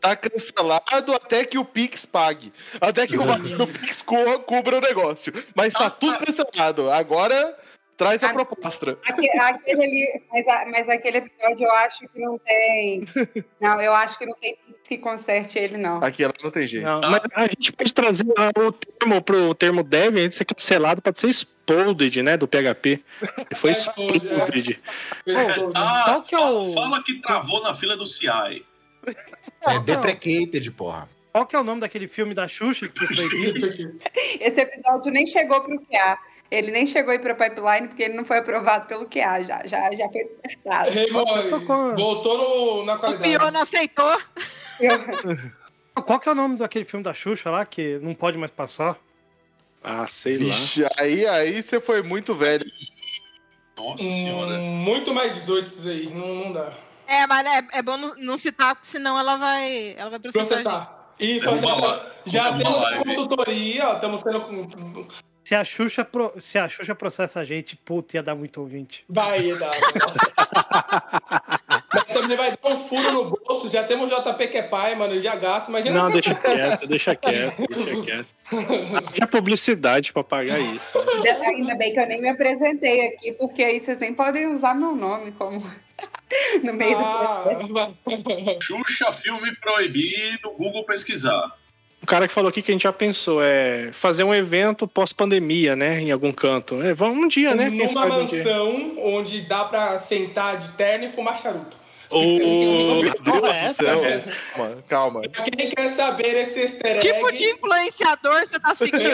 Tá 0.00 0.14
cancelado 0.14 1.14
até 1.14 1.44
que 1.44 1.58
o 1.58 1.64
Pix 1.64 2.04
pague. 2.06 2.52
Até 2.80 3.06
que 3.06 3.16
o, 3.18 3.22
o 3.62 3.66
Pix 3.66 4.00
co 4.02 4.38
cubra 4.40 4.78
o 4.78 4.80
negócio. 4.80 5.32
Mas 5.54 5.72
tá 5.72 5.90
tudo 5.90 6.18
cancelado. 6.18 6.90
Agora 6.90 7.56
traz 7.96 8.22
a 8.22 8.30
Ah, 8.30 8.32
proposta. 8.32 8.96
Aque- 9.04 9.28
Aquele 9.40 9.82
ali, 9.82 10.22
mas, 10.32 10.46
a- 10.46 10.66
mas 10.70 10.88
aquele 10.88 11.18
episódio 11.18 11.66
eu 11.66 11.72
acho 11.72 11.98
que 12.08 12.20
não 12.20 12.38
tem. 12.38 13.04
Não, 13.60 13.80
eu 13.82 13.92
acho 13.92 14.16
que 14.16 14.24
não 14.24 14.34
tem 14.36 14.56
que 14.84 14.96
conserte 14.98 15.58
ele, 15.58 15.76
não. 15.76 15.98
Aqui 16.02 16.22
ela 16.22 16.32
não 16.42 16.50
tem 16.50 16.66
jeito. 16.66 16.84
Não, 16.86 17.00
mas 17.10 17.20
a 17.34 17.46
gente 17.48 17.72
pode 17.72 17.92
trazer 17.92 18.24
o 18.56 18.72
termo 18.72 19.20
pro 19.20 19.52
termo 19.54 19.82
dev, 19.82 20.14
antes 20.16 20.28
de 20.30 20.34
ser 20.36 20.44
cancelado, 20.44 21.02
pode 21.02 21.18
ser 21.18 21.28
exploded, 21.28 22.22
né? 22.22 22.36
Do 22.36 22.46
PHP. 22.48 22.88
Ele 22.90 23.02
foi 23.56 23.70
É, 23.70 23.72
explode, 23.72 24.16
exploded. 24.16 24.80
Ah, 25.74 26.02
qual 26.06 26.22
que 26.22 26.34
é 26.36 26.38
o- 26.38 26.72
fala, 26.72 26.88
fala 26.90 27.02
que 27.02 27.20
travou 27.20 27.60
na 27.62 27.74
fila 27.74 27.96
do 27.96 28.06
CI. 28.06 28.64
É 29.62 29.78
deprecated, 29.80 30.70
porra. 30.72 31.08
qual 31.32 31.46
que 31.46 31.56
é 31.56 31.60
o 31.60 31.64
nome 31.64 31.80
daquele 31.80 32.06
filme 32.08 32.34
da 32.34 32.46
Xuxa 32.48 32.88
que 32.88 32.98
foi 32.98 33.06
proibido? 33.28 33.66
Esse 34.40 34.60
episódio 34.60 35.10
nem 35.12 35.26
chegou 35.26 35.60
pro 35.60 35.78
QA. 35.80 36.18
Ele 36.50 36.70
nem 36.70 36.86
chegou 36.86 37.12
aí 37.12 37.18
pra 37.18 37.34
pipeline 37.34 37.88
porque 37.88 38.02
ele 38.02 38.14
não 38.14 38.24
foi 38.24 38.38
aprovado 38.38 38.86
pelo 38.86 39.04
QA. 39.06 39.42
Já, 39.42 39.66
já, 39.66 39.90
já 39.94 40.08
foi 40.08 40.24
descartado. 40.42 40.98
Hey, 40.98 41.10
Voltou 41.12 42.38
no, 42.38 42.84
na 42.86 42.94
O 42.94 42.98
qualidade. 43.00 43.30
pior 43.30 43.52
não 43.52 43.60
aceitou. 43.60 44.18
Eu- 44.80 44.98
Qual 46.04 46.20
que 46.20 46.28
é 46.28 46.32
o 46.32 46.34
nome 46.34 46.56
daquele 46.56 46.84
filme 46.84 47.02
da 47.04 47.12
Xuxa 47.12 47.50
lá 47.50 47.66
que 47.66 47.98
não 47.98 48.14
pode 48.14 48.38
mais 48.38 48.52
passar? 48.52 48.96
Ah, 49.82 50.06
sei 50.08 50.34
lá. 50.38 50.44
Vixe, 50.44 50.86
aí, 50.98 51.26
aí 51.26 51.60
você 51.62 51.80
foi 51.80 52.02
muito 52.02 52.34
velho. 52.34 52.64
Nossa 53.76 54.02
Hum, 54.04 54.10
senhora. 54.10 54.58
muito 54.58 55.12
mais 55.12 55.34
18 55.34 55.66
isso 55.66 55.88
aí. 55.88 56.06
Não, 56.06 56.34
não 56.34 56.52
dá. 56.52 56.72
É, 57.08 57.26
mas 57.26 57.46
é, 57.46 57.66
é 57.78 57.82
bom 57.82 57.96
não, 57.96 58.36
citar, 58.36 58.74
porque 58.74 58.86
senão 58.88 59.18
ela 59.18 59.36
vai, 59.36 59.94
ela 59.96 60.10
vai 60.10 60.18
processar. 60.20 60.46
Processar. 60.46 61.14
Isso, 61.18 61.48
É 61.48 61.58
já, 61.58 61.66
uma 61.74 62.00
já 62.26 62.50
uma 62.50 62.58
temos 62.58 62.82
live. 62.82 63.04
consultoria, 63.04 63.92
estamos 63.94 64.20
sendo. 64.20 64.40
com- 64.42 65.08
Se 65.42 65.54
a 65.54 65.64
Xuxa, 65.64 66.04
pro- 66.04 66.34
se 66.38 66.58
a 66.58 66.68
Xuxa 66.68 66.94
processa 66.94 67.40
a 67.40 67.44
gente, 67.44 67.74
puta, 67.76 68.18
ia 68.18 68.22
dar 68.22 68.34
muito 68.34 68.60
ouvinte. 68.60 69.04
Vai 69.08 69.52
dar. 69.54 69.70
também 72.04 72.36
vai 72.36 72.50
dar 72.50 72.70
um 72.70 72.78
furo 72.78 73.12
no 73.12 73.24
bolso. 73.30 73.68
Já 73.68 73.84
temos 73.84 74.10
JP 74.10 74.48
que 74.48 74.58
é 74.58 74.62
pai, 74.62 74.94
mano. 74.94 75.18
Já 75.18 75.36
gasta, 75.36 75.70
mas 75.70 75.84
já 75.84 75.92
Não, 75.92 76.04
não, 76.04 76.10
deixa 76.12 76.34
quieto, 76.34 76.86
deixa 76.86 77.14
quieto, 77.14 77.66
deixa 77.68 78.02
quieto. 78.02 78.28
Haja 79.12 79.26
publicidade 79.26 80.12
pra 80.12 80.24
pagar 80.24 80.58
isso. 80.58 80.98
Ainda, 80.98 81.32
ainda 81.46 81.74
bem 81.76 81.92
que 81.92 82.00
eu 82.00 82.06
nem 82.06 82.20
me 82.20 82.28
apresentei 82.30 83.06
aqui, 83.06 83.32
porque 83.32 83.62
aí 83.62 83.80
vocês 83.80 83.98
nem 83.98 84.14
podem 84.14 84.46
usar 84.46 84.74
meu 84.74 84.94
nome 84.94 85.32
como 85.32 85.62
no 86.62 86.72
meio 86.72 86.96
do 86.96 87.04
Ah, 87.04 87.44
processo. 88.04 88.60
Xuxa 88.62 89.12
filme 89.12 89.54
proibido, 89.56 90.50
Google 90.52 90.84
pesquisar. 90.84 91.56
O 92.00 92.06
cara 92.06 92.28
que 92.28 92.32
falou 92.32 92.48
aqui 92.48 92.62
que 92.62 92.70
a 92.70 92.74
gente 92.74 92.84
já 92.84 92.92
pensou 92.92 93.42
é 93.42 93.90
fazer 93.92 94.22
um 94.24 94.32
evento 94.32 94.86
pós-pandemia, 94.86 95.74
né? 95.74 96.00
Em 96.00 96.10
algum 96.12 96.32
canto. 96.32 96.80
É, 96.80 96.94
vamos 96.94 97.24
um 97.24 97.28
dia, 97.28 97.54
né? 97.54 97.68
Numa 97.68 98.06
um 98.06 98.08
mansão 98.08 98.94
onde 98.98 99.40
dá 99.42 99.64
pra 99.64 99.98
sentar 99.98 100.58
de 100.58 100.68
terno 100.70 101.04
e 101.06 101.08
fumar 101.10 101.36
charuto. 101.36 101.76
Ô, 102.10 103.02
Meu 103.02 103.14
Deus 103.20 103.42
é 103.44 103.68
do 103.68 103.74
céu. 103.74 104.00
Calma, 104.54 104.84
calma. 104.88 105.22
Pra 105.28 105.42
Quem 105.44 105.70
quer 105.70 105.88
saber 105.90 106.34
esse 106.42 106.60
easter 106.60 106.96
egg... 106.96 107.00
Tipo 107.00 107.32
de 107.32 107.44
influenciador 107.50 108.40
você 108.40 108.58
tá 108.58 108.74
seguindo? 108.74 109.04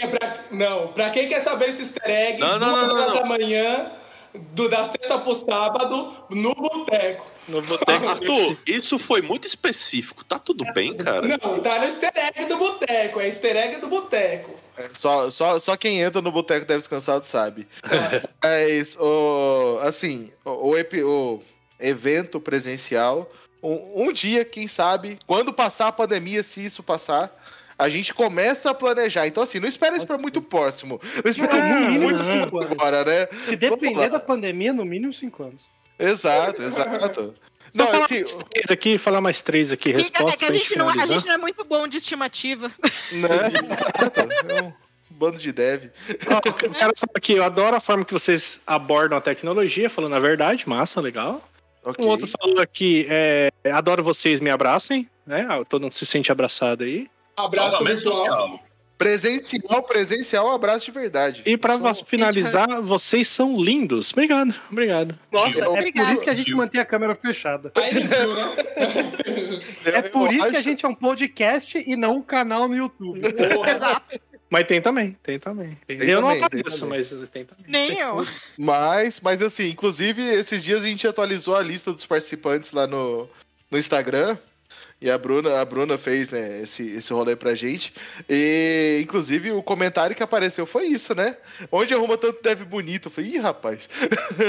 é 0.00 0.06
pra- 0.06 0.34
não, 0.50 0.88
pra 0.88 1.10
quem 1.10 1.28
quer 1.28 1.40
saber 1.40 1.68
esse 1.70 1.82
easter 1.82 2.02
egg, 2.08 2.40
Não, 2.40 2.58
não, 2.58 2.68
duas 2.72 2.88
não, 2.88 2.94
horas 2.94 3.06
não. 3.08 3.14
da 3.22 3.24
manhã, 3.26 3.92
do, 4.34 4.68
da 4.68 4.84
sexta 4.84 5.18
pro 5.18 5.34
sábado, 5.34 6.16
no 6.30 6.54
boteco. 6.54 7.26
no 7.48 7.62
boteco. 7.62 8.08
Arthur, 8.08 8.56
isso 8.66 8.98
foi 8.98 9.22
muito 9.22 9.46
específico. 9.46 10.24
Tá 10.24 10.38
tudo 10.38 10.64
bem, 10.72 10.94
cara? 10.96 11.22
Não, 11.26 11.58
tá 11.60 11.78
no 11.78 11.84
easter 11.84 12.12
egg 12.14 12.44
do 12.46 12.56
boteco, 12.58 13.20
é 13.20 13.26
easter 13.26 13.56
egg 13.56 13.76
do 13.80 13.88
boteco. 13.88 14.54
Só, 14.92 15.30
só, 15.30 15.58
só 15.58 15.74
quem 15.74 16.00
entra 16.02 16.20
no 16.20 16.30
boteco 16.30 16.66
deve 16.66 16.78
descansado 16.80 17.24
sabe. 17.24 17.66
Mas, 18.44 18.94
o, 19.00 19.78
assim, 19.82 20.30
o, 20.44 20.68
o, 20.70 20.76
epi- 20.76 21.02
o 21.02 21.40
evento 21.80 22.40
presencial, 22.40 23.30
um, 23.62 24.06
um 24.08 24.12
dia, 24.12 24.44
quem 24.44 24.68
sabe, 24.68 25.18
quando 25.26 25.52
passar 25.52 25.88
a 25.88 25.92
pandemia, 25.92 26.42
se 26.42 26.64
isso 26.64 26.82
passar, 26.82 27.34
a 27.78 27.88
gente 27.88 28.14
começa 28.14 28.70
a 28.70 28.74
planejar. 28.74 29.26
Então, 29.26 29.42
assim, 29.42 29.60
não 29.60 29.68
espera 29.68 29.96
isso 29.96 30.06
pra 30.06 30.16
muito 30.16 30.40
próximo. 30.40 31.00
Não 31.22 31.30
espera 31.30 31.58
isso 31.66 31.76
mínimo 31.78 32.00
muito 32.04 32.22
cinco 32.22 32.62
agora, 32.62 33.04
né? 33.04 33.28
Se 33.44 33.54
depender 33.56 34.08
da 34.08 34.18
pandemia, 34.20 34.72
no 34.72 34.84
mínimo 34.84 35.12
cinco 35.12 35.42
anos. 35.42 35.62
Exato, 35.98 36.62
exato. 36.62 37.34
Não, 37.74 37.84
Não, 37.84 37.90
falar 37.92 38.04
assim, 38.04 38.20
mais 38.22 38.34
três 38.50 38.70
aqui, 38.70 38.96
falar 38.98 39.20
mais 39.20 39.42
três 39.42 39.72
aqui, 39.72 39.90
É 39.90 39.94
que- 39.94 40.44
é 40.44 40.48
a 40.48 40.52
gente, 40.52 40.76
não, 40.78 40.88
a 40.88 40.92
finalizar. 40.92 41.18
gente 41.18 41.26
não 41.28 41.34
é 41.34 41.38
muito 41.38 41.64
bom 41.64 41.86
de 41.86 41.98
estimativa. 41.98 42.68
né? 43.12 43.28
Exato. 43.70 44.04
É 44.48 44.62
um 44.62 44.72
bando 45.10 45.36
de 45.38 45.52
dev. 45.52 45.90
Ó, 46.30 46.38
o 46.38 46.52
cara 46.72 46.92
falou 46.96 47.12
aqui, 47.14 47.32
eu 47.34 47.44
adoro 47.44 47.76
a 47.76 47.80
forma 47.80 48.04
que 48.04 48.12
vocês 48.14 48.58
abordam 48.66 49.18
a 49.18 49.20
tecnologia, 49.20 49.90
falando 49.90 50.14
a 50.14 50.18
verdade, 50.18 50.66
massa, 50.66 51.00
legal. 51.00 51.46
Ok. 51.86 52.04
Um 52.04 52.08
outro 52.08 52.26
falou 52.26 52.58
aqui, 52.60 53.06
é, 53.08 53.48
adoro 53.72 54.02
vocês, 54.02 54.40
me 54.40 54.50
abracem, 54.50 55.08
né? 55.24 55.46
Ah, 55.48 55.64
Todo 55.64 55.82
mundo 55.82 55.92
se 55.92 56.04
sente 56.04 56.32
abraçado 56.32 56.82
aí. 56.82 57.08
Abraço 57.36 57.84
virtual. 57.84 58.60
Presencial, 58.98 59.82
presencial, 59.82 60.50
abraço 60.50 60.86
de 60.86 60.90
verdade. 60.90 61.42
E 61.44 61.54
pra 61.56 61.78
Só 61.78 62.02
finalizar, 62.06 62.66
vocês 62.80 63.28
são 63.28 63.60
lindos. 63.60 64.10
Obrigado, 64.10 64.54
obrigado. 64.72 65.18
Nossa, 65.30 65.60
é 65.60 65.68
Obrigada. 65.68 66.08
por 66.08 66.14
isso 66.14 66.24
que 66.24 66.30
a 66.30 66.34
gente 66.34 66.54
mantém 66.54 66.80
a 66.80 66.84
câmera 66.84 67.14
fechada. 67.14 67.70
É 69.84 70.02
por 70.02 70.32
isso 70.32 70.48
que 70.48 70.56
a 70.56 70.62
gente 70.62 70.86
é 70.86 70.88
um 70.88 70.94
podcast 70.94 71.82
e 71.86 71.94
não 71.94 72.16
um 72.16 72.22
canal 72.22 72.66
no 72.66 72.74
YouTube. 72.74 73.20
Exato. 73.68 74.18
Mas 74.48 74.66
tem 74.66 74.80
também, 74.80 75.16
tem 75.22 75.38
também. 75.38 75.78
Tem. 75.86 75.96
Eu 75.96 76.20
também, 76.20 76.38
não 76.38 76.46
apareço, 76.46 76.86
mas 76.86 77.08
tem 77.32 77.44
também. 77.44 77.64
Nem 77.66 77.98
eu. 77.98 78.24
Mas, 78.56 79.20
mas 79.20 79.42
assim, 79.42 79.68
inclusive, 79.70 80.22
esses 80.22 80.62
dias 80.62 80.84
a 80.84 80.86
gente 80.88 81.06
atualizou 81.06 81.56
a 81.56 81.62
lista 81.62 81.92
dos 81.92 82.06
participantes 82.06 82.72
lá 82.72 82.86
no, 82.86 83.28
no 83.70 83.78
Instagram. 83.78 84.38
E 84.98 85.10
a 85.10 85.18
Bruna, 85.18 85.60
a 85.60 85.64
Bruna 85.64 85.98
fez, 85.98 86.30
né, 86.30 86.62
esse, 86.62 86.82
esse 86.96 87.12
rolê 87.12 87.36
pra 87.36 87.54
gente. 87.54 87.92
E, 88.28 89.00
inclusive, 89.02 89.52
o 89.52 89.62
comentário 89.62 90.16
que 90.16 90.22
apareceu 90.22 90.64
foi 90.64 90.86
isso, 90.86 91.14
né? 91.14 91.36
Onde 91.70 91.92
arruma 91.92 92.16
tanto 92.16 92.42
dev 92.42 92.62
bonito? 92.62 93.08
Eu 93.08 93.12
falei, 93.12 93.32
ih, 93.32 93.38
rapaz. 93.38 93.90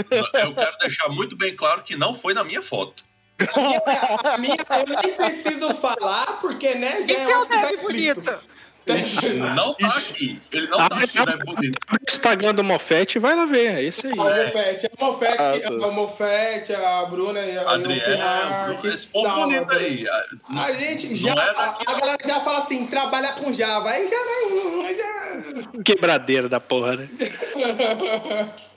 Eu 0.09 0.55
quero 0.55 0.77
deixar 0.79 1.09
muito 1.09 1.35
bem 1.35 1.53
claro 1.53 1.83
que 1.83 1.97
não 1.97 2.15
foi 2.15 2.33
na 2.33 2.45
minha 2.45 2.61
foto. 2.61 3.03
A 3.39 3.59
minha, 3.59 3.81
a 4.19 4.37
minha 4.37 4.55
eu 4.55 5.01
nem 5.03 5.15
preciso 5.15 5.73
falar, 5.75 6.39
porque, 6.39 6.75
né, 6.75 7.01
já 7.01 7.07
Quem 7.07 7.15
é 7.17 7.25
que 7.25 7.31
é 7.31 7.37
o 7.37 7.45
Deve 7.45 7.73
explícito. 7.73 8.39
Não 9.55 9.73
tá 9.73 9.87
aqui. 9.87 10.41
Ele 10.51 10.67
não 10.67 10.77
tá 10.89 10.97
aqui, 10.97 11.17
né, 11.25 11.37
bonito. 11.45 11.77
Instagram 12.07 12.53
do 12.55 12.63
Mofete, 12.63 13.19
vai 13.19 13.35
lá 13.35 13.45
ver, 13.45 13.75
é 13.75 13.83
isso 13.83 14.05
aí. 14.07 14.13
A 14.13 14.15
Mofete, 14.15 14.85
a 14.87 15.05
Mofete, 15.05 15.35
Ah, 15.41 15.53
que- 15.53 15.61
tá. 15.79 15.85
a 15.87 15.91
Mofete, 15.91 16.73
a 16.73 17.05
Bruna 17.05 17.39
e 17.41 17.57
a 17.57 18.75
que 18.81 18.87
esse 18.87 19.11
povo 19.11 19.29
bonito 19.35 19.71
aí. 19.73 20.05
A 20.55 20.73
gente 20.73 21.15
já, 21.15 21.31
é 21.33 21.35
a, 21.39 21.77
a 21.87 21.99
galera 21.99 22.17
já 22.25 22.39
fala 22.41 22.57
assim, 22.59 22.85
trabalha 22.87 23.33
com 23.33 23.51
Java, 23.53 23.89
aí 23.89 24.07
já 24.07 24.17
vai, 24.17 24.95
já... 24.95 25.81
Quebradeira 25.83 26.47
da 26.49 26.59
porra, 26.59 26.95
né? 26.97 27.09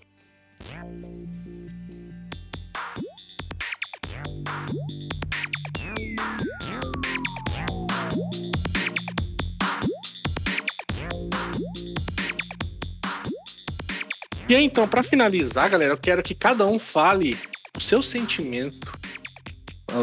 E 14.50 14.54
aí, 14.56 14.64
então, 14.64 14.88
pra 14.88 15.04
finalizar, 15.04 15.70
galera, 15.70 15.92
eu 15.92 15.96
quero 15.96 16.24
que 16.24 16.34
cada 16.34 16.66
um 16.66 16.76
fale 16.76 17.38
o 17.76 17.80
seu 17.80 18.02
sentimento, 18.02 18.92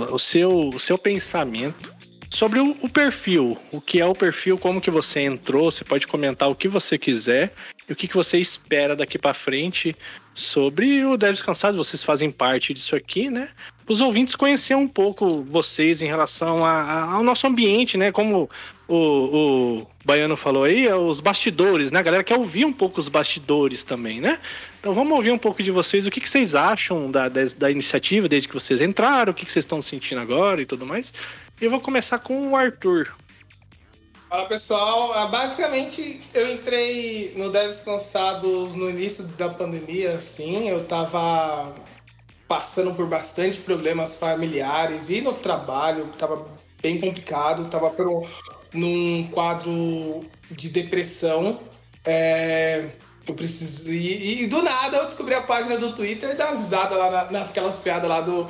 o 0.10 0.18
seu, 0.18 0.48
o 0.50 0.80
seu 0.80 0.98
pensamento 0.98 1.94
sobre 2.30 2.62
o, 2.62 2.72
o 2.82 2.88
perfil, 2.88 3.58
o 3.74 3.82
que 3.82 4.00
é 4.00 4.06
o 4.06 4.14
perfil, 4.16 4.58
como 4.58 4.80
que 4.80 4.90
você 4.90 5.20
entrou, 5.20 5.70
você 5.70 5.84
pode 5.84 6.08
comentar 6.08 6.48
o 6.48 6.56
que 6.56 6.70
você 6.70 6.98
quiser 6.98 7.52
e 7.90 7.92
o 7.92 7.96
que, 7.96 8.08
que 8.08 8.16
você 8.16 8.38
espera 8.38 8.96
daqui 8.96 9.20
pra 9.20 9.34
frente 9.34 9.94
sobre 10.34 11.04
o 11.04 11.18
Devs 11.18 11.42
Cansados, 11.42 11.78
vocês 11.86 12.02
fazem 12.02 12.32
parte 12.32 12.74
disso 12.74 12.96
aqui, 12.96 13.30
né? 13.30 13.50
Os 13.86 14.00
ouvintes 14.00 14.34
conhecer 14.34 14.76
um 14.76 14.88
pouco 14.88 15.44
vocês 15.44 16.02
em 16.02 16.08
relação 16.08 16.66
a- 16.66 16.84
a- 16.84 17.12
ao 17.16 17.24
nosso 17.24 17.46
ambiente, 17.48 17.98
né? 17.98 18.14
Como 18.14 18.50
o, 18.88 18.96
o 19.80 19.88
Baiano 20.06 20.38
falou 20.38 20.64
aí, 20.64 20.88
é 20.88 20.96
os 20.96 21.20
bastidores, 21.20 21.92
né? 21.92 22.00
A 22.00 22.04
galera 22.04 22.24
quer 22.24 22.38
ouvir 22.38 22.64
um 22.64 22.72
pouco 22.72 23.00
os 23.00 23.10
bastidores 23.10 23.84
também, 23.84 24.22
né? 24.22 24.40
Então 24.80 24.94
vamos 24.94 25.14
ouvir 25.14 25.32
um 25.32 25.38
pouco 25.38 25.62
de 25.62 25.72
vocês, 25.72 26.08
o 26.08 26.12
que, 26.12 26.22
que 26.22 26.30
vocês 26.30 26.56
acham 26.56 27.12
da, 27.12 27.28
da, 27.28 27.42
da 27.58 27.70
iniciativa 27.70 28.30
desde 28.30 28.48
que 28.48 28.54
vocês 28.54 28.80
entraram, 28.80 29.32
o 29.32 29.36
que, 29.36 29.46
que 29.46 29.52
vocês 29.52 29.66
estão 29.66 29.82
sentindo 29.82 30.22
agora 30.22 30.62
e 30.62 30.66
tudo 30.66 30.86
mais. 30.86 31.14
E 31.60 31.66
eu 31.66 31.72
vou 31.72 31.82
começar 31.82 32.20
com 32.20 32.50
o 32.50 32.56
Arthur. 32.56 33.14
Fala 34.30 34.46
pessoal, 34.46 35.14
Ah, 35.14 35.28
basicamente 35.28 36.22
eu 36.34 36.52
entrei 36.52 37.34
no 37.36 37.50
Devs 37.50 37.82
Cansados 37.82 38.76
no 38.76 38.90
início 38.90 39.24
da 39.24 39.50
pandemia, 39.50 40.14
assim, 40.14 40.68
eu 40.70 40.84
tava 40.86 41.74
passando 42.48 42.94
por 42.94 43.06
bastante 43.08 43.60
problemas 43.60 44.16
familiares 44.16 45.10
e 45.10 45.20
no 45.20 45.34
trabalho, 45.34 46.08
tava 46.18 46.48
bem 46.82 47.00
complicado, 47.00 47.70
tava 47.70 47.90
por 47.90 48.26
num 48.74 49.28
quadro 49.32 50.22
de 50.52 50.70
depressão. 50.70 51.60
É, 52.06 52.90
eu 53.28 53.34
precisei. 53.34 53.98
E, 53.98 54.44
e 54.44 54.48
do 54.48 54.62
nada 54.62 54.98
eu 54.98 55.06
descobri 55.06 55.34
a 55.34 55.42
página 55.42 55.78
do 55.78 55.94
Twitter 55.94 56.32
e 56.32 56.36
dá 56.36 56.52
risada 56.52 56.96
lá 56.96 57.12
na- 57.12 57.32
nasquelas 57.32 57.78
piadas 57.78 58.10
lá 58.10 58.22
do. 58.22 58.48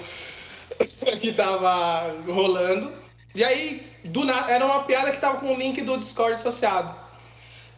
que 1.19 1.33
tava 1.33 2.15
rolando. 2.27 2.91
E 3.33 3.43
aí, 3.43 3.87
do 4.03 4.23
nada, 4.25 4.51
era 4.51 4.65
uma 4.65 4.83
piada 4.83 5.11
que 5.11 5.17
tava 5.19 5.39
com 5.39 5.53
o 5.53 5.57
link 5.57 5.81
do 5.81 5.97
Discord 5.97 6.33
associado. 6.33 6.95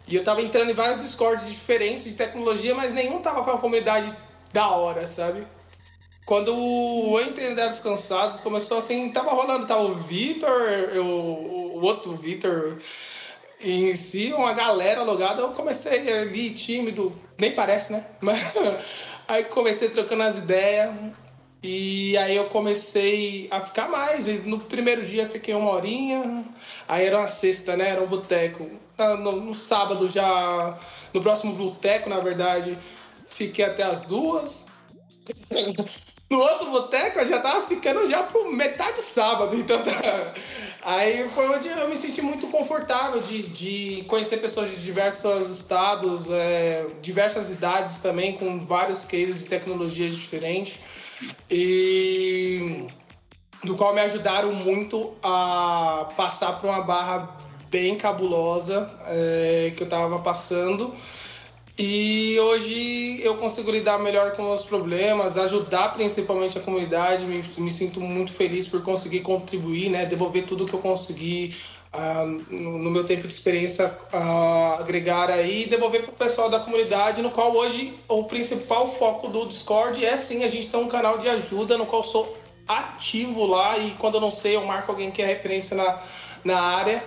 E 0.07 0.15
eu 0.15 0.23
tava 0.23 0.41
entrando 0.41 0.71
em 0.71 0.73
vários 0.73 1.03
Discords 1.03 1.47
diferentes 1.49 2.03
de 2.05 2.13
tecnologia, 2.13 2.73
mas 2.73 2.93
nenhum 2.93 3.19
tava 3.21 3.43
com 3.43 3.51
a 3.51 3.57
comunidade 3.57 4.15
da 4.51 4.69
hora, 4.69 5.05
sabe? 5.05 5.45
Quando 6.29 6.53
no 6.55 7.55
Devs 7.55 7.79
Cansados, 7.79 8.41
começou 8.41 8.77
assim, 8.77 9.09
tava 9.09 9.31
rolando, 9.31 9.65
tava 9.65 9.81
o 9.81 9.95
Vitor, 9.95 10.61
o 10.99 11.81
outro 11.81 12.15
Vitor 12.17 12.77
em 13.59 13.95
si, 13.95 14.31
uma 14.31 14.53
galera 14.53 15.01
logada, 15.01 15.41
eu 15.41 15.49
comecei 15.53 16.07
ali 16.07 16.51
tímido, 16.51 17.17
nem 17.35 17.55
parece, 17.55 17.91
né? 17.91 18.05
Mas 18.21 18.39
aí 19.27 19.45
comecei 19.45 19.89
trocando 19.89 20.21
as 20.21 20.37
ideias 20.37 20.93
e 21.63 22.15
aí 22.15 22.35
eu 22.35 22.45
comecei 22.45 23.47
a 23.49 23.59
ficar 23.61 23.89
mais. 23.89 24.27
E 24.27 24.33
no 24.33 24.59
primeiro 24.59 25.03
dia 25.03 25.25
fiquei 25.25 25.55
uma 25.55 25.71
horinha, 25.71 26.45
aí 26.87 27.07
era 27.07 27.17
uma 27.17 27.27
sexta, 27.27 27.75
né? 27.75 27.89
Era 27.89 28.03
um 28.03 28.07
boteco. 28.07 28.69
No, 28.99 29.31
no 29.31 29.55
sábado 29.55 30.07
já, 30.07 30.77
no 31.11 31.23
próximo 31.23 31.53
boteco, 31.53 32.07
na 32.07 32.19
verdade, 32.19 32.77
fiquei 33.25 33.65
até 33.65 33.81
as 33.81 34.01
duas. 34.01 34.67
No 36.29 36.37
outro 36.37 36.69
boteco 36.69 37.19
eu 37.19 37.27
já 37.27 37.39
tava 37.39 37.65
ficando 37.65 38.05
já 38.07 38.21
por 38.21 38.51
metade 38.51 38.97
do 38.97 39.01
sábado, 39.01 39.55
então 39.55 39.81
tá... 39.81 40.33
Aí 40.81 41.27
foi 41.29 41.49
onde 41.49 41.67
eu 41.67 41.89
me 41.89 41.97
senti 41.97 42.21
muito 42.21 42.47
confortável 42.47 43.19
de, 43.19 43.43
de 43.43 44.05
conhecer 44.07 44.37
pessoas 44.37 44.69
de 44.69 44.77
diversos 44.77 45.49
estados, 45.49 46.29
é, 46.29 46.85
diversas 47.01 47.51
idades 47.51 47.99
também, 47.99 48.33
com 48.33 48.59
vários 48.59 49.03
cases 49.03 49.41
de 49.41 49.47
tecnologias 49.47 50.13
diferentes. 50.13 50.79
E 51.49 52.87
do 53.63 53.75
qual 53.75 53.93
me 53.93 53.99
ajudaram 53.99 54.53
muito 54.53 55.13
a 55.21 56.09
passar 56.15 56.61
por 56.61 56.69
uma 56.69 56.81
barra 56.81 57.37
bem 57.69 57.97
cabulosa 57.97 58.89
é, 59.07 59.73
que 59.75 59.83
eu 59.83 59.89
tava 59.89 60.19
passando. 60.19 60.93
E 61.81 62.37
hoje 62.41 63.21
eu 63.23 63.37
consigo 63.37 63.71
lidar 63.71 63.97
melhor 63.99 64.33
com 64.33 64.51
os 64.51 64.65
problemas, 64.65 65.37
ajudar 65.37 65.93
principalmente 65.93 66.57
a 66.57 66.61
comunidade. 66.61 67.23
Me, 67.23 67.41
me 67.57 67.71
sinto 67.71 68.01
muito 68.01 68.33
feliz 68.33 68.67
por 68.67 68.83
conseguir 68.83 69.21
contribuir, 69.21 69.89
né? 69.89 70.05
Devolver 70.05 70.45
tudo 70.45 70.65
que 70.65 70.73
eu 70.73 70.79
consegui 70.81 71.55
ah, 71.93 72.25
no, 72.49 72.79
no 72.79 72.91
meu 72.91 73.05
tempo 73.05 73.25
de 73.25 73.33
experiência, 73.33 73.97
ah, 74.11 74.75
agregar 74.77 75.31
aí 75.31 75.63
e 75.63 75.69
devolver 75.69 76.01
para 76.01 76.11
o 76.11 76.15
pessoal 76.15 76.49
da 76.49 76.59
comunidade, 76.59 77.21
no 77.21 77.29
qual 77.31 77.55
hoje 77.55 77.93
o 78.09 78.25
principal 78.25 78.93
foco 78.95 79.29
do 79.29 79.45
Discord 79.45 80.03
é 80.03 80.17
sim 80.17 80.43
a 80.43 80.49
gente 80.49 80.67
ter 80.67 80.75
um 80.75 80.89
canal 80.89 81.19
de 81.19 81.29
ajuda, 81.29 81.77
no 81.77 81.85
qual 81.85 82.03
sou 82.03 82.37
ativo 82.67 83.45
lá 83.45 83.77
e 83.77 83.91
quando 83.91 84.15
eu 84.15 84.21
não 84.21 84.31
sei 84.31 84.57
eu 84.57 84.65
marco 84.65 84.91
alguém 84.91 85.11
que 85.11 85.21
é 85.21 85.25
referência 85.25 85.77
na, 85.77 86.01
na 86.43 86.59
área. 86.59 87.01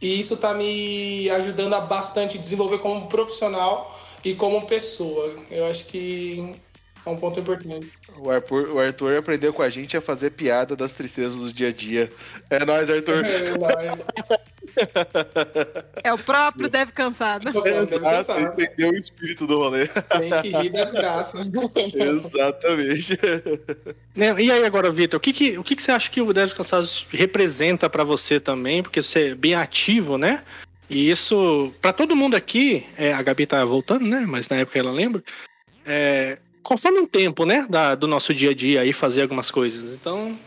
E 0.00 0.18
isso 0.18 0.36
tá 0.36 0.54
me 0.54 1.28
ajudando 1.28 1.74
a 1.74 1.80
bastante 1.80 2.38
desenvolver 2.38 2.78
como 2.78 3.08
profissional 3.08 3.97
e 4.24 4.34
como 4.34 4.66
pessoa. 4.66 5.34
Eu 5.50 5.66
acho 5.66 5.86
que 5.86 6.54
é 7.06 7.10
um 7.10 7.16
ponto 7.16 7.40
importante. 7.40 7.90
O 8.18 8.30
Arthur, 8.30 8.68
o 8.70 8.80
Arthur 8.80 9.16
aprendeu 9.18 9.52
com 9.52 9.62
a 9.62 9.70
gente 9.70 9.96
a 9.96 10.00
fazer 10.00 10.30
piada 10.30 10.74
das 10.74 10.92
tristezas 10.92 11.36
do 11.36 11.52
dia 11.52 11.68
a 11.68 11.72
dia. 11.72 12.10
É 12.50 12.64
nóis, 12.64 12.90
Arthur. 12.90 13.24
É, 13.24 13.56
mas- 13.58 14.04
É 16.02 16.12
o 16.12 16.18
próprio 16.18 16.68
Deve 16.68 16.92
Cansado. 16.92 17.48
Exato, 17.48 18.40
entendeu 18.40 18.90
o 18.90 18.96
espírito 18.96 19.46
do 19.46 19.58
rolê. 19.58 19.86
Tem 19.86 20.30
que 20.42 20.50
rir 20.50 20.70
das 20.70 20.92
graças. 20.92 21.48
Exatamente. 21.94 23.18
Né, 24.14 24.34
E 24.40 24.50
aí 24.50 24.64
agora, 24.64 24.90
Vitor, 24.90 25.18
o 25.18 25.20
que, 25.20 25.32
que, 25.32 25.58
o 25.58 25.64
que, 25.64 25.76
que 25.76 25.82
você 25.82 25.92
acha 25.92 26.10
que 26.10 26.20
o 26.20 26.32
Devs 26.32 26.52
Cansados 26.54 27.06
representa 27.10 27.88
pra 27.88 28.04
você 28.04 28.38
também? 28.40 28.82
Porque 28.82 29.02
você 29.02 29.28
é 29.30 29.34
bem 29.34 29.54
ativo, 29.54 30.18
né? 30.18 30.42
E 30.90 31.10
isso, 31.10 31.72
pra 31.82 31.92
todo 31.92 32.16
mundo 32.16 32.34
aqui, 32.34 32.86
é, 32.96 33.12
a 33.12 33.20
Gabi 33.22 33.46
tá 33.46 33.64
voltando, 33.64 34.06
né? 34.06 34.20
Mas 34.26 34.48
na 34.48 34.56
época 34.56 34.78
ela 34.78 34.90
lembra. 34.90 35.22
É, 35.84 36.38
conforme 36.62 36.98
um 36.98 37.06
tempo, 37.06 37.44
né? 37.44 37.66
Da, 37.68 37.94
do 37.94 38.06
nosso 38.06 38.32
dia 38.32 38.50
a 38.50 38.54
dia 38.54 38.80
aí, 38.80 38.92
fazer 38.92 39.22
algumas 39.22 39.50
coisas. 39.50 39.92
Então, 39.92 40.38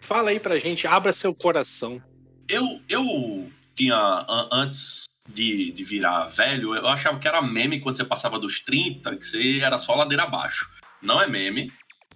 fala 0.00 0.30
aí 0.30 0.40
pra 0.40 0.58
gente, 0.58 0.86
abra 0.86 1.12
seu 1.12 1.34
coração. 1.34 2.02
Eu, 2.48 2.80
eu 2.88 3.48
tinha, 3.74 3.96
an- 3.96 4.48
antes 4.52 5.04
de, 5.28 5.70
de 5.72 5.84
virar 5.84 6.26
velho, 6.26 6.74
eu 6.74 6.86
achava 6.88 7.18
que 7.18 7.26
era 7.28 7.40
meme 7.40 7.80
quando 7.80 7.96
você 7.96 8.04
passava 8.04 8.38
dos 8.38 8.60
30, 8.60 9.16
que 9.16 9.26
você 9.26 9.60
era 9.60 9.78
só 9.78 9.94
ladeira 9.94 10.24
abaixo. 10.24 10.68
Não 11.00 11.20
é 11.22 11.26
meme. 11.28 11.72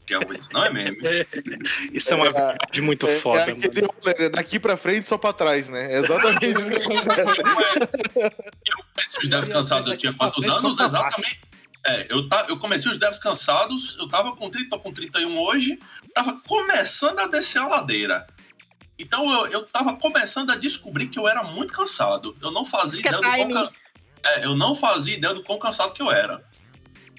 Que 0.09 0.14
é 0.14 0.18
isso, 0.40 0.51
não 0.55 0.64
é 0.64 0.70
meme. 0.70 0.97
Isso 1.93 2.14
é 2.14 2.16
uma 2.16 2.28
É, 2.28 2.32
verdade 2.32 2.80
muito 2.80 3.06
É, 3.06 3.20
foda, 3.20 3.40
é 3.40 3.52
aquele 3.52 3.82
né? 3.82 4.28
daqui 4.30 4.59
pra 4.59 4.74
frente, 4.74 5.06
só 5.06 5.18
pra 5.18 5.35
trás, 5.35 5.68
né? 5.68 5.93
É 5.93 5.98
exatamente 5.98 6.47
isso 6.47 6.70
que 6.70 6.76
acontece. 6.76 7.43
Eu 8.16 8.85
comecei 8.94 9.20
os 9.22 9.28
devs 9.28 9.48
cansados, 9.51 9.90
eu 9.90 9.98
tinha 9.98 10.14
quantos 10.14 10.48
anos? 10.48 10.80
Exatamente. 10.80 11.40
É, 11.85 12.06
eu, 12.10 12.26
ta, 12.26 12.47
eu 12.48 12.59
comecei 12.59 12.90
os 12.90 12.97
devs 12.97 13.18
cansados, 13.18 13.98
eu 13.98 14.09
tava 14.09 14.35
com 14.35 14.48
30, 14.48 14.70
tô 14.70 14.80
com 14.80 14.94
31 14.94 15.39
hoje, 15.39 15.78
tava 16.14 16.40
começando 16.47 17.18
a 17.18 17.26
descer 17.26 17.60
a 17.60 17.66
ladeira. 17.66 18.26
Então 18.98 19.30
eu, 19.30 19.52
eu 19.52 19.66
tava 19.66 19.94
começando 19.97 20.51
a 20.51 20.56
descobrir 20.56 21.09
que 21.09 21.18
eu 21.18 21.28
era 21.28 21.44
muito 21.44 21.74
cansado. 21.74 22.35
Eu 22.40 22.51
não 22.51 22.64
fazia 22.64 23.02
é 23.05 23.09
ideia 23.09 23.47
do 23.47 23.52
quão 23.52 23.72
É, 24.24 24.44
eu 24.47 24.56
não 24.56 24.74
fazia 24.74 25.14
ideia 25.14 25.35
do 25.35 25.44
quão 25.44 25.59
cansado 25.59 25.93
que 25.93 26.01
eu 26.01 26.10
era. 26.10 26.43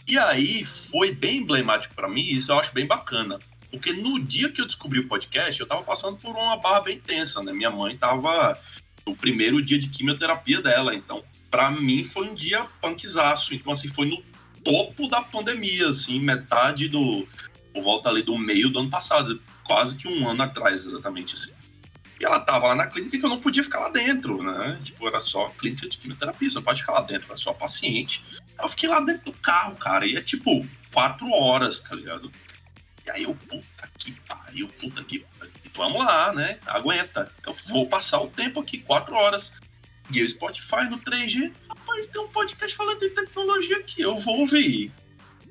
E 0.09 0.17
aí 0.17 0.65
foi 0.65 1.11
bem 1.11 1.37
emblemático 1.37 1.93
pra 1.93 2.09
mim, 2.09 2.23
isso 2.23 2.51
eu 2.51 2.59
acho 2.59 2.73
bem 2.73 2.87
bacana. 2.87 3.37
Porque 3.69 3.93
no 3.93 4.19
dia 4.19 4.51
que 4.51 4.59
eu 4.59 4.65
descobri 4.65 4.99
o 4.99 5.07
podcast, 5.07 5.61
eu 5.61 5.67
tava 5.67 5.83
passando 5.83 6.17
por 6.17 6.31
uma 6.31 6.57
barra 6.57 6.81
bem 6.81 6.99
tensa, 6.99 7.43
né? 7.43 7.53
Minha 7.53 7.69
mãe 7.69 7.95
tava 7.95 8.59
no 9.05 9.15
primeiro 9.15 9.63
dia 9.63 9.77
de 9.77 9.87
quimioterapia 9.87 10.63
dela, 10.63 10.95
então 10.95 11.23
pra 11.51 11.69
mim 11.69 12.03
foi 12.03 12.27
um 12.27 12.33
dia 12.33 12.65
punkzaço. 12.81 13.53
Então 13.53 13.71
assim, 13.71 13.87
foi 13.87 14.07
no 14.07 14.23
topo 14.63 15.07
da 15.07 15.21
pandemia, 15.21 15.89
assim, 15.89 16.19
metade 16.19 16.87
do 16.87 17.27
por 17.71 17.83
volta 17.83 18.09
ali 18.09 18.23
do 18.23 18.35
meio 18.35 18.71
do 18.71 18.79
ano 18.79 18.89
passado, 18.89 19.39
quase 19.63 19.95
que 19.95 20.07
um 20.07 20.27
ano 20.27 20.41
atrás, 20.41 20.87
exatamente 20.87 21.35
assim. 21.35 21.51
E 22.19 22.25
ela 22.25 22.39
tava 22.39 22.67
lá 22.67 22.75
na 22.75 22.87
clínica 22.87 23.17
que 23.17 23.25
eu 23.25 23.29
não 23.29 23.39
podia 23.39 23.63
ficar 23.63 23.79
lá 23.79 23.89
dentro, 23.89 24.43
né? 24.43 24.79
Tipo, 24.83 25.07
era 25.07 25.21
só 25.21 25.49
clínica 25.49 25.87
de 25.87 25.97
quimioterapia, 25.97 26.49
você 26.49 26.55
não 26.55 26.63
pode 26.63 26.81
ficar 26.81 26.93
lá 26.93 27.01
dentro, 27.01 27.27
era 27.27 27.37
só 27.37 27.53
paciente. 27.53 28.23
Eu 28.61 28.67
fiquei 28.67 28.89
lá 28.89 28.99
dentro 28.99 29.31
do 29.31 29.39
carro, 29.39 29.75
cara, 29.77 30.05
e 30.05 30.17
é 30.17 30.21
tipo 30.21 30.67
quatro 30.91 31.31
horas, 31.31 31.79
tá 31.79 31.95
ligado? 31.95 32.29
E 33.05 33.09
aí 33.09 33.23
eu, 33.23 33.33
puta 33.33 33.89
que 33.97 34.11
pariu, 34.27 34.67
puta 34.67 35.03
que 35.03 35.19
pariu. 35.19 35.53
Vamos 35.75 36.03
lá, 36.03 36.33
né? 36.33 36.59
Aguenta. 36.67 37.31
Eu 37.45 37.55
vou 37.69 37.87
passar 37.87 38.19
o 38.19 38.27
tempo 38.27 38.59
aqui, 38.59 38.79
quatro 38.79 39.15
horas. 39.15 39.53
E 40.11 40.21
o 40.21 40.29
Spotify 40.29 40.89
no 40.89 40.99
3G, 40.99 41.53
rapaz, 41.69 42.07
tem 42.07 42.21
um 42.21 42.27
podcast 42.27 42.75
falando 42.75 42.99
de 42.99 43.11
tecnologia 43.11 43.77
aqui, 43.77 44.01
eu 44.01 44.19
vou 44.19 44.39
ouvir. 44.39 44.91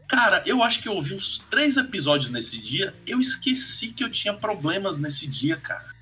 Cara, 0.09 0.43
eu 0.47 0.63
acho 0.63 0.83
que 0.83 0.89
eu 0.89 0.95
ouvi 0.95 1.15
uns 1.15 1.39
três 1.51 1.77
episódios 1.77 2.31
nesse 2.31 2.59
dia. 2.59 2.95
Eu 3.07 3.21
esqueci 3.21 3.89
que 3.89 4.03
eu 4.03 4.11
tinha 4.11 4.35
problemas 4.35 4.99
nesse 4.99 5.27
dia, 5.27 5.57
cara. 5.57 5.95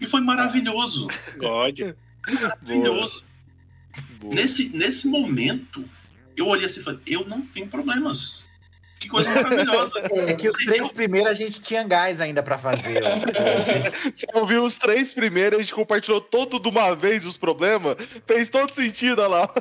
E 0.00 0.06
foi 0.06 0.20
maravilhoso. 0.20 1.08
God. 1.38 1.94
Maravilhoso. 2.26 3.24
Boa. 4.20 4.34
Nesse, 4.34 4.68
nesse 4.68 5.06
momento, 5.06 5.84
eu 6.36 6.46
olhei 6.46 6.66
assim 6.66 6.80
e 6.80 6.82
falei: 6.82 7.00
eu 7.06 7.26
não 7.26 7.42
tenho 7.42 7.68
problemas. 7.68 8.44
Que 8.98 9.08
coisa 9.08 9.28
maravilhosa. 9.28 9.98
É 10.26 10.34
que 10.34 10.48
os 10.48 10.56
três 10.56 10.90
primeiros 10.90 11.30
a 11.30 11.34
gente 11.34 11.60
tinha 11.60 11.84
gás 11.84 12.20
ainda 12.20 12.42
pra 12.42 12.58
fazer. 12.58 13.02
ó. 13.04 13.16
Você 14.10 14.26
ouviu 14.32 14.64
os 14.64 14.78
três 14.78 15.12
primeiros, 15.12 15.58
a 15.58 15.62
gente 15.62 15.74
compartilhou 15.74 16.20
todo 16.20 16.58
de 16.58 16.68
uma 16.68 16.94
vez 16.94 17.26
os 17.26 17.36
problemas. 17.36 17.96
Fez 18.26 18.48
todo 18.48 18.72
sentido, 18.72 19.20
olha 19.20 19.28
lá. 19.28 19.54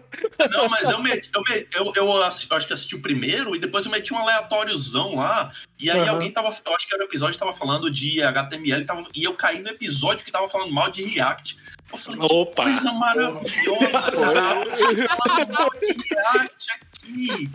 Não, 0.51 0.69
mas 0.69 0.89
eu, 0.89 1.01
meti, 1.01 1.29
eu, 1.35 1.43
eu, 1.73 1.93
eu 1.95 2.23
acho 2.23 2.47
que 2.47 2.73
assisti 2.73 2.95
o 2.95 3.01
primeiro 3.01 3.55
e 3.55 3.59
depois 3.59 3.85
eu 3.85 3.91
meti 3.91 4.13
um 4.13 4.17
aleatóriozão 4.17 5.15
lá. 5.15 5.51
E 5.77 5.91
aí 5.91 5.99
Aham. 5.99 6.11
alguém 6.11 6.31
tava. 6.31 6.55
Eu 6.65 6.75
acho 6.75 6.87
que 6.87 6.95
era 6.95 7.03
o 7.03 7.07
episódio 7.07 7.33
que 7.33 7.39
tava 7.39 7.53
falando 7.53 7.91
de 7.91 8.21
HTML 8.21 8.85
tava, 8.85 9.03
e 9.13 9.23
eu 9.25 9.33
caí 9.33 9.59
no 9.59 9.69
episódio 9.69 10.23
que 10.23 10.31
tava 10.31 10.47
falando 10.47 10.71
mal 10.71 10.89
de 10.89 11.03
React. 11.03 11.57
Eu 11.91 11.97
falei, 11.97 12.19
que 12.21 12.33
Opa! 12.33 12.63
coisa 12.63 12.91
maravilhosa, 12.93 13.87
cara. 13.91 14.15
Falando 14.15 15.53
mal 15.53 15.69
de 15.79 15.87
React 15.87 16.71
aqui. 16.71 17.51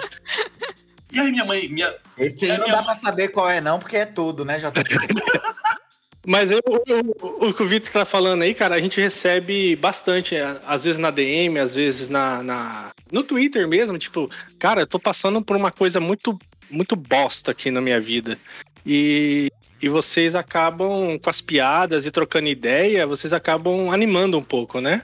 E 1.12 1.18
aí 1.20 1.30
minha 1.30 1.44
mãe, 1.44 1.68
minha, 1.68 1.92
Esse 2.18 2.44
aí 2.44 2.52
É 2.52 2.56
não 2.58 2.64
minha 2.64 2.76
dá 2.76 2.82
pra 2.82 2.94
saber 2.94 3.28
qual 3.28 3.48
é, 3.50 3.60
não, 3.60 3.78
porque 3.78 3.96
é 3.96 4.06
tudo, 4.06 4.44
né, 4.44 4.58
JP? 4.58 4.80
Mas 6.26 6.50
eu- 6.50 6.60
o, 7.22 7.48
o 7.48 7.54
que 7.54 7.62
o 7.62 7.66
Vitor 7.66 7.90
tá 7.90 8.04
falando 8.04 8.42
aí, 8.42 8.54
cara, 8.54 8.74
a 8.74 8.80
gente 8.80 9.00
recebe 9.00 9.74
bastante, 9.76 10.36
às 10.66 10.84
vezes 10.84 10.98
na 10.98 11.10
DM, 11.10 11.58
às 11.58 11.74
vezes 11.74 12.08
na, 12.10 12.42
na- 12.42 12.90
no 13.10 13.22
Twitter 13.22 13.66
mesmo, 13.66 13.98
tipo, 13.98 14.30
cara, 14.58 14.82
eu 14.82 14.86
tô 14.86 14.98
passando 14.98 15.40
por 15.42 15.56
uma 15.56 15.70
coisa 15.72 15.98
muito, 15.98 16.38
muito 16.70 16.94
bosta 16.94 17.50
aqui 17.52 17.70
na 17.70 17.80
minha 17.80 17.98
vida. 17.98 18.36
E, 18.84 19.50
e 19.80 19.88
vocês 19.88 20.34
acabam, 20.34 21.18
com 21.18 21.30
as 21.30 21.40
piadas 21.40 22.04
e 22.04 22.10
trocando 22.10 22.48
ideia, 22.48 23.06
vocês 23.06 23.32
acabam 23.32 23.90
animando 23.90 24.36
um 24.38 24.42
pouco, 24.42 24.78
né? 24.80 25.02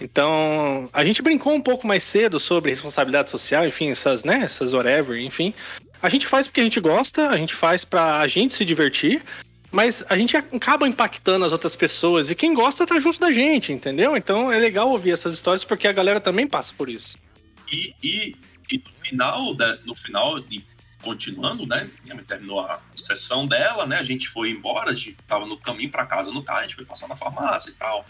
Então, 0.00 0.88
a 0.92 1.04
gente 1.04 1.20
brincou 1.22 1.54
um 1.54 1.60
pouco 1.60 1.86
mais 1.86 2.02
cedo 2.02 2.38
sobre 2.38 2.70
responsabilidade 2.70 3.30
social, 3.30 3.66
enfim, 3.66 3.90
essas, 3.90 4.22
né, 4.24 4.42
essas 4.44 4.72
whatever, 4.72 5.18
enfim. 5.18 5.52
A 6.00 6.08
gente 6.08 6.26
faz 6.26 6.46
porque 6.46 6.60
a 6.60 6.64
gente 6.64 6.78
gosta, 6.80 7.28
a 7.28 7.36
gente 7.36 7.54
faz 7.54 7.84
pra 7.84 8.24
gente 8.28 8.54
se 8.54 8.64
divertir, 8.64 9.22
mas 9.72 10.04
a 10.08 10.16
gente 10.16 10.36
acaba 10.36 10.86
impactando 10.86 11.44
as 11.44 11.52
outras 11.52 11.74
pessoas 11.74 12.30
e 12.30 12.34
quem 12.34 12.54
gosta 12.54 12.86
tá 12.86 13.00
junto 13.00 13.18
da 13.18 13.32
gente, 13.32 13.72
entendeu? 13.72 14.16
Então 14.16 14.50
é 14.52 14.58
legal 14.58 14.88
ouvir 14.88 15.10
essas 15.10 15.34
histórias 15.34 15.64
porque 15.64 15.88
a 15.88 15.92
galera 15.92 16.20
também 16.20 16.46
passa 16.46 16.72
por 16.76 16.88
isso. 16.88 17.18
E, 17.70 17.92
e, 18.02 18.36
e 18.72 18.78
no 18.78 19.04
final, 19.04 19.54
da- 19.54 19.78
no 19.84 19.94
final, 19.94 20.40
continuando, 21.02 21.66
né? 21.66 21.88
Terminou 22.26 22.60
a 22.60 22.80
sessão 22.94 23.46
dela, 23.46 23.86
né? 23.86 23.96
A 23.98 24.02
gente 24.02 24.28
foi 24.28 24.50
embora, 24.50 24.90
a 24.90 24.94
gente 24.94 25.16
tava 25.26 25.46
no 25.46 25.56
caminho 25.58 25.90
pra 25.90 26.06
casa 26.06 26.30
no 26.30 26.42
carro, 26.42 26.60
a 26.60 26.62
gente 26.62 26.76
foi 26.76 26.84
passar 26.84 27.08
na 27.08 27.16
farmácia 27.16 27.70
e 27.70 27.74
tal. 27.74 28.06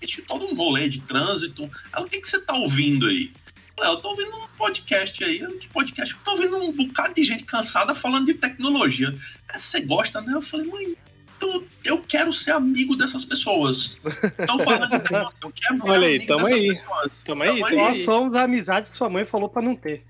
Gente 0.00 0.22
todo 0.22 0.46
um 0.46 0.54
rolê 0.54 0.88
de 0.88 1.00
trânsito. 1.00 1.70
Ela, 1.92 2.06
o 2.06 2.08
que, 2.08 2.20
que 2.20 2.28
você 2.28 2.40
tá 2.40 2.54
ouvindo 2.54 3.06
aí? 3.06 3.30
Eu 3.76 3.84
falei, 3.84 3.92
eu 3.92 3.96
tô 3.98 4.08
ouvindo 4.10 4.36
um 4.36 4.46
podcast 4.56 5.24
aí. 5.24 5.38
Que 5.58 5.68
podcast? 5.68 6.14
Eu 6.14 6.20
tô 6.24 6.30
ouvindo 6.32 6.56
um 6.56 6.72
bocado 6.72 7.14
de 7.14 7.24
gente 7.24 7.44
cansada 7.44 7.94
falando 7.94 8.26
de 8.26 8.34
tecnologia. 8.34 9.14
"É, 9.52 9.58
Você 9.58 9.80
gosta, 9.80 10.20
né? 10.20 10.32
Eu 10.34 10.42
falei, 10.42 10.66
mãe, 10.66 10.96
tô- 11.38 11.64
eu 11.84 12.02
quero 12.02 12.32
ser 12.32 12.52
amigo 12.52 12.96
dessas 12.96 13.24
pessoas. 13.24 13.98
Estão 14.38 14.58
falando 14.58 14.90
de 14.90 14.98
tecnologia, 15.00 15.38
eu 15.42 15.52
quero 15.52 15.78
Olha 15.90 16.06
aí, 16.06 16.16
amigo 16.16 16.26
tamo 16.26 16.44
dessas 16.44 16.60
aí. 16.60 16.68
pessoas. 16.68 17.20
Tamo 17.22 17.42
aí, 17.42 17.60
Nós 17.76 18.04
somos 18.04 18.34
a 18.36 18.42
amizade 18.44 18.90
que 18.90 18.96
sua 18.96 19.08
mãe 19.10 19.24
falou 19.24 19.48
pra 19.48 19.62
não 19.62 19.74
ter. 19.76 20.04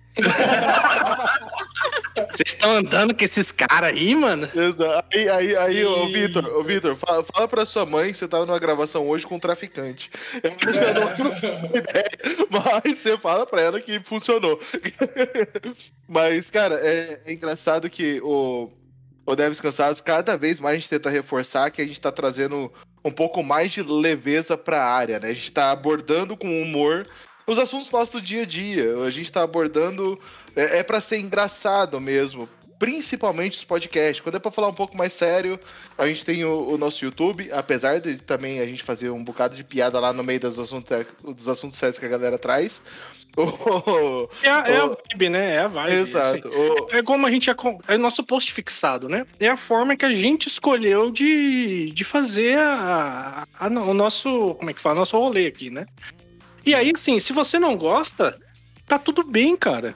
Vocês 2.32 2.48
estão 2.48 2.72
andando 2.72 3.14
com 3.14 3.24
esses 3.24 3.52
caras 3.52 3.92
aí, 3.92 4.14
mano? 4.14 4.48
Exato. 4.54 5.08
Aí, 5.12 5.28
aí, 5.28 5.56
aí 5.56 5.84
ô. 5.84 6.06
Vitor, 6.06 6.44
ô, 6.56 6.62
Vitor, 6.62 6.96
fala, 6.96 7.24
fala 7.24 7.46
pra 7.48 7.64
sua 7.64 7.86
mãe 7.86 8.10
que 8.10 8.18
você 8.18 8.26
tava 8.28 8.44
numa 8.46 8.58
gravação 8.58 9.08
hoje 9.08 9.26
com 9.26 9.36
um 9.36 9.40
traficante. 9.40 10.10
Eu 10.42 10.50
acho 10.50 10.58
que 10.58 10.78
ela 10.78 11.16
não 11.16 11.30
a 11.32 11.78
ideia, 11.78 12.10
mas 12.50 12.98
você 12.98 13.16
fala 13.16 13.46
pra 13.46 13.60
ela 13.62 13.80
que 13.80 14.00
funcionou. 14.00 14.60
mas, 16.08 16.50
cara, 16.50 16.74
é, 16.76 17.20
é 17.24 17.32
engraçado 17.32 17.88
que 17.88 18.20
o, 18.22 18.70
o 19.24 19.36
Deves 19.36 19.60
Cansados, 19.60 20.00
cada 20.00 20.36
vez 20.36 20.58
mais 20.58 20.74
a 20.74 20.78
gente 20.78 20.90
tenta 20.90 21.10
reforçar 21.10 21.70
que 21.70 21.80
a 21.80 21.86
gente 21.86 22.00
tá 22.00 22.10
trazendo 22.10 22.72
um 23.04 23.10
pouco 23.10 23.42
mais 23.42 23.72
de 23.72 23.82
leveza 23.82 24.56
pra 24.58 24.84
área, 24.84 25.18
né? 25.18 25.30
A 25.30 25.34
gente 25.34 25.52
tá 25.52 25.70
abordando 25.70 26.36
com 26.36 26.60
humor 26.60 27.06
os 27.52 27.59
assuntos 27.59 27.90
nossos 27.90 28.10
do 28.10 28.20
dia 28.20 28.43
a 28.43 28.47
dia. 28.47 28.97
A 29.05 29.10
gente 29.10 29.31
tá 29.31 29.43
abordando. 29.43 30.18
É, 30.56 30.78
é 30.78 30.82
para 30.82 31.01
ser 31.01 31.18
engraçado 31.18 32.01
mesmo. 32.01 32.48
Principalmente 32.78 33.59
os 33.59 33.64
podcasts. 33.64 34.20
Quando 34.20 34.36
é 34.36 34.39
pra 34.39 34.51
falar 34.51 34.68
um 34.68 34.72
pouco 34.74 34.97
mais 34.97 35.12
sério, 35.12 35.60
a 35.98 36.06
gente 36.06 36.24
tem 36.24 36.44
o, 36.47 36.66
o 36.72 36.78
nosso 36.78 37.05
YouTube, 37.05 37.51
apesar 37.52 38.01
de 38.01 38.16
também 38.16 38.59
a 38.60 38.66
gente 38.66 38.82
fazer 38.82 39.10
um 39.10 39.22
bocado 39.22 39.55
de 39.55 39.62
piada 39.62 40.01
lá 40.01 40.14
no 40.14 40.24
meio 40.24 40.40
dos 40.40 40.59
assuntos, 40.59 41.06
dos 41.22 41.47
assuntos 41.47 41.77
sérios 41.77 41.98
que 41.98 42.06
a 42.06 42.09
galera 42.09 42.39
traz. 42.39 42.81
O- 43.36 44.28
É, 44.43 44.48
a- 44.51 44.64
é 44.68 44.77
a 44.78 44.86
o- 44.86 44.97
vibe, 45.09 45.28
né? 45.28 45.55
É 45.55 45.59
a 45.60 45.68
vibe. 45.68 45.94
Exato. 45.94 46.48
O- 46.48 46.85
assim. 46.89 46.97
É 46.98 47.02
como 47.02 47.27
a 47.27 47.31
gente. 47.31 47.48
É, 47.48 47.55
com- 47.55 47.78
é 47.86 47.94
o 47.94 47.98
nosso 47.98 48.24
post 48.24 48.52
fixado, 48.52 49.09
né? 49.09 49.24
É 49.39 49.47
a 49.48 49.56
forma 49.56 49.94
que 49.94 50.05
a 50.05 50.12
gente 50.12 50.48
escolheu 50.48 51.12
de, 51.12 51.93
de 51.93 52.02
fazer 52.02 52.59
a, 52.59 53.44
a- 53.59 53.66
o 53.68 53.94
nosso. 53.94 54.55
Como 54.56 54.68
é 54.68 54.74
que 54.74 54.81
fala? 54.81 54.97
Nosso 54.97 55.16
rolê 55.16 55.47
aqui, 55.47 55.70
né? 55.70 55.86
E 56.64 56.74
aí, 56.74 56.92
assim, 56.94 57.18
se 57.18 57.32
você 57.32 57.58
não 57.58 57.76
gosta, 57.76 58.38
tá 58.86 58.98
tudo 58.98 59.22
bem, 59.22 59.56
cara. 59.56 59.94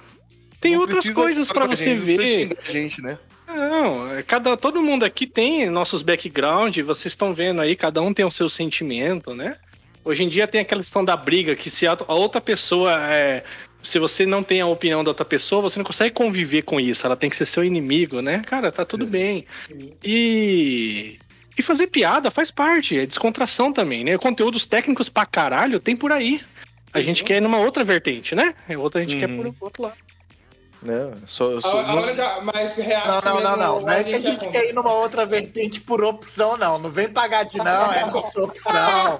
Tem 0.60 0.72
não 0.72 0.80
outras 0.80 1.08
coisas 1.10 1.48
falar 1.48 1.60
pra 1.60 1.68
com 1.68 1.72
a 1.72 1.76
você 1.76 1.84
gente, 1.84 1.98
não 1.98 2.06
ver. 2.06 2.58
a 2.66 2.70
gente, 2.70 3.02
né? 3.02 3.18
Não, 3.46 4.14
é 4.14 4.22
cada, 4.22 4.56
todo 4.56 4.82
mundo 4.82 5.04
aqui 5.04 5.26
tem 5.26 5.68
nossos 5.68 6.02
background, 6.02 6.78
vocês 6.78 7.12
estão 7.12 7.32
vendo 7.32 7.60
aí, 7.60 7.76
cada 7.76 8.00
um 8.00 8.12
tem 8.12 8.24
o 8.24 8.30
seu 8.30 8.48
sentimento, 8.48 9.34
né? 9.34 9.56
Hoje 10.04 10.22
em 10.22 10.28
dia 10.28 10.46
tem 10.46 10.60
aquela 10.60 10.82
questão 10.82 11.04
da 11.04 11.16
briga, 11.16 11.54
que 11.56 11.70
se 11.70 11.86
a, 11.86 11.92
a 11.92 12.14
outra 12.14 12.40
pessoa 12.40 12.92
é. 13.12 13.44
Se 13.82 13.98
você 13.98 14.24
não 14.24 14.42
tem 14.42 14.62
a 14.62 14.66
opinião 14.66 15.04
da 15.04 15.10
outra 15.10 15.24
pessoa, 15.26 15.60
você 15.60 15.78
não 15.78 15.84
consegue 15.84 16.14
conviver 16.14 16.62
com 16.62 16.80
isso. 16.80 17.04
Ela 17.04 17.16
tem 17.16 17.28
que 17.28 17.36
ser 17.36 17.44
seu 17.44 17.62
inimigo, 17.62 18.22
né? 18.22 18.42
Cara, 18.46 18.72
tá 18.72 18.84
tudo 18.84 19.06
bem. 19.06 19.46
E. 20.02 21.18
E 21.56 21.62
fazer 21.62 21.86
piada 21.86 22.32
faz 22.32 22.50
parte, 22.50 22.98
é 22.98 23.06
descontração 23.06 23.72
também, 23.72 24.02
né? 24.02 24.18
Conteúdos 24.18 24.66
técnicos 24.66 25.08
pra 25.08 25.24
caralho 25.24 25.78
tem 25.78 25.94
por 25.94 26.10
aí. 26.10 26.40
A 26.94 27.00
gente 27.00 27.24
quer 27.24 27.36
ir 27.38 27.40
numa 27.40 27.58
outra 27.58 27.84
vertente, 27.84 28.34
né? 28.34 28.54
A 28.68 28.78
outra 28.78 29.00
a 29.00 29.04
gente 29.04 29.18
quer 29.18 29.28
Uhum. 29.28 29.52
por 29.52 29.64
outro 29.66 29.82
lado. 29.82 29.96
Não, 30.84 31.12
A, 31.64 31.68
a 31.90 31.94
hora 31.94 32.14
já, 32.14 32.40
mas 32.42 32.76
Não, 32.76 33.20
não, 33.22 33.40
não, 33.40 33.56
não. 33.56 33.80
Não 33.80 33.90
é 33.90 34.04
que 34.04 34.14
a 34.14 34.18
gente 34.18 34.46
quer 34.50 34.68
ir 34.68 34.74
numa 34.74 34.92
outra 34.92 35.24
vertente 35.24 35.80
por 35.80 36.04
opção, 36.04 36.58
não. 36.58 36.78
Não 36.78 36.90
vem 36.92 37.08
pagar 37.08 37.44
de 37.44 37.56
não, 37.64 37.90
é 37.90 38.04
nossa 38.04 38.42
opção. 38.44 39.18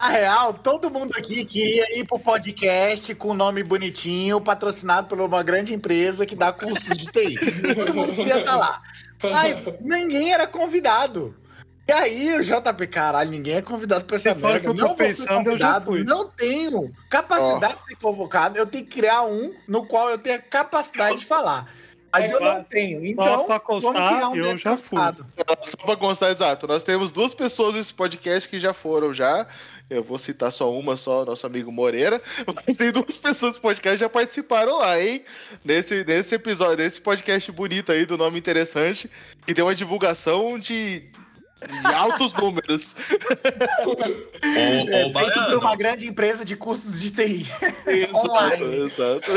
Na 0.00 0.08
real, 0.08 0.54
todo 0.54 0.90
mundo 0.90 1.12
aqui 1.16 1.44
queria 1.44 1.98
ir 1.98 2.06
pro 2.06 2.18
podcast 2.18 3.14
com 3.14 3.28
o 3.28 3.34
nome 3.34 3.62
bonitinho, 3.62 4.40
patrocinado 4.40 5.06
por 5.06 5.20
uma 5.20 5.42
grande 5.42 5.74
empresa 5.74 6.24
que 6.24 6.34
dá 6.34 6.50
cursos 6.50 6.96
de 6.96 7.04
TI. 7.04 7.34
Todo 7.74 7.92
mundo 7.94 8.14
queria 8.14 8.38
estar 8.38 8.56
lá. 8.56 8.82
Mas 9.22 9.68
ninguém 9.82 10.32
era 10.32 10.46
convidado. 10.46 11.36
E 11.86 11.92
aí, 11.92 12.36
o 12.38 12.42
JP, 12.42 12.86
caralho, 12.86 13.30
ninguém 13.30 13.56
é 13.56 13.62
convidado 13.62 14.04
pra 14.04 14.16
essa 14.16 14.32
Você 14.34 14.40
fala 14.40 14.52
merda. 14.54 14.60
que 14.60 14.70
eu 14.70 14.74
Não 14.74 14.88
vou 14.88 14.96
ser 14.96 15.04
pensando, 15.04 15.50
eu 15.50 15.58
já 15.58 15.80
convidado, 15.80 15.84
fui. 15.86 16.04
não 16.04 16.28
tenho 16.28 16.92
capacidade 17.10 17.76
de 17.82 17.86
ser 17.88 17.96
convocado. 17.96 18.56
Eu 18.56 18.66
tenho 18.66 18.84
que 18.86 18.90
criar 19.00 19.22
um 19.24 19.52
no 19.66 19.84
qual 19.84 20.08
eu 20.08 20.16
tenho 20.18 20.36
a 20.36 20.38
capacidade 20.38 21.18
de 21.20 21.26
falar. 21.26 21.68
Mas 22.12 22.30
eu 22.30 22.38
pra- 22.38 22.54
não 22.58 22.64
tenho. 22.64 23.04
Então, 23.04 23.24
pra 23.46 23.58
vamos 23.58 23.62
constar, 23.64 24.12
criar 24.14 24.28
um 24.28 24.36
eu 24.36 24.56
já 24.56 24.76
fui. 24.76 24.98
Só 25.62 25.76
pra 25.84 25.96
constar, 25.96 26.30
exato. 26.30 26.66
Nós 26.68 26.82
temos 26.82 27.10
duas 27.10 27.34
pessoas 27.34 27.74
nesse 27.74 27.92
podcast 27.92 28.48
que 28.48 28.60
já 28.60 28.72
foram 28.74 29.12
já. 29.14 29.46
Eu 29.90 30.04
vou 30.04 30.18
citar 30.18 30.52
só 30.52 30.70
uma, 30.72 30.96
só 30.96 31.24
nosso 31.24 31.46
amigo 31.46 31.72
Moreira. 31.72 32.20
Mas 32.66 32.76
tem 32.76 32.92
duas 32.92 33.16
pessoas 33.16 33.52
nesse 33.52 33.60
podcast 33.60 33.96
que 33.98 34.04
já 34.04 34.08
participaram 34.08 34.78
lá, 34.78 35.00
hein? 35.02 35.24
Nesse, 35.64 36.04
nesse 36.04 36.34
episódio, 36.34 36.84
nesse 36.84 37.00
podcast 37.00 37.50
bonito 37.50 37.90
aí 37.90 38.04
do 38.06 38.16
nome 38.16 38.38
interessante. 38.38 39.10
E 39.48 39.52
tem 39.54 39.64
uma 39.64 39.74
divulgação 39.74 40.58
de, 40.58 41.04
de 41.66 41.94
altos 41.94 42.32
números. 42.34 42.96
É, 44.42 45.12
feito 45.12 45.44
por 45.44 45.58
uma 45.58 45.76
grande 45.76 46.06
empresa 46.06 46.44
de 46.44 46.56
cursos 46.56 47.00
de 47.00 47.10
TI. 47.10 47.46
Exato, 47.86 48.30
Online. 48.30 48.76
exato. 48.84 49.30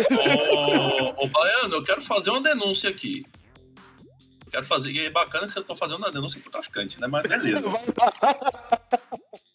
ô, 1.18 1.28
Baiano, 1.28 1.76
eu 1.76 1.84
quero 1.84 2.02
fazer 2.02 2.30
uma 2.32 2.42
denúncia 2.42 2.90
aqui. 2.90 3.26
Eu 4.46 4.52
quero 4.52 4.66
fazer. 4.66 4.92
E 4.92 5.06
é 5.06 5.10
bacana 5.10 5.48
que 5.48 5.54
você 5.54 5.62
tá 5.62 5.76
fazendo 5.76 5.98
uma 5.98 6.12
denúncia 6.12 6.40
pro 6.40 6.52
traficante, 6.52 7.00
né? 7.00 7.08
Mas 7.08 7.24
beleza. 7.24 7.70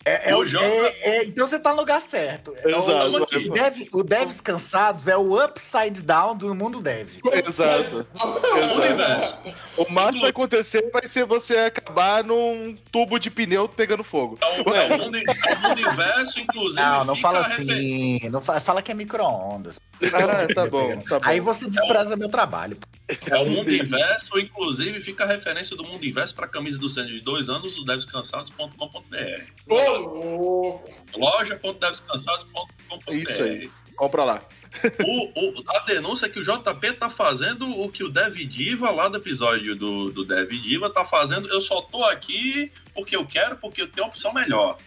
É, 0.02 0.30
é, 0.30 0.36
o- 0.36 0.46
Jota. 0.46 0.64
é- 0.64 1.18
é- 1.18 1.24
então 1.24 1.46
você 1.46 1.58
tá 1.58 1.70
no 1.72 1.76
lugar 1.76 2.00
certo. 2.00 2.54
É 2.64 2.68
o- 2.74 2.78
Exato. 2.78 3.16
O, 3.22 3.52
dev, 3.52 3.88
o 3.92 4.02
Devs 4.02 4.40
Cansados 4.40 5.06
é 5.06 5.14
o 5.16 5.44
upside 5.44 6.00
down 6.00 6.34
do 6.34 6.54
mundo 6.54 6.80
dev. 6.80 7.08
Exato. 7.46 8.06
O 8.14 8.80
universo. 8.80 9.36
O 9.76 9.90
máximo 9.92 10.14
que 10.14 10.20
vai 10.22 10.30
acontecer 10.30 10.90
vai 10.90 11.06
ser 11.06 11.26
você 11.26 11.58
acabar 11.58 12.24
num 12.24 12.74
tubo 12.90 13.18
de 13.18 13.30
pneu 13.30 13.68
pegando 13.68 14.02
fogo. 14.02 14.38
É 14.40 14.46
o, 14.62 14.74
é 14.74 14.86
o 14.86 14.98
mundo, 14.98 15.16
é 15.18 15.68
o 15.68 15.70
universo, 15.72 16.40
inclusive. 16.40 16.80
Não, 16.80 17.04
não 17.04 17.16
fala 17.16 17.42
refer- 17.42 17.74
assim. 17.74 18.28
Não 18.30 18.40
fa- 18.40 18.58
fala 18.60 18.80
que 18.80 18.90
é 18.90 18.94
micro-ondas. 18.94 19.78
Ah, 20.02 20.46
tá 20.54 20.64
bom, 20.70 20.98
tá 21.02 21.18
bom. 21.20 21.26
Aí 21.28 21.40
você 21.40 21.66
despreza 21.68 22.16
meu 22.16 22.30
trabalho. 22.30 22.78
É 23.30 23.36
o 23.36 23.44
mundo 23.44 23.70
inverso, 23.74 24.38
inclusive 24.38 24.98
fica 25.00 25.24
a 25.24 25.26
referência 25.26 25.76
do 25.76 25.82
mundo 25.84 26.06
inverso 26.06 26.34
para 26.34 26.46
a 26.46 26.48
camisa 26.48 26.78
do 26.78 26.88
Sênior 26.88 27.12
de 27.18 27.20
dois 27.24 27.48
anos, 27.50 27.76
o 27.76 27.84
devscansados.com.br. 27.84 29.42
Loja.devscansados.com.br. 31.16 33.12
Isso 33.12 33.42
aí. 33.42 33.70
Compra 33.96 34.24
lá. 34.24 34.42
O, 35.04 35.24
o- 35.40 35.54
a 35.76 35.80
denúncia 35.80 36.26
é 36.26 36.28
que 36.28 36.38
o 36.38 36.42
JP 36.42 36.92
tá 36.94 37.10
fazendo 37.10 37.68
o 37.80 37.90
que 37.90 38.04
o 38.04 38.08
Dev 38.08 38.36
Diva, 38.46 38.90
lá 38.90 39.08
do 39.08 39.18
episódio 39.18 39.74
do, 39.74 40.10
do 40.12 40.24
Dev 40.24 40.48
Diva, 40.52 40.88
tá 40.90 41.04
fazendo. 41.04 41.48
Eu 41.48 41.60
só 41.60 41.82
tô 41.82 42.04
aqui 42.04 42.72
porque 42.94 43.14
eu 43.16 43.26
quero, 43.26 43.56
porque 43.56 43.82
eu 43.82 43.88
tenho 43.88 44.06
opção 44.06 44.32
melhor. 44.32 44.78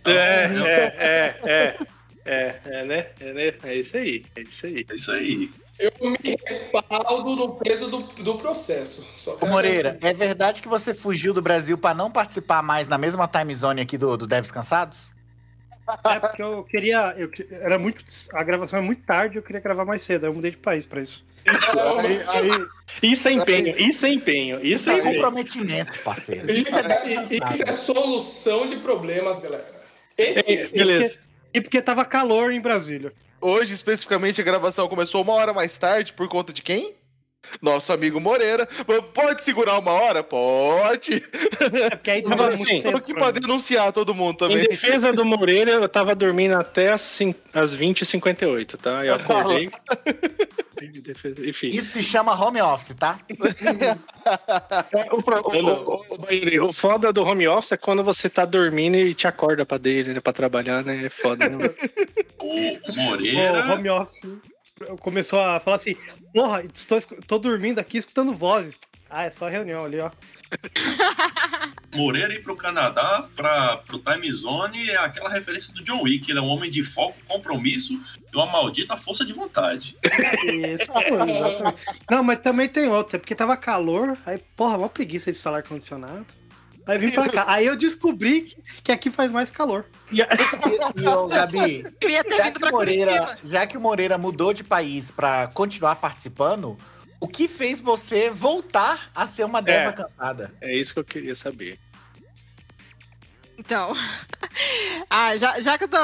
Então, 0.00 0.12
É, 0.12 0.46
eu- 0.46 0.66
é, 0.66 0.96
é, 0.98 1.40
é. 1.44 1.76
É, 2.24 2.54
é, 2.66 2.84
né? 2.84 3.06
É, 3.20 3.32
né? 3.32 3.54
É 3.64 3.74
isso 3.76 3.96
aí. 3.96 4.24
É 4.36 4.40
isso 4.42 4.66
aí. 4.66 4.86
é 4.88 4.94
isso 4.94 5.10
aí. 5.12 5.50
Eu 5.78 5.90
me 6.10 6.36
respaldo 6.46 7.34
no 7.34 7.54
peso 7.56 7.88
do, 7.90 7.98
do 8.22 8.36
processo. 8.36 9.02
Só 9.16 9.32
Ô 9.32 9.36
quero 9.38 9.50
Moreira, 9.50 9.92
dizer- 9.94 10.06
é 10.08 10.12
verdade 10.14 10.62
que 10.62 10.68
você 10.68 10.94
fugiu 10.94 11.32
do 11.34 11.42
Brasil 11.42 11.76
pra 11.76 11.92
não 11.94 12.10
participar 12.10 12.62
mais 12.62 12.86
na 12.86 12.96
mesma 12.98 13.26
time 13.26 13.54
zone 13.54 13.80
aqui 13.80 13.98
do, 13.98 14.16
do 14.16 14.26
Devs 14.26 14.50
Cansados? 14.52 15.10
É 16.04 16.20
porque 16.20 16.40
eu 16.42 16.62
queria. 16.62 17.12
Eu, 17.18 17.28
era 17.60 17.76
muito. 17.76 18.04
A 18.32 18.42
gravação 18.44 18.78
é 18.78 18.82
muito 18.82 19.02
tarde, 19.02 19.36
eu 19.38 19.42
queria 19.42 19.60
gravar 19.60 19.84
mais 19.84 20.02
cedo. 20.04 20.26
Eu 20.26 20.32
mudei 20.32 20.52
de 20.52 20.56
país 20.58 20.86
pra 20.86 21.02
isso. 21.02 21.24
Aí, 21.98 22.22
aí- 22.28 22.66
Isso 23.02 23.26
é 23.26 23.32
empenho, 23.32 23.76
isso 23.76 24.06
é 24.06 24.10
empenho, 24.10 24.64
isso 24.64 24.88
é 24.88 24.94
é 24.94 24.98
empenho. 24.98 25.14
comprometimento, 25.16 25.98
parceiro. 26.00 26.48
Isso 26.52 26.76
é 26.78 26.82
é, 26.92 27.22
isso 27.22 27.34
é 27.34 27.38
Cansados. 27.40 27.74
solução 27.74 28.66
de 28.68 28.76
problemas, 28.76 29.40
galera. 29.40 29.66
É, 30.16 30.38
Eficiente. 30.38 30.72
beleza. 30.74 31.18
E 31.54 31.60
porque 31.60 31.82
tava 31.82 32.04
calor 32.04 32.52
em 32.52 32.60
Brasília. 32.60 33.12
Hoje, 33.40 33.74
especificamente, 33.74 34.40
a 34.40 34.44
gravação 34.44 34.88
começou 34.88 35.22
uma 35.22 35.32
hora 35.32 35.52
mais 35.52 35.76
tarde 35.76 36.12
por 36.12 36.28
conta 36.28 36.52
de 36.52 36.62
quem? 36.62 36.94
Nosso 37.60 37.92
amigo 37.92 38.20
Moreira. 38.20 38.66
Pode 39.14 39.42
segurar 39.44 39.78
uma 39.78 39.92
hora? 39.92 40.22
Pode. 40.22 41.22
É 41.82 41.90
porque 41.90 42.10
aí 42.10 42.22
tava 42.22 42.44
muito 42.44 42.54
assim, 42.54 42.64
cedo. 42.64 42.76
Estamos 42.76 43.00
aqui 43.00 43.12
pra 43.12 43.24
pra 43.24 43.32
mim. 43.34 43.40
denunciar 43.40 43.92
todo 43.92 44.14
mundo 44.14 44.32
Em 44.34 44.36
também. 44.48 44.68
defesa 44.68 45.12
do 45.12 45.24
Moreira, 45.24 45.72
eu 45.72 45.88
tava 45.88 46.14
dormindo 46.14 46.52
até 46.54 46.92
as, 46.92 47.18
as 47.52 47.74
20h58, 47.74 48.76
tá? 48.78 49.04
Eu 49.04 49.14
acordei. 49.16 49.70
Em 50.82 51.48
Enfim. 51.48 51.68
Isso 51.68 51.92
se 51.92 52.02
chama 52.02 52.34
home 52.34 52.60
office, 52.60 52.94
tá? 52.98 53.18
É, 54.92 55.08
o, 55.12 55.16
o- 55.18 56.68
o- 56.68 56.72
foda 56.72 57.12
do 57.12 57.22
home 57.22 57.46
office 57.48 57.72
é 57.72 57.76
quando 57.76 58.02
você 58.04 58.28
tá 58.28 58.44
dormindo 58.44 58.96
e 58.96 59.14
te 59.14 59.26
acorda 59.26 59.64
pra 59.66 59.78
dele, 59.78 60.12
né? 60.14 60.20
Pra 60.20 60.32
trabalhar, 60.32 60.84
né? 60.84 61.04
É 61.06 61.08
foda, 61.08 61.48
né? 61.48 61.70
O, 62.38 62.46
o 62.46 62.92
O 62.92 62.96
Moreira. 62.96 63.72
home 63.74 63.88
office 63.90 64.22
começou 65.00 65.40
a 65.40 65.60
falar 65.60 65.76
assim: 65.76 65.96
Porra, 66.32 66.62
estou, 66.64 67.00
tô 67.26 67.38
dormindo 67.38 67.78
aqui 67.78 67.98
escutando 67.98 68.32
vozes. 68.32 68.78
Ah, 69.08 69.24
é 69.24 69.30
só 69.30 69.48
reunião 69.48 69.84
ali, 69.84 70.00
ó. 70.00 70.10
Moreira 71.94 72.32
ir 72.32 72.42
pro 72.42 72.56
Canadá, 72.56 73.28
pra, 73.36 73.76
pro 73.78 73.98
Time 73.98 74.32
Zone, 74.32 74.88
é 74.88 74.96
aquela 74.96 75.28
referência 75.28 75.72
do 75.74 75.84
John 75.84 76.02
Wick. 76.02 76.30
Ele 76.30 76.38
é 76.38 76.42
um 76.42 76.48
homem 76.48 76.70
de 76.70 76.82
foco, 76.82 77.18
compromisso 77.28 77.92
e 78.32 78.36
uma 78.36 78.46
maldita 78.46 78.96
força 78.96 79.24
de 79.24 79.34
vontade. 79.34 79.96
Isso, 80.02 80.84
exatamente. 80.90 81.62
Não, 82.10 82.24
mas 82.24 82.40
também 82.40 82.68
tem 82.68 82.88
outra, 82.88 83.16
é 83.16 83.20
porque 83.20 83.34
tava 83.34 83.56
calor, 83.56 84.16
aí, 84.24 84.38
porra, 84.56 84.78
uma 84.78 84.88
preguiça 84.88 85.30
de 85.30 85.36
instalar 85.36 85.60
ar-condicionado. 85.60 86.26
Aí 86.86 86.98
vim 86.98 87.10
pra 87.10 87.28
cá. 87.28 87.44
Aí 87.46 87.66
eu 87.66 87.76
descobri 87.76 88.42
que, 88.42 88.62
que 88.84 88.92
aqui 88.92 89.10
faz 89.10 89.30
mais 89.30 89.50
calor. 89.50 89.86
E, 90.10 90.20
e 90.20 91.06
ô, 91.06 91.28
Gabi, 91.28 91.84
Queria 92.00 92.24
ter 92.24 92.36
já 92.36 92.44
vindo 92.44 92.60
que, 92.60 92.70
Moreira, 92.70 93.38
já 93.44 93.66
que 93.66 93.76
o 93.76 93.80
Moreira 93.80 94.18
mudou 94.18 94.52
de 94.52 94.64
país 94.64 95.10
pra 95.10 95.46
continuar 95.48 95.96
participando, 95.96 96.76
o 97.20 97.28
que 97.28 97.46
fez 97.46 97.80
você 97.80 98.30
voltar 98.30 99.10
a 99.14 99.26
ser 99.26 99.44
uma 99.44 99.62
deva 99.62 99.90
É. 99.90 99.92
cansada? 99.92 100.52
É 100.60 100.74
isso 100.74 100.92
que 100.92 101.00
eu 101.00 101.04
queria 101.04 101.36
saber. 101.36 101.78
Então. 103.56 103.94
ah, 105.08 105.36
já, 105.36 105.60
já 105.60 105.78
que 105.78 105.84
eu 105.84 105.88
tô, 105.88 105.98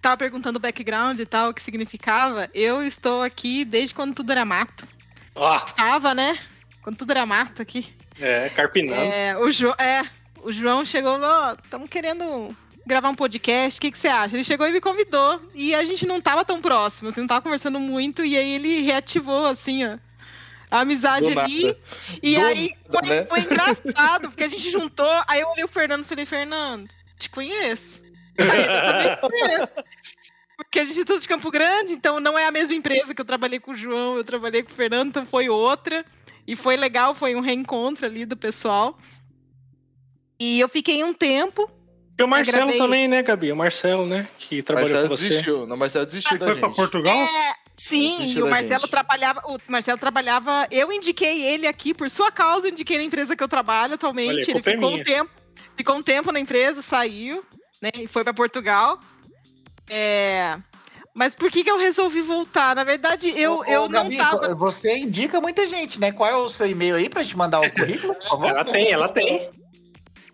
tava 0.00 0.16
perguntando 0.16 0.58
o 0.58 0.60
background 0.60 1.18
e 1.18 1.26
tal, 1.26 1.50
o 1.50 1.54
que 1.54 1.62
significava, 1.62 2.48
eu 2.54 2.82
estou 2.82 3.22
aqui 3.22 3.64
desde 3.64 3.94
quando 3.94 4.14
tudo 4.14 4.32
era 4.32 4.44
mato. 4.44 4.88
Estava, 5.66 6.14
né? 6.14 6.38
Quando 6.82 6.96
tudo 6.96 7.10
era 7.10 7.26
mato 7.26 7.60
aqui. 7.60 7.92
É, 8.20 8.48
carpinando. 8.50 9.00
É, 9.00 9.36
o, 9.36 9.50
jo 9.50 9.74
é, 9.78 10.08
o 10.42 10.52
João 10.52 10.84
chegou 10.84 11.16
lá, 11.16 11.56
estamos 11.62 11.88
querendo 11.88 12.56
gravar 12.86 13.08
um 13.08 13.14
podcast, 13.14 13.78
o 13.78 13.80
que, 13.80 13.90
que 13.90 13.98
você 13.98 14.08
acha? 14.08 14.36
Ele 14.36 14.44
chegou 14.44 14.66
e 14.68 14.72
me 14.72 14.80
convidou, 14.80 15.40
e 15.54 15.74
a 15.74 15.84
gente 15.84 16.06
não 16.06 16.20
tava 16.20 16.44
tão 16.44 16.60
próximo, 16.60 17.08
assim, 17.08 17.20
não 17.20 17.26
tava 17.26 17.42
conversando 17.42 17.80
muito, 17.80 18.24
e 18.24 18.36
aí 18.36 18.52
ele 18.52 18.82
reativou, 18.82 19.46
assim, 19.46 19.86
ó, 19.86 19.98
a 20.70 20.80
amizade 20.80 21.32
Do 21.32 21.40
ali. 21.40 21.64
nada. 21.64 21.78
E 22.22 22.34
Do 22.34 22.44
aí 22.44 22.74
nada, 22.90 23.06
foi, 23.06 23.16
né? 23.16 23.26
foi 23.26 23.40
engraçado, 23.40 24.28
porque 24.28 24.44
a 24.44 24.48
gente 24.48 24.68
juntou, 24.70 25.22
aí 25.26 25.40
eu 25.40 25.48
olhei 25.48 25.64
o 25.64 25.68
Fernando 25.68 26.02
e 26.02 26.08
falei, 26.08 26.26
Fernando, 26.26 26.88
te 27.18 27.30
conheço. 27.30 28.02
Aí 28.38 28.62
"Eu 28.62 28.66
também 28.66 29.30
conheço." 29.40 29.68
Porque 30.56 30.78
a 30.78 30.84
gente 30.84 31.00
é 31.00 31.04
tudo 31.04 31.20
de 31.20 31.28
Campo 31.28 31.50
Grande, 31.50 31.92
então 31.92 32.20
não 32.20 32.38
é 32.38 32.46
a 32.46 32.50
mesma 32.50 32.74
empresa 32.74 33.14
que 33.14 33.20
eu 33.20 33.24
trabalhei 33.24 33.58
com 33.58 33.72
o 33.72 33.76
João, 33.76 34.16
eu 34.16 34.24
trabalhei 34.24 34.62
com 34.62 34.70
o 34.70 34.74
Fernando, 34.74 35.08
então 35.08 35.26
foi 35.26 35.48
outra. 35.48 36.04
E 36.46 36.54
foi 36.56 36.76
legal, 36.76 37.14
foi 37.14 37.34
um 37.34 37.40
reencontro 37.40 38.04
ali 38.06 38.24
do 38.26 38.36
pessoal. 38.36 38.98
E 40.38 40.60
eu 40.60 40.68
fiquei 40.68 41.02
um 41.04 41.14
tempo. 41.14 41.70
E 42.18 42.22
o 42.22 42.28
Marcelo 42.28 42.58
gravei- 42.58 42.78
também, 42.78 43.08
né, 43.08 43.22
Gabi? 43.22 43.50
O 43.50 43.56
Marcelo, 43.56 44.06
né? 44.06 44.28
Que 44.38 44.62
trabalhou 44.62 44.90
Marcelo 44.90 45.08
com 45.08 45.16
você. 45.16 45.28
desistiu. 45.28 45.66
Não, 45.66 45.76
Marcelo 45.76 46.06
desistiu 46.06 46.38
da 46.38 46.46
Foi 46.46 46.54
gente. 46.54 46.60
pra 46.60 46.70
Portugal? 46.70 47.12
É, 47.14 47.54
sim, 47.76 48.26
e 48.36 48.42
o 48.42 48.48
Marcelo 48.48 48.82
gente. 48.82 48.90
trabalhava. 48.90 49.40
O 49.46 49.58
Marcelo 49.68 49.98
trabalhava. 49.98 50.66
Eu 50.70 50.92
indiquei 50.92 51.42
ele 51.42 51.66
aqui 51.66 51.92
por 51.94 52.08
sua 52.10 52.30
causa, 52.30 52.68
indiquei 52.68 52.98
na 52.98 53.02
empresa 53.04 53.34
que 53.34 53.42
eu 53.42 53.48
trabalho 53.48 53.86
Olha, 53.86 53.94
atualmente. 53.94 54.30
a 54.30 54.50
ele 54.50 54.60
é 54.60 54.62
ficou 54.62 54.90
um 54.94 55.02
tempo. 55.02 55.30
Ficou 55.76 55.96
um 55.96 56.02
tempo 56.02 56.30
na 56.30 56.38
empresa, 56.38 56.82
saiu, 56.82 57.44
né? 57.82 57.90
E 57.96 58.06
foi 58.06 58.22
para 58.22 58.32
Portugal. 58.34 59.00
É. 59.90 60.56
Mas 61.14 61.32
por 61.32 61.48
que, 61.50 61.62
que 61.62 61.70
eu 61.70 61.78
resolvi 61.78 62.20
voltar? 62.20 62.74
Na 62.74 62.82
verdade, 62.82 63.32
eu, 63.36 63.58
Ô, 63.58 63.64
eu 63.64 63.82
ô, 63.82 63.88
não 63.88 64.02
Gabi, 64.04 64.16
tava. 64.16 64.54
Você 64.56 64.98
indica 64.98 65.40
muita 65.40 65.64
gente, 65.64 66.00
né? 66.00 66.10
Qual 66.10 66.28
é 66.28 66.34
o 66.34 66.48
seu 66.48 66.66
e-mail 66.66 66.96
aí 66.96 67.08
pra 67.08 67.22
gente 67.22 67.36
mandar 67.36 67.60
o 67.60 67.70
currículo, 67.70 68.14
por 68.16 68.28
favor? 68.28 68.48
Ela 68.48 68.64
tem, 68.64 68.90
ela 68.90 69.08
tem. 69.08 69.50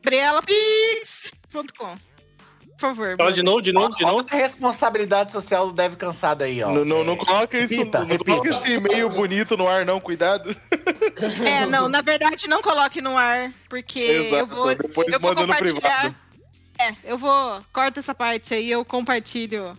BrelaPix.com. 0.03 1.97
Por 2.71 2.79
favor. 2.81 3.15
Fala 3.15 3.31
de 3.31 3.43
novo, 3.43 3.61
de 3.61 3.73
novo, 3.73 3.95
de 3.95 4.03
novo. 4.03 4.27
a 4.31 4.35
responsabilidade 4.35 5.33
social 5.33 5.67
do 5.67 5.75
Deve 5.75 5.97
Cansado 5.97 6.45
aí, 6.45 6.63
ó. 6.63 6.71
Não, 6.71 6.83
não, 6.83 7.05
não 7.05 7.15
coloca 7.15 7.59
isso, 7.59 7.75
Repita, 7.75 7.99
não 8.01 8.07
repita. 8.07 8.31
coloca 8.31 8.49
esse 8.49 8.73
e-mail 8.73 9.11
bonito 9.11 9.55
no 9.59 9.69
ar, 9.69 9.85
não, 9.85 10.01
cuidado. 10.01 10.57
É, 11.45 11.67
não, 11.67 11.91
na 11.91 12.01
verdade, 12.01 12.49
não 12.49 12.63
coloque 12.63 13.03
no 13.03 13.19
ar, 13.19 13.53
porque 13.69 13.99
eu 13.99 14.23
Exato, 14.23 14.57
vou. 14.57 14.75
depois 14.75 15.13
eu 15.13 15.21
vou 15.21 15.35
no 15.35 15.43
compartilhar. 15.43 15.79
privado. 15.79 16.17
É, 16.81 16.95
eu 17.05 17.19
vou. 17.19 17.61
Corta 17.71 18.01
essa 18.01 18.15
parte 18.15 18.55
aí, 18.55 18.71
eu 18.71 18.83
compartilho. 18.83 19.77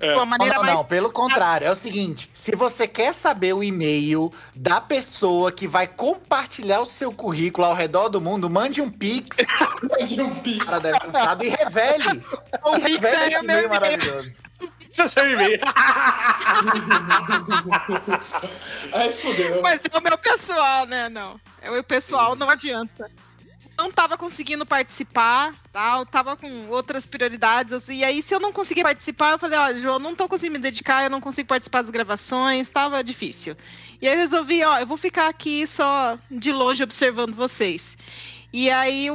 É. 0.00 0.08
De 0.08 0.12
uma 0.14 0.20
Não, 0.20 0.26
maneira 0.26 0.54
não, 0.56 0.62
mais. 0.64 0.76
não, 0.76 0.84
pelo 0.84 1.10
contrário, 1.10 1.66
é 1.66 1.70
o 1.70 1.74
seguinte: 1.74 2.28
se 2.34 2.54
você 2.56 2.86
quer 2.88 3.12
saber 3.14 3.52
o 3.52 3.62
e-mail 3.62 4.32
da 4.54 4.80
pessoa 4.80 5.52
que 5.52 5.68
vai 5.68 5.86
compartilhar 5.86 6.80
o 6.80 6.86
seu 6.86 7.12
currículo 7.12 7.66
ao 7.66 7.74
redor 7.74 8.08
do 8.08 8.20
mundo, 8.20 8.50
mande 8.50 8.80
um 8.80 8.90
pix 8.90 9.36
De 10.08 10.20
um 10.20 10.34
pix. 10.36 10.64
para 10.64 10.78
Deve 10.80 10.98
Cansado 11.00 11.44
e 11.44 11.48
revele. 11.48 12.22
O 12.64 12.72
Pix 12.80 13.00
revele 13.00 13.16
aí 13.16 13.22
é 13.22 13.28
esse 13.28 13.44
e-mail 13.44 13.68
maravilhoso. 13.68 14.36
Precisa 14.78 15.08
ser 15.08 15.30
e-mail. 15.30 15.60
Aí 18.92 19.12
fudeu. 19.12 19.60
Mas 19.62 19.82
é 19.84 19.98
o 19.98 20.02
meu 20.02 20.16
pessoal, 20.16 20.86
né? 20.86 21.08
Não. 21.08 21.38
É 21.60 21.68
o 21.68 21.72
meu 21.74 21.84
pessoal, 21.84 22.34
não 22.36 22.48
adianta. 22.48 23.10
Não 23.76 23.90
tava 23.90 24.16
conseguindo 24.16 24.64
participar, 24.64 25.54
tá? 25.72 25.98
Eu 25.98 26.06
tava 26.06 26.36
com 26.36 26.68
outras 26.68 27.04
prioridades. 27.06 27.72
assim, 27.72 27.96
E 27.98 28.04
aí, 28.04 28.22
se 28.22 28.32
eu 28.34 28.38
não 28.38 28.52
conseguir 28.52 28.82
participar, 28.82 29.32
eu 29.32 29.38
falei, 29.38 29.58
olha, 29.58 29.76
João, 29.78 29.98
não 29.98 30.14
tô 30.14 30.28
conseguindo 30.28 30.58
me 30.58 30.62
dedicar, 30.62 31.02
eu 31.04 31.10
não 31.10 31.20
consigo 31.20 31.48
participar 31.48 31.82
das 31.82 31.90
gravações, 31.90 32.68
tava 32.68 33.02
difícil. 33.02 33.56
E 34.00 34.06
aí 34.06 34.14
eu 34.14 34.18
resolvi, 34.18 34.64
ó, 34.64 34.78
eu 34.78 34.86
vou 34.86 34.96
ficar 34.96 35.28
aqui 35.28 35.66
só 35.66 36.18
de 36.30 36.52
longe 36.52 36.82
observando 36.84 37.34
vocês. 37.34 37.96
E 38.52 38.70
aí, 38.70 39.10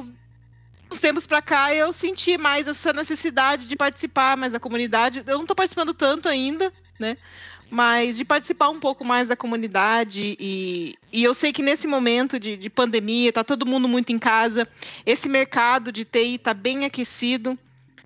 uns 0.91 0.99
tempos 0.99 1.25
pra 1.25 1.41
cá, 1.41 1.73
eu 1.73 1.93
senti 1.93 2.37
mais 2.37 2.67
essa 2.67 2.91
necessidade 2.91 3.65
de 3.67 3.75
participar 3.75 4.35
mais 4.35 4.53
da 4.53 4.59
comunidade. 4.59 5.23
Eu 5.25 5.37
não 5.37 5.45
tô 5.45 5.55
participando 5.55 5.93
tanto 5.93 6.27
ainda, 6.27 6.73
né? 6.99 7.15
Mas 7.69 8.17
de 8.17 8.25
participar 8.25 8.69
um 8.69 8.79
pouco 8.79 9.05
mais 9.05 9.27
da 9.27 9.35
comunidade 9.35 10.35
e, 10.39 10.95
e 11.11 11.23
eu 11.23 11.33
sei 11.33 11.53
que 11.53 11.61
nesse 11.61 11.87
momento 11.87 12.39
de, 12.39 12.57
de 12.57 12.69
pandemia 12.69 13.31
tá 13.31 13.43
todo 13.43 13.65
mundo 13.65 13.87
muito 13.87 14.11
em 14.11 14.19
casa, 14.19 14.67
esse 15.05 15.29
mercado 15.29 15.91
de 15.91 16.03
TI 16.03 16.37
tá 16.37 16.53
bem 16.53 16.85
aquecido, 16.85 17.57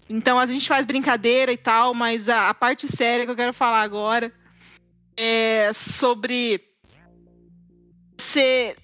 então 0.09 0.37
a 0.37 0.45
gente 0.45 0.67
faz 0.67 0.85
brincadeira 0.85 1.51
e 1.51 1.57
tal, 1.57 1.93
mas 1.93 2.27
a, 2.27 2.49
a 2.49 2.53
parte 2.53 2.87
séria 2.87 3.25
que 3.25 3.31
eu 3.31 3.35
quero 3.35 3.53
falar 3.53 3.81
agora 3.81 4.31
é 5.15 5.71
sobre 5.73 6.61
ser 8.17 8.75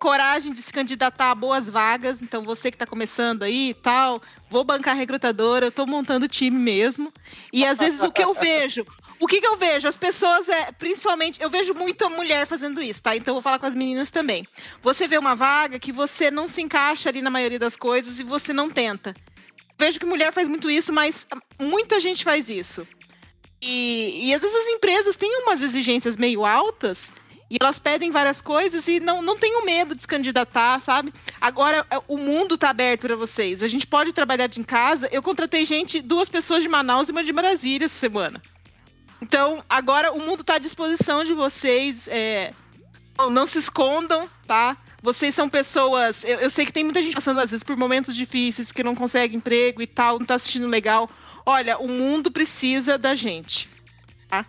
coragem 0.00 0.54
de 0.54 0.62
se 0.62 0.72
candidatar 0.72 1.30
a 1.30 1.34
boas 1.34 1.68
vagas, 1.68 2.22
então 2.22 2.42
você 2.42 2.70
que 2.70 2.74
está 2.74 2.86
começando 2.86 3.42
aí 3.42 3.70
e 3.70 3.74
tal, 3.74 4.22
vou 4.48 4.64
bancar 4.64 4.96
recrutadora, 4.96 5.66
eu 5.66 5.72
tô 5.72 5.86
montando 5.86 6.26
time 6.26 6.58
mesmo, 6.58 7.12
e 7.52 7.66
às 7.66 7.78
vezes 7.78 8.00
o 8.00 8.10
que 8.10 8.24
eu 8.24 8.32
vejo 8.34 8.84
o 9.20 9.26
que, 9.26 9.40
que 9.40 9.46
eu 9.46 9.56
vejo? 9.56 9.86
As 9.86 9.98
pessoas, 9.98 10.48
é, 10.48 10.72
principalmente, 10.72 11.40
eu 11.42 11.50
vejo 11.50 11.74
muita 11.74 12.08
mulher 12.08 12.46
fazendo 12.46 12.82
isso, 12.82 13.02
tá? 13.02 13.14
Então 13.14 13.32
eu 13.32 13.36
vou 13.36 13.42
falar 13.42 13.58
com 13.58 13.66
as 13.66 13.74
meninas 13.74 14.10
também. 14.10 14.46
Você 14.82 15.06
vê 15.06 15.18
uma 15.18 15.36
vaga 15.36 15.78
que 15.78 15.92
você 15.92 16.30
não 16.30 16.48
se 16.48 16.62
encaixa 16.62 17.10
ali 17.10 17.20
na 17.20 17.30
maioria 17.30 17.58
das 17.58 17.76
coisas 17.76 18.18
e 18.18 18.24
você 18.24 18.54
não 18.54 18.70
tenta. 18.70 19.14
Vejo 19.78 20.00
que 20.00 20.06
mulher 20.06 20.32
faz 20.32 20.48
muito 20.48 20.70
isso, 20.70 20.90
mas 20.90 21.26
muita 21.58 22.00
gente 22.00 22.24
faz 22.24 22.48
isso. 22.48 22.88
E, 23.60 24.28
e 24.28 24.34
às 24.34 24.40
vezes 24.40 24.56
as 24.56 24.68
empresas 24.68 25.16
têm 25.16 25.42
umas 25.42 25.60
exigências 25.60 26.16
meio 26.16 26.46
altas 26.46 27.12
e 27.50 27.58
elas 27.60 27.78
pedem 27.78 28.10
várias 28.10 28.40
coisas 28.40 28.88
e 28.88 29.00
não, 29.00 29.20
não 29.20 29.36
medo 29.64 29.94
de 29.94 30.02
se 30.02 30.08
candidatar, 30.08 30.80
sabe? 30.80 31.12
Agora 31.40 31.86
é, 31.90 31.98
o 32.08 32.16
mundo 32.16 32.56
tá 32.56 32.70
aberto 32.70 33.02
para 33.02 33.16
vocês. 33.16 33.62
A 33.62 33.68
gente 33.68 33.86
pode 33.86 34.12
trabalhar 34.12 34.46
de 34.46 34.62
casa. 34.64 35.08
Eu 35.12 35.22
contratei 35.22 35.64
gente, 35.64 36.00
duas 36.00 36.28
pessoas 36.28 36.62
de 36.62 36.68
Manaus 36.68 37.08
e 37.08 37.12
uma 37.12 37.22
de 37.22 37.32
Brasília 37.32 37.84
essa 37.84 37.98
semana. 37.98 38.40
Então, 39.20 39.62
agora 39.68 40.12
o 40.12 40.20
mundo 40.20 40.40
está 40.40 40.54
à 40.54 40.58
disposição 40.58 41.24
de 41.24 41.34
vocês. 41.34 42.08
É... 42.08 42.52
Não, 43.30 43.46
se 43.46 43.58
escondam, 43.58 44.28
tá? 44.46 44.76
Vocês 45.02 45.34
são 45.34 45.48
pessoas. 45.48 46.24
Eu, 46.24 46.38
eu, 46.40 46.50
sei 46.50 46.64
que 46.64 46.72
tem 46.72 46.84
muita 46.84 47.02
gente 47.02 47.14
passando, 47.14 47.40
às 47.40 47.50
vezes, 47.50 47.62
por 47.62 47.76
momentos 47.76 48.16
difíceis, 48.16 48.72
que 48.72 48.82
não 48.82 48.94
consegue 48.94 49.36
emprego 49.36 49.82
e 49.82 49.86
tal, 49.86 50.16
não 50.16 50.22
está 50.22 50.36
assistindo 50.36 50.66
legal. 50.66 51.08
Olha, 51.44 51.78
o 51.78 51.88
mundo 51.88 52.30
precisa 52.30 52.96
da 52.96 53.14
gente. 53.14 53.68
Tá? 54.28 54.46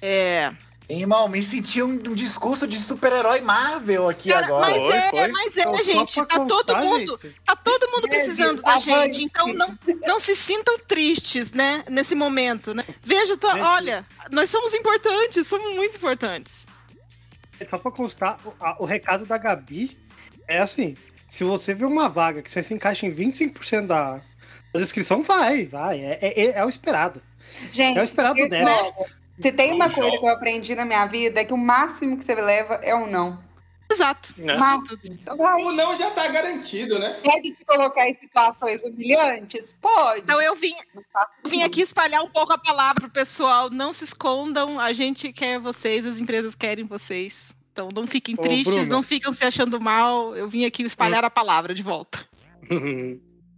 É. 0.00 0.52
Irmão, 1.00 1.28
me 1.28 1.42
senti 1.42 1.82
um, 1.82 1.90
um 1.92 2.14
discurso 2.14 2.66
de 2.66 2.78
super-herói 2.78 3.40
Marvel 3.40 4.08
aqui 4.08 4.28
Cara, 4.30 4.46
agora. 4.46 4.60
Mas 4.66 4.76
Foi, 4.76 4.96
é, 4.96 5.10
foi. 5.10 5.28
mas 5.28 5.56
é, 5.56 5.60
Então, 5.62 5.82
gente. 5.82 6.26
Tá 6.26 6.46
todo 6.46 6.76
mundo. 6.76 7.18
gente. 7.22 7.36
Tá 7.44 7.56
todo 7.56 7.90
mundo 7.90 8.08
precisando 8.08 8.62
da 8.62 8.76
gente. 8.78 9.22
Então 9.24 9.48
não, 9.54 9.78
não 10.06 10.20
se 10.20 10.36
sintam 10.36 10.78
tristes, 10.80 11.50
né? 11.50 11.82
Nesse 11.88 12.14
momento, 12.14 12.74
né? 12.74 12.84
Veja, 13.02 13.36
tô- 13.36 13.50
Gente. 13.52 13.60
olha, 13.62 14.04
nós 14.30 14.50
somos 14.50 14.74
importantes, 14.74 15.46
somos 15.46 15.74
muito 15.74 15.96
importantes. 15.96 16.66
Só 17.70 17.78
pra 17.78 17.90
constar, 17.92 18.38
o, 18.44 18.52
a- 18.60 18.76
o 18.80 18.84
recado 18.84 19.24
da 19.24 19.38
Gabi 19.38 19.96
é 20.48 20.58
assim: 20.58 20.96
se 21.28 21.44
você 21.44 21.72
vê 21.72 21.84
uma 21.84 22.08
vaga 22.08 22.42
que 22.42 22.50
você 22.50 22.62
se 22.62 22.74
encaixa 22.74 23.06
em 23.06 23.14
25% 23.14 23.86
da, 23.86 24.20
da 24.74 24.80
descrição, 24.80 25.22
vai, 25.22 25.64
vai. 25.64 26.00
É, 26.00 26.18
é- 26.20 26.58
é 26.58 26.64
o 26.64 26.68
esperado. 26.68 27.22
Gente, 27.72 27.96
É 27.98 28.00
o 28.00 28.04
esperado 28.04 28.38
eu- 28.38 28.48
dela. 28.48 28.70
olha, 28.70 29.21
se 29.42 29.52
tem 29.52 29.72
uma 29.72 29.90
coisa 29.90 30.16
que 30.16 30.24
eu 30.24 30.28
aprendi 30.28 30.74
na 30.74 30.84
minha 30.84 31.04
vida 31.06 31.40
é 31.40 31.44
que 31.44 31.52
o 31.52 31.58
máximo 31.58 32.16
que 32.16 32.24
você 32.24 32.34
leva 32.34 32.74
é 32.76 32.94
um 32.94 33.06
não. 33.06 33.38
Exato. 33.90 34.34
Mas, 34.38 34.80
então 35.10 35.36
vai. 35.36 35.62
O 35.62 35.72
não 35.72 35.94
já 35.94 36.10
tá 36.10 36.26
garantido, 36.28 36.98
né? 36.98 37.20
Pode 37.22 37.50
te 37.50 37.64
colocar 37.64 38.08
em 38.08 38.14
situações 38.14 38.82
humilhantes? 38.82 39.74
Pode. 39.80 40.20
Então 40.20 40.40
eu 40.40 40.56
vim, 40.56 40.72
Não 40.94 41.50
vim 41.50 41.62
aqui 41.62 41.82
espalhar 41.82 42.22
um 42.22 42.28
pouco 42.28 42.52
a 42.52 42.58
palavra 42.58 43.02
pro 43.02 43.10
pessoal. 43.10 43.68
Não 43.68 43.92
se 43.92 44.04
escondam, 44.04 44.80
a 44.80 44.92
gente 44.94 45.30
quer 45.32 45.58
vocês, 45.58 46.06
as 46.06 46.18
empresas 46.18 46.54
querem 46.54 46.86
vocês. 46.86 47.54
Então 47.72 47.88
não 47.94 48.06
fiquem 48.06 48.34
Ô, 48.38 48.42
tristes, 48.42 48.74
Bruna. 48.74 48.90
não 48.90 49.02
ficam 49.02 49.32
se 49.32 49.44
achando 49.44 49.80
mal. 49.80 50.34
Eu 50.34 50.48
vim 50.48 50.64
aqui 50.64 50.82
espalhar 50.82 51.24
a 51.24 51.30
palavra 51.30 51.74
de 51.74 51.82
volta. 51.82 52.26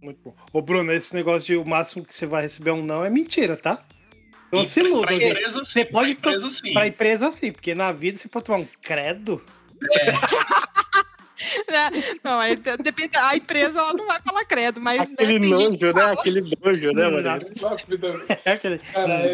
Muito 0.01 0.19
bom. 0.23 0.35
Ô, 0.53 0.61
Bruno, 0.61 0.91
esse 0.91 1.15
negócio 1.15 1.47
de 1.47 1.57
o 1.57 1.65
máximo 1.65 2.05
que 2.05 2.13
você 2.13 2.25
vai 2.25 2.43
receber 2.43 2.69
é 2.71 2.73
um 2.73 2.83
não 2.83 3.03
é 3.03 3.09
mentira, 3.09 3.57
tá? 3.57 3.83
Então 4.47 4.63
se 4.63 4.81
Pra- 5.01 5.13
empresa. 5.13 5.59
Você 5.59 5.85
pode 5.85 6.15
pra 6.15 6.31
empresa, 6.31 6.49
sim. 6.49 6.73
Pra 6.73 6.87
empresa, 6.87 7.31
sim, 7.31 7.51
porque 7.51 7.73
na 7.75 7.91
vida 7.91 8.17
você 8.17 8.27
pode 8.27 8.45
tomar 8.45 8.59
um 8.59 8.67
credo. 8.81 9.41
Né? 9.81 9.89
Não, 12.23 12.39
aí 12.39 12.55
de- 12.55 12.77
depende, 12.77 13.17
a 13.17 13.35
empresa 13.35 13.79
ela 13.79 13.93
não 13.93 14.07
vai 14.07 14.19
falar 14.21 14.45
credo, 14.45 14.79
mas 14.79 14.99
né, 15.09 15.15
Aquele 15.15 15.33
gente 15.33 15.77
que 15.77 15.85
nojo, 15.85 15.95
né? 15.97 16.13
Aquele 16.13 16.41
nojo, 16.41 16.91
né, 16.91 17.03
Não, 17.03 17.11
mano? 17.11 17.45
Nossa, 17.61 17.85
me 17.87 17.97
dá- 17.97 18.09
É 18.45 18.51
aquele. 18.53 18.81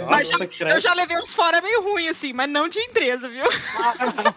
Mas 0.09 0.29
Nossa, 0.31 0.49
Eu 0.73 0.79
já 0.79 0.93
levei 0.93 1.17
uns 1.17 1.33
fora 1.33 1.61
meio 1.61 1.81
ruim, 1.83 2.07
assim, 2.07 2.33
mas 2.33 2.49
não 2.49 2.67
de 2.67 2.79
empresa, 2.79 3.29
viu? 3.29 3.43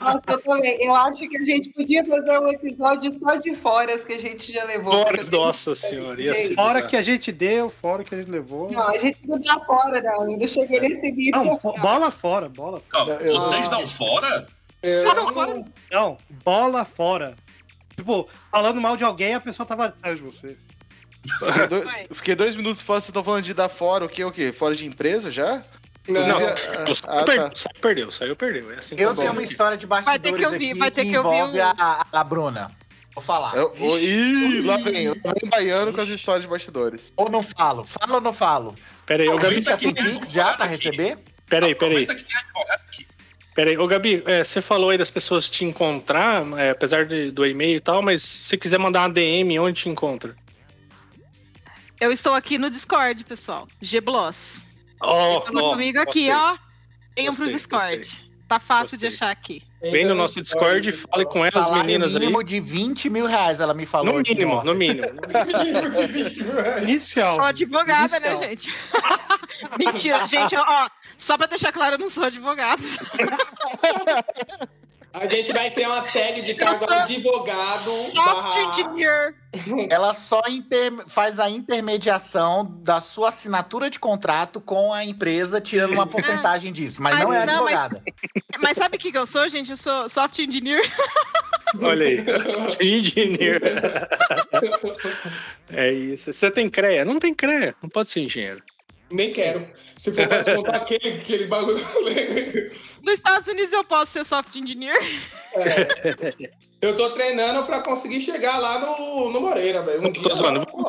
Nossa, 0.00 0.22
eu 0.28 0.40
também. 0.40 0.84
Eu 0.84 0.94
acho 0.94 1.28
que 1.28 1.36
a 1.36 1.42
gente 1.42 1.70
podia 1.70 2.04
fazer 2.04 2.38
um 2.38 2.48
episódio 2.48 3.18
só 3.18 3.34
de 3.36 3.54
foras 3.56 4.04
que 4.04 4.12
a 4.12 4.18
gente 4.18 4.52
já 4.52 4.64
levou. 4.64 4.92
Fora, 4.92 5.16
porque- 5.18 5.36
nossa 5.36 5.74
senhora. 5.74 6.34
Ser 6.34 6.54
Fora 6.54 6.82
que 6.82 6.96
a 6.96 7.02
gente 7.02 7.32
deu, 7.32 7.68
fora 7.70 8.04
que 8.04 8.14
a 8.14 8.18
gente 8.18 8.30
levou. 8.30 8.70
Não, 8.70 8.88
a 8.88 8.98
gente 8.98 9.20
não 9.26 9.40
tá 9.40 9.58
fora, 9.60 10.00
não. 10.02 10.30
Eu 10.30 10.38
não 10.38 10.46
cheguei 10.46 10.80
nesse 10.80 11.10
nível. 11.12 11.44
Não, 11.44 11.56
bo- 11.58 11.74
bola 11.80 12.10
fora, 12.10 12.48
bola. 12.48 12.80
Calma, 12.88 13.12
Eu- 13.14 13.34
vocês 13.34 13.68
dão 13.68 13.86
fora? 13.88 14.46
Eu- 14.82 15.14
não 15.14 15.32
fora. 15.32 15.64
Não, 15.90 16.16
bola 16.44 16.84
fora. 16.84 17.34
Tipo, 17.96 18.28
falando 18.50 18.80
mal 18.80 18.96
de 18.96 19.04
alguém, 19.04 19.34
a 19.34 19.40
pessoa 19.40 19.66
tava 19.66 19.86
atrás 19.86 20.16
de 20.18 20.22
você. 20.24 20.56
Fiquei, 21.22 22.08
fiquei 22.12 22.34
dois 22.34 22.54
minutos 22.54 22.82
fora, 22.82 23.00
vocês 23.00 23.08
estão 23.08 23.24
falando 23.24 23.44
de 23.44 23.54
dar 23.54 23.68
fora, 23.68 24.04
o 24.04 24.08
quê, 24.08 24.24
o 24.24 24.30
quê? 24.30 24.52
Fora 24.52 24.74
de 24.74 24.84
empresa 24.86 25.30
já? 25.30 25.62
Não, 26.06 26.20
Não, 26.28 26.38
Inclusive, 26.38 26.94
saiu, 26.96 27.14
ah, 27.14 27.20
ah, 27.20 27.24
perdeu, 27.24 27.50
tá. 27.50 27.56
saiu, 27.56 27.80
perdeu, 27.80 28.10
saiu, 28.12 28.36
perdeu. 28.36 28.72
É 28.72 28.78
assim 28.78 28.94
que 28.94 29.02
Eu 29.02 29.10
tá 29.14 29.22
tenho 29.22 29.32
uma 29.32 29.42
história 29.42 29.76
de 29.76 29.86
Vai 29.86 30.02
ter 30.18 30.30
bastidores 30.32 30.36
que 30.38 30.44
ouvir, 30.52 30.70
aqui 30.70 30.78
vai 30.78 30.90
ter 30.90 31.04
que 31.04 31.10
que 31.10 31.16
ouvir 31.18 31.36
envolve 31.38 31.58
o- 31.58 31.62
a, 31.62 32.06
a 32.12 32.24
Bruna. 32.24 32.70
Vou 33.14 33.24
falar. 33.24 33.56
Eu, 33.56 33.72
o- 33.78 33.98
ih, 33.98 34.60
lá 34.66 34.76
vem, 34.76 35.08
lá 35.08 35.32
vem 35.40 35.48
baiano 35.50 35.94
com 35.94 36.00
as 36.02 36.08
histórias 36.10 36.42
de 36.42 36.48
bastidores. 36.50 37.10
Ou 37.16 37.30
não 37.30 37.42
falo? 37.42 37.86
Falo 37.86 38.16
ou 38.16 38.20
não 38.20 38.34
falo? 38.34 38.76
Pera 39.06 39.22
aí, 39.22 39.28
ô 39.30 39.36
O 39.36 39.38
Gabi, 39.38 39.62
Gabi 39.62 39.62
já 39.62 39.74
aqui, 39.74 39.94
Pix 39.94 40.30
já 40.32 40.54
pra 40.58 40.66
receber? 40.66 41.18
pera 41.48 41.64
aí, 41.66 41.74
pera 41.74 41.96
aí. 41.96 42.06
Aproveita 43.54 43.54
que 43.54 43.54
tem 43.54 43.54
advogado 43.54 43.54
aqui. 43.54 43.54
Pera 43.54 43.70
aí, 43.70 43.78
ô 43.78 43.86
Gabi, 43.86 44.22
é, 44.26 44.42
você 44.44 44.60
falou 44.60 44.90
aí 44.90 44.98
das 44.98 45.10
pessoas 45.10 45.48
te 45.48 45.64
encontrar, 45.64 46.42
é, 46.58 46.70
apesar 46.70 47.06
de- 47.06 47.30
do 47.30 47.46
e-mail 47.46 47.76
e 47.76 47.80
tal, 47.80 48.02
mas 48.02 48.22
se 48.22 48.44
você 48.44 48.56
quiser 48.56 48.78
mandar 48.78 49.02
uma 49.02 49.10
DM, 49.10 49.58
onde 49.60 49.82
te 49.82 49.88
encontra? 49.88 50.34
Eu 52.00 52.10
estou 52.12 52.34
aqui 52.34 52.58
no 52.58 52.68
Discord, 52.68 53.24
pessoal. 53.24 53.68
Gbloss. 53.80 54.64
Ó, 55.00 55.44
Fala 55.46 55.62
ó, 55.62 55.70
comigo 55.72 55.98
aqui, 56.00 56.26
gostei. 56.28 56.32
ó. 56.32 56.56
Venham 57.16 57.34
pro 57.34 57.44
Gostei, 57.44 57.52
Discord. 57.58 58.30
Tá 58.48 58.58
fácil 58.58 58.98
de 58.98 59.06
Gostei. 59.06 59.26
achar 59.28 59.30
aqui. 59.30 59.62
Vem 59.90 60.04
no 60.04 60.14
nosso 60.14 60.40
Discord 60.40 60.88
e 60.88 60.92
fale 60.92 61.24
com 61.26 61.44
elas, 61.44 61.70
meninas 61.72 62.14
aí. 62.14 62.20
mínimo 62.20 62.42
de 62.42 62.60
20 62.60 63.10
mil 63.10 63.26
reais, 63.26 63.60
ela 63.60 63.74
me 63.74 63.86
falou. 63.86 64.14
No 64.14 64.20
aqui 64.20 64.34
mínimo, 64.34 64.62
no 64.64 64.74
mínimo. 64.74 65.06
Inicial. 66.82 67.36
Sou 67.36 67.44
advogada, 67.44 68.20
né, 68.20 68.28
Inicial. 68.28 68.48
gente? 68.48 68.74
Mentira, 69.78 70.26
gente, 70.26 70.56
ó, 70.56 70.88
só 71.16 71.36
pra 71.36 71.46
deixar 71.46 71.72
claro, 71.72 71.94
eu 71.94 71.98
não 71.98 72.08
sou 72.08 72.24
advogada. 72.24 72.82
A 75.14 75.28
gente 75.28 75.52
vai 75.52 75.70
criar 75.70 75.90
uma 75.90 76.02
tag 76.02 76.42
de 76.42 76.54
cargo 76.54 76.74
Eu 76.82 76.88
sou 76.88 76.96
advogado. 76.96 77.90
Software 77.90 78.64
engineer. 78.64 79.34
Ela 79.88 80.12
só 80.12 80.42
inter- 80.48 81.04
faz 81.08 81.38
a 81.38 81.48
intermediação 81.48 82.64
da 82.82 83.00
sua 83.00 83.28
assinatura 83.28 83.88
de 83.88 84.00
contrato 84.00 84.60
com 84.60 84.92
a 84.92 85.04
empresa, 85.04 85.60
tirando 85.60 85.92
uma 85.92 86.04
porcentagem 86.08 86.72
disso. 86.72 87.00
Mas, 87.00 87.14
Mas 87.14 87.24
não 87.24 87.32
é 87.32 87.46
não, 87.46 87.64
mas- 87.64 87.74
advogada. 87.74 88.02
Mas 88.60 88.76
sabe 88.76 88.96
o 88.96 88.98
que, 88.98 89.12
que 89.12 89.18
eu 89.18 89.26
sou, 89.26 89.48
gente? 89.48 89.70
Eu 89.70 89.76
sou 89.76 90.08
software 90.08 90.44
engineer. 90.46 90.82
Olha 91.80 92.06
aí. 92.06 92.18
Engenheiro. 92.80 93.60
É 95.70 95.92
isso. 95.92 96.32
Você 96.32 96.50
tem 96.50 96.68
CREA? 96.68 97.04
Não 97.04 97.18
tem 97.18 97.32
CREA. 97.34 97.74
Não 97.82 97.88
pode 97.88 98.10
ser 98.10 98.20
engenheiro. 98.20 98.62
Nem 99.10 99.30
quero. 99.30 99.68
Se 99.96 100.12
for 100.12 100.26
pra 100.26 100.38
descontar 100.40 100.76
aquele, 100.82 101.18
aquele 101.18 101.46
bagulho. 101.46 101.78
Nos 103.02 103.14
Estados 103.14 103.46
Unidos 103.48 103.72
eu 103.72 103.84
posso 103.84 104.12
ser 104.12 104.24
software 104.24 104.60
engineer. 104.62 104.98
É. 105.54 106.50
Eu 106.80 106.96
tô 106.96 107.10
treinando 107.10 107.64
pra 107.64 107.80
conseguir 107.80 108.20
chegar 108.20 108.58
lá 108.58 108.78
no, 108.80 109.30
no 109.30 109.40
Moreira, 109.40 109.82
velho. 109.82 110.06
Um 110.06 110.10
dia. 110.10 110.22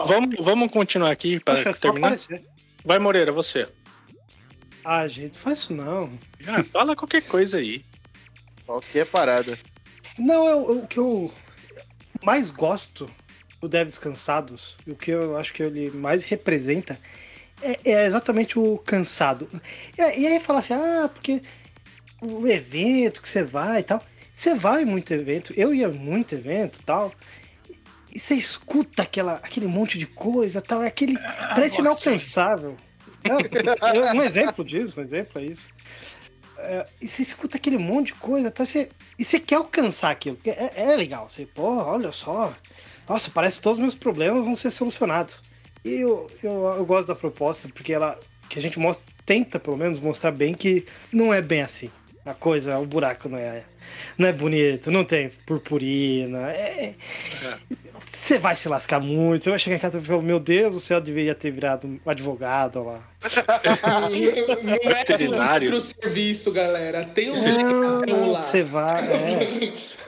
Vamos, 0.08 0.36
vamos 0.40 0.72
continuar 0.72 1.12
aqui 1.12 1.40
para 1.40 1.64
Poxa, 1.64 1.74
terminar. 1.80 2.18
Vai, 2.84 3.00
Moreira, 3.00 3.32
você. 3.32 3.68
Ah, 4.84 5.08
gente, 5.08 5.38
faz 5.38 5.60
isso 5.60 5.74
não. 5.74 6.18
Ah, 6.48 6.64
fala 6.64 6.96
qualquer 6.96 7.24
coisa 7.24 7.58
aí. 7.58 7.84
Qualquer 8.66 9.06
parada. 9.06 9.58
Não, 10.18 10.48
eu- 10.48 10.70
eu- 10.70 10.78
o 10.80 10.88
que 10.88 10.98
eu 11.00 11.32
mais 12.24 12.50
gosto 12.50 13.10
do 13.62 13.68
Devs 13.68 13.98
Cansados, 13.98 14.76
e 14.86 14.92
o 14.92 14.96
que 14.96 15.12
eu 15.12 15.38
acho 15.38 15.54
que 15.54 15.64
ele 15.64 15.90
mais 15.92 16.24
representa, 16.24 17.00
é, 17.62 17.80
é 17.92 18.06
exatamente 18.06 18.58
o 18.60 18.78
cansado. 18.80 19.50
E, 19.98 20.02
aí- 20.02 20.22
e 20.22 20.28
aí 20.28 20.40
fala 20.40 20.60
assim, 20.60 20.74
ah, 20.74 21.10
porque 21.14 21.42
o 22.22 22.48
evento 22.48 23.22
que 23.22 23.28
você 23.30 23.44
vai 23.44 23.82
e 23.82 23.84
tal. 23.84 24.04
Você 24.34 24.54
vai 24.54 24.84
muito 24.84 25.14
evento, 25.14 25.54
eu 25.56 25.74
ia 25.74 25.88
muito 25.90 26.36
evento 26.36 26.80
e 26.82 26.84
tal. 26.84 27.14
E 28.14 28.20
você 28.20 28.36
escuta 28.36 29.02
aquela, 29.04 29.36
aquele 29.36 29.68
monte 29.68 29.98
de 29.98 30.06
coisa 30.06 30.62
tal, 30.62 30.82
é 30.84 30.88
aquele. 30.88 31.18
parece 31.18 31.80
inalcançável. 31.82 32.76
Não, 33.24 33.40
eu- 33.94 34.14
um 34.14 34.22
exemplo 34.22 34.64
disso, 34.64 35.00
um 35.00 35.04
exemplo 35.04 35.42
é 35.42 35.46
isso. 35.46 35.70
É, 36.58 36.86
e 37.02 37.08
você 37.08 37.22
escuta 37.24 37.58
aquele 37.58 37.78
monte 37.78 38.08
de 38.08 38.14
coisa, 38.14 38.50
tá? 38.52 38.66
Você, 38.66 38.90
e 39.20 39.26
você 39.26 39.40
quer 39.40 39.56
alcançar 39.56 40.12
aquilo. 40.12 40.38
É, 40.46 40.84
é 40.92 40.96
legal. 40.96 41.30
Você, 41.30 41.46
pô, 41.46 41.64
olha 41.84 42.12
só. 42.12 42.54
Nossa, 43.08 43.30
parece 43.30 43.58
que 43.58 43.64
todos 43.64 43.78
os 43.78 43.82
meus 43.82 43.96
problemas 43.96 44.44
vão 44.44 44.56
ser 44.56 44.72
solucionados. 44.72 45.42
E 45.86 46.02
eu, 46.02 46.28
eu, 46.42 46.52
eu 46.78 46.86
gosto 46.86 47.08
da 47.08 47.16
proposta, 47.16 47.70
porque 47.70 47.94
ela. 47.94 48.20
Que 48.50 48.58
a 48.60 48.62
gente 48.62 48.78
mostra, 48.80 49.04
tenta, 49.26 49.60
pelo 49.60 49.78
menos, 49.78 50.00
mostrar 50.00 50.32
bem 50.32 50.54
que 50.56 50.86
não 51.12 51.32
é 51.34 51.42
bem 51.42 51.62
assim. 51.62 51.90
A 52.26 52.34
coisa, 52.34 52.80
o 52.80 52.86
buraco 52.88 53.30
não 53.30 53.38
é, 53.38 53.64
não 54.18 54.28
é 54.28 54.34
bonito, 54.34 54.90
não 54.90 55.06
tem 55.06 55.30
purpurina. 55.46 56.50
É, 56.52 56.96
você 58.12 58.40
vai 58.40 58.56
se 58.56 58.68
lascar 58.68 59.00
muito, 59.00 59.44
você 59.44 59.50
vai 59.52 59.60
chegar 59.60 59.76
em 59.76 59.80
casa 59.80 60.00
e 60.00 60.02
falar, 60.02 60.24
meu 60.24 60.40
Deus, 60.40 60.76
o 60.76 60.80
céu 60.80 61.00
deveria 61.00 61.36
ter 61.36 61.52
virado 61.52 61.88
um 61.88 62.00
advogado 62.10 62.84
lá. 62.84 63.00
Não 64.10 64.74
é 64.74 65.04
tudo 65.04 65.18
Veterinário. 65.18 65.70
pro 65.70 65.82
serviço, 65.82 66.52
galera. 66.52 67.06
Tem 67.06 67.30
uns 67.30 67.46
Não, 67.46 68.00
leitão 68.00 68.32
lá. 68.32 68.40
Você 68.40 68.64
vai. 68.64 69.06
é. 69.08 69.74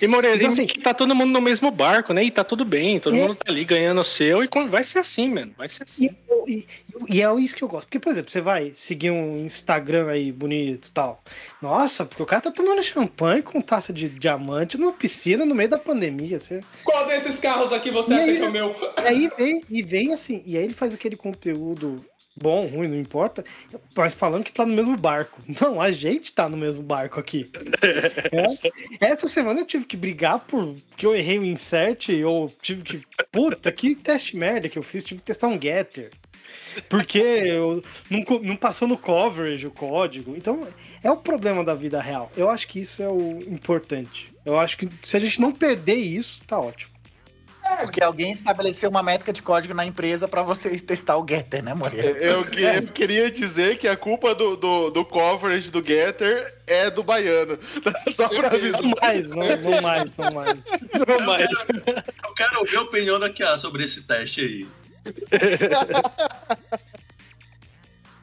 E 0.00 0.06
Moreira, 0.06 0.36
Então, 0.36 0.48
assim- 0.48 0.66
que 0.66 0.80
tá 0.80 0.92
todo 0.94 1.14
mundo 1.14 1.32
no 1.32 1.40
mesmo 1.40 1.70
barco, 1.70 2.12
né? 2.12 2.24
E 2.24 2.30
tá 2.30 2.44
tudo 2.44 2.64
bem, 2.64 2.98
todo 3.00 3.16
É. 3.16 3.18
mundo 3.20 3.34
tá 3.34 3.50
ali 3.50 3.64
ganhando 3.64 4.00
o 4.00 4.04
seu 4.04 4.42
e 4.44 4.48
vai 4.68 4.84
ser 4.84 4.98
assim, 4.98 5.28
mano. 5.32 5.52
Vai 5.56 5.68
ser 5.68 5.82
assim. 5.84 6.10
E, 6.46 6.52
e- 6.52 6.66
e 7.08 7.22
é 7.22 7.34
isso 7.40 7.56
que 7.56 7.62
eu 7.64 7.68
gosto. 7.68 7.86
Porque, 7.86 7.98
por 7.98 8.10
exemplo, 8.10 8.30
você 8.30 8.40
vai 8.40 8.72
seguir 8.74 9.10
um 9.10 9.44
Instagram 9.44 10.08
aí 10.10 10.30
bonito 10.32 10.88
e 10.88 10.90
tal. 10.90 11.22
Nossa, 11.60 12.04
porque 12.04 12.22
o 12.22 12.26
cara 12.26 12.42
tá 12.42 12.50
tomando 12.50 12.82
champanhe 12.82 13.42
com 13.42 13.60
taça 13.60 13.92
de 13.92 14.08
diamante 14.08 14.76
numa 14.78 14.92
piscina 14.92 15.44
no 15.44 15.54
meio 15.54 15.68
da 15.68 15.78
pandemia. 15.78 16.38
Você... 16.38 16.62
Qual 16.84 17.06
desses 17.06 17.38
carros 17.38 17.72
aqui 17.72 17.90
você 17.90 18.12
E 18.12 18.16
acha 18.16 18.30
aí? 18.30 18.36
que 18.38 18.44
é 18.44 18.48
o 18.48 18.52
meu? 18.52 18.74
E 19.02 19.06
aí 19.06 19.30
vem, 19.36 19.62
e 19.70 19.82
vem 19.82 20.12
assim, 20.12 20.42
e 20.46 20.56
aí 20.56 20.64
ele 20.64 20.74
faz 20.74 20.92
aquele 20.94 21.16
conteúdo 21.16 22.04
bom, 22.36 22.66
ruim, 22.66 22.88
não 22.88 22.98
importa, 22.98 23.44
mas 23.96 24.12
falando 24.12 24.44
que 24.44 24.52
tá 24.52 24.66
no 24.66 24.74
mesmo 24.74 24.96
barco. 24.96 25.40
Não, 25.60 25.80
a 25.80 25.90
gente 25.90 26.32
tá 26.32 26.48
no 26.48 26.56
mesmo 26.56 26.82
barco 26.82 27.18
aqui. 27.18 27.50
É. 29.00 29.06
Essa 29.12 29.26
semana 29.26 29.60
eu 29.60 29.64
tive 29.64 29.86
que 29.86 29.96
brigar 29.96 30.40
por 30.40 30.74
que 30.96 31.06
eu 31.06 31.16
errei 31.16 31.38
o 31.38 31.46
insert, 31.46 32.08
ou 32.24 32.48
tive 32.60 32.82
que. 32.82 33.02
Puta, 33.32 33.72
que 33.72 33.94
teste 33.94 34.36
merda 34.36 34.68
que 34.68 34.78
eu 34.78 34.82
fiz, 34.82 35.04
tive 35.04 35.20
que 35.20 35.26
testar 35.26 35.48
um 35.48 35.60
getter. 35.60 36.10
Porque 36.88 37.18
eu, 37.18 37.82
não, 38.10 38.22
não 38.40 38.56
passou 38.56 38.86
no 38.86 38.98
coverage 38.98 39.66
o 39.66 39.70
código. 39.70 40.34
Então, 40.36 40.66
é 41.02 41.10
o 41.10 41.16
problema 41.16 41.64
da 41.64 41.74
vida 41.74 42.00
real. 42.00 42.30
Eu 42.36 42.48
acho 42.48 42.68
que 42.68 42.80
isso 42.80 43.02
é 43.02 43.08
o 43.08 43.38
importante. 43.48 44.32
Eu 44.44 44.58
acho 44.58 44.78
que 44.78 44.88
se 45.02 45.16
a 45.16 45.20
gente 45.20 45.40
não 45.40 45.52
perder 45.52 45.96
isso, 45.96 46.40
tá 46.46 46.58
ótimo. 46.58 46.95
Porque 47.82 48.02
alguém 48.02 48.32
estabeleceu 48.32 48.88
uma 48.90 49.02
métrica 49.02 49.32
de 49.32 49.42
código 49.42 49.74
na 49.74 49.84
empresa 49.84 50.26
pra 50.26 50.42
você 50.42 50.70
testar 50.80 51.16
o 51.16 51.26
Getter, 51.28 51.62
né, 51.62 51.74
Moreira? 51.74 52.08
Eu, 52.18 52.44
que- 52.44 52.62
eu 52.62 52.82
queria 52.88 53.30
dizer 53.30 53.78
que 53.78 53.86
a 53.88 53.96
culpa 53.96 54.34
do, 54.34 54.56
do, 54.56 54.90
do 54.90 55.04
coverage 55.04 55.70
do 55.70 55.84
Getter 55.86 56.54
é 56.66 56.90
do 56.90 57.02
baiano. 57.02 57.58
Só 58.10 58.28
pra 58.28 58.48
avisar. 58.48 58.82
Não 58.82 58.92
mais, 59.00 59.30
não, 59.30 59.56
não 59.56 59.82
mais, 59.82 60.16
não 60.16 60.30
mais. 60.32 60.58
Não 61.08 61.26
mais. 61.26 61.50
Eu 62.24 62.34
quero 62.34 62.58
ouvir 62.60 62.76
a 62.76 62.82
opinião 62.82 63.18
da 63.20 63.30
Kiara 63.30 63.58
sobre 63.58 63.84
esse 63.84 64.02
teste 64.02 64.40
aí. 64.40 64.66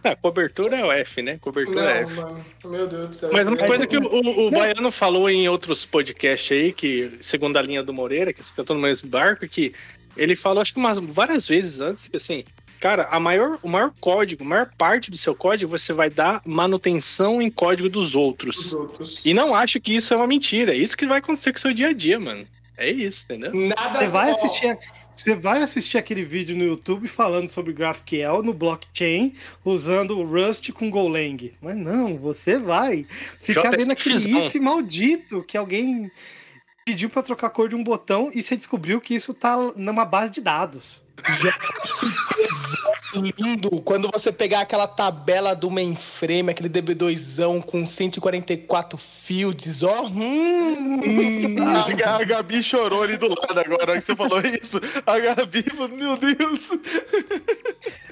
Ah, 0.04 0.16
cobertura 0.18 0.76
é 0.78 0.84
o 0.84 0.92
F, 0.92 1.22
né? 1.22 1.38
Cobertura 1.40 1.82
é 1.82 2.02
Não, 2.04 2.10
F. 2.10 2.16
mano. 2.16 2.46
Meu 2.66 2.88
Deus 2.88 3.08
do 3.08 3.16
céu. 3.16 3.30
Mas 3.32 3.48
uma 3.48 3.58
coisa 3.58 3.88
que 3.88 3.98
o, 3.98 4.06
o, 4.06 4.48
o 4.48 4.52
Baiano 4.52 4.92
falou 4.92 5.30
em 5.30 5.48
outros 5.48 5.86
podcasts 5.86 6.52
aí, 6.52 6.74
que 6.74 7.18
segundo 7.22 7.56
a 7.58 7.62
linha 7.62 7.82
do 7.82 7.94
Moreira, 7.94 8.34
que 8.34 8.44
tô 8.64 8.74
no 8.74 8.82
mesmo 8.82 9.08
barco, 9.08 9.48
que 9.48 9.74
ele 10.18 10.36
falou, 10.36 10.62
acho 10.62 10.74
que 10.74 10.80
umas, 10.80 10.98
várias 10.98 11.48
vezes 11.48 11.80
antes, 11.80 12.08
que 12.08 12.18
assim, 12.18 12.44
cara, 12.80 13.08
a 13.10 13.20
maior, 13.20 13.58
o 13.64 13.70
maior 13.70 13.92
código, 14.00 14.44
a 14.44 14.48
maior 14.48 14.70
parte 14.78 15.10
do 15.10 15.18
seu 15.18 15.34
código, 15.34 15.72
você 15.72 15.94
vai 15.94 16.10
dar 16.10 16.42
manutenção 16.46 17.42
em 17.42 17.50
código 17.50 17.90
dos 17.90 18.14
outros. 18.14 18.58
Os 18.58 18.74
outros. 18.74 19.26
E 19.26 19.34
não 19.34 19.56
acho 19.56 19.80
que 19.80 19.96
isso 19.96 20.14
é 20.14 20.18
uma 20.18 20.28
mentira. 20.28 20.74
É 20.74 20.78
isso 20.78 20.98
que 20.98 21.06
vai 21.06 21.20
acontecer 21.20 21.52
com 21.52 21.58
o 21.58 21.62
seu 21.62 21.74
dia 21.74 21.90
a 21.90 21.94
dia, 21.94 22.20
mano. 22.20 22.46
É 22.78 22.90
isso, 22.90 23.24
entendeu? 23.26 23.52
Nada 23.54 24.00
Você 24.00 24.08
vai 24.08 24.32
ó, 24.32 24.36
assistir, 24.36 24.78
você 25.16 25.36
vai 25.36 25.62
assistir 25.62 25.98
aquele 25.98 26.24
vídeo 26.24 26.56
no 26.56 26.64
YouTube 26.64 27.08
falando 27.08 27.50
sobre 27.50 27.74
GraphQL 27.74 28.42
no 28.44 28.54
blockchain 28.54 29.34
usando 29.64 30.18
o 30.18 30.26
Rust 30.26 30.72
com 30.72 30.90
Golang. 30.90 31.54
Mas 31.62 31.78
não, 31.78 32.18
você 32.18 32.58
vai 32.58 33.06
ficar 33.40 33.72
vendo 33.72 33.92
aquele 33.92 34.48
if 34.48 34.56
maldito 34.56 35.44
que 35.44 35.58
alguém 35.58 36.12
pediu 36.86 37.10
pra 37.10 37.22
trocar 37.22 37.48
a 37.48 37.50
cor 37.50 37.70
de 37.70 37.76
um 37.76 37.84
botão 37.84 38.32
e 38.34 38.42
você 38.42 38.56
descobriu 38.56 39.00
que 39.00 39.16
isso 39.16 39.34
tá 39.34 39.56
numa 39.76 40.06
base 40.06 40.34
de 40.34 40.42
dados. 40.42 41.04
Tesão 42.36 42.83
lindo 43.22 43.70
quando 43.82 44.10
você 44.12 44.32
pegar 44.32 44.62
aquela 44.62 44.88
tabela 44.88 45.56
do 45.56 45.70
mainframe, 45.70 46.50
aquele 46.52 46.70
DB2zão 46.70 47.62
com 47.62 47.86
144 47.86 48.98
fields, 48.98 49.84
ó. 49.84 50.04
Hum, 50.08 51.00
A, 51.86 51.94
Ga- 51.94 52.16
a 52.18 52.24
Gabi 52.24 52.64
chorou 52.64 53.04
ali 53.04 53.18
do 53.18 53.28
lado 53.30 53.60
agora, 53.60 53.86
na 53.86 53.92
hora 53.92 54.00
que 54.00 54.02
você 54.06 54.16
falou 54.16 54.40
isso. 54.42 54.80
A 55.06 55.20
Gabi 55.20 55.64
falou, 55.64 55.90
meu 55.90 56.18
Deus. 56.18 56.72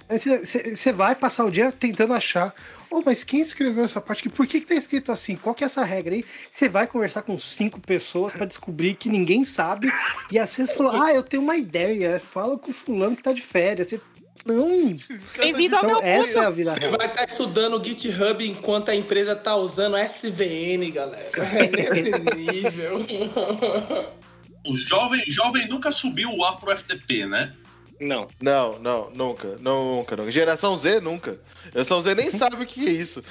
Você- 0.09 0.91
vai 0.91 1.15
passar 1.15 1.45
o 1.45 1.51
dia 1.51 1.71
tentando 1.71 2.13
achar. 2.13 2.53
Oh, 2.89 3.01
mas 3.05 3.23
quem 3.23 3.39
escreveu 3.39 3.85
essa 3.85 4.01
parte 4.01 4.19
aqui? 4.19 4.29
Por 4.29 4.45
que, 4.45 4.59
que 4.59 4.65
tá 4.67 4.75
escrito 4.75 5.13
assim? 5.13 5.37
Qual 5.37 5.55
que 5.55 5.63
é 5.63 5.67
essa 5.67 5.81
regra 5.85 6.13
aí? 6.13 6.25
Você 6.51 6.67
vai 6.67 6.85
conversar 6.85 7.21
com 7.21 7.37
cinco 7.37 7.79
pessoas 7.79 8.33
pra 8.33 8.45
descobrir 8.45 8.95
que 8.95 9.07
ninguém 9.07 9.45
sabe. 9.45 9.89
E 10.29 10.37
assim 10.37 10.65
você 10.65 10.73
falou: 10.73 10.91
Ah, 11.01 11.13
eu 11.13 11.23
tenho 11.23 11.41
uma 11.41 11.55
ideia. 11.55 12.19
Fala 12.19 12.57
com 12.57 12.69
o 12.71 12.73
fulano 12.73 13.15
que 13.15 13.23
tá 13.23 13.31
de 13.31 13.41
férias. 13.41 13.87
Você... 13.87 14.01
Não. 14.45 14.93
Bem-vindo 15.37 15.75
ao 15.75 15.83
Então, 15.85 16.01
meu 16.01 16.01
essa 16.01 16.31
é 16.31 16.35
mundo. 16.41 16.47
a 16.47 16.49
vida 16.49 16.73
Você 16.73 16.79
real. 16.79 16.97
vai 16.97 17.07
estar 17.07 17.25
estudando 17.25 17.79
o 17.79 17.83
GitHub 17.83 18.47
enquanto 18.47 18.89
a 18.89 18.95
empresa 18.95 19.35
tá 19.35 19.55
usando 19.55 19.95
SVN, 19.97 20.89
galera. 20.91 21.29
É 21.37 21.67
nesse 21.69 22.11
nível. 22.35 23.05
O 24.67 24.77
jovem, 24.77 25.23
jovem 25.27 25.67
nunca 25.67 25.91
subiu 25.91 26.29
o 26.29 26.45
A 26.45 26.55
pro 26.55 26.77
FTP, 26.77 27.25
né? 27.25 27.51
Não. 27.99 28.27
Não, 28.39 28.77
não, 28.77 29.09
nunca, 29.09 29.55
não, 29.59 29.95
nunca, 29.95 30.15
nunca. 30.15 30.29
Geração 30.31 30.75
Z, 30.75 30.99
nunca. 30.99 31.39
Geração 31.73 31.99
Z 31.99 32.13
nem 32.13 32.29
sabe 32.31 32.57
o 32.61 32.65
que 32.67 32.87
é 32.87 32.91
isso. 32.91 33.23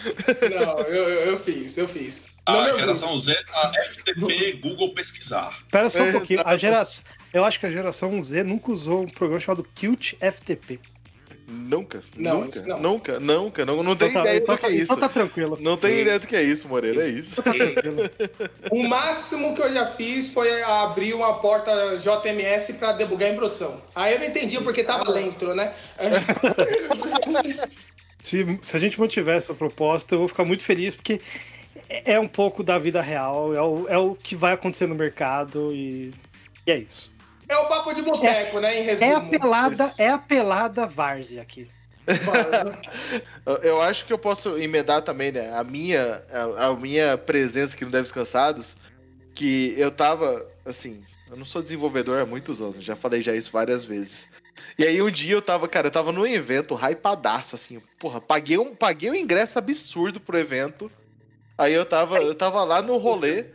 Não, 0.51 0.78
eu, 0.81 1.09
eu, 1.09 1.31
eu 1.31 1.39
fiz, 1.39 1.78
eu 1.78 1.87
fiz. 1.87 2.37
A 2.45 2.53
No 2.53 2.65
meu 2.65 2.74
geração 2.77 3.16
Z, 3.16 3.37
a 3.49 3.73
FTP, 3.91 4.55
Google 4.61 4.93
pesquisar. 4.93 5.57
Espera 5.62 5.89
só 5.89 6.01
um 6.01 6.07
É, 6.07 6.12
pouquinho. 6.12 6.43
A 6.45 6.57
geração. 6.57 7.05
Eu 7.32 7.45
acho 7.45 7.61
que 7.61 7.66
a 7.66 7.70
geração 7.70 8.20
Z 8.20 8.43
nunca 8.43 8.73
usou 8.73 9.03
um 9.03 9.09
programa 9.09 9.39
chamado 9.41 9.65
Qt 9.77 10.16
FTP. 10.20 10.81
Nunca, 11.52 12.01
Não, 12.16 12.43
nunca, 12.43 12.62
não. 12.62 12.78
nunca, 12.81 13.20
nunca, 13.20 13.66
não, 13.66 13.82
não 13.82 13.97
tem 13.97 14.09
Então 14.09 14.22
tá- 14.22 14.28
ideia 14.28 14.43
então 14.43 14.55
do 14.55 14.59
que 14.60 14.66
é 14.66 14.68
tá- 14.68 14.74
isso. 14.74 14.85
Então 14.85 14.97
tá 14.98 15.09
tranquilo. 15.09 15.59
Não 15.60 15.77
tem 15.77 15.98
ideia 16.01 16.18
do 16.18 16.27
que 16.27 16.36
é 16.36 16.43
isso, 16.43 16.68
Moreira, 16.68 17.02
é 17.06 17.09
isso. 17.10 17.43
Tá 17.43 17.52
tranquilo. 17.52 18.10
O 18.70 18.86
máximo 18.89 19.52
que 19.55 19.62
eu 19.62 19.72
já 19.74 19.86
fiz 19.86 20.32
foi 20.32 20.62
abrir 20.62 21.12
uma 21.12 21.35
porta 21.40 21.97
JMS 21.98 22.74
pra 22.74 22.93
debugar 22.93 23.28
em 23.31 23.35
produção. 23.36 23.82
Aí 23.94 24.14
eu 24.14 24.20
não 24.20 24.27
entendi 24.27 24.56
o 24.59 24.62
porquê 24.62 24.85
tava 24.85 25.10
lento, 25.10 25.52
né? 25.55 25.74
Se, 28.22 28.59
se 28.62 28.77
a 28.77 28.78
gente 28.78 29.01
mantiver 29.01 29.36
essa 29.36 29.55
proposta, 29.55 30.14
eu 30.14 30.18
vou 30.20 30.28
ficar 30.28 30.44
muito 30.44 30.62
feliz, 30.62 30.94
porque 30.94 31.20
é 31.89 32.12
é 32.14 32.20
um 32.20 32.28
pouco 32.28 32.62
da 32.62 32.78
vida 32.78 33.01
real, 33.01 33.55
é 33.55 33.62
o, 33.62 33.89
é 33.89 33.98
o 33.98 34.14
que 34.14 34.36
vai 34.36 34.52
acontecer 34.52 34.86
no 34.86 34.94
mercado 34.94 35.72
e, 35.74 36.12
e 36.66 36.70
é 36.70 36.78
isso. 36.78 37.10
É 37.51 37.56
o 37.59 37.66
papo 37.66 37.93
de 37.93 38.01
boteco, 38.02 38.60
né? 38.60 38.77
Em 38.78 38.82
É 38.82 38.82
resumo. 38.82 39.16
a 39.16 39.20
pelada, 39.22 39.85
Isso. 39.86 40.01
é 40.02 40.09
a 40.09 40.18
pelada 40.18 40.86
várzea 40.86 41.43
aqui. 41.43 41.68
Eu- 43.44 43.56
Eu 43.56 43.82
acho 43.82 44.05
que 44.05 44.12
eu 44.12 44.18
posso 44.18 44.56
emendar 44.56 45.02
também, 45.02 45.32
né? 45.32 45.52
A 45.52 45.64
minha, 45.64 46.24
a, 46.31 46.66
a 46.68 46.77
minha 46.77 47.18
presença 47.18 47.74
aqui 47.74 47.85
no 47.85 47.90
Devs 47.90 48.12
Cansados, 48.12 48.77
que 49.35 49.74
eu 49.77 49.90
tava, 49.90 50.47
assim, 50.64 51.02
eu 51.28 51.36
não 51.36 51.44
sou 51.44 51.60
desenvolvedor 51.60 52.20
há 52.20 52.27
muitos 52.27 52.60
anos, 52.60 52.82
já 52.85 52.94
falei 52.94 53.20
já 53.20 53.35
isso 53.35 53.51
várias 53.51 53.85
vezes. 53.85 54.28
E 54.78 54.85
aí 54.85 55.02
um 55.02 55.10
dia 55.10 55.32
eu 55.35 55.43
tava, 55.43 55.66
cara, 55.66 55.89
eu 55.89 55.90
tava 55.90 56.12
num 56.12 56.27
evento 56.27 56.74
hypadaço, 56.77 57.55
assim, 57.56 57.81
porra, 57.98 58.20
paguei 58.20 58.59
um, 58.59 58.74
paguei 58.77 59.10
um 59.10 59.14
ingresso 59.14 59.59
absurdo 59.59 60.20
pro 60.20 60.39
evento. 60.39 60.90
Aí 61.59 61.74
eu 61.74 61.85
tava, 61.85 62.18
eu 62.18 62.35
tava 62.35 62.62
lá 62.62 62.81
no 62.81 62.97
rolê. 62.97 63.47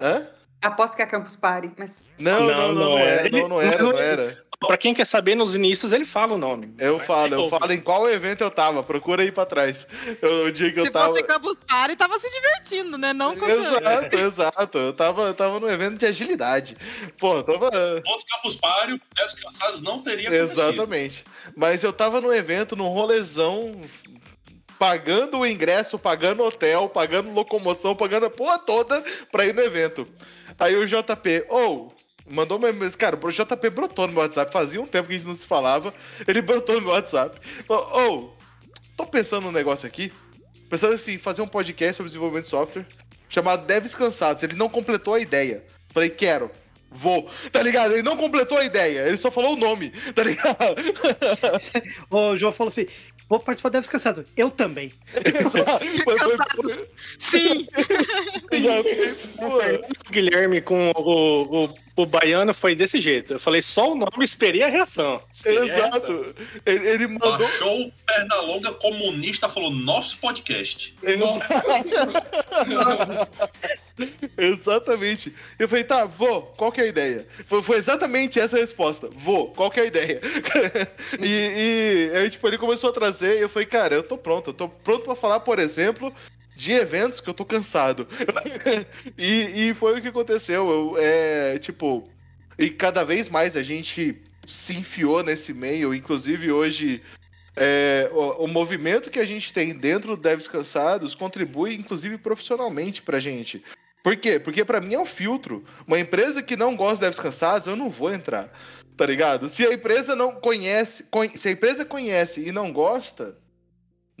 Hã? 0.00 0.26
Aposto 0.62 0.94
que 0.96 1.02
é 1.02 1.06
Campus 1.06 1.36
Party, 1.36 1.70
mas 1.78 2.04
Não, 2.18 2.40
não, 2.42 2.46
não, 2.48 2.72
não, 2.74 2.84
Não, 2.90 2.98
era, 2.98 3.20
era. 3.20 3.30
não, 3.30 3.48
não 3.48 3.60
era, 3.60 3.82
não 3.82 3.92
era. 3.98 4.44
Pra 4.66 4.76
quem 4.76 4.92
quer 4.92 5.06
saber, 5.06 5.34
nos 5.34 5.54
inícios 5.54 5.90
ele 5.90 6.04
fala 6.04 6.34
o 6.34 6.38
nome. 6.38 6.74
Eu 6.78 6.98
Mas 6.98 7.06
falo, 7.06 7.34
eu 7.34 7.48
falo 7.48 7.72
em 7.72 7.80
qual 7.80 8.06
evento 8.10 8.42
eu 8.44 8.50
tava. 8.50 8.82
Procura 8.82 9.22
aí 9.22 9.32
pra 9.32 9.46
trás. 9.46 9.86
Eu- 10.20 10.44
O 10.44 10.52
dia 10.52 10.70
que 10.70 10.78
eu 10.78 10.84
Se 10.84 10.90
tava. 10.90 11.06
fosse 11.08 11.22
Campus 11.22 11.56
Party, 11.66 11.96
tava 11.96 12.18
se 12.18 12.30
divertindo, 12.30 12.98
né? 12.98 13.14
Não 13.14 13.34
com 13.34 13.46
Exato, 13.46 14.14
exato. 14.16 14.76
Eu 14.76 14.92
tava, 14.92 15.22
eu 15.22 15.32
tava 15.34 15.58
no 15.58 15.66
evento 15.66 15.96
de 15.96 16.04
agilidade. 16.04 16.76
Pô, 17.18 17.36
eu 17.36 17.42
tava. 17.42 17.70
Se 17.70 18.02
fosse 18.04 18.26
Campus 18.26 18.56
Party, 18.56 18.92
o 18.92 19.00
Devs 19.16 19.34
Cansados 19.34 19.80
não 19.80 20.02
teria. 20.02 20.28
Exatamente. 20.28 21.24
Mas 21.56 21.82
eu 21.82 21.92
tava 21.94 22.20
no 22.20 22.30
evento, 22.30 22.76
num 22.76 22.88
rolezão, 22.88 23.80
pagando 24.78 25.38
o 25.38 25.46
ingresso, 25.46 25.98
pagando 25.98 26.42
hotel, 26.42 26.88
pagando 26.88 27.32
locomoção, 27.32 27.94
pagando 27.96 28.26
a 28.26 28.30
porra 28.30 28.58
toda 28.58 29.02
pra 29.32 29.46
ir 29.46 29.54
no 29.54 29.62
evento. 29.62 30.06
Aí 30.60 30.76
o 30.76 30.86
JP, 30.86 31.46
ou. 31.48 31.92
mandou 32.28 32.58
uma 32.58 32.70
mensagem. 32.70 32.98
Cara, 32.98 33.18
o 33.20 33.30
JP 33.30 33.70
brotou 33.70 34.06
no 34.06 34.12
meu 34.12 34.22
WhatsApp. 34.22 34.52
Fazia 34.52 34.80
um 34.80 34.86
tempo 34.86 35.08
que 35.08 35.14
a 35.14 35.18
gente 35.18 35.26
não 35.26 35.34
se 35.34 35.46
falava. 35.46 35.92
Ele 36.28 36.40
brotou 36.42 36.74
no 36.76 36.82
meu 36.82 36.90
WhatsApp. 36.90 37.40
Falou, 37.66 37.88
ô, 37.98 38.30
tô 38.94 39.06
pensando 39.06 39.44
num 39.44 39.52
negócio 39.52 39.86
aqui. 39.86 40.12
Pensando 40.68 40.92
assim, 40.92 41.16
fazer 41.16 41.40
um 41.40 41.48
podcast 41.48 41.96
sobre 41.96 42.10
desenvolvimento 42.10 42.44
de 42.44 42.50
software. 42.50 42.86
Chamado 43.28 43.64
Devs 43.66 43.94
Cansados. 43.94 44.42
Ele 44.42 44.54
não 44.54 44.68
completou 44.68 45.14
a 45.14 45.20
ideia. 45.20 45.64
Falei, 45.88 46.10
quero. 46.10 46.50
Vou. 46.90 47.30
Tá 47.50 47.62
ligado? 47.62 47.94
Ele 47.94 48.02
não 48.02 48.16
completou 48.16 48.58
a 48.58 48.64
ideia. 48.64 49.06
Ele 49.08 49.16
só 49.16 49.30
falou 49.30 49.54
o 49.54 49.56
nome. 49.56 49.90
Tá 50.14 50.22
ligado? 50.22 50.76
O 52.10 52.36
João 52.36 52.52
falou 52.52 52.68
assim: 52.68 52.86
vou 53.30 53.38
participar 53.38 53.68
do 53.68 53.72
Deve 53.74 53.88
Cansado. 53.88 54.24
Eu 54.36 54.50
também. 54.50 54.92
Sim! 57.18 57.66
Pô, 59.36 59.58
O 60.08 60.12
Guilherme 60.12 60.60
com 60.60 60.90
o, 60.96 61.66
o, 61.66 61.74
o 62.02 62.06
baiano 62.06 62.54
foi 62.54 62.74
desse 62.74 63.00
jeito. 63.00 63.34
Eu 63.34 63.40
falei 63.40 63.62
só 63.62 63.92
o 63.92 63.94
nome, 63.94 64.10
esperei 64.22 64.62
a 64.62 64.68
reação. 64.68 65.20
Esperei 65.30 65.58
a 65.58 65.64
reação. 65.64 65.88
Exato. 65.88 66.34
Ele, 66.66 66.88
ele 66.88 67.06
mandou. 67.06 67.38
Baixou 67.38 67.82
o 67.82 67.92
Pernalonga 68.06 68.72
comunista, 68.72 69.48
falou 69.48 69.70
nosso 69.70 70.18
podcast. 70.18 70.94
Exatamente. 74.36 75.34
Eu 75.58 75.68
falei, 75.68 75.84
tá, 75.84 76.04
vou, 76.04 76.42
qual 76.56 76.72
que 76.72 76.80
é 76.80 76.84
a 76.84 76.88
ideia? 76.88 77.26
Foi, 77.46 77.62
foi 77.62 77.76
exatamente 77.76 78.40
essa 78.40 78.56
a 78.56 78.60
resposta. 78.60 79.08
Vou, 79.12 79.48
qual 79.48 79.70
que 79.70 79.80
é 79.80 79.84
a 79.84 79.86
ideia? 79.86 80.20
e, 81.20 82.10
e 82.12 82.16
aí, 82.16 82.30
tipo, 82.30 82.46
ele 82.48 82.58
começou 82.58 82.90
a 82.90 82.92
trazer 82.92 83.38
e 83.38 83.42
eu 83.42 83.48
falei, 83.48 83.66
cara, 83.66 83.94
eu 83.94 84.02
tô 84.02 84.16
pronto. 84.16 84.50
Eu 84.50 84.54
tô 84.54 84.68
pronto 84.68 85.04
pra 85.04 85.14
falar, 85.14 85.40
por 85.40 85.58
exemplo, 85.58 86.12
de 86.60 86.72
eventos 86.72 87.20
que 87.20 87.30
eu 87.30 87.34
tô 87.34 87.44
cansado. 87.44 88.06
e, 89.16 89.68
e 89.70 89.74
foi 89.74 89.98
o 89.98 90.02
que 90.02 90.08
aconteceu. 90.08 90.68
Eu, 90.68 90.96
é, 90.98 91.58
tipo, 91.58 92.06
e 92.58 92.68
cada 92.68 93.02
vez 93.02 93.30
mais 93.30 93.56
a 93.56 93.62
gente 93.62 94.20
se 94.46 94.76
enfiou 94.76 95.22
nesse 95.22 95.54
meio. 95.54 95.94
Inclusive, 95.94 96.52
hoje, 96.52 97.02
é, 97.56 98.10
o, 98.12 98.44
o 98.44 98.46
movimento 98.46 99.08
que 99.08 99.18
a 99.18 99.24
gente 99.24 99.54
tem 99.54 99.72
dentro 99.72 100.14
do 100.14 100.22
Devs 100.22 100.46
Cansados 100.46 101.14
contribui, 101.14 101.74
inclusive, 101.74 102.18
profissionalmente 102.18 103.00
pra 103.00 103.18
gente. 103.18 103.64
Por 104.02 104.16
quê? 104.16 104.38
Porque 104.38 104.62
pra 104.62 104.80
mim 104.82 104.94
é 104.94 105.00
um 105.00 105.06
filtro. 105.06 105.64
Uma 105.86 105.98
empresa 105.98 106.42
que 106.42 106.56
não 106.56 106.76
gosta 106.76 106.96
de 106.96 107.00
devs 107.02 107.20
cansados, 107.20 107.68
eu 107.68 107.76
não 107.76 107.90
vou 107.90 108.12
entrar. 108.12 108.50
Tá 108.96 109.06
ligado? 109.06 109.48
Se 109.48 109.66
a 109.66 109.72
empresa 109.72 110.14
não 110.14 110.32
conhece, 110.32 111.04
conhe- 111.04 111.36
se 111.36 111.48
a 111.48 111.52
empresa 111.52 111.84
conhece 111.84 112.46
e 112.46 112.52
não 112.52 112.72
gosta, 112.72 113.36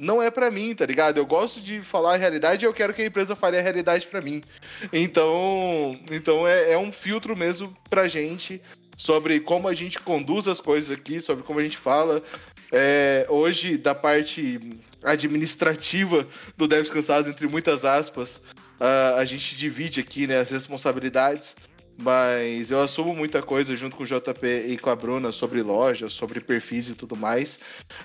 não 0.00 0.22
é 0.22 0.30
pra 0.30 0.50
mim, 0.50 0.74
tá 0.74 0.86
ligado? 0.86 1.18
Eu 1.18 1.26
gosto 1.26 1.60
de 1.60 1.82
falar 1.82 2.14
a 2.14 2.16
realidade 2.16 2.64
e 2.64 2.66
eu 2.66 2.72
quero 2.72 2.94
que 2.94 3.02
a 3.02 3.06
empresa 3.06 3.36
fale 3.36 3.58
a 3.58 3.60
realidade 3.60 4.06
pra 4.06 4.22
mim. 4.22 4.42
Então, 4.92 6.00
então 6.10 6.48
é, 6.48 6.72
é 6.72 6.78
um 6.78 6.90
filtro 6.90 7.36
mesmo 7.36 7.76
pra 7.88 8.08
gente 8.08 8.62
sobre 8.96 9.40
como 9.40 9.68
a 9.68 9.74
gente 9.74 9.98
conduz 9.98 10.48
as 10.48 10.60
coisas 10.60 10.90
aqui, 10.90 11.20
sobre 11.20 11.44
como 11.44 11.60
a 11.60 11.62
gente 11.62 11.76
fala. 11.76 12.22
É, 12.72 13.26
hoje, 13.28 13.76
da 13.76 13.94
parte 13.94 14.78
administrativa 15.02 16.26
do 16.56 16.66
Devs 16.66 16.90
Cansados, 16.90 17.28
entre 17.28 17.46
muitas 17.46 17.84
aspas, 17.84 18.40
ah, 18.78 19.16
a 19.16 19.24
gente 19.26 19.56
divide 19.56 20.00
aqui 20.00 20.26
né, 20.26 20.38
as 20.38 20.48
responsabilidades, 20.48 21.56
mas 22.00 22.70
eu 22.70 22.80
assumo 22.80 23.14
muita 23.14 23.42
coisa 23.42 23.76
junto 23.76 23.96
com 23.96 24.02
o 24.02 24.06
JP 24.06 24.46
e 24.68 24.78
com 24.78 24.90
a 24.90 24.96
Bruna 24.96 25.30
sobre 25.30 25.62
lojas, 25.62 26.12
sobre 26.12 26.40
perfis 26.40 26.88
e 26.88 26.94
tudo 26.94 27.14
mais. 27.14 27.58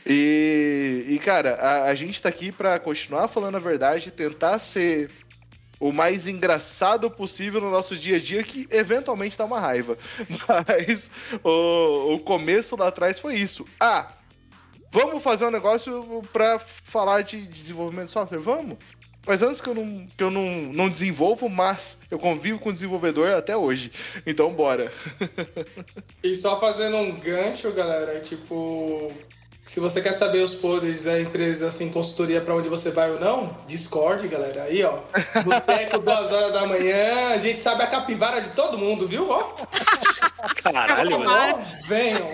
E, 0.06 1.06
e 1.08 1.20
cara, 1.20 1.56
a, 1.56 1.86
a 1.86 1.96
gente 1.96 2.22
tá 2.22 2.30
aqui 2.30 2.52
pra 2.52 2.80
continuar 2.80 3.28
falando 3.28 3.56
a 3.56 3.60
verdade, 3.60 4.12
tentar 4.12 4.60
ser 4.60 5.10
o 5.80 5.92
mais 5.92 6.28
engraçado 6.28 7.10
possível 7.12 7.62
no 7.62 7.70
nosso 7.70 7.96
dia 7.96 8.18
a 8.18 8.20
dia, 8.20 8.44
que 8.44 8.68
eventualmente 8.72 9.38
dá 9.38 9.46
uma 9.46 9.60
raiva. 9.60 9.98
Mas 10.68 11.12
o, 11.44 12.16
o 12.16 12.20
começo 12.20 12.76
lá 12.76 12.88
atrás 12.88 13.20
foi 13.20 13.36
isso. 13.36 13.66
Ah, 13.80 14.12
vamos 14.92 15.22
fazer 15.22 15.46
um 15.46 15.52
negócio 15.52 16.22
pra 16.32 16.60
falar 16.60 17.22
de 17.22 17.46
desenvolvimento 17.46 18.08
de 18.08 18.12
software? 18.12 18.40
Vamos. 18.40 18.78
Faz 19.26 19.42
anos 19.42 19.60
que 19.60 19.68
eu, 19.68 19.74
não, 19.74 20.06
que 20.16 20.24
eu 20.24 20.30
não, 20.30 20.46
não 20.72 20.88
desenvolvo, 20.88 21.50
mas 21.50 21.98
eu 22.12 22.20
convivo 22.20 22.60
com 22.60 22.72
desenvolvedor 22.72 23.32
até 23.32 23.58
hoje. 23.58 23.92
Então, 24.26 24.54
bora. 24.54 24.92
E 26.24 26.36
só 26.36 26.60
fazendo 26.60 26.98
um 26.98 27.16
gancho, 27.20 27.72
galera, 27.72 28.20
tipo, 28.20 29.12
se 29.66 29.80
você 29.80 30.00
quer 30.00 30.14
saber 30.14 30.44
os 30.44 30.54
podres 30.54 31.04
da 31.04 31.20
empresa, 31.20 31.68
assim, 31.68 31.90
consultoria 31.90 32.40
pra 32.40 32.56
onde 32.56 32.70
você 32.70 32.92
vai 32.92 33.10
ou 33.12 33.20
não, 33.20 33.58
Discord, 33.66 34.28
galera. 34.28 34.64
Aí, 34.64 34.84
ó. 34.84 35.00
Boteco, 35.44 36.00
duas 36.00 36.32
horas 36.32 36.54
da 36.54 36.68
manhã, 36.68 37.30
a 37.30 37.38
gente 37.40 37.62
sabe 37.62 37.82
a 37.82 37.88
capivara 37.88 38.42
de 38.42 38.50
todo 38.50 38.78
mundo, 38.78 39.08
viu? 39.08 39.28
Ó, 39.30 39.56
Caralho, 40.62 41.20
mano. 41.20 41.66
venham. 41.88 42.30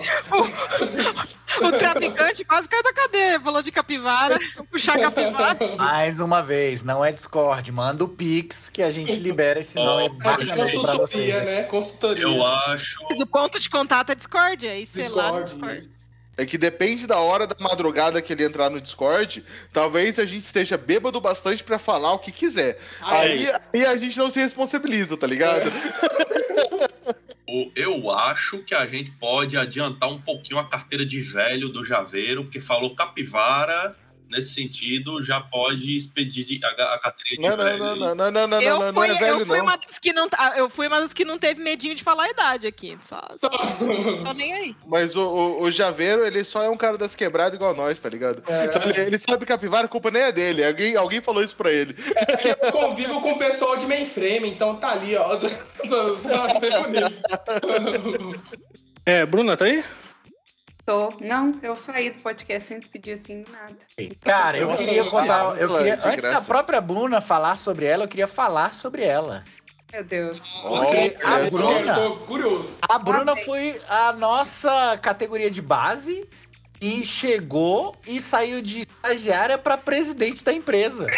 O 1.62 1.72
traficante 1.78 2.44
quase 2.44 2.68
caiu 2.68 2.82
da 2.82 2.92
cadeia. 2.92 3.40
Falou 3.40 3.62
de 3.62 3.72
capivara, 3.72 4.38
puxar 4.70 4.98
capivara. 4.98 5.76
Mais 5.76 6.20
uma 6.20 6.42
vez, 6.42 6.82
não 6.82 7.02
é 7.04 7.12
Discord, 7.12 7.70
manda 7.72 8.04
o 8.04 8.08
Pix 8.08 8.68
que 8.68 8.82
a 8.82 8.90
gente 8.90 9.14
libera 9.16 9.60
esse 9.60 9.76
nome 9.76 10.04
Ó, 10.04 10.08
bacanamente 10.22 10.78
pra 10.80 10.92
vocês. 10.94 10.96
Consultoria, 10.96 11.38
né? 11.44 11.44
né? 11.44 11.62
Consultoria. 11.64 12.24
Eu 12.24 12.46
acho. 12.46 12.96
Mas 13.08 13.20
o 13.20 13.26
ponto 13.26 13.58
de 13.58 13.70
contato 13.70 14.12
é 14.12 14.14
Discord, 14.14 14.66
aí 14.68 14.84
sei 14.84 15.08
lá 15.08 15.32
no 15.32 15.44
Discord. 15.44 15.76
Discord. 15.78 16.01
É 16.36 16.46
que 16.46 16.56
depende 16.56 17.06
da 17.06 17.18
hora 17.18 17.46
da 17.46 17.54
madrugada 17.60 18.22
que 18.22 18.32
ele 18.32 18.44
entrar 18.44 18.70
no 18.70 18.80
Discord, 18.80 19.44
talvez 19.72 20.18
a 20.18 20.24
gente 20.24 20.44
esteja 20.44 20.78
bêbado 20.78 21.20
bastante 21.20 21.62
pra 21.62 21.78
falar 21.78 22.12
o 22.14 22.18
que 22.18 22.32
quiser. 22.32 22.78
Aí. 23.02 23.50
Aí, 23.50 23.60
aí 23.74 23.86
a 23.86 23.96
gente 23.96 24.16
não 24.16 24.30
se 24.30 24.40
responsabiliza, 24.40 25.16
tá 25.16 25.26
ligado? 25.26 25.70
Eu 27.76 28.10
acho 28.10 28.58
que 28.64 28.74
a 28.74 28.86
gente 28.86 29.10
pode 29.10 29.58
adiantar 29.58 30.08
um 30.08 30.20
pouquinho 30.20 30.58
a 30.58 30.64
carteira 30.66 31.04
de 31.04 31.20
velho 31.20 31.68
do 31.68 31.84
Javeiro, 31.84 32.44
porque 32.44 32.60
falou 32.60 32.96
capivara, 32.96 33.94
nesse 34.32 34.54
sentido, 34.54 35.22
já 35.22 35.40
pode 35.40 35.94
expedir 35.94 36.58
a, 36.64 36.94
a 36.94 36.98
carteira 36.98 37.30
de 37.30 37.40
Não, 37.40 37.50
não, 37.50 37.64
velho. 37.64 37.78
não, 37.78 37.96
não, 37.96 38.14
não, 38.14 38.30
não, 38.30 38.48
não, 38.48 38.62
eu, 38.62 38.78
não, 38.78 38.86
não 38.86 38.92
fui, 38.92 39.08
é 39.08 39.14
velho, 39.14 39.40
eu 39.40 39.46
fui 39.46 39.58
não. 39.58 39.64
uma 39.64 39.76
das 39.76 39.98
que 39.98 40.12
não, 40.12 40.28
ah, 40.38 40.54
eu 40.56 40.70
fui 40.70 40.88
uma 40.88 41.00
das 41.00 41.12
que 41.12 41.24
não 41.24 41.38
teve 41.38 41.62
medinho 41.62 41.94
de 41.94 42.02
falar 42.02 42.24
a 42.24 42.30
idade 42.30 42.66
aqui. 42.66 42.98
Só, 43.02 43.20
só 43.38 43.48
tô 44.24 44.32
nem 44.32 44.52
aí. 44.52 44.76
Mas 44.86 45.14
o, 45.14 45.22
o, 45.22 45.62
o 45.62 45.70
Javeiro, 45.70 46.26
ele 46.26 46.42
só 46.42 46.62
é 46.62 46.70
um 46.70 46.76
cara 46.76 46.96
das 46.96 47.14
quebradas 47.14 47.54
igual 47.54 47.74
nós, 47.74 47.98
tá 47.98 48.08
ligado? 48.08 48.42
É. 48.48 48.64
Então 48.64 48.82
ele, 48.90 49.00
ele 49.00 49.18
sabe 49.18 49.40
que 49.40 49.52
capivara, 49.52 49.84
a 49.84 49.88
culpa 49.88 50.10
nem 50.10 50.22
é 50.22 50.32
dele. 50.32 50.64
Alguém, 50.64 50.96
alguém 50.96 51.20
falou 51.20 51.42
isso 51.42 51.54
pra 51.54 51.70
ele. 51.70 51.94
É 52.16 52.36
que 52.36 52.48
eu 52.48 52.72
convivo 52.72 53.20
com 53.20 53.32
o 53.32 53.38
pessoal 53.38 53.76
de 53.76 53.86
mainframe, 53.86 54.48
então 54.48 54.76
tá 54.76 54.92
ali, 54.92 55.14
ó. 55.16 55.38
Não. 55.84 56.12
É, 59.04 59.26
Bruna, 59.26 59.56
tá 59.56 59.64
aí? 59.64 59.84
Tô. 60.84 61.12
Não, 61.20 61.52
eu 61.62 61.76
saí 61.76 62.10
do 62.10 62.20
podcast 62.20 62.68
sem 62.68 62.80
despedir 62.80 63.14
assim 63.14 63.44
nada. 63.50 63.76
Cara, 64.20 64.58
eu 64.58 64.76
queria 64.76 65.04
contar. 65.04 65.56
Eu 65.56 65.68
queria, 65.76 65.94
antes 66.04 66.22
da 66.22 66.40
própria 66.40 66.80
Bruna 66.80 67.20
falar 67.20 67.56
sobre 67.56 67.86
ela, 67.86 68.04
eu 68.04 68.08
queria 68.08 68.26
falar 68.26 68.74
sobre 68.74 69.04
ela. 69.04 69.44
Meu 69.92 70.02
Deus. 70.02 70.38
Porque 70.62 71.16
a. 71.22 71.50
Bruna, 71.50 71.94
Tô 71.94 72.16
curioso. 72.18 72.76
a 72.88 72.98
Bruna 72.98 73.36
foi 73.36 73.80
a 73.88 74.12
nossa 74.14 74.98
categoria 74.98 75.50
de 75.50 75.60
base 75.60 76.26
e 76.82 77.04
chegou 77.04 77.94
e 78.04 78.20
saiu 78.20 78.60
de 78.60 78.80
estagiária 78.80 79.56
pra 79.56 79.78
presidente 79.78 80.42
da 80.42 80.52
empresa. 80.52 81.06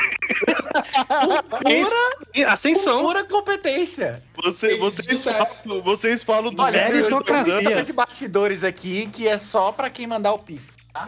Pura, 1.48 2.52
Ascensão. 2.52 3.00
pura 3.00 3.24
competência. 3.24 4.22
Você, 4.42 4.76
vocês, 4.76 5.24
falam, 5.24 5.82
vocês 5.82 6.22
falam 6.22 6.52
do 6.52 6.60
Olha, 6.60 6.72
Zero 6.72 6.96
eu 6.98 7.82
de 7.82 7.92
bastidores 7.94 8.62
aqui 8.62 9.08
que 9.10 9.26
é 9.26 9.38
só 9.38 9.72
pra 9.72 9.88
quem 9.88 10.06
mandar 10.06 10.34
o 10.34 10.38
Pix. 10.38 10.62
tá? 10.92 11.06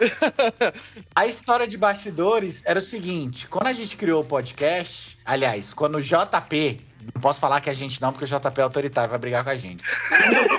a 1.15 1.27
história 1.27 1.67
de 1.67 1.77
bastidores 1.77 2.63
era 2.65 2.79
o 2.79 2.81
seguinte: 2.81 3.47
quando 3.47 3.67
a 3.67 3.73
gente 3.73 3.95
criou 3.95 4.23
o 4.23 4.25
podcast, 4.25 5.19
aliás, 5.23 5.71
quando 5.73 5.95
o 5.95 6.01
JP, 6.01 6.79
não 7.13 7.21
posso 7.21 7.39
falar 7.39 7.61
que 7.61 7.69
a 7.69 7.73
gente 7.73 8.01
não, 8.01 8.11
porque 8.11 8.25
o 8.25 8.27
JP 8.27 8.59
é 8.59 8.63
autoritário, 8.63 9.09
vai 9.09 9.19
brigar 9.19 9.43
com 9.43 9.51
a 9.51 9.55
gente. 9.55 9.83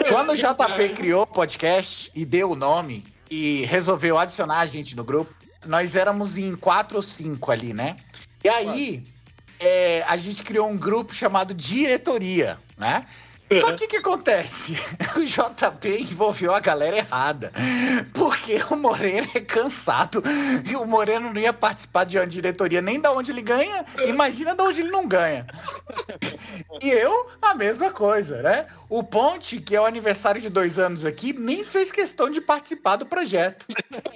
quando 0.09 0.31
o 0.31 0.37
JP 0.37 0.89
criou 0.95 1.23
o 1.23 1.27
podcast 1.27 2.13
e 2.15 2.25
deu 2.25 2.53
o 2.53 2.55
nome 2.55 3.05
e 3.31 3.65
resolveu 3.67 4.19
adicionar 4.19 4.61
a 4.61 4.67
gente 4.67 4.97
no 4.97 5.05
grupo, 5.05 5.33
nós 5.67 5.97
éramos 5.97 6.37
em 6.37 6.55
quatro 6.55 6.97
ou 6.97 7.03
cinco 7.03 7.51
ali, 7.51 7.73
né? 7.73 7.97
E 8.43 8.49
aí, 8.49 9.05
é, 9.59 10.03
a 10.07 10.17
gente 10.17 10.43
criou 10.43 10.69
um 10.69 10.77
grupo 10.77 11.15
chamado 11.15 11.53
Diretoria, 11.53 12.59
né? 12.77 13.07
Só 13.61 13.73
que 13.73 13.85
o 13.85 13.89
que 13.89 13.97
acontece? 13.97 14.77
O 15.17 15.25
JP 15.25 16.03
envolveu 16.03 16.55
a 16.55 16.61
galera 16.61 16.97
errada. 16.97 17.53
Porque 18.13 18.63
o 18.71 18.77
Moreno 18.77 19.27
é 19.35 19.41
cansado. 19.41 20.23
E 20.65 20.77
o 20.77 20.85
Moreno 20.85 21.33
não 21.33 21.41
ia 21.41 21.53
participar 21.53 22.05
de 22.05 22.19
uma 22.19 22.27
diretoria 22.27 22.81
nem 22.81 23.01
da 23.01 23.13
onde 23.13 23.33
ele 23.33 23.43
ganha. 23.43 23.85
Imagina 24.07 24.55
de 24.55 24.63
onde 24.63 24.81
ele 24.83 24.91
não 24.91 25.07
ganha. 25.07 25.47
E 26.81 26.89
eu, 26.91 27.29
a 27.43 27.55
mesma 27.55 27.91
coisa, 27.91 28.41
né? 28.41 28.67
O 28.89 29.03
Ponte, 29.03 29.59
que 29.59 29.75
é 29.75 29.81
o 29.81 29.85
aniversário 29.85 30.41
de 30.41 30.49
dois 30.49 30.79
anos 30.79 31.05
aqui, 31.05 31.33
nem 31.33 31.65
fez 31.65 31.91
questão 31.91 32.31
de 32.31 32.41
participar 32.41 32.97
do 32.97 33.07
projeto. 33.07 33.67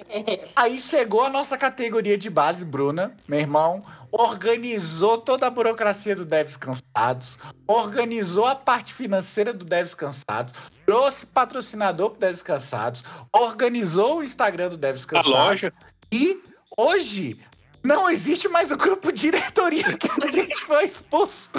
Aí 0.55 0.79
chegou 0.79 1.23
a 1.23 1.29
nossa 1.29 1.57
categoria 1.57 2.17
de 2.17 2.29
base, 2.29 2.63
Bruna, 2.63 3.15
meu 3.27 3.39
irmão, 3.39 3.83
organizou 4.13 5.17
toda 5.17 5.47
a 5.47 5.49
burocracia 5.49 6.15
do 6.15 6.23
Devs 6.23 6.55
Cansados, 6.55 7.35
organizou 7.67 8.45
a 8.45 8.55
parte 8.55 8.93
financeira 8.93 9.51
do 9.51 9.65
Devs 9.65 9.95
Cansados, 9.95 10.53
trouxe 10.85 11.25
patrocinador 11.25 12.11
pro 12.11 12.19
Devs 12.19 12.43
Cansados, 12.43 13.03
organizou 13.33 14.19
o 14.19 14.23
Instagram 14.23 14.69
do 14.69 14.77
Devs 14.77 15.03
A 15.05 15.07
Cansados. 15.07 15.31
loja. 15.31 15.73
E 16.11 16.39
hoje 16.77 17.39
não 17.83 18.07
existe 18.07 18.47
mais 18.47 18.69
o 18.69 18.77
grupo 18.77 19.09
diretoria 19.11 19.97
que 19.97 20.07
a 20.23 20.29
gente 20.29 20.55
foi 20.63 20.85
expulso. 20.85 21.49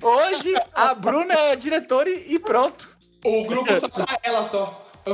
Hoje 0.00 0.54
a 0.72 0.94
Bruna 0.94 1.34
é 1.34 1.52
a 1.52 1.56
diretora 1.56 2.08
e 2.08 2.38
pronto. 2.38 2.96
O 3.24 3.44
grupo 3.46 3.80
só 3.80 3.88
tá 3.88 4.06
ela 4.22 4.44
só. 4.44 4.86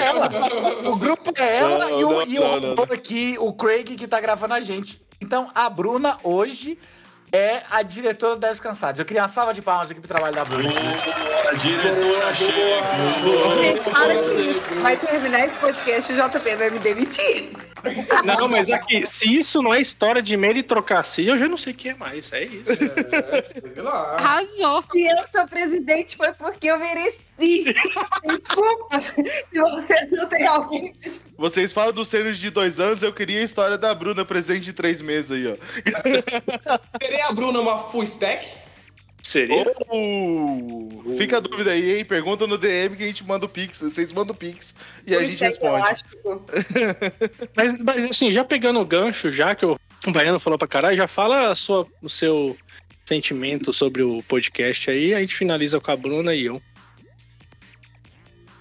Ela. 0.00 0.88
O 0.88 0.96
grupo 0.96 1.32
é 1.36 1.56
ela 1.58 1.78
Não, 1.88 2.00
e 2.00 2.04
o, 2.04 2.10
não, 2.12 2.22
e 2.24 2.38
o 2.38 2.60
não, 2.60 2.84
aqui, 2.84 3.36
o 3.40 3.52
Craig, 3.52 3.96
que 3.96 4.06
tá 4.06 4.20
gravando 4.20 4.54
a 4.54 4.60
gente. 4.60 5.02
Então, 5.20 5.50
a 5.54 5.68
Bruna, 5.68 6.18
hoje, 6.22 6.78
é 7.32 7.62
a 7.70 7.82
diretora 7.82 8.36
da 8.36 8.48
Descansados. 8.48 8.98
Eu 8.98 9.04
queria 9.04 9.22
uma 9.22 9.28
salva 9.28 9.52
de 9.52 9.60
palmas 9.60 9.90
aqui 9.90 10.00
pro 10.00 10.08
trabalho 10.08 10.34
da 10.34 10.44
Bruna. 10.44 10.70
Boa, 10.70 11.54
diretora 11.56 12.34
chega. 12.34 13.56
Gente, 13.56 13.90
fala 13.90 14.14
que 14.14 14.74
vai 14.80 14.96
terminar 14.96 15.44
esse 15.44 15.56
podcast, 15.56 16.12
o 16.12 16.16
JP 16.16 16.56
vai 16.56 16.70
me 16.70 16.78
demitir. 16.78 17.50
Não, 18.24 18.48
mas 18.48 18.68
aqui, 18.70 19.06
se 19.06 19.38
isso 19.38 19.62
não 19.62 19.72
é 19.72 19.80
história 19.80 20.20
de 20.20 20.36
meritocracia, 20.36 21.30
eu 21.30 21.38
já 21.38 21.48
não 21.48 21.56
sei 21.56 21.72
o 21.72 21.76
que 21.76 21.90
é 21.90 21.94
mais. 21.94 22.32
É 22.32 22.44
isso. 22.44 22.72
É, 23.32 23.42
sei 23.42 23.82
lá. 23.82 24.16
Arrasou. 24.18 24.84
Se 24.90 25.06
eu 25.06 25.26
sou 25.26 25.46
presidente 25.46 26.16
foi 26.16 26.32
porque 26.32 26.68
eu 26.68 26.78
mereci. 26.78 27.27
Desculpa 27.38 29.00
se 29.00 29.60
vocês 29.60 30.10
não 30.10 30.26
têm 30.26 30.46
alguém. 30.46 30.94
Vocês 31.36 31.72
falam 31.72 31.92
dos 31.92 32.08
sênios 32.08 32.38
de 32.38 32.50
dois 32.50 32.80
anos, 32.80 33.02
eu 33.02 33.12
queria 33.12 33.40
a 33.40 33.44
história 33.44 33.78
da 33.78 33.94
Bruna, 33.94 34.24
presidente 34.24 34.64
de 34.64 34.72
três 34.72 35.00
meses 35.00 35.30
aí, 35.30 35.46
ó. 35.46 35.56
Seria 37.00 37.26
a 37.26 37.32
Bruna 37.32 37.60
uma 37.60 37.78
full 37.78 38.02
stack? 38.02 38.46
Seria? 39.22 39.70
Oh, 39.90 41.14
fica 41.18 41.36
a 41.36 41.40
dúvida 41.40 41.72
aí, 41.72 41.98
hein? 41.98 42.04
Pergunta 42.04 42.46
no 42.46 42.56
DM 42.56 42.96
que 42.96 43.04
a 43.04 43.06
gente 43.06 43.22
manda 43.26 43.44
o 43.44 43.48
Pix. 43.48 43.80
Vocês 43.80 44.10
mandam 44.10 44.34
o 44.34 44.38
Pix 44.38 44.74
e 45.06 45.14
a 45.14 45.22
gente 45.22 45.44
responde. 45.44 45.76
Elástico. 45.76 46.46
Mas, 47.54 47.78
mas, 47.78 48.10
assim, 48.10 48.32
já 48.32 48.42
pegando 48.42 48.80
o 48.80 48.86
gancho, 48.86 49.30
já 49.30 49.54
que 49.54 49.66
o 49.66 49.78
Baiano 50.06 50.40
falou 50.40 50.58
pra 50.58 50.66
caralho, 50.66 50.96
já 50.96 51.06
fala 51.06 51.50
a 51.50 51.54
sua, 51.54 51.86
o 52.00 52.08
seu 52.08 52.56
sentimento 53.04 53.72
sobre 53.72 54.02
o 54.02 54.22
podcast 54.22 54.90
aí, 54.90 55.14
a 55.14 55.20
gente 55.20 55.36
finaliza 55.36 55.78
com 55.80 55.90
a 55.90 55.96
Bruna 55.96 56.34
e 56.34 56.46
eu. 56.46 56.62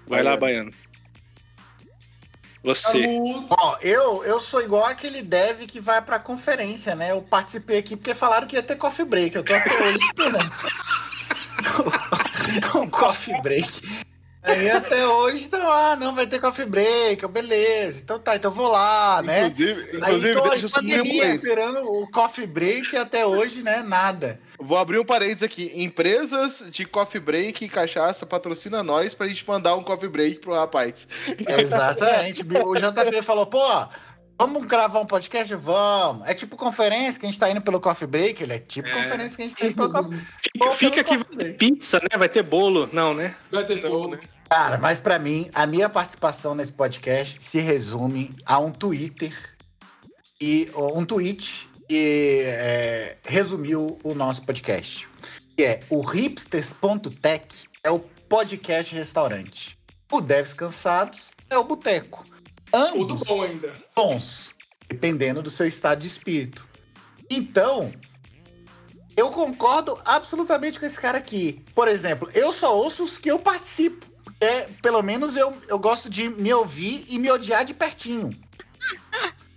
Vai 0.07 0.23
lá, 0.23 0.37
Baiano. 0.37 0.71
Você. 2.63 2.81
Saúde. 2.81 3.47
Ó, 3.49 3.77
eu, 3.81 4.23
eu 4.23 4.39
sou 4.39 4.61
igual 4.61 4.85
aquele 4.85 5.21
dev 5.21 5.61
que 5.67 5.79
vai 5.79 6.01
pra 6.01 6.19
conferência, 6.19 6.95
né? 6.95 7.11
Eu 7.11 7.21
participei 7.21 7.77
aqui 7.79 7.95
porque 7.95 8.13
falaram 8.13 8.47
que 8.47 8.55
ia 8.55 8.63
ter 8.63 8.75
coffee 8.75 9.05
break. 9.05 9.35
Eu 9.35 9.43
tô 9.43 9.53
até 9.53 9.69
hoje 9.69 9.99
esperando. 10.05 10.51
um 12.75 12.89
coffee 12.89 13.41
break. 13.41 14.05
Aí 14.47 14.69
até 14.69 15.05
hoje, 15.05 15.43
então, 15.45 15.69
ah, 15.69 15.95
não 15.95 16.15
vai 16.15 16.25
ter 16.25 16.39
coffee 16.39 16.65
break, 16.65 17.27
beleza. 17.27 17.99
Então 18.01 18.17
tá, 18.17 18.35
então 18.35 18.51
eu 18.51 18.55
vou 18.55 18.67
lá, 18.67 19.21
né? 19.21 19.41
Inclusive, 19.41 19.81
Aí 19.81 19.97
inclusive 19.97 20.33
tô 20.33 20.49
deixa 20.49 20.67
eu 20.67 21.03
um 21.03 21.33
esperando 21.33 21.79
o 21.83 22.09
coffee 22.09 22.47
break 22.47 22.93
e 22.93 22.97
até 22.97 23.25
hoje, 23.25 23.61
né? 23.61 23.83
Nada. 23.83 24.39
Vou 24.59 24.77
abrir 24.77 24.99
um 24.99 25.05
parênteses 25.05 25.43
aqui. 25.43 25.71
Empresas 25.75 26.63
de 26.71 26.85
coffee 26.85 27.21
break 27.21 27.65
e 27.65 27.69
cachaça 27.69 28.25
patrocina 28.25 28.81
nós 28.81 29.13
pra 29.13 29.27
gente 29.27 29.47
mandar 29.47 29.75
um 29.75 29.83
coffee 29.83 30.09
break 30.09 30.39
pro 30.39 30.53
rapaz. 30.53 31.07
Exatamente. 31.47 32.41
O 32.41 32.75
JP 32.75 33.21
falou, 33.21 33.45
pô, 33.45 33.59
vamos 34.39 34.65
gravar 34.65 34.99
um 34.99 35.05
podcast? 35.05 35.53
Vamos. 35.55 36.27
É 36.27 36.33
tipo 36.33 36.55
conferência 36.55 37.19
que 37.19 37.25
a 37.25 37.29
gente 37.29 37.39
tá 37.39 37.49
indo 37.51 37.61
pelo 37.61 37.79
coffee 37.79 38.07
break. 38.07 38.41
Ele 38.41 38.53
é 38.53 38.59
tipo 38.59 38.87
É. 38.89 39.03
conferência 39.03 39.35
que 39.35 39.43
a 39.43 39.45
gente 39.47 39.55
tá 39.57 39.65
indo 39.65 39.75
pelo 39.75 39.91
coffee 39.91 40.19
Fica, 40.53 40.73
fica 40.73 41.03
que 41.03 41.17
vai 41.17 41.37
ter 41.37 41.57
pizza, 41.57 41.99
né? 41.99 42.17
Vai 42.17 42.29
ter 42.29 42.43
bolo. 42.43 42.89
Não, 42.91 43.13
né? 43.13 43.35
Vai 43.51 43.65
ter 43.65 43.81
bolo. 43.81 44.11
né? 44.15 44.19
Cara, 44.49 44.77
mas 44.77 44.99
pra 44.99 45.19
mim, 45.19 45.49
a 45.53 45.67
minha 45.67 45.89
participação 45.89 46.55
nesse 46.55 46.71
podcast 46.71 47.43
se 47.43 47.59
resume 47.59 48.33
a 48.45 48.57
um 48.59 48.71
Twitter 48.71 49.33
e 50.39 50.71
um 50.75 51.05
tweet 51.05 51.69
que 51.87 52.43
é, 52.45 53.17
resumiu 53.23 53.97
o 54.03 54.13
nosso 54.13 54.41
podcast. 54.43 55.07
Que 55.55 55.63
é 55.63 55.79
o 55.89 56.01
hipsters.tech 56.01 57.47
é 57.83 57.91
o 57.91 57.99
podcast 57.99 58.93
restaurante. 58.93 59.77
O 60.11 60.21
Devs 60.21 60.53
Cansados 60.53 61.29
é 61.49 61.57
o 61.57 61.63
boteco. 61.63 62.23
Ambos 62.73 63.23
bom 63.23 63.41
ainda. 63.41 63.73
bons, 63.95 64.53
dependendo 64.87 65.41
do 65.41 65.49
seu 65.49 65.67
estado 65.67 66.01
de 66.01 66.07
espírito. 66.07 66.67
Então, 67.29 67.91
eu 69.15 69.31
concordo 69.31 69.99
absolutamente 70.05 70.79
com 70.79 70.85
esse 70.85 70.99
cara 70.99 71.17
aqui. 71.17 71.63
Por 71.73 71.87
exemplo, 71.87 72.29
eu 72.33 72.53
só 72.53 72.77
ouço 72.77 73.03
os 73.03 73.17
que 73.17 73.29
eu 73.29 73.39
participo. 73.39 74.05
É, 74.39 74.67
pelo 74.81 75.01
menos 75.01 75.35
eu, 75.35 75.55
eu 75.67 75.79
gosto 75.79 76.09
de 76.09 76.29
me 76.29 76.53
ouvir 76.53 77.05
e 77.07 77.17
me 77.17 77.29
odiar 77.31 77.65
de 77.65 77.73
pertinho. 77.73 78.29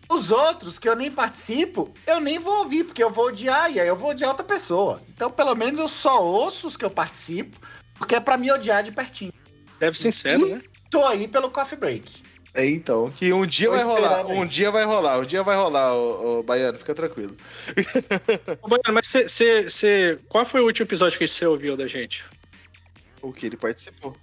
Os 0.08 0.30
outros 0.30 0.78
que 0.78 0.88
eu 0.88 0.96
nem 0.96 1.10
participo, 1.10 1.92
eu 2.06 2.18
nem 2.20 2.38
vou 2.38 2.60
ouvir, 2.60 2.84
porque 2.84 3.02
eu 3.02 3.10
vou 3.10 3.26
odiar, 3.26 3.70
e 3.70 3.78
aí 3.78 3.86
eu 3.86 3.94
vou 3.94 4.10
odiar 4.10 4.30
outra 4.30 4.44
pessoa. 4.44 5.00
Então, 5.14 5.30
pelo 5.30 5.54
menos 5.54 5.78
eu 5.78 5.88
só 5.88 6.24
ouço 6.24 6.66
os 6.66 6.76
que 6.76 6.84
eu 6.84 6.90
participo, 6.90 7.56
porque 7.94 8.14
é 8.16 8.20
pra 8.20 8.36
me 8.36 8.50
odiar 8.50 8.82
de 8.82 8.90
pertinho. 8.90 9.32
Deve 9.78 9.96
ser 9.96 10.10
sincero, 10.12 10.46
né? 10.48 10.62
Tô 10.90 11.06
aí 11.06 11.28
pelo 11.28 11.50
coffee 11.50 11.78
break. 11.78 12.22
É 12.52 12.68
então, 12.68 13.08
que 13.12 13.32
um 13.32 13.46
dia 13.46 13.68
Tô 13.68 13.76
vai 13.76 13.84
rolar, 13.84 14.00
esperando 14.00 14.30
aí. 14.32 14.38
um 14.38 14.46
dia 14.46 14.70
vai 14.72 14.84
rolar, 14.84 15.18
um 15.20 15.24
dia 15.24 15.42
vai 15.44 15.56
rolar, 15.56 15.94
ô, 15.94 16.42
Baiano, 16.42 16.78
fica 16.78 16.92
tranquilo. 16.92 17.36
Ô, 18.60 18.66
Baiano, 18.68 18.92
mas 18.92 19.06
você- 19.06 20.18
qual 20.28 20.44
foi 20.44 20.60
o 20.60 20.64
último 20.64 20.84
episódio 20.86 21.16
que 21.16 21.28
você 21.28 21.46
ouviu 21.46 21.76
da 21.76 21.86
gente? 21.86 22.24
O 23.22 23.32
que 23.32 23.46
ele 23.46 23.56
participou. 23.56 24.16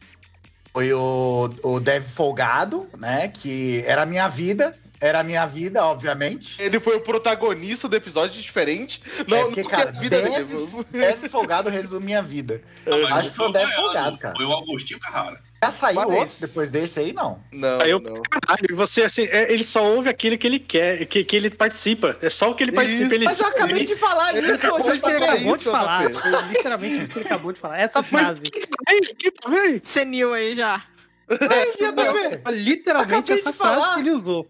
Foi 0.77 0.93
o, 0.93 1.49
o 1.63 1.79
Dev 1.79 2.03
Folgado, 2.13 2.87
né? 2.99 3.29
Que 3.29 3.83
era 3.87 4.03
a 4.03 4.05
minha 4.05 4.27
vida. 4.27 4.75
Era 5.01 5.21
a 5.21 5.23
minha 5.23 5.43
vida, 5.47 5.83
obviamente. 5.83 6.55
Ele 6.59 6.79
foi 6.79 6.97
o 6.97 7.01
protagonista 7.01 7.87
do 7.89 7.95
episódio 7.95 8.39
diferente. 8.39 9.01
Não, 9.27 9.37
É 9.37 9.41
porque, 9.45 9.63
não 9.63 9.69
cara, 9.71 9.89
a 9.89 9.93
vida 9.93 10.21
deve- 10.21 10.43
dele. 10.55 10.85
Dev 10.91 11.29
Folgado 11.31 11.67
resume 11.71 12.05
minha 12.05 12.21
vida. 12.21 12.61
Não, 12.85 13.07
Acho 13.07 13.31
que 13.31 13.35
foi 13.35 13.47
o 13.47 13.51
Dev 13.51 13.67
Folgado, 13.71 14.17
cara. 14.19 14.35
Foi 14.35 14.45
o 14.45 14.53
Agostinho 14.53 14.99
Carrara. 14.99 15.39
Já 15.63 15.71
saiu 15.71 15.95
Mas- 15.95 16.07
outro 16.09 16.47
depois 16.47 16.69
desse 16.69 16.99
aí, 16.99 17.13
não. 17.13 17.41
Não, 17.51 17.81
eu- 17.81 17.99
não. 17.99 18.21
Caralho, 18.21 18.75
você, 18.75 19.01
assim, 19.01 19.23
é, 19.23 19.51
ele 19.51 19.63
só 19.63 19.83
ouve 19.83 20.07
aquilo 20.07 20.37
que 20.37 20.45
ele 20.45 20.59
quer, 20.59 21.05
que, 21.07 21.23
que 21.23 21.35
ele 21.35 21.49
participa. 21.49 22.15
É 22.21 22.29
só 22.29 22.51
o 22.51 22.55
que 22.55 22.63
ele 22.63 22.71
participa. 22.71 23.05
Isso. 23.05 23.15
Ele 23.15 23.25
Mas 23.25 23.39
eu 23.39 23.47
acabei 23.47 23.85
de 23.85 23.95
falar 23.95 24.35
Ele 24.35 24.45
isso, 24.45 24.53
acabou 24.55 24.81
de 24.81 24.89
ele 24.89 24.99
falar 24.99 25.17
acabou 25.33 25.55
isso, 25.55 25.63
de 25.63 25.69
falar. 25.71 26.03
Foi 26.11 26.41
literalmente 26.53 26.95
isso 26.97 27.07
que 27.11 27.17
ele 27.19 27.25
acabou 27.25 27.53
de 27.53 27.59
falar. 27.59 27.79
Essa 27.79 27.99
Mas- 28.11 28.27
frase. 28.27 28.43
Que- 28.51 28.67
tá 28.67 29.49
vendo? 29.49 29.81
Senil 29.83 30.33
aí 30.33 30.55
já. 30.55 30.83
Mas, 31.29 31.73
JP, 31.73 32.39
Foi 32.43 32.51
literalmente 32.55 33.31
essa 33.33 33.51
frase 33.51 33.75
falar. 33.81 33.95
que 33.95 33.99
ele 34.01 34.11
usou. 34.11 34.47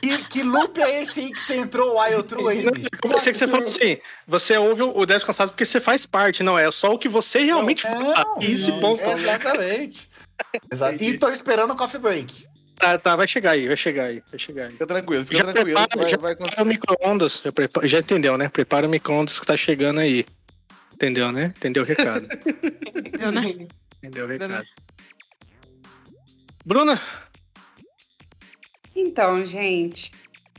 que, 0.00 0.18
que 0.24 0.42
loop 0.42 0.78
é 0.80 1.02
esse 1.02 1.18
aí 1.20 1.32
que 1.32 1.40
você 1.40 1.56
entrou 1.56 1.94
o 1.96 2.00
Wild 2.00 2.22
True 2.24 2.48
aí, 2.48 2.58
bicho? 2.70 2.88
Eu 3.02 3.10
pensei 3.10 3.32
que 3.32 3.38
você 3.38 3.48
falou 3.48 3.64
assim, 3.66 3.98
você 4.26 4.56
ouve 4.56 4.82
o 4.82 5.04
10 5.06 5.24
Cansado 5.24 5.50
porque 5.50 5.64
você 5.64 5.80
faz 5.80 6.06
parte, 6.06 6.42
não 6.42 6.56
é 6.58 6.70
só 6.70 6.92
o 6.92 6.98
que 6.98 7.08
você 7.08 7.40
realmente 7.42 7.82
faz. 7.82 7.98
Não, 7.98 8.36
Isso, 8.40 8.70
não, 8.70 8.80
ponto. 8.80 9.02
Exatamente. 9.02 10.07
Exato. 10.72 11.02
E 11.02 11.18
tô 11.18 11.28
esperando 11.28 11.72
o 11.72 11.76
coffee 11.76 12.00
break. 12.00 12.46
Tá, 12.76 12.96
tá, 12.96 13.16
vai 13.16 13.26
chegar 13.26 13.52
aí, 13.52 13.66
vai 13.66 13.76
chegar 13.76 14.04
aí, 14.04 14.22
vai 14.30 14.38
chegar 14.38 14.66
aí. 14.66 14.72
Fica 14.72 14.86
tranquilo, 14.86 15.24
fica 15.24 15.38
Já 15.38 15.44
tranquilo. 15.52 15.64
prepara, 15.80 16.00
vai, 16.00 16.08
já 16.08 16.16
vai 16.16 16.32
acontecer. 16.32 16.64
micro-ondas, 16.64 17.42
já, 17.44 17.86
já 17.88 17.98
entendeu, 17.98 18.38
né? 18.38 18.48
Prepara 18.48 18.86
o 18.86 18.90
micro-ondas 18.90 19.40
que 19.40 19.46
tá 19.46 19.56
chegando 19.56 19.98
aí. 19.98 20.24
Entendeu, 20.94 21.32
né? 21.32 21.52
Entendeu 21.56 21.82
o 21.82 21.86
recado. 21.86 22.26
Eu, 23.20 23.32
né? 23.32 23.66
Entendeu 23.98 24.26
o 24.26 24.28
recado. 24.28 24.64
Bruna, 26.64 27.00
Então, 28.94 29.44
gente, 29.44 30.12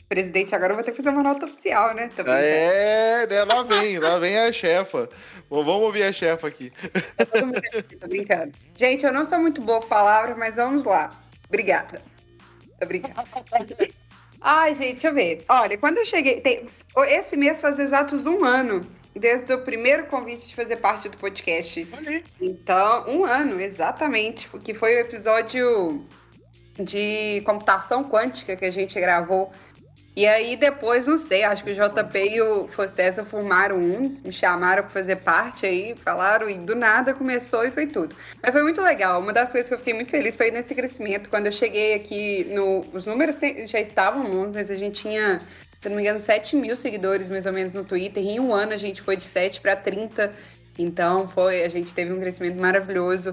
presidente, 0.09 0.53
agora 0.55 0.71
eu 0.73 0.75
vou 0.75 0.83
ter 0.83 0.91
que 0.91 0.97
fazer 0.97 1.09
uma 1.09 1.21
nota 1.21 1.45
oficial, 1.45 1.93
né? 1.93 2.07
Brincando. 2.07 2.31
É, 2.31 3.27
né? 3.27 3.43
Lá 3.43 3.63
vem, 3.63 3.99
lá 3.99 4.17
vem 4.17 4.37
a 4.39 4.51
chefa. 4.51 5.07
Bom, 5.49 5.63
vamos 5.63 5.83
ouvir 5.83 6.03
a 6.03 6.11
chefa 6.11 6.47
aqui. 6.47 6.73
Tá 7.15 7.25
todo 7.25 7.45
mundo 7.45 7.57
aqui, 7.57 7.95
tô 7.95 8.07
brincando. 8.07 8.51
Gente, 8.75 9.05
eu 9.05 9.13
não 9.13 9.23
sou 9.23 9.39
muito 9.39 9.61
boa 9.61 9.79
com 9.79 9.87
palavras, 9.87 10.35
mas 10.35 10.55
vamos 10.55 10.83
lá. 10.83 11.11
Obrigada. 11.47 12.01
Tô 12.79 12.87
brincando. 12.87 13.15
Ai, 14.41 14.73
gente, 14.73 14.93
deixa 14.93 15.07
eu 15.09 15.13
ver. 15.13 15.43
Olha, 15.47 15.77
quando 15.77 15.99
eu 15.99 16.05
cheguei. 16.05 16.41
tem- 16.41 16.65
Esse 17.07 17.37
mês 17.37 17.61
faz 17.61 17.77
exatos 17.79 18.25
um 18.25 18.43
ano 18.43 18.81
desde 19.15 19.53
o 19.53 19.59
primeiro 19.59 20.05
convite 20.05 20.47
de 20.47 20.55
fazer 20.55 20.77
parte 20.77 21.09
do 21.09 21.17
podcast. 21.17 21.87
Então, 22.41 23.05
um 23.07 23.25
ano, 23.25 23.59
exatamente, 23.59 24.49
que 24.63 24.73
foi 24.73 24.95
o 24.95 24.99
episódio 24.99 26.05
de 26.79 27.41
computação 27.45 28.03
quântica 28.03 28.55
que 28.55 28.63
a 28.65 28.71
gente 28.71 28.97
gravou. 28.99 29.51
E 30.15 30.27
aí 30.27 30.55
depois, 30.55 31.07
não 31.07 31.17
sei, 31.17 31.43
acho 31.43 31.63
que 31.63 31.71
o 31.71 31.75
JP 31.75 32.19
e 32.19 32.41
o 32.41 32.67
Focesa 32.67 33.23
formaram 33.23 33.77
um, 33.77 34.17
me 34.23 34.33
chamaram 34.33 34.83
para 34.83 34.91
fazer 34.91 35.17
parte 35.17 35.65
aí, 35.65 35.95
falaram, 35.95 36.49
e 36.49 36.57
do 36.57 36.75
nada 36.75 37.13
começou 37.13 37.63
e 37.63 37.71
foi 37.71 37.87
tudo. 37.87 38.15
Mas 38.41 38.51
foi 38.51 38.63
muito 38.63 38.81
legal. 38.81 39.21
Uma 39.21 39.31
das 39.31 39.51
coisas 39.51 39.69
que 39.69 39.73
eu 39.73 39.77
fiquei 39.77 39.93
muito 39.93 40.11
feliz 40.11 40.35
foi 40.35 40.51
nesse 40.51 40.75
crescimento. 40.75 41.29
Quando 41.29 41.45
eu 41.45 41.51
cheguei 41.51 41.93
aqui, 41.93 42.43
no, 42.45 42.81
os 42.91 43.05
números 43.05 43.37
já 43.67 43.79
estavam 43.79 44.29
bons, 44.29 44.51
mas 44.53 44.69
a 44.69 44.75
gente 44.75 45.01
tinha, 45.01 45.39
se 45.79 45.87
não 45.87 45.95
me 45.95 46.01
engano, 46.01 46.19
7 46.19 46.55
mil 46.55 46.75
seguidores 46.75 47.29
mais 47.29 47.45
ou 47.45 47.53
menos 47.53 47.73
no 47.73 47.85
Twitter. 47.85 48.21
E 48.21 48.29
em 48.29 48.39
um 48.39 48.53
ano 48.53 48.73
a 48.73 48.77
gente 48.77 49.01
foi 49.01 49.15
de 49.15 49.23
7 49.23 49.61
para 49.61 49.75
30. 49.75 50.33
Então 50.77 51.27
foi, 51.29 51.63
a 51.63 51.69
gente 51.69 51.93
teve 51.93 52.11
um 52.11 52.19
crescimento 52.19 52.59
maravilhoso. 52.59 53.31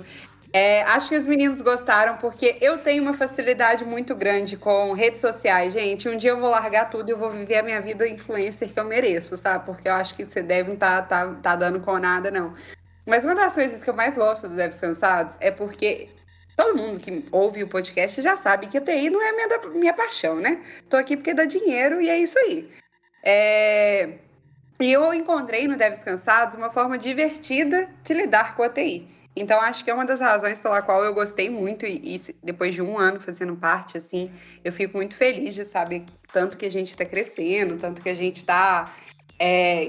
É, 0.53 0.83
acho 0.85 1.09
que 1.09 1.17
os 1.17 1.27
meninos 1.27 1.61
gostaram 1.61 2.17
porque 2.19 2.57
eu 2.61 2.79
tenho 2.79 3.03
uma 3.03 3.15
facilidade 3.15 3.85
muito 3.85 4.15
grande 4.15 4.57
com 4.57 4.93
redes 4.93 5.21
sociais, 5.21 5.73
gente. 5.73 6.09
Um 6.09 6.17
dia 6.17 6.31
eu 6.31 6.41
vou 6.41 6.51
largar 6.51 6.91
tudo 6.91 7.09
e 7.09 7.13
eu 7.13 7.19
vou 7.19 7.31
viver 7.31 7.57
a 7.59 7.63
minha 7.63 7.81
vida 7.81 8.09
influencer 8.09 8.73
que 8.73 8.79
eu 8.79 8.85
mereço, 8.85 9.37
sabe? 9.37 9.67
Porque 9.67 9.89
eu 9.89 9.95
acho 9.95 10.15
que 10.15 10.25
você 10.25 10.43
deve 10.43 10.71
não 10.71 10.77
tá, 10.77 11.03
tá, 11.03 11.35
tá 11.43 11.57
dando 11.57 11.81
com 11.81 11.99
nada, 11.99 12.31
não. 12.31 12.55
Mas 13.07 13.25
uma 13.25 13.35
das 13.35 13.55
coisas 13.55 13.83
que 13.83 13.91
eu 13.91 13.95
mais 13.95 14.17
gosto 14.17 14.49
dos 14.49 14.57
Devs 14.57 14.81
Cansados 14.81 15.37
é 15.41 15.51
porque 15.51 16.11
todo 16.57 16.77
mundo 16.77 17.01
que 17.01 17.27
ouve 17.33 17.63
o 17.63 17.69
podcast 17.69 18.21
já 18.23 18.37
sabe 18.37 18.67
que 18.69 18.79
a 18.79 18.81
TI 18.81 19.11
não 19.11 19.23
é 19.23 19.33
minha, 19.33 19.49
minha 19.75 19.95
paixão, 19.95 20.37
né? 20.41 20.65
Tô 20.89 20.97
aqui 20.97 21.17
porque 21.17 21.35
dá 21.35 21.45
dinheiro 21.45 22.01
e 22.01 22.09
é 22.09 22.19
isso 22.19 22.39
aí. 22.39 22.71
É, 23.23 24.19
E 24.81 24.93
eu 24.93 25.13
encontrei 25.15 25.67
no 25.69 25.77
Devs 25.77 26.03
Cansados 26.05 26.55
uma 26.55 26.71
forma 26.71 26.99
divertida 26.99 27.89
de 28.05 28.15
lidar 28.15 28.57
com 28.57 28.63
a 28.63 28.69
TI. 28.71 29.09
Então, 29.37 29.61
acho 29.61 29.85
que 29.85 29.91
é 29.91 29.95
uma 29.95 30.07
das 30.07 30.19
razões 30.19 30.59
pela 30.59 30.81
qual 30.81 31.05
eu 31.05 31.13
gostei 31.13 31.51
muito 31.51 31.85
e, 31.85 32.17
e 32.17 32.21
depois 32.43 32.75
de 32.75 32.81
um 32.81 32.99
ano 32.99 33.21
fazendo 33.21 33.55
parte, 33.55 33.99
assim, 33.99 34.31
eu 34.65 34.73
fico 34.73 34.97
muito 34.97 35.15
feliz 35.15 35.55
de 35.55 35.67
saber 35.67 36.05
tanto 36.33 36.57
que 36.57 36.65
a 36.65 36.71
gente 36.71 36.89
está 36.89 37.05
crescendo, 37.05 37.77
tanto 37.77 38.01
que 38.01 38.09
a 38.09 38.15
gente 38.15 38.39
está, 38.39 38.95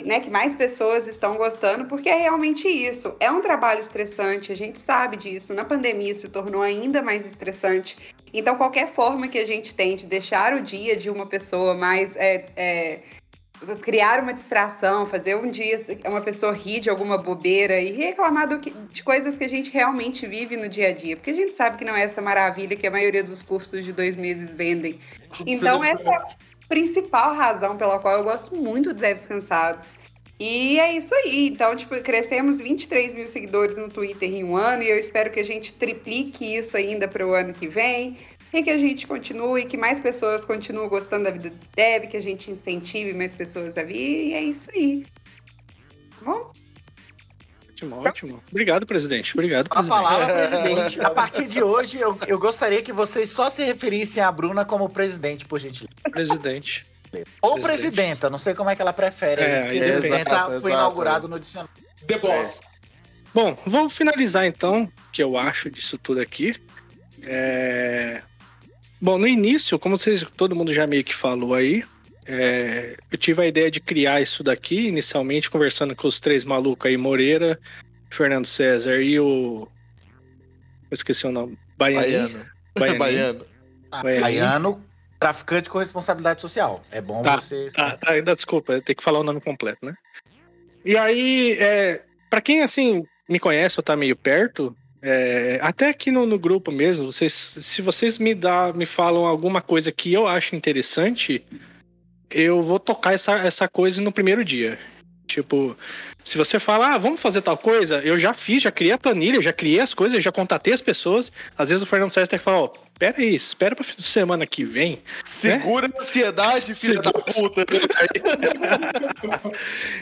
né, 0.05 0.19
que 0.19 0.29
mais 0.29 0.53
pessoas 0.53 1.07
estão 1.07 1.37
gostando, 1.37 1.85
porque 1.85 2.09
é 2.09 2.17
realmente 2.17 2.67
isso. 2.67 3.15
É 3.21 3.31
um 3.31 3.39
trabalho 3.39 3.79
estressante, 3.79 4.51
a 4.51 4.55
gente 4.55 4.79
sabe 4.79 5.15
disso. 5.15 5.53
Na 5.53 5.63
pandemia 5.63 6.13
se 6.13 6.27
tornou 6.27 6.61
ainda 6.61 7.01
mais 7.01 7.25
estressante. 7.25 7.95
Então, 8.33 8.57
qualquer 8.57 8.93
forma 8.93 9.29
que 9.29 9.37
a 9.37 9.45
gente 9.45 9.73
tem 9.73 9.95
de 9.95 10.05
deixar 10.05 10.53
o 10.53 10.61
dia 10.61 10.95
de 10.97 11.09
uma 11.09 11.25
pessoa 11.25 11.73
mais 11.73 12.17
é, 12.17 12.45
é, 12.57 12.99
criar 13.81 14.21
uma 14.21 14.33
distração, 14.33 15.05
fazer 15.05 15.35
um 15.35 15.49
dia 15.49 15.83
uma 16.05 16.21
pessoa 16.21 16.53
rir 16.53 16.79
de 16.79 16.89
alguma 16.89 17.17
bobeira 17.17 17.79
e 17.79 17.91
reclamar 17.91 18.47
que- 18.59 18.71
de 18.71 19.03
coisas 19.03 19.37
que 19.37 19.43
a 19.43 19.49
gente 19.49 19.71
realmente 19.71 20.25
vive 20.27 20.55
no 20.55 20.69
dia 20.69 20.89
a 20.89 20.93
dia, 20.93 21.15
porque 21.15 21.31
a 21.31 21.35
gente 21.35 21.53
sabe 21.53 21.77
que 21.77 21.85
não 21.85 21.95
é 21.95 22.03
essa 22.03 22.21
maravilha 22.21 22.75
que 22.75 22.85
a 22.85 22.91
maioria 22.91 23.23
dos 23.23 23.41
cursos 23.41 23.83
de 23.83 23.91
dois 23.91 24.15
meses 24.15 24.53
vendem. 24.53 24.99
Então, 25.45 25.83
essa 25.83 26.03
é 26.03 26.15
a 26.15 26.25
principal 26.69 27.33
razão 27.33 27.77
pela 27.77 27.99
qual 27.99 28.17
eu 28.17 28.23
gosto 28.23 28.55
muito 28.55 28.93
de 28.93 29.01
Devs 29.01 29.25
Cansados. 29.25 29.87
E 30.39 30.79
é 30.79 30.93
isso 30.93 31.13
aí. 31.15 31.47
Então, 31.47 31.75
tipo, 31.75 31.99
crescemos 32.01 32.57
23 32.57 33.13
mil 33.13 33.27
seguidores 33.27 33.75
no 33.75 33.89
Twitter 33.89 34.29
em 34.29 34.43
um 34.43 34.55
ano 34.55 34.83
e 34.83 34.89
eu 34.89 34.99
espero 34.99 35.31
que 35.31 35.39
a 35.39 35.43
gente 35.43 35.73
triplique 35.73 36.55
isso 36.55 36.77
ainda 36.77 37.07
para 37.07 37.25
o 37.25 37.33
ano 37.33 37.53
que 37.53 37.67
vem. 37.67 38.17
E 38.53 38.63
que 38.63 38.69
a 38.69 38.77
gente 38.77 39.05
continue, 39.05 39.65
que 39.65 39.77
mais 39.77 39.99
pessoas 39.99 40.43
continuem 40.45 40.87
gostando 40.87 41.25
da 41.25 41.31
vida 41.31 41.49
do 41.49 41.57
Dev, 41.75 42.07
que 42.07 42.17
a 42.17 42.21
gente 42.21 42.49
incentive 42.49 43.13
mais 43.13 43.33
pessoas 43.33 43.77
a 43.77 43.83
vir. 43.83 44.29
E 44.29 44.33
é 44.33 44.41
isso 44.41 44.69
aí. 44.71 45.05
Tá 46.19 46.25
Bom, 46.25 46.51
Ótimo, 47.77 48.01
ótimo. 48.01 48.43
Obrigado, 48.49 48.87
presidente. 48.87 49.33
Obrigado, 49.35 49.67
A 49.69 49.75
presidente. 49.75 50.01
palavra, 50.01 50.47
presidente. 50.49 50.99
A 50.99 51.09
partir 51.11 51.47
de 51.47 51.61
hoje, 51.61 51.99
eu, 51.99 52.17
eu 52.27 52.39
gostaria 52.39 52.81
que 52.81 52.91
vocês 52.91 53.29
só 53.29 53.51
se 53.51 53.63
referissem 53.63 54.21
a 54.23 54.31
Bruna 54.31 54.65
como 54.65 54.89
presidente, 54.89 55.45
por 55.45 55.59
gentileza. 55.59 55.93
Presidente. 56.09 56.85
Ou 57.41 57.53
Presidente. 57.59 57.61
presidenta, 57.61 58.29
não 58.29 58.39
sei 58.39 58.53
como 58.53 58.69
é 58.69 58.75
que 58.75 58.81
ela 58.81 58.93
prefere. 58.93 59.41
É, 59.41 59.65
presidenta 59.65 60.31
Exato, 60.31 60.45
foi 60.45 60.55
exato, 60.55 60.69
inaugurado 60.69 61.27
no 61.27 61.39
dicionário. 61.39 61.71
The 62.05 62.17
Boss. 62.17 62.61
Bom, 63.33 63.57
vou 63.65 63.87
finalizar 63.89 64.45
então 64.45 64.83
o 64.83 65.11
que 65.11 65.21
eu 65.21 65.37
acho 65.37 65.69
disso 65.69 65.97
tudo 65.99 66.19
aqui. 66.19 66.55
É, 67.23 68.21
Bom, 68.99 69.17
no 69.17 69.27
início, 69.27 69.77
como 69.77 69.97
vocês, 69.97 70.25
todo 70.35 70.55
mundo 70.55 70.73
já 70.73 70.87
meio 70.87 71.03
que 71.03 71.13
falou 71.13 71.53
aí, 71.53 71.83
é, 72.25 72.97
eu 73.11 73.17
tive 73.17 73.41
a 73.41 73.47
ideia 73.47 73.69
de 73.69 73.79
criar 73.79 74.21
isso 74.21 74.43
daqui, 74.43 74.87
inicialmente 74.87 75.49
conversando 75.49 75.95
com 75.95 76.07
os 76.07 76.19
três 76.19 76.43
malucos 76.43 76.89
aí, 76.89 76.97
Moreira, 76.97 77.59
Fernando 78.09 78.45
César 78.45 79.01
e 79.01 79.19
o. 79.19 79.67
Eu 80.89 80.93
esqueci 80.93 81.25
o 81.27 81.31
nome. 81.31 81.57
Baianinho. 81.77 82.29
Baiano. 82.29 82.45
Baianinho. 82.77 82.99
Baiano. 82.99 83.45
Ah, 83.91 84.03
Baianinho. 84.03 84.23
Baiano, 84.23 84.85
traficante 85.19 85.69
com 85.69 85.77
responsabilidade 85.77 86.41
social. 86.41 86.83
É 86.91 87.01
bom 87.01 87.21
Tá, 87.21 87.37
você. 87.37 87.71
Tá, 87.71 87.97
tá, 87.97 88.11
ainda 88.11 88.35
desculpa, 88.35 88.73
eu 88.73 88.81
tenho 88.81 88.97
que 88.97 89.03
falar 89.03 89.19
o 89.19 89.23
nome 89.23 89.39
completo, 89.39 89.85
né? 89.85 89.95
E 90.83 90.97
aí, 90.97 91.57
é, 91.59 92.01
para 92.29 92.41
quem 92.41 92.61
assim 92.61 93.05
me 93.27 93.39
conhece 93.39 93.79
ou 93.79 93.83
tá 93.83 93.95
meio 93.95 94.15
perto, 94.15 94.75
é, 95.09 95.57
até 95.61 95.87
aqui 95.87 96.11
no, 96.11 96.25
no 96.25 96.37
grupo 96.37 96.69
mesmo, 96.69 97.13
vocês, 97.13 97.55
se 97.61 97.81
vocês 97.81 98.17
me 98.17 98.35
dá, 98.35 98.73
me 98.73 98.85
falam 98.85 99.25
alguma 99.25 99.61
coisa 99.61 99.89
que 99.89 100.11
eu 100.11 100.27
acho 100.27 100.53
interessante, 100.53 101.41
eu 102.29 102.61
vou 102.61 102.77
tocar 102.77 103.13
essa, 103.13 103.37
essa 103.37 103.69
coisa 103.69 104.01
no 104.01 104.11
primeiro 104.11 104.43
dia. 104.43 104.77
Tipo, 105.27 105.77
se 106.23 106.37
você 106.37 106.59
fala, 106.59 106.93
ah, 106.93 106.97
vamos 106.97 107.19
fazer 107.19 107.41
tal 107.41 107.57
coisa, 107.57 107.97
eu 108.03 108.17
já 108.17 108.33
fiz, 108.33 108.63
já 108.63 108.71
criei 108.71 108.93
a 108.93 108.97
planilha, 108.97 109.41
já 109.41 109.53
criei 109.53 109.79
as 109.79 109.93
coisas, 109.93 110.23
já 110.23 110.31
contatei 110.31 110.73
as 110.73 110.81
pessoas. 110.81 111.31
Às 111.57 111.69
vezes 111.69 111.83
o 111.83 111.85
Fernando 111.85 112.11
Sérgio 112.11 112.29
tem 112.29 112.39
que 112.39 112.45
falar, 112.45 112.61
ó, 112.61 112.73
pera 112.97 113.17
aí, 113.19 113.35
espera 113.35 113.75
pra 113.75 113.83
fim 113.83 113.95
de 113.95 114.03
semana 114.03 114.47
que 114.47 114.63
vem. 114.63 115.01
Segura 115.23 115.87
a 115.87 116.01
ansiedade, 116.01 116.73
filha 116.73 117.01
da 117.01 117.11
puta. 117.11 117.65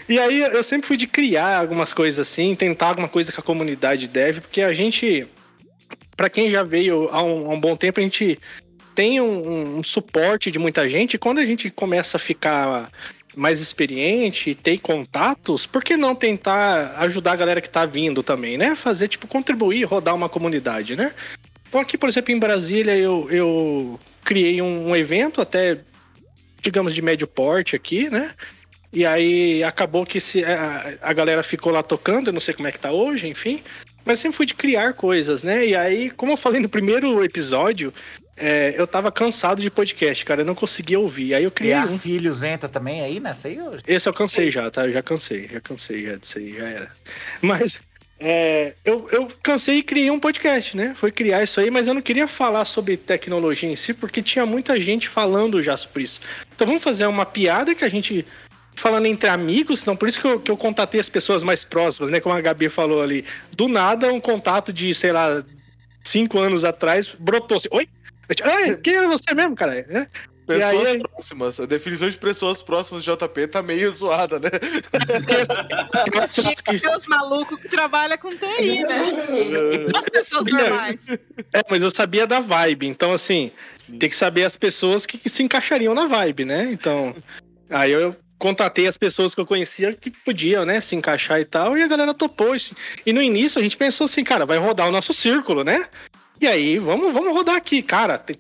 E 0.08 0.20
aí 0.20 0.42
eu 0.42 0.64
sempre 0.64 0.88
fui 0.88 0.98
de 0.98 1.08
criar 1.08 1.58
algumas 1.58 1.92
coisas 1.92 2.20
assim, 2.28 2.54
tentar 2.56 2.90
alguma 2.90 3.08
coisa 3.08 3.32
que 3.32 3.40
a 3.40 3.44
comunidade 3.44 4.08
deve, 4.08 4.42
porque 4.42 4.62
a 4.62 4.72
gente, 4.72 5.28
Pra 6.16 6.30
quem 6.30 6.50
já 6.50 6.64
veio 6.64 7.10
há 7.12 7.22
um, 7.22 7.52
há 7.52 7.54
um 7.54 7.60
bom 7.60 7.76
tempo, 7.76 8.00
a 8.00 8.04
gente 8.04 8.40
tem 8.94 9.20
um, 9.20 9.80
um 9.80 9.84
suporte 9.84 10.50
de 10.50 10.58
muita 10.58 10.88
gente. 10.88 11.16
E 11.16 11.20
quando 11.20 11.40
a 11.40 11.46
gente 11.46 11.70
começa 11.70 12.16
a 12.16 12.20
ficar 12.20 12.90
mais 13.36 13.60
experiente 13.60 14.52
e 14.52 14.56
ter 14.56 14.80
contatos, 14.80 15.66
por 15.66 15.84
que 15.84 15.98
não 15.98 16.16
tentar 16.16 16.96
ajudar 17.00 17.34
a 17.34 17.36
galera 17.36 17.62
que 17.62 17.70
tá 17.70 17.86
vindo 17.86 18.24
também, 18.24 18.58
né? 18.58 18.76
Fazer, 18.76 19.08
tipo, 19.08 19.28
contribuir, 19.28 19.84
rodar 19.84 20.16
uma 20.16 20.30
comunidade, 20.30 20.96
né? 20.96 21.14
Então 21.68 21.82
aqui, 21.82 21.98
por 21.98 22.08
exemplo, 22.08 22.32
em 22.32 22.40
Brasília, 22.40 22.96
eu, 22.96 23.28
eu 23.30 24.00
criei 24.24 24.62
um, 24.62 24.90
um 24.90 24.96
evento 24.96 25.42
até, 25.42 25.80
digamos, 26.62 26.94
de 26.94 27.02
médio 27.02 27.28
porte 27.28 27.76
aqui, 27.76 28.10
né? 28.10 28.32
E 28.94 29.06
aí 29.06 29.62
acabou 29.64 30.06
que 30.06 30.22
se, 30.22 30.44
a, 30.46 30.94
a 31.02 31.12
galera 31.12 31.44
ficou 31.44 31.72
lá 31.74 31.84
tocando, 31.84 32.28
eu 32.28 32.34
não 32.34 32.40
sei 32.40 32.54
como 32.54 32.68
é 32.68 32.72
que 32.72 32.80
tá 32.80 32.92
hoje, 32.92 33.28
enfim. 33.28 33.62
Mas 34.06 34.20
sempre 34.20 34.38
fui 34.38 34.46
de 34.46 34.54
criar 34.54 34.94
coisas, 34.94 35.44
né? 35.44 35.66
E 35.66 35.76
aí, 35.76 36.10
como 36.12 36.32
eu 36.32 36.38
falei 36.38 36.62
no 36.62 36.70
primeiro 36.70 37.24
episódio, 37.26 37.92
é, 38.38 38.76
eu 38.78 38.86
tava 38.86 39.12
cansado 39.12 39.62
de 39.62 39.70
podcast, 39.70 40.26
cara. 40.26 40.42
Eu 40.42 40.46
não 40.46 40.56
conseguia 40.56 41.00
ouvir. 41.00 41.34
Aí 41.34 41.44
eu 41.44 41.52
criei 41.52 41.74
Criar 41.74 41.88
um. 41.88 41.98
filhos 41.98 42.44
entra 42.44 42.68
também 42.68 43.02
aí 43.02 43.20
nessa 43.20 43.48
aí 43.48 43.62
hoje? 43.62 43.82
Esse 43.88 44.10
eu 44.10 44.14
cansei 44.14 44.52
já, 44.52 44.70
tá? 44.70 44.86
Eu 44.86 44.94
já 44.94 45.02
cansei, 45.02 45.48
já 45.48 45.62
cansei 45.62 46.06
já 46.06 46.16
disso 46.16 46.38
aí, 46.38 46.54
já 46.54 46.68
era. 46.68 46.92
Mas 47.42 47.80
é, 48.20 48.74
eu, 48.84 49.08
eu 49.12 49.28
cansei 49.44 49.78
e 49.78 49.84
criei 49.84 50.10
um 50.10 50.20
podcast, 50.20 50.76
né? 50.76 50.94
Foi 50.96 51.12
criar 51.12 51.44
isso 51.44 51.60
aí, 51.60 51.70
mas 51.70 51.88
eu 51.88 51.94
não 51.94 52.02
queria 52.02 52.28
falar 52.28 52.66
sobre 52.66 52.98
tecnologia 52.98 53.70
em 53.70 53.76
si, 53.76 53.94
porque 53.94 54.22
tinha 54.22 54.46
muita 54.46 54.80
gente 54.80 55.10
falando 55.10 55.62
já 55.62 55.76
sobre 55.76 56.04
isso. 56.04 56.20
Então 56.54 56.68
vamos 56.68 56.84
fazer 56.84 57.06
uma 57.08 57.26
piada 57.26 57.74
que 57.74 57.84
a 57.84 57.90
gente. 57.90 58.26
Falando 58.78 59.06
entre 59.06 59.30
amigos, 59.30 59.82
então 59.82 59.96
por 59.96 60.10
isso 60.10 60.20
que 60.20 60.28
eu, 60.28 60.38
que 60.38 60.52
eu 60.52 60.58
contatei 60.58 61.00
as 61.00 61.08
pessoas 61.08 61.44
mais 61.44 61.64
próximas, 61.64 62.12
né? 62.12 62.20
Como 62.20 62.36
a 62.36 62.42
Gabi 62.42 62.68
falou 62.68 63.02
ali. 63.02 63.24
Do 63.54 63.70
nada, 63.70 64.12
um 64.12 64.20
contato 64.20 64.74
de, 64.74 64.94
sei 64.94 65.14
lá, 65.14 65.42
cinco 66.04 66.38
anos 66.40 66.66
atrás, 66.66 67.16
brotou 67.18 67.56
assim. 67.56 67.70
Oi? 67.72 67.88
Quem 68.84 68.96
era 68.96 69.08
você 69.08 69.34
mesmo, 69.34 69.56
cara? 69.56 69.86
Né? 69.88 70.08
Pessoas 70.48 70.88
aí- 70.88 71.00
próximas. 71.00 71.60
A 71.60 71.66
definição 71.66 72.08
de 72.08 72.18
pessoas 72.18 72.62
próximas 72.62 73.04
de 73.04 73.12
JP 73.12 73.48
tá 73.48 73.64
meio 73.64 73.92
zoada, 73.92 74.40
né? 74.40 74.50
Tinha 76.32 76.80
que 76.80 76.88
os 76.88 77.08
malucos 77.08 77.60
que 77.60 77.68
trabalham 77.68 78.18
com 78.18 78.30
TI, 78.36 78.84
né? 78.84 79.88
Só 79.90 79.98
as 80.00 80.10
pessoas 80.10 80.46
normais. 80.46 81.08
É, 81.52 81.62
mas 81.70 81.82
eu 81.82 81.90
sabia 81.90 82.28
da 82.28 82.40
vibe, 82.40 82.88
então 82.88 83.12
assim, 83.12 83.52
Sim. 83.78 83.98
tem 83.98 84.10
que 84.10 84.16
saber 84.16 84.44
as 84.44 84.56
pessoas 84.56 85.06
que, 85.06 85.18
que 85.18 85.30
se 85.30 85.42
encaixariam 85.42 85.96
na 85.96 86.06
vibe, 86.06 86.46
né? 86.46 86.70
Então, 86.72 87.16
aí 87.70 87.92
eu 87.92 88.16
contatei 88.38 88.86
as 88.86 88.98
pessoas 88.98 89.34
que 89.34 89.42
eu 89.42 89.46
conhecia 89.46 89.94
que 89.94 90.12
podiam, 90.12 90.66
né, 90.66 90.80
se 90.82 90.96
encaixar 90.96 91.40
e 91.40 91.46
tal, 91.46 91.78
e 91.78 91.82
a 91.82 91.88
galera 91.88 92.14
topou. 92.14 92.56
E 93.06 93.14
no 93.14 93.22
início 93.22 93.60
a 93.60 93.64
gente 93.64 93.78
pensou 93.78 94.06
assim, 94.06 94.24
cara, 94.24 94.46
vai 94.46 94.58
rodar 94.58 94.88
o 94.88 94.92
nosso 94.92 95.14
círculo, 95.14 95.64
né? 95.64 95.88
E 96.40 96.48
aí, 96.48 96.78
vamos, 96.78 97.14
vamos 97.14 97.34
rodar 97.34 97.56
aqui, 97.56 97.82
cara. 97.82 98.18
Tem 98.18 98.36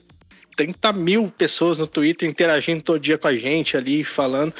30 0.55 0.93
mil 0.93 1.31
pessoas 1.37 1.77
no 1.77 1.87
Twitter 1.87 2.29
interagindo 2.29 2.81
todo 2.81 2.99
dia 2.99 3.17
com 3.17 3.27
a 3.27 3.35
gente 3.35 3.75
ali, 3.77 4.03
falando. 4.03 4.53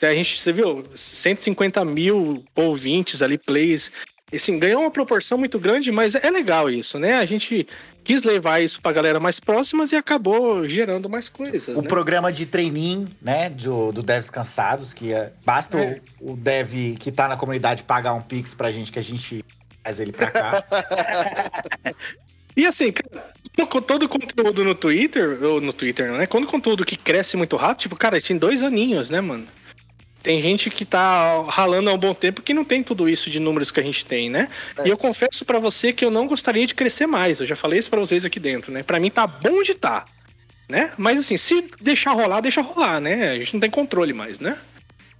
A 0.00 0.14
gente, 0.14 0.40
você 0.40 0.52
viu, 0.52 0.82
150 0.94 1.84
mil 1.84 2.44
ouvintes 2.56 3.22
ali, 3.22 3.38
plays. 3.38 3.90
Assim, 4.34 4.58
ganhou 4.58 4.80
uma 4.80 4.90
proporção 4.90 5.36
muito 5.36 5.58
grande, 5.58 5.92
mas 5.92 6.14
é 6.14 6.30
legal 6.30 6.70
isso, 6.70 6.98
né? 6.98 7.14
A 7.14 7.24
gente 7.26 7.66
quis 8.02 8.24
levar 8.24 8.60
isso 8.60 8.80
pra 8.80 8.90
galera 8.90 9.20
mais 9.20 9.38
próximas 9.38 9.92
e 9.92 9.96
acabou 9.96 10.66
gerando 10.66 11.08
mais 11.08 11.28
coisas. 11.28 11.68
O 11.76 11.82
né? 11.82 11.88
programa 11.88 12.32
de 12.32 12.46
treininho, 12.46 13.08
né, 13.20 13.50
do, 13.50 13.92
do 13.92 14.02
Devs 14.02 14.30
Cansados, 14.30 14.92
que 14.94 15.12
é, 15.12 15.32
basta 15.44 15.78
É. 15.78 16.00
o, 16.20 16.32
o 16.32 16.36
Dev 16.36 16.96
que 16.98 17.12
tá 17.12 17.28
na 17.28 17.36
comunidade 17.36 17.82
pagar 17.82 18.14
um 18.14 18.22
pix 18.22 18.54
pra 18.54 18.72
gente 18.72 18.90
que 18.90 18.98
a 18.98 19.02
gente 19.02 19.44
faz 19.84 20.00
ele 20.00 20.12
pra 20.12 20.30
cá. 20.30 20.64
E 22.56 22.66
assim, 22.66 22.92
cara, 22.92 23.32
todo 23.86 24.04
o 24.04 24.08
conteúdo 24.08 24.64
no 24.64 24.74
Twitter, 24.74 25.42
ou 25.42 25.60
no 25.60 25.72
Twitter, 25.72 26.10
não 26.12 26.20
é? 26.20 26.26
Quando 26.26 26.44
o 26.44 26.48
conteúdo 26.48 26.84
que 26.84 26.96
cresce 26.96 27.36
muito 27.36 27.56
rápido, 27.56 27.82
tipo, 27.82 27.96
cara, 27.96 28.20
tem 28.20 28.36
dois 28.36 28.62
aninhos, 28.62 29.10
né, 29.10 29.20
mano? 29.20 29.46
Tem 30.22 30.40
gente 30.40 30.70
que 30.70 30.84
tá 30.84 31.42
ralando 31.48 31.90
há 31.90 31.94
um 31.94 31.98
bom 31.98 32.14
tempo 32.14 32.42
que 32.42 32.54
não 32.54 32.64
tem 32.64 32.82
tudo 32.82 33.08
isso 33.08 33.28
de 33.28 33.40
números 33.40 33.72
que 33.72 33.80
a 33.80 33.82
gente 33.82 34.04
tem, 34.04 34.30
né? 34.30 34.48
E 34.84 34.88
eu 34.88 34.96
confesso 34.96 35.44
pra 35.44 35.58
você 35.58 35.92
que 35.92 36.04
eu 36.04 36.12
não 36.12 36.28
gostaria 36.28 36.64
de 36.64 36.74
crescer 36.74 37.06
mais. 37.06 37.40
Eu 37.40 37.46
já 37.46 37.56
falei 37.56 37.80
isso 37.80 37.90
pra 37.90 37.98
vocês 37.98 38.24
aqui 38.24 38.38
dentro, 38.38 38.70
né? 38.70 38.84
Pra 38.84 39.00
mim 39.00 39.10
tá 39.10 39.26
bom 39.26 39.62
de 39.64 39.74
tá, 39.74 40.04
né? 40.68 40.92
Mas 40.96 41.18
assim, 41.18 41.36
se 41.36 41.68
deixar 41.80 42.12
rolar, 42.12 42.40
deixa 42.40 42.60
rolar, 42.60 43.00
né? 43.00 43.30
A 43.30 43.38
gente 43.38 43.54
não 43.54 43.60
tem 43.60 43.70
controle 43.70 44.12
mais, 44.12 44.38
né? 44.38 44.56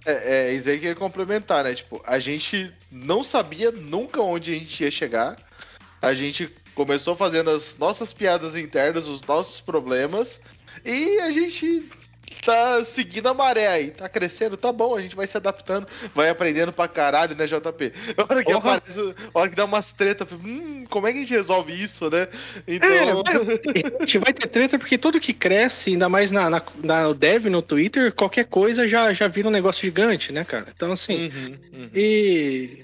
É, 0.05 0.47
é 0.47 0.53
isso 0.53 0.69
aí 0.69 0.79
que 0.79 0.85
eu 0.85 0.89
ia 0.91 0.95
complementar, 0.95 1.65
né? 1.65 1.73
Tipo, 1.73 2.01
a 2.05 2.17
gente 2.17 2.71
não 2.89 3.25
sabia 3.25 3.71
nunca 3.71 4.21
onde 4.21 4.51
a 4.51 4.57
gente 4.57 4.83
ia 4.83 4.91
chegar. 4.91 5.35
A 6.01 6.13
gente 6.13 6.49
começou 6.75 7.15
fazendo 7.15 7.49
as 7.49 7.77
nossas 7.77 8.11
piadas 8.13 8.55
internas, 8.55 9.07
os 9.07 9.23
nossos 9.23 9.59
problemas. 9.59 10.41
E 10.83 11.19
a 11.21 11.31
gente 11.31 11.83
tá 12.43 12.83
seguindo 12.83 13.27
a 13.27 13.33
maré 13.33 13.67
aí. 13.67 13.91
Tá 13.91 14.09
crescendo, 14.09 14.57
tá 14.57 14.71
bom, 14.71 14.95
a 14.97 15.01
gente 15.01 15.15
vai 15.15 15.25
se 15.27 15.37
adaptando, 15.37 15.87
vai 16.13 16.29
aprendendo 16.29 16.73
pra 16.73 16.87
caralho, 16.87 17.35
né, 17.35 17.45
JP? 17.45 17.93
A 18.17 18.23
hora 18.23 18.43
que 18.43 18.51
aparece, 18.51 19.15
hora 19.33 19.49
que 19.49 19.55
dá 19.55 19.65
umas 19.65 19.93
treta, 19.93 20.27
hum, 20.33 20.85
como 20.89 21.07
é 21.07 21.11
que 21.11 21.19
a 21.19 21.21
gente 21.21 21.33
resolve 21.33 21.73
isso, 21.73 22.09
né? 22.09 22.27
É, 22.67 22.73
Então. 22.75 23.23
vai- 23.23 23.35
a 23.99 24.05
gente 24.05 24.17
vai 24.17 24.33
ter 24.33 24.47
treta 24.47 24.79
porque 24.79 24.97
tudo 24.97 25.19
que 25.19 25.31
cresce, 25.33 25.91
ainda 25.91 26.09
mais 26.09 26.31
na, 26.31 26.49
na, 26.49 26.61
na 26.83 27.03
no 27.03 27.13
dev, 27.13 27.45
no 27.47 27.61
Twitter, 27.61 28.11
qualquer 28.11 28.45
coisa 28.45 28.87
já, 28.87 29.13
já 29.13 29.27
vira 29.27 29.47
um 29.47 29.51
negócio 29.51 29.81
gigante, 29.81 30.31
né, 30.31 30.43
cara? 30.43 30.65
Então, 30.75 30.91
assim. 30.91 31.27
Uhum, 31.29 31.57
uhum. 31.73 31.89
E. 31.93 32.83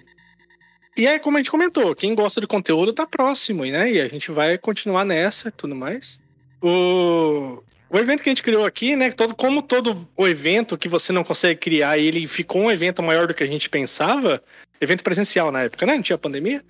E 0.99 1.07
é 1.07 1.17
como 1.17 1.37
a 1.37 1.39
gente 1.39 1.49
comentou, 1.49 1.95
quem 1.95 2.13
gosta 2.13 2.41
do 2.41 2.47
conteúdo 2.47 2.91
tá 2.91 3.07
próximo, 3.07 3.63
né? 3.63 3.89
E 3.89 4.01
a 4.01 4.09
gente 4.09 4.29
vai 4.31 4.57
continuar 4.57 5.05
nessa 5.05 5.47
e 5.47 5.51
tudo 5.51 5.73
mais. 5.73 6.19
O, 6.61 7.63
o 7.89 7.97
evento 7.97 8.21
que 8.21 8.27
a 8.27 8.33
gente 8.33 8.43
criou 8.43 8.65
aqui, 8.65 8.97
né? 8.97 9.09
Todo, 9.09 9.33
como 9.33 9.61
todo 9.61 10.05
o 10.17 10.27
evento 10.27 10.77
que 10.77 10.89
você 10.89 11.13
não 11.13 11.23
consegue 11.23 11.57
criar, 11.57 11.97
ele 11.97 12.27
ficou 12.27 12.63
um 12.63 12.69
evento 12.69 13.01
maior 13.01 13.27
do 13.27 13.33
que 13.33 13.45
a 13.45 13.47
gente 13.47 13.69
pensava, 13.69 14.43
evento 14.81 15.01
presencial 15.01 15.53
na 15.53 15.61
época, 15.61 15.85
né? 15.85 15.95
Não 15.95 16.01
tinha 16.01 16.17
pandemia. 16.17 16.61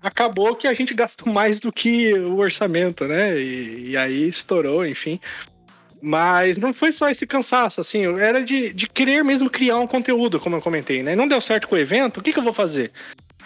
Acabou 0.00 0.56
que 0.56 0.66
a 0.66 0.72
gente 0.72 0.94
gastou 0.94 1.30
mais 1.30 1.60
do 1.60 1.70
que 1.70 2.14
o 2.14 2.38
orçamento, 2.38 3.04
né? 3.04 3.38
E, 3.38 3.90
e 3.90 3.96
aí 3.98 4.26
estourou, 4.26 4.86
enfim. 4.86 5.20
Mas 6.00 6.56
não 6.56 6.72
foi 6.72 6.92
só 6.92 7.10
esse 7.10 7.26
cansaço, 7.26 7.78
assim, 7.78 8.06
era 8.18 8.42
de, 8.42 8.72
de 8.72 8.88
querer 8.88 9.22
mesmo 9.22 9.50
criar 9.50 9.76
um 9.78 9.86
conteúdo, 9.86 10.40
como 10.40 10.56
eu 10.56 10.62
comentei, 10.62 11.02
né? 11.02 11.14
Não 11.14 11.28
deu 11.28 11.42
certo 11.42 11.68
com 11.68 11.74
o 11.74 11.78
evento, 11.78 12.20
o 12.20 12.22
que, 12.22 12.32
que 12.32 12.38
eu 12.38 12.42
vou 12.42 12.54
fazer? 12.54 12.90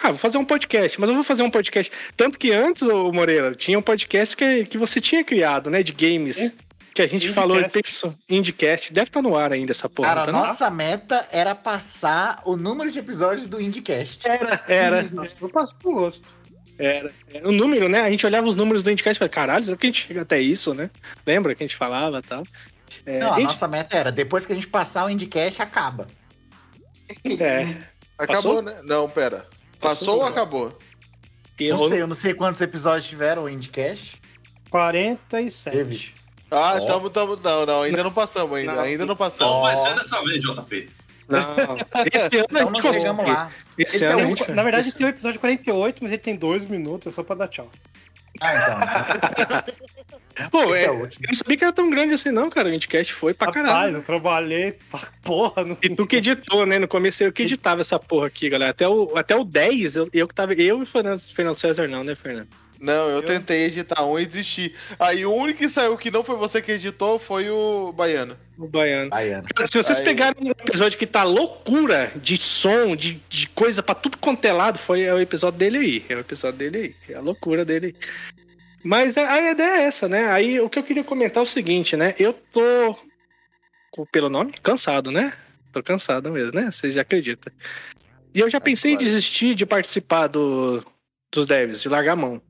Ah, 0.01 0.09
vou 0.09 0.17
fazer 0.17 0.37
um 0.37 0.45
podcast, 0.45 0.99
mas 0.99 1.09
eu 1.09 1.15
vou 1.15 1.23
fazer 1.23 1.43
um 1.43 1.49
podcast. 1.51 1.91
Tanto 2.17 2.39
que 2.39 2.51
antes, 2.51 2.81
ô 2.83 3.11
Moreira, 3.11 3.53
tinha 3.53 3.77
um 3.77 3.81
podcast 3.81 4.35
que, 4.35 4.65
que 4.65 4.77
você 4.77 4.99
tinha 4.99 5.23
criado, 5.23 5.69
né? 5.69 5.83
De 5.83 5.91
games. 5.91 6.37
É. 6.39 6.51
Que 6.93 7.01
a 7.01 7.07
gente 7.07 7.29
falou, 7.29 7.57
pensou, 7.69 8.13
Indiecast. 8.29 8.91
Deve 8.91 9.07
estar 9.07 9.21
no 9.21 9.33
ar 9.37 9.53
ainda 9.53 9.71
essa 9.71 9.87
porra. 9.87 10.09
Cara, 10.09 10.25
tá 10.25 10.31
no 10.33 10.39
ar? 10.39 10.47
nossa 10.47 10.69
meta 10.69 11.25
era 11.31 11.55
passar 11.55 12.41
o 12.45 12.57
número 12.57 12.91
de 12.91 12.99
episódios 12.99 13.47
do 13.47 13.61
IndieCast. 13.61 14.27
Era, 14.27 14.61
era, 14.67 15.09
Eu 15.39 15.49
passo 15.49 15.73
pro 15.75 15.93
gosto. 15.93 16.33
era. 16.77 17.09
Era 17.33 17.47
O 17.47 17.51
número, 17.53 17.87
né? 17.87 18.01
A 18.01 18.09
gente 18.11 18.25
olhava 18.25 18.45
os 18.47 18.55
números 18.55 18.83
do 18.83 18.91
Indiecast 18.91 19.15
e 19.17 19.19
falava, 19.19 19.33
caralho, 19.33 19.63
será 19.63 19.77
que 19.77 19.87
a 19.87 19.89
gente 19.89 20.05
chega 20.05 20.23
até 20.23 20.41
isso, 20.41 20.73
né? 20.73 20.89
Lembra 21.25 21.55
que 21.55 21.63
a 21.63 21.67
gente 21.67 21.77
falava 21.77 22.19
e 22.19 22.21
tal? 22.23 22.43
É, 23.05 23.19
Não, 23.19 23.31
a 23.31 23.35
gente- 23.35 23.45
nossa 23.45 23.67
meta 23.69 23.95
era, 23.95 24.11
depois 24.11 24.45
que 24.45 24.51
a 24.51 24.55
gente 24.55 24.67
passar 24.67 25.05
o 25.05 25.09
IndieCast, 25.09 25.61
acaba. 25.61 26.07
é. 27.39 27.77
Acabou, 28.17 28.55
Passou? 28.55 28.61
né? 28.61 28.75
Não, 28.83 29.09
pera. 29.09 29.45
Passou 29.81 30.17
ou 30.17 30.25
acabou? 30.25 30.77
E 31.59 31.69
Não 31.69 31.89
sei, 31.89 32.01
eu 32.01 32.07
não 32.07 32.15
sei 32.15 32.33
quantos 32.33 32.61
episódios 32.61 33.07
tiveram 33.07 33.43
o 33.43 33.49
IndieCast. 33.49 34.19
47. 34.69 35.75
Teve. 35.77 36.11
Ah, 36.49 36.75
estamos, 36.77 37.09
tamo, 37.11 37.35
não, 37.37 37.65
não, 37.65 37.81
ainda 37.83 38.03
não 38.03 38.11
passamos 38.11 38.57
ainda, 38.57 38.73
Não. 38.73 38.81
ainda 38.81 38.99
não 38.99 39.07
Não 39.09 39.15
passamos. 39.15 39.61
vai 39.61 39.75
ser 39.77 39.95
dessa 39.95 40.21
vez, 40.23 40.41
JP. 40.43 40.89
Não. 41.29 41.39
Esse 42.11 42.37
ano 42.37 42.47
a 42.51 42.61
Então 42.61 42.65
gente 42.65 42.65
não 42.65 42.73
consegue. 42.73 42.93
chegamos 42.99 43.25
lá. 43.27 43.51
Esse, 43.77 43.95
Esse 43.95 44.05
é 44.05 44.07
ano 44.09 44.17
o 44.17 44.21
a 44.23 44.27
último. 44.27 44.45
gente... 44.47 44.55
Na 44.55 44.63
verdade, 44.63 44.87
esse- 44.89 44.97
tem 44.97 45.05
o 45.07 45.09
episódio 45.09 45.39
48, 45.39 45.99
mas 46.03 46.11
ele 46.11 46.21
tem 46.21 46.35
dois 46.35 46.65
minutos, 46.65 47.07
é 47.07 47.11
só 47.15 47.23
pra 47.23 47.35
dar 47.35 47.47
tchau. 47.47 47.69
Ah, 48.41 48.55
então. 48.55 50.15
Esse 50.35 50.75
é, 50.77 50.83
é 50.83 50.87
eu 50.89 51.09
não 51.27 51.35
sabia 51.35 51.57
que 51.57 51.63
era 51.63 51.73
tão 51.73 51.89
grande 51.89 52.13
assim, 52.13 52.31
não, 52.31 52.49
cara. 52.49 52.69
O 52.69 52.73
Indicast 52.73 53.13
foi 53.13 53.33
pra 53.33 53.47
Rapaz, 53.47 53.65
caralho. 53.65 53.97
eu 53.97 54.01
trabalhei 54.01 54.77
pra 54.89 55.01
porra 55.21 55.63
no. 55.63 55.77
E 55.81 55.89
tu 55.89 56.07
que 56.07 56.17
editou, 56.17 56.65
né? 56.65 56.79
No 56.79 56.87
começo 56.87 57.23
eu 57.23 57.31
que 57.31 57.43
editava 57.43 57.81
essa 57.81 57.99
porra 57.99 58.27
aqui, 58.27 58.49
galera. 58.49 58.71
Até 58.71 58.87
o, 58.87 59.17
até 59.17 59.35
o 59.35 59.43
10, 59.43 59.95
eu, 59.95 60.09
eu 60.13 60.27
que 60.27 60.33
tava. 60.35 60.53
Eu 60.53 60.79
e 60.79 60.83
o 60.83 60.85
Fernando, 60.85 61.19
Fernando 61.19 61.55
César, 61.55 61.87
não, 61.87 62.03
né, 62.03 62.15
Fernando? 62.15 62.47
Não, 62.79 63.09
eu, 63.09 63.17
Eu- 63.17 63.21
tentei 63.23 63.65
editar 63.65 64.03
um 64.03 64.19
e 64.19 64.25
desisti. 64.25 64.73
Aí 64.99 65.23
o 65.23 65.31
único 65.31 65.59
que 65.59 65.69
saiu 65.69 65.95
que 65.95 66.09
não 66.09 66.23
foi 66.23 66.35
você 66.35 66.59
que 66.63 66.71
editou 66.71 67.19
foi 67.19 67.47
o 67.47 67.93
Baiano. 67.95 68.35
O 68.57 68.67
Baiano. 68.67 69.11
Baiano. 69.11 69.47
Cara, 69.55 69.67
Se 69.67 69.77
vocês 69.77 69.99
Aí- 69.99 70.03
pegarem 70.03 70.47
um 70.47 70.49
episódio 70.49 70.97
que 70.97 71.05
tá 71.05 71.21
loucura 71.21 72.11
de 72.15 72.37
som, 72.37 72.95
de, 72.95 73.21
de 73.29 73.47
coisa 73.49 73.83
pra 73.83 73.93
tudo 73.93 74.17
quanto 74.17 74.43
é 74.45 74.51
lado, 74.51 74.79
foi 74.79 75.03
é 75.03 75.13
o 75.13 75.19
episódio 75.19 75.59
dele 75.59 75.77
aí. 75.77 76.05
É 76.09 76.15
o 76.15 76.19
episódio 76.21 76.57
dele 76.57 76.77
aí. 77.07 77.13
É 77.13 77.17
a 77.17 77.21
loucura 77.21 77.63
dele 77.63 77.85
aí. 77.87 77.95
Mas 78.83 79.17
a, 79.17 79.31
a 79.31 79.51
ideia 79.51 79.81
é 79.81 79.83
essa, 79.83 80.07
né? 80.07 80.31
Aí 80.31 80.59
o 80.59 80.69
que 80.69 80.79
eu 80.79 80.83
queria 80.83 81.03
comentar 81.03 81.41
é 81.41 81.43
o 81.43 81.49
seguinte, 81.49 81.95
né? 81.95 82.15
Eu 82.17 82.33
tô, 82.33 82.97
pelo 84.11 84.29
nome, 84.29 84.53
cansado, 84.63 85.11
né? 85.11 85.33
Tô 85.71 85.81
cansado 85.83 86.31
mesmo, 86.31 86.51
né? 86.53 86.71
Vocês 86.71 86.93
já 86.95 87.01
acreditam. 87.01 87.51
E 88.33 88.39
eu 88.39 88.49
já 88.49 88.59
pensei 88.59 88.91
em 88.91 88.95
claro. 88.95 89.05
desistir 89.05 89.55
de 89.55 89.65
participar 89.65 90.27
do, 90.27 90.83
dos 91.31 91.45
devs, 91.45 91.81
de 91.81 91.89
largar 91.89 92.13
a 92.13 92.15
mão. 92.15 92.41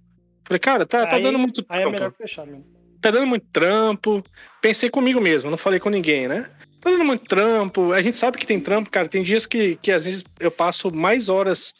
Falei, 0.45 0.59
cara, 0.59 0.85
tá, 0.85 1.05
tá 1.05 1.15
Aí- 1.17 1.23
dando 1.23 1.39
muito 1.39 1.65
Aí 1.69 1.79
é 1.79 1.81
trampo 1.81 1.91
melhor 1.95 2.13
fechar 2.13 2.45
mesmo. 2.45 2.65
tá 3.01 3.11
dando 3.11 3.27
muito 3.27 3.45
trampo. 3.51 4.23
Pensei 4.61 4.89
comigo 4.89 5.19
mesmo, 5.19 5.49
não 5.49 5.57
falei 5.57 5.79
com 5.79 5.89
ninguém, 5.89 6.27
né? 6.27 6.49
Tá 6.79 6.89
dando 6.89 7.03
muito 7.05 7.25
trampo. 7.25 7.93
A 7.93 8.01
gente 8.01 8.17
sabe 8.17 8.37
que 8.37 8.45
tem 8.45 8.59
trampo, 8.59 8.89
cara. 8.89 9.07
Tem 9.07 9.21
dias 9.21 9.45
que, 9.45 9.75
que 9.81 9.91
às 9.91 10.05
vezes 10.05 10.23
eu 10.39 10.49
passo 10.49 10.93
mais 10.93 11.29
horas. 11.29 11.73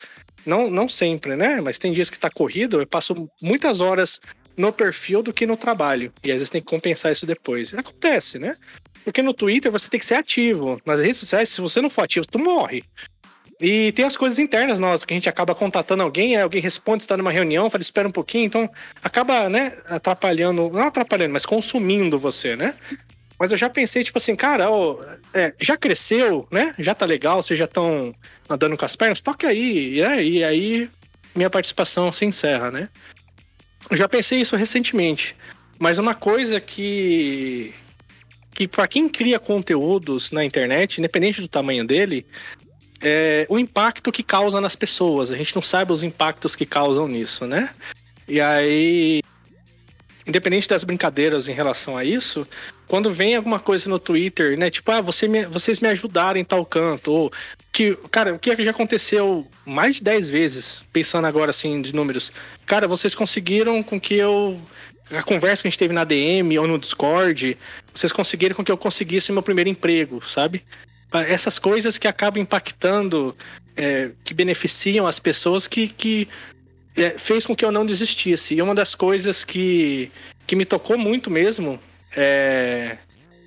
Não, 0.46 0.70
não 0.70 0.88
sempre, 0.88 1.36
né? 1.36 1.60
Mas 1.62 1.78
tem 1.78 1.92
dias 1.92 2.10
que 2.10 2.20
tá 2.20 2.30
corrido, 2.30 2.82
eu 2.82 2.88
passo 2.88 3.30
muitas 3.42 3.80
horas 3.80 4.20
no 4.56 4.72
perfil 4.72 5.24
do 5.24 5.34
que 5.34 5.46
no 5.46 5.58
trabalho. 5.58 6.12
E 6.24 6.32
às 6.32 6.36
vezes 6.36 6.50
tem 6.50 6.62
que 6.62 6.68
compensar 6.68 7.12
isso 7.12 7.26
depois. 7.26 7.74
Acontece, 7.74 8.38
né? 8.40 8.54
Porque 9.04 9.22
no 9.22 9.34
Twitter 9.34 9.72
você 9.72 9.90
tem 9.90 10.00
que 10.00 10.06
ser 10.06 10.16
ativo. 10.16 10.80
Nas 10.86 11.00
redes 11.00 11.18
sociais, 11.18 11.50
se 11.50 11.62
você 11.62 11.82
não 11.82 11.90
for 11.90 12.04
ativo, 12.04 12.26
tu 12.28 12.40
morre. 12.40 12.84
E 13.60 13.92
tem 13.92 14.04
as 14.06 14.18
coisas 14.18 14.40
internas 14.40 14.80
nossas, 14.80 15.06
que 15.06 15.14
a 15.14 15.18
gente 15.18 15.30
acaba 15.30 15.54
contatando 15.54 16.02
alguém, 16.02 16.36
alguém 16.36 16.60
responde, 16.60 17.04
está 17.04 17.16
numa 17.16 17.32
reunião, 17.32 17.70
fala, 17.70 17.84
espera 17.84 18.08
um 18.08 18.12
pouquinho, 18.12 18.46
então 18.46 18.68
acaba, 19.04 19.48
né, 19.50 19.78
atrapalhando, 19.86 20.72
não 20.72 20.82
atrapalhando, 20.82 21.32
mas 21.32 21.46
consumindo 21.46 22.18
você, 22.18 22.56
né? 22.56 22.74
Mas 23.38 23.52
eu 23.52 23.58
já 23.58 23.70
pensei, 23.70 24.04
tipo 24.04 24.18
assim, 24.18 24.36
cara, 24.36 24.70
ó, 24.70 25.00
é, 25.32 25.54
já 25.60 25.78
cresceu, 25.78 26.48
né? 26.52 26.74
Já 26.80 26.96
tá 26.96 27.06
legal, 27.06 27.42
vocês 27.42 27.58
já 27.58 27.66
estão 27.66 28.16
andando 28.50 28.76
com 28.76 28.86
as 28.86 28.96
pernas, 28.96 29.22
toque 29.22 29.46
aí, 29.46 30.02
né? 30.02 30.24
E 30.24 30.44
aí 30.44 30.90
minha 31.36 31.50
participação 31.50 32.12
se 32.12 32.26
encerra, 32.26 32.72
né? 32.72 32.90
Eu 33.90 33.98
já 33.98 34.08
pensei 34.08 34.40
isso 34.40 34.56
recentemente, 34.56 35.36
mas 35.80 35.98
uma 35.98 36.16
coisa 36.16 36.60
que 36.60 37.74
que 38.54 38.68
para 38.68 38.88
quem 38.88 39.08
cria 39.08 39.40
conteúdos 39.40 40.32
na 40.32 40.44
internet, 40.44 40.98
independente 40.98 41.42
do 41.42 41.48
tamanho 41.48 41.86
dele, 41.86 42.26
é 43.02 43.46
o 43.50 43.58
impacto 43.58 44.12
que 44.12 44.22
causa 44.22 44.62
nas 44.62 44.76
pessoas. 44.76 45.32
A 45.32 45.38
gente 45.38 45.56
não 45.56 45.62
sabe 45.62 45.92
os 45.92 46.04
impactos 46.04 46.56
que 46.56 46.66
causam 46.66 47.08
nisso, 47.08 47.48
né? 47.48 47.70
E 48.28 48.40
aí, 48.40 49.22
independente 50.26 50.68
das 50.68 50.84
brincadeiras 50.84 51.48
em 51.48 51.54
relação 51.54 51.98
a 51.98 52.04
isso, 52.04 52.48
quando 52.88 53.12
vem 53.12 53.36
alguma 53.36 53.60
coisa 53.60 53.90
no 53.90 54.00
Twitter, 54.00 54.58
né? 54.58 54.70
Tipo, 54.70 54.92
ah, 54.92 55.02
você 55.02 55.28
me- 55.28 55.46
vocês 55.46 55.80
me 55.80 55.88
ajudaram 55.88 56.40
em 56.40 56.44
tal 56.44 56.66
canto, 56.66 57.12
ou 57.12 57.34
que, 57.72 57.96
cara, 58.12 58.34
o 58.34 58.40
que 58.40 58.52
é 58.52 58.64
já 58.64 58.72
aconteceu 58.72 59.48
mais 59.66 59.96
de 59.96 60.04
10 60.04 60.30
vezes, 60.30 60.82
pensando 60.92 61.26
agora 61.26 61.52
assim 61.52 61.82
de 61.82 61.96
números. 61.96 62.32
Cara, 62.66 62.88
vocês 62.88 63.16
conseguiram 63.16 63.82
com 63.82 64.00
que 64.00 64.16
eu 64.16 64.60
a 65.10 65.24
conversa 65.24 65.62
que 65.62 65.68
a 65.68 65.72
gente 65.72 65.80
teve 65.80 65.94
na 65.94 66.04
DM 66.06 66.58
ou 66.58 66.68
no 66.68 66.80
Discord, 66.80 67.58
vocês 67.94 68.14
conseguiram 68.14 68.56
com 68.56 68.64
que 68.64 68.72
eu 68.72 68.78
conseguisse 68.78 69.32
meu 69.32 69.44
primeiro 69.44 69.70
emprego, 69.70 70.26
sabe? 70.26 70.64
Essas 71.28 71.60
coisas 71.60 71.98
que 71.98 72.08
acabam 72.08 72.42
impactando, 72.42 73.36
é, 73.76 74.12
que 74.24 74.34
beneficiam 74.34 75.06
as 75.06 75.20
pessoas 75.20 75.68
que, 75.68 75.90
que 75.90 76.30
é, 76.96 77.18
fez 77.18 77.46
com 77.46 77.56
que 77.56 77.66
eu 77.66 77.72
não 77.72 77.86
desistisse. 77.86 78.54
E 78.54 78.62
uma 78.62 78.76
das 78.76 78.96
coisas 78.96 79.44
que, 79.44 80.12
que 80.46 80.56
me 80.56 80.66
tocou 80.66 80.98
muito 80.98 81.30
mesmo 81.30 81.80
é, 82.16 82.98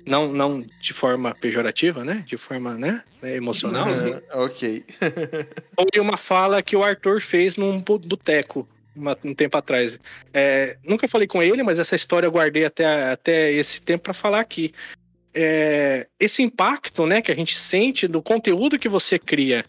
Não, 0.05 0.31
não 0.31 0.63
de 0.81 0.93
forma 0.93 1.35
pejorativa, 1.35 2.03
né? 2.03 2.23
De 2.27 2.37
forma, 2.37 2.75
né? 2.75 3.03
Emocional. 3.23 3.87
Aham, 3.87 4.21
ok. 4.33 4.85
Foi 5.75 5.99
uma 5.99 6.17
fala 6.17 6.61
que 6.61 6.75
o 6.75 6.83
Arthur 6.83 7.21
fez 7.21 7.57
num 7.57 7.79
boteco 7.79 8.67
um 9.23 9.33
tempo 9.33 9.57
atrás. 9.57 9.99
É, 10.33 10.77
nunca 10.83 11.07
falei 11.07 11.27
com 11.27 11.43
ele, 11.43 11.61
mas 11.63 11.79
essa 11.79 11.95
história 11.95 12.27
eu 12.27 12.31
guardei 12.31 12.65
até, 12.65 13.11
até 13.11 13.51
esse 13.51 13.81
tempo 13.81 14.03
para 14.03 14.13
falar 14.13 14.39
aqui. 14.39 14.73
É, 15.33 16.07
esse 16.17 16.41
impacto 16.41 17.05
né, 17.05 17.21
que 17.21 17.31
a 17.31 17.35
gente 17.35 17.57
sente 17.57 18.07
do 18.07 18.21
conteúdo 18.21 18.79
que 18.79 18.87
você 18.87 19.19
cria 19.19 19.65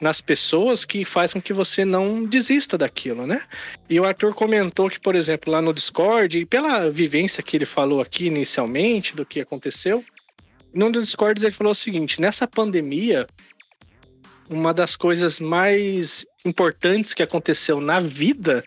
nas 0.00 0.20
pessoas 0.20 0.84
que 0.84 1.04
faz 1.04 1.32
com 1.32 1.40
que 1.40 1.52
você 1.52 1.84
não 1.84 2.24
desista 2.24 2.76
daquilo, 2.76 3.26
né? 3.26 3.42
E 3.88 3.98
o 3.98 4.04
Arthur 4.04 4.34
comentou 4.34 4.90
que, 4.90 5.00
por 5.00 5.14
exemplo, 5.14 5.52
lá 5.52 5.62
no 5.62 5.72
Discord, 5.72 6.38
e 6.38 6.44
pela 6.44 6.90
vivência 6.90 7.42
que 7.42 7.56
ele 7.56 7.64
falou 7.64 8.00
aqui 8.00 8.26
inicialmente 8.26 9.16
do 9.16 9.24
que 9.24 9.40
aconteceu, 9.40 10.04
num 10.72 10.90
dos 10.90 11.06
Discords 11.06 11.42
ele 11.42 11.54
falou 11.54 11.70
o 11.70 11.74
seguinte: 11.74 12.20
nessa 12.20 12.46
pandemia, 12.46 13.26
uma 14.48 14.74
das 14.74 14.94
coisas 14.94 15.40
mais 15.40 16.26
importantes 16.44 17.14
que 17.14 17.22
aconteceu 17.22 17.80
na 17.80 17.98
vida 17.98 18.62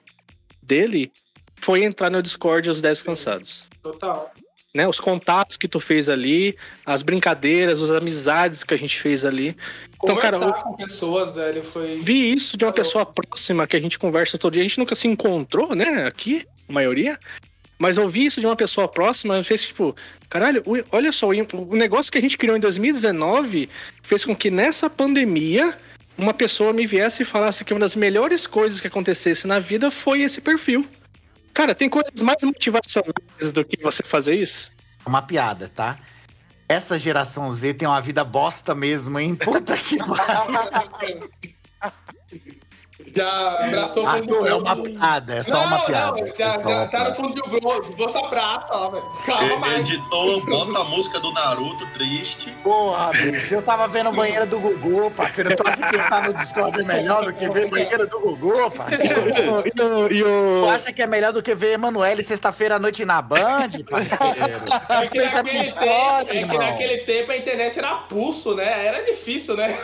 dele 0.61 1.11
foi 1.57 1.83
entrar 1.83 2.09
no 2.09 2.21
Discord 2.21 2.69
os 2.69 2.81
10 2.81 3.01
cansados. 3.03 3.67
Total. 3.83 4.31
Né? 4.73 4.87
Os 4.87 4.99
contatos 4.99 5.57
que 5.57 5.67
tu 5.67 5.79
fez 5.79 6.07
ali, 6.09 6.55
as 6.85 7.01
brincadeiras, 7.01 7.81
as 7.81 7.89
amizades 7.89 8.63
que 8.63 8.73
a 8.73 8.77
gente 8.77 8.99
fez 8.99 9.25
ali. 9.25 9.57
Então, 9.95 10.15
cara, 10.15 10.37
Conversar 10.37 10.59
eu 10.59 10.63
com 10.63 10.75
pessoas, 10.75 11.35
velho, 11.35 11.63
foi. 11.63 11.99
vi 11.99 12.33
isso 12.33 12.55
de 12.55 12.65
uma 12.65 12.71
pessoa 12.71 13.05
próxima 13.05 13.65
que 13.65 13.75
a 13.75 13.79
gente 13.79 13.97
conversa 13.97 14.37
todo 14.37 14.53
dia. 14.53 14.61
A 14.61 14.67
gente 14.67 14.77
nunca 14.77 14.93
se 14.93 15.07
encontrou, 15.07 15.73
né? 15.73 16.05
Aqui, 16.05 16.45
a 16.67 16.71
maioria. 16.71 17.17
Mas 17.79 17.97
eu 17.97 18.07
vi 18.09 18.25
isso 18.25 18.41
de 18.41 18.45
uma 18.45 18.57
pessoa 18.57 18.89
próxima, 18.89 19.41
fez 19.41 19.65
tipo, 19.65 19.95
caralho, 20.29 20.61
olha 20.91 21.11
só, 21.13 21.29
o 21.29 21.75
negócio 21.75 22.11
que 22.11 22.17
a 22.17 22.21
gente 22.21 22.37
criou 22.37 22.57
em 22.57 22.59
2019 22.59 23.69
fez 24.03 24.25
com 24.25 24.35
que 24.35 24.51
nessa 24.51 24.89
pandemia 24.89 25.77
uma 26.17 26.33
pessoa 26.33 26.73
me 26.73 26.85
viesse 26.85 27.23
e 27.23 27.25
falasse 27.25 27.63
que 27.63 27.73
uma 27.73 27.79
das 27.79 27.95
melhores 27.95 28.45
coisas 28.45 28.81
que 28.81 28.87
acontecesse 28.87 29.47
na 29.47 29.59
vida 29.59 29.89
foi 29.89 30.21
esse 30.21 30.41
perfil. 30.41 30.85
Cara, 31.53 31.75
tem 31.75 31.89
coisas 31.89 32.21
mais 32.21 32.41
motivacionais 32.43 33.51
do 33.53 33.65
que 33.65 33.81
você 33.81 34.03
fazer 34.03 34.35
isso? 34.35 34.71
Uma 35.05 35.21
piada, 35.21 35.69
tá? 35.69 35.99
Essa 36.67 36.99
geração 36.99 37.51
Z 37.51 37.73
tem 37.73 37.87
uma 37.87 37.99
vida 38.01 38.23
bosta 38.23 38.75
mesmo, 38.75 39.19
hein? 39.19 39.35
Puta 39.35 39.75
que 39.77 39.97
pariu. 39.97 41.29
Já 43.15 43.65
abraçou 43.65 44.03
o 44.03 44.07
fundo 44.11 44.25
do 44.27 44.35
Arthur, 44.35 44.47
é 44.49 44.53
uma 44.55 44.75
piada, 44.83 45.33
é 45.35 45.43
só 45.43 45.53
não, 45.53 45.65
uma 45.65 45.79
piada. 45.85 46.11
não, 46.21 46.27
é 46.27 46.33
já, 46.35 46.49
só 46.59 46.63
já 46.63 46.69
uma 46.69 46.87
tá 46.87 47.03
no 47.09 47.15
fundo 47.15 47.33
do 47.41 47.59
do 47.81 47.93
Bolsa 47.95 48.21
Praça 48.23 48.73
lá, 48.75 48.89
velho. 48.89 49.03
Calma. 49.25 49.67
Editor, 49.79 50.45
bota 50.45 50.79
a 50.79 50.83
música 50.83 51.19
do 51.19 51.31
Naruto 51.31 51.87
triste. 51.93 52.51
Porra, 52.61 53.11
bicho, 53.11 53.53
eu 53.55 53.61
tava 53.61 53.87
vendo 53.87 54.11
banheira 54.11 54.45
do 54.45 54.59
Gugu, 54.59 55.09
parceiro. 55.11 55.55
Tu 55.55 55.67
acha 55.67 55.89
que 55.89 55.95
estar 55.95 56.23
no 56.27 56.33
Discord 56.33 56.81
é 56.81 56.83
melhor 56.83 57.23
do 57.25 57.33
que 57.33 57.49
ver 57.49 57.69
banheira 57.69 58.05
do 58.05 58.19
Gugu, 58.19 58.69
parceiro? 58.71 59.63
E 59.65 59.81
o, 59.81 60.11
e 60.11 60.23
o- 60.23 60.61
Tu 60.63 60.69
acha 60.69 60.93
que 60.93 61.01
é 61.01 61.07
melhor 61.07 61.31
do 61.33 61.41
que 61.41 61.55
ver 61.55 61.73
Emanuele 61.73 62.21
sexta-feira 62.21 62.75
à 62.75 62.79
noite 62.79 63.05
na 63.05 63.21
Band, 63.21 63.69
parceiro? 63.89 64.23
É 64.89 65.07
que, 65.07 65.17
Respeita 65.19 65.39
a 65.39 65.43
minha 65.43 65.63
naquele 65.63 65.63
tempo, 65.63 65.67
história, 65.69 66.39
é 66.39 66.47
que 66.47 66.57
naquele 66.57 66.97
tempo 66.99 67.31
a 67.31 67.37
internet 67.37 67.79
era 67.79 67.95
pulso, 67.95 68.53
né? 68.55 68.85
Era 68.87 69.03
difícil, 69.03 69.55
né? 69.55 69.77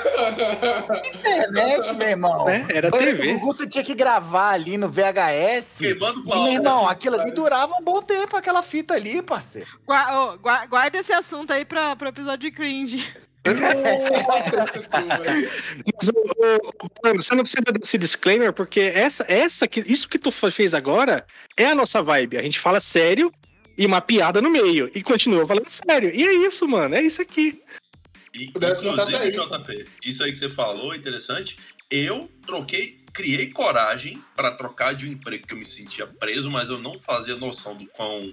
Internet, 1.16 1.94
meu 1.96 2.08
irmão. 2.10 2.46
né? 2.46 2.66
Era 2.70 2.90
Banheira 3.06 3.18
do 3.18 3.22
TV. 3.24 3.34
Gugu 3.40 3.54
você 3.54 3.68
tinha 3.68 3.84
que 3.84 3.94
gravar 3.96 4.50
ali 4.52 4.78
no 4.78 4.90
VHS. 4.90 5.78
Queimando 5.78 6.22
E, 6.22 6.28
pau. 6.28 6.44
meu 6.44 6.54
irmão, 6.54 6.88
aquilo 6.88 7.20
ali 7.20 7.32
durava 7.32 7.76
um 7.76 7.84
bom 7.84 8.02
tempo, 8.02 8.36
aquela 8.36 8.62
fita 8.64 8.94
ali, 8.94 9.22
parceiro. 9.22 9.68
Gua- 9.86 10.34
ô, 10.34 10.38
gua- 10.38 10.66
guarda 10.66 10.98
esse 10.98 11.14
assunto 11.14 11.52
aí 11.54 11.64
pra, 11.66 11.96
pro 11.96 12.08
episódio 12.10 12.50
de 12.50 12.56
cringe. 12.56 13.06
Mas, 15.94 16.10
Bruno, 16.10 17.22
você 17.22 17.36
não 17.36 17.44
precisa 17.44 17.72
desse 17.72 17.98
disclaimer, 17.98 18.52
porque 18.54 18.80
essa, 18.82 19.26
essa 19.28 19.68
que, 19.68 19.82
isso 19.82 20.08
que 20.10 20.18
tu 20.20 20.32
fez 20.32 20.74
agora 20.74 21.26
é 21.58 21.68
a 21.68 21.76
nossa 21.76 22.02
vibe. 22.02 22.38
A 22.38 22.42
gente 22.42 22.60
fala 22.60 22.80
sério 22.80 23.32
e 23.78 23.86
uma 23.86 24.02
piada 24.02 24.42
no 24.42 24.50
meio. 24.50 24.90
E 24.96 25.04
continua 25.04 25.46
falando 25.46 25.68
sério. 25.70 26.10
E 26.14 26.24
é 26.26 26.34
isso, 26.48 26.68
mano. 26.68 26.96
É 26.96 27.02
isso 27.02 27.22
aqui. 27.22 27.62
E, 28.34 28.52
Pudesse 28.52 28.86
lançar 28.86 29.04
inclusive, 29.10 29.38
isso. 29.38 29.50
JP, 29.50 29.86
isso 30.06 30.24
aí 30.24 30.32
que 30.32 30.38
você 30.38 30.50
falou, 30.50 30.94
interessante. 30.94 31.58
Eu 31.92 32.30
troquei, 32.46 33.04
criei 33.14 33.52
coragem 33.52 34.22
para 34.36 34.52
trocar 34.52 34.94
de 34.96 35.06
um 35.06 35.12
emprego 35.12 35.46
que 35.48 35.54
eu 35.54 35.58
me 35.58 35.66
sentia 35.66 36.08
preso, 36.08 36.50
mas 36.50 36.70
eu 36.70 36.80
não 36.80 37.00
fazia 37.00 37.36
noção 37.36 37.76
do 37.76 37.86
quão 37.88 38.32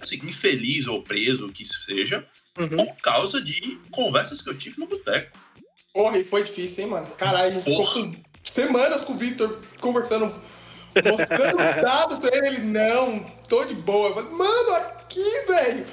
assim, 0.00 0.16
infeliz 0.16 0.86
ou 0.86 1.02
preso 1.02 1.48
que 1.48 1.62
isso 1.62 1.80
seja, 1.82 2.26
Uhum. 2.58 2.68
por 2.68 2.96
causa 3.02 3.38
de 3.40 3.78
conversas 3.90 4.40
que 4.40 4.48
eu 4.48 4.56
tive 4.56 4.78
no 4.80 4.86
boteco. 4.86 5.36
Porra, 5.92 6.18
e 6.18 6.24
foi 6.24 6.42
difícil, 6.44 6.84
hein, 6.84 6.90
mano? 6.90 7.06
Caralho, 7.16 7.48
a 7.48 7.50
gente 7.50 7.64
ficou 7.64 7.84
Porra. 7.84 7.94
com 8.02 8.22
semanas 8.42 9.04
com 9.04 9.12
o 9.12 9.18
Victor 9.18 9.60
conversando, 9.80 10.34
mostrando 11.04 11.56
dados 11.82 12.18
pra 12.18 12.34
ele. 12.34 12.46
Ele, 12.48 12.58
não, 12.66 13.20
tô 13.48 13.64
de 13.64 13.74
boa. 13.74 14.08
Eu 14.08 14.14
falei, 14.14 14.30
mano, 14.30 14.70
aqui, 14.76 15.22
velho. 15.46 15.86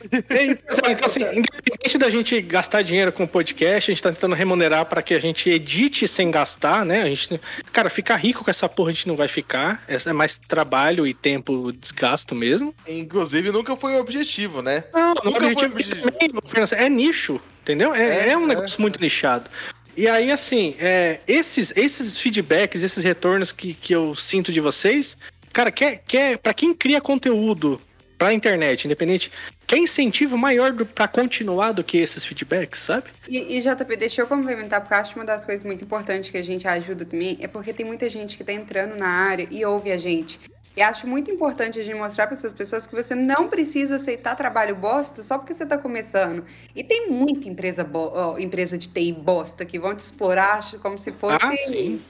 É 0.30 0.44
isso. 0.44 0.60
Então, 0.88 1.06
assim, 1.06 1.20
independente 1.20 1.98
da 1.98 2.10
gente 2.10 2.40
gastar 2.40 2.82
dinheiro 2.82 3.12
com 3.12 3.24
o 3.24 3.28
podcast, 3.28 3.90
a 3.90 3.94
gente 3.94 4.02
tá 4.02 4.12
tentando 4.12 4.34
remunerar 4.34 4.86
para 4.86 5.02
que 5.02 5.14
a 5.14 5.20
gente 5.20 5.50
edite 5.50 6.06
sem 6.08 6.30
gastar, 6.30 6.84
né? 6.84 7.02
A 7.02 7.06
gente, 7.06 7.40
cara, 7.72 7.90
ficar 7.90 8.16
rico 8.16 8.44
com 8.44 8.50
essa 8.50 8.68
porra 8.68 8.90
a 8.90 8.92
gente 8.92 9.08
não 9.08 9.16
vai 9.16 9.28
ficar. 9.28 9.82
É 9.88 10.00
é 10.08 10.12
mais 10.12 10.38
trabalho 10.38 11.06
e 11.06 11.12
tempo 11.12 11.72
desgasto 11.72 12.34
mesmo. 12.34 12.74
Inclusive, 12.86 13.50
nunca 13.50 13.76
foi 13.76 13.94
o 13.94 14.00
objetivo, 14.00 14.62
né? 14.62 14.84
Não, 14.92 15.14
Nunca 15.14 15.44
objetivo 15.46 15.58
foi 15.58 15.66
objetivo. 15.68 16.74
é 16.74 16.88
nicho, 16.88 17.40
entendeu? 17.62 17.94
É, 17.94 18.28
É, 18.28 18.30
é 18.30 18.38
um 18.38 18.44
é, 18.44 18.48
negócio 18.48 18.80
muito 18.80 19.00
nichado. 19.00 19.50
E 19.96 20.08
aí, 20.08 20.30
assim, 20.30 20.76
é, 20.78 21.20
esses, 21.26 21.72
esses 21.76 22.16
feedbacks, 22.16 22.82
esses 22.82 23.04
retornos 23.04 23.52
que, 23.52 23.74
que 23.74 23.94
eu 23.94 24.14
sinto 24.14 24.52
de 24.52 24.60
vocês, 24.60 25.16
cara, 25.52 25.70
quer, 25.70 26.02
quer, 26.06 26.38
pra 26.38 26.54
quem 26.54 26.72
cria 26.72 27.00
conteúdo 27.00 27.80
pra 28.20 28.34
internet, 28.34 28.84
independente, 28.84 29.32
quer 29.66 29.78
incentivo 29.78 30.36
maior 30.36 30.74
pra 30.84 31.08
continuar 31.08 31.72
do 31.72 31.82
que 31.82 31.96
esses 31.96 32.22
feedbacks, 32.22 32.80
sabe? 32.80 33.04
E, 33.26 33.56
e, 33.56 33.60
JP, 33.62 33.96
deixa 33.96 34.20
eu 34.20 34.26
complementar, 34.26 34.82
porque 34.82 34.92
eu 34.92 34.98
acho 34.98 35.14
que 35.14 35.18
uma 35.18 35.24
das 35.24 35.42
coisas 35.42 35.64
muito 35.64 35.82
importantes 35.82 36.28
que 36.28 36.36
a 36.36 36.42
gente 36.44 36.68
ajuda 36.68 37.06
também 37.06 37.38
é 37.40 37.48
porque 37.48 37.72
tem 37.72 37.86
muita 37.86 38.10
gente 38.10 38.36
que 38.36 38.44
tá 38.44 38.52
entrando 38.52 38.94
na 38.94 39.08
área 39.08 39.48
e 39.50 39.64
ouve 39.64 39.90
a 39.90 39.96
gente. 39.96 40.38
E 40.76 40.82
acho 40.82 41.06
muito 41.06 41.30
importante 41.30 41.80
a 41.80 41.82
gente 41.82 41.96
mostrar 41.96 42.26
para 42.26 42.36
essas 42.36 42.52
pessoas 42.52 42.86
que 42.86 42.94
você 42.94 43.14
não 43.14 43.48
precisa 43.48 43.96
aceitar 43.96 44.36
trabalho 44.36 44.76
bosta 44.76 45.22
só 45.22 45.38
porque 45.38 45.54
você 45.54 45.64
tá 45.64 45.78
começando. 45.78 46.44
E 46.76 46.84
tem 46.84 47.08
muita 47.08 47.48
empresa, 47.48 47.82
bo- 47.82 48.38
empresa 48.38 48.76
de 48.76 48.88
TI 48.88 49.12
bosta 49.14 49.64
que 49.64 49.78
vão 49.78 49.94
te 49.96 50.00
explorar 50.00 50.70
como 50.82 50.98
se 50.98 51.10
fosse. 51.10 51.38
Ah, 51.42 51.56
sim. 51.56 52.02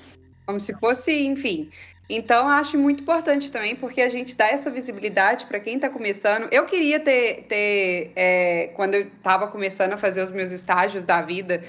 Como 0.44 0.58
se 0.58 0.74
fosse, 0.74 1.12
enfim. 1.12 1.70
Então, 2.12 2.48
acho 2.48 2.76
muito 2.76 3.02
importante 3.02 3.52
também, 3.52 3.76
porque 3.76 4.00
a 4.00 4.08
gente 4.08 4.34
dá 4.34 4.48
essa 4.48 4.68
visibilidade 4.68 5.46
para 5.46 5.60
quem 5.60 5.76
está 5.76 5.88
começando. 5.88 6.48
Eu 6.50 6.66
queria 6.66 6.98
ter, 6.98 7.44
ter 7.48 8.10
é, 8.16 8.72
quando 8.74 8.94
eu 8.94 9.02
estava 9.02 9.46
começando 9.46 9.92
a 9.92 9.96
fazer 9.96 10.20
os 10.20 10.32
meus 10.32 10.50
estágios 10.50 11.04
da 11.04 11.22
vida, 11.22 11.62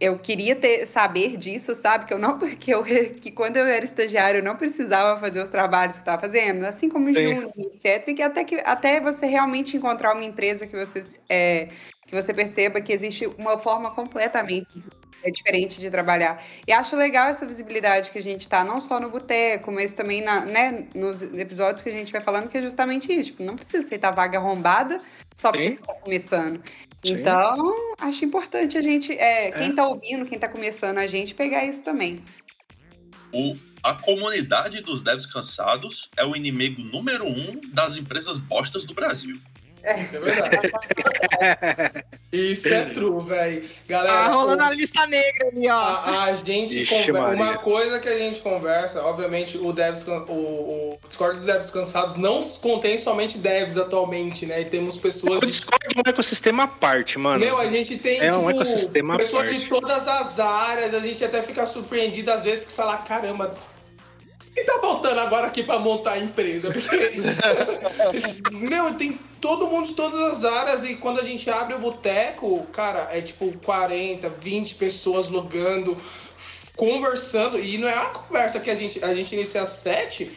eu 0.00 0.18
queria 0.18 0.56
ter 0.56 0.86
saber 0.86 1.36
disso, 1.36 1.74
sabe? 1.74 2.06
Que 2.06 2.14
eu 2.14 2.18
não, 2.18 2.38
porque 2.40 2.72
eu, 2.74 2.82
que 2.82 3.30
quando 3.30 3.58
eu 3.58 3.66
era 3.66 3.84
estagiário, 3.84 4.38
eu 4.38 4.42
não 4.42 4.56
precisava 4.56 5.20
fazer 5.20 5.42
os 5.42 5.50
trabalhos 5.50 5.96
que 5.96 6.00
eu 6.00 6.02
estava 6.02 6.22
fazendo, 6.22 6.64
assim 6.64 6.88
como 6.88 7.10
o. 7.10 7.14
Júnior, 7.14 7.52
etc. 7.56 8.08
E 8.08 8.14
que 8.14 8.22
até, 8.22 8.44
que 8.44 8.62
até 8.64 8.98
você 8.98 9.26
realmente 9.26 9.76
encontrar 9.76 10.14
uma 10.14 10.24
empresa 10.24 10.66
que 10.66 10.74
você, 10.74 11.04
é, 11.28 11.68
que 12.06 12.14
você 12.14 12.32
perceba 12.32 12.80
que 12.80 12.94
existe 12.94 13.26
uma 13.38 13.58
forma 13.58 13.90
completamente 13.90 14.82
é 15.22 15.30
diferente 15.30 15.80
de 15.80 15.90
trabalhar. 15.90 16.42
E 16.66 16.72
acho 16.72 16.96
legal 16.96 17.28
essa 17.28 17.46
visibilidade 17.46 18.10
que 18.10 18.18
a 18.18 18.22
gente 18.22 18.48
tá, 18.48 18.64
não 18.64 18.80
só 18.80 18.98
no 19.00 19.10
boteco, 19.10 19.70
mas 19.70 19.92
também 19.92 20.22
na, 20.22 20.44
né, 20.44 20.86
nos 20.94 21.22
episódios 21.22 21.82
que 21.82 21.88
a 21.88 21.92
gente 21.92 22.12
vai 22.12 22.20
falando, 22.20 22.48
que 22.48 22.58
é 22.58 22.62
justamente 22.62 23.12
isso. 23.12 23.30
Tipo, 23.30 23.44
não 23.44 23.56
precisa 23.56 23.84
aceitar 23.84 24.10
vaga 24.10 24.38
arrombada 24.38 24.98
só 25.36 25.50
porque 25.50 25.70
Sim. 25.70 25.76
você 25.76 25.86
tá 25.86 25.94
começando. 25.94 26.62
Sim. 27.04 27.14
Então, 27.14 27.74
acho 28.00 28.24
importante 28.24 28.78
a 28.78 28.80
gente, 28.80 29.12
é, 29.12 29.50
quem 29.52 29.70
É. 29.70 29.74
tá 29.74 29.86
ouvindo, 29.86 30.26
quem 30.26 30.38
tá 30.38 30.48
começando 30.48 30.98
a 30.98 31.06
gente, 31.06 31.34
pegar 31.34 31.64
isso 31.64 31.82
também. 31.82 32.22
O, 33.32 33.56
a 33.82 33.94
comunidade 33.94 34.80
dos 34.82 35.00
devs 35.00 35.26
cansados 35.26 36.10
é 36.16 36.24
o 36.24 36.36
inimigo 36.36 36.82
número 36.82 37.26
um 37.26 37.60
das 37.72 37.96
empresas 37.96 38.38
bostas 38.38 38.84
do 38.84 38.94
Brasil. 38.94 39.36
Isso 40.00 40.16
é 40.16 40.20
verdade. 40.20 40.72
Isso 42.32 42.68
é 42.68 42.86
true, 42.86 43.22
velho. 43.24 43.68
Galera, 43.86 44.14
Tá 44.16 44.28
rolando 44.28 44.62
o- 44.62 44.66
a 44.66 44.70
lista 44.70 45.06
negra 45.06 45.48
ali, 45.48 45.68
ó. 45.68 45.74
A, 45.76 46.24
a 46.24 46.34
gente 46.34 46.80
Ixi, 46.82 46.94
conversa. 46.94 47.12
Maria. 47.12 47.42
Uma 47.42 47.58
coisa 47.58 47.98
que 48.00 48.08
a 48.08 48.16
gente 48.18 48.40
conversa, 48.40 49.02
obviamente, 49.04 49.58
o, 49.58 49.72
devs, 49.72 50.06
o, 50.08 50.32
o 50.32 50.98
Discord 51.06 51.36
dos 51.36 51.46
Devs 51.46 51.70
Cansados 51.70 52.14
não 52.16 52.40
contém 52.62 52.96
somente 52.96 53.36
devs 53.38 53.76
atualmente, 53.76 54.46
né? 54.46 54.62
E 54.62 54.64
temos 54.64 54.96
pessoas. 54.96 55.38
O 55.42 55.46
Discord 55.46 55.84
é 55.94 55.98
um 55.98 56.10
ecossistema 56.10 56.62
à 56.62 56.68
parte, 56.68 57.18
mano. 57.18 57.38
Meu, 57.44 57.58
a 57.58 57.68
gente 57.68 57.98
tem 57.98 58.20
É 58.20 58.32
um 58.32 58.38
tipo, 58.46 58.50
ecossistema 58.50 59.16
pessoas 59.18 59.50
de 59.50 59.66
todas 59.68 60.08
as 60.08 60.38
áreas, 60.40 60.94
a 60.94 61.00
gente 61.00 61.22
até 61.24 61.42
fica 61.42 61.66
surpreendido 61.66 62.30
às 62.32 62.42
vezes 62.42 62.66
que 62.66 62.72
falar, 62.72 62.98
caramba, 63.04 63.54
que 64.54 64.64
tá 64.64 64.78
faltando 64.80 65.20
agora 65.20 65.46
aqui 65.46 65.62
pra 65.62 65.78
montar 65.78 66.12
a 66.12 66.18
empresa? 66.18 66.70
Porque, 66.70 67.12
meu, 68.52 68.94
tem 68.94 69.18
todo 69.40 69.66
mundo 69.66 69.88
de 69.88 69.94
todas 69.94 70.20
as 70.20 70.44
áreas 70.44 70.84
e 70.84 70.96
quando 70.96 71.20
a 71.20 71.24
gente 71.24 71.48
abre 71.50 71.74
o 71.74 71.78
boteco, 71.78 72.64
cara, 72.72 73.08
é 73.12 73.20
tipo 73.20 73.52
40, 73.64 74.28
20 74.28 74.74
pessoas 74.74 75.28
logando, 75.28 75.96
conversando. 76.76 77.58
E 77.58 77.78
não 77.78 77.88
é 77.88 77.94
uma 77.94 78.10
conversa 78.10 78.60
que 78.60 78.70
a 78.70 78.74
gente, 78.74 79.02
a 79.02 79.14
gente 79.14 79.34
inicia 79.34 79.62
às 79.62 79.70
7 79.70 80.30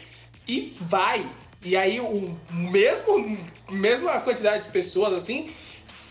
e 0.48 0.74
vai. 0.80 1.26
E 1.62 1.76
aí 1.76 2.00
o 2.00 2.36
mesmo, 2.50 3.38
mesma 3.68 4.20
quantidade 4.20 4.64
de 4.64 4.70
pessoas 4.70 5.12
assim 5.12 5.50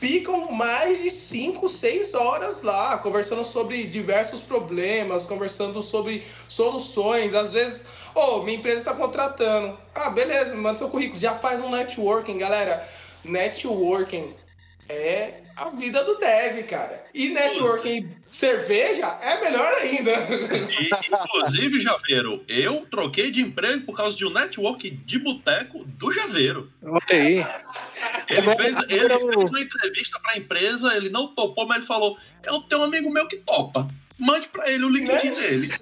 ficam 0.07 0.52
mais 0.52 1.02
de 1.02 1.10
5, 1.10 1.68
6 1.68 2.14
horas 2.14 2.61
lá, 2.61 2.95
conversando 2.99 3.44
sobre 3.44 3.86
diversos 3.86 4.40
problemas, 4.40 5.26
conversando 5.26 5.82
sobre 5.82 6.23
soluções. 6.48 7.34
Às 7.34 7.53
vezes, 7.53 7.86
ô, 8.14 8.19
oh, 8.19 8.44
minha 8.44 8.56
empresa 8.56 8.77
está 8.77 8.94
contratando. 8.94 9.76
Ah, 9.95 10.11
beleza, 10.11 10.56
manda 10.56 10.77
seu 10.77 10.90
currículo. 10.90 11.19
Já 11.19 11.34
faz 11.34 11.60
um 11.60 11.72
networking, 11.72 12.38
galera. 12.38 12.88
Networking 13.23 14.36
é 14.87 15.41
a 15.55 15.69
vida 15.69 16.03
do 16.03 16.15
dev, 16.17 16.63
cara. 16.67 17.05
E 17.13 17.29
networking 17.29 18.09
cerveja 18.29 19.17
é 19.21 19.39
melhor 19.41 19.73
ainda. 19.75 20.11
E, 20.11 20.89
inclusive, 21.07 21.79
Javeiro, 21.79 22.43
eu 22.47 22.85
troquei 22.85 23.31
de 23.31 23.41
emprego 23.41 23.85
por 23.85 23.95
causa 23.95 24.17
de 24.17 24.25
um 24.25 24.29
network 24.29 24.89
de 24.89 25.19
boteco 25.19 25.83
do 25.85 26.11
Javeiro. 26.11 26.71
Olha 26.83 27.01
aí. 27.09 27.45
Ele 28.29 28.55
fez, 28.55 28.77
ele 28.89 29.09
fez 29.09 29.49
uma 29.49 29.61
entrevista 29.61 30.19
para 30.19 30.33
a 30.33 30.37
empresa, 30.37 30.95
ele 30.95 31.09
não 31.09 31.33
topou, 31.33 31.65
mas 31.65 31.77
ele 31.77 31.85
falou: 31.85 32.17
Eu 32.43 32.59
tenho 32.61 32.81
um 32.81 32.85
amigo 32.85 33.09
meu 33.09 33.27
que 33.27 33.37
topa 33.37 33.87
mande 34.17 34.47
pra 34.47 34.69
ele 34.69 34.85
o 34.85 34.89
LinkedIn 34.89 35.29
né? 35.29 35.35
dele. 35.35 35.73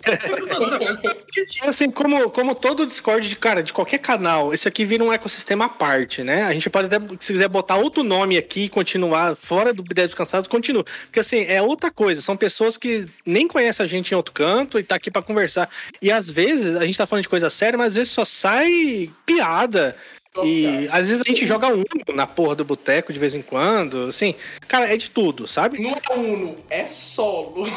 assim, 1.62 1.90
como, 1.92 2.30
como 2.32 2.56
todo 2.56 2.86
Discord 2.86 3.28
de 3.30 3.36
cara, 3.36 3.62
de 3.62 3.72
qualquer 3.72 4.00
canal, 4.00 4.54
esse 4.54 4.68
aqui 4.68 4.84
vira 4.86 5.04
um 5.04 5.14
ecossistema 5.14 5.66
à 5.66 5.70
parte, 5.70 6.24
né? 6.24 6.44
A 6.44 6.54
gente 6.54 6.70
pode 6.70 6.94
até, 6.94 7.00
se 7.20 7.34
quiser 7.34 7.48
botar 7.48 7.76
outro 7.76 8.04
nome 8.04 8.38
aqui 8.38 8.66
e 8.66 8.70
continuar 8.70 9.36
fora 9.36 9.74
do 9.74 9.84
Ideia 9.84 10.08
dos 10.08 10.16
Cansados, 10.16 10.48
continua. 10.48 10.84
Porque 11.06 11.20
assim, 11.20 11.46
é 11.48 11.62
outra 11.62 11.92
coisa. 11.92 12.22
São 12.22 12.36
pessoas 12.36 12.78
que 12.78 13.06
nem 13.26 13.48
conhecem 13.48 13.84
a 13.84 13.88
gente 13.88 14.12
em 14.12 14.16
outro 14.16 14.34
canto 14.34 14.80
e 14.80 14.84
tá 14.84 14.96
aqui 14.96 15.12
para 15.12 15.22
conversar. 15.22 15.70
E 16.02 16.12
às 16.12 16.30
vezes, 16.30 16.76
a 16.76 16.86
gente 16.86 16.98
tá 16.98 17.06
falando 17.06 17.24
de 17.24 17.30
coisa 17.30 17.50
séria, 17.50 17.78
mas 17.78 17.90
às 17.90 17.96
vezes 17.96 18.12
só 18.12 18.26
sai 18.26 19.10
piada. 19.26 19.96
E 20.44 20.88
às 20.92 21.08
vezes 21.08 21.22
a 21.22 21.30
gente 21.30 21.46
joga 21.46 21.68
Uno 21.68 21.86
na 22.14 22.26
porra 22.26 22.56
do 22.56 22.66
boteco 22.66 23.14
de 23.14 23.20
vez 23.20 23.36
em 23.36 23.42
quando. 23.42 24.08
Assim, 24.08 24.34
cara, 24.68 24.92
é 24.92 24.98
de 24.98 25.10
tudo, 25.10 25.48
sabe? 25.48 25.80
Não 25.80 25.92
é 25.92 26.16
Uno, 26.18 26.58
é 26.70 26.88
solo. 26.88 27.68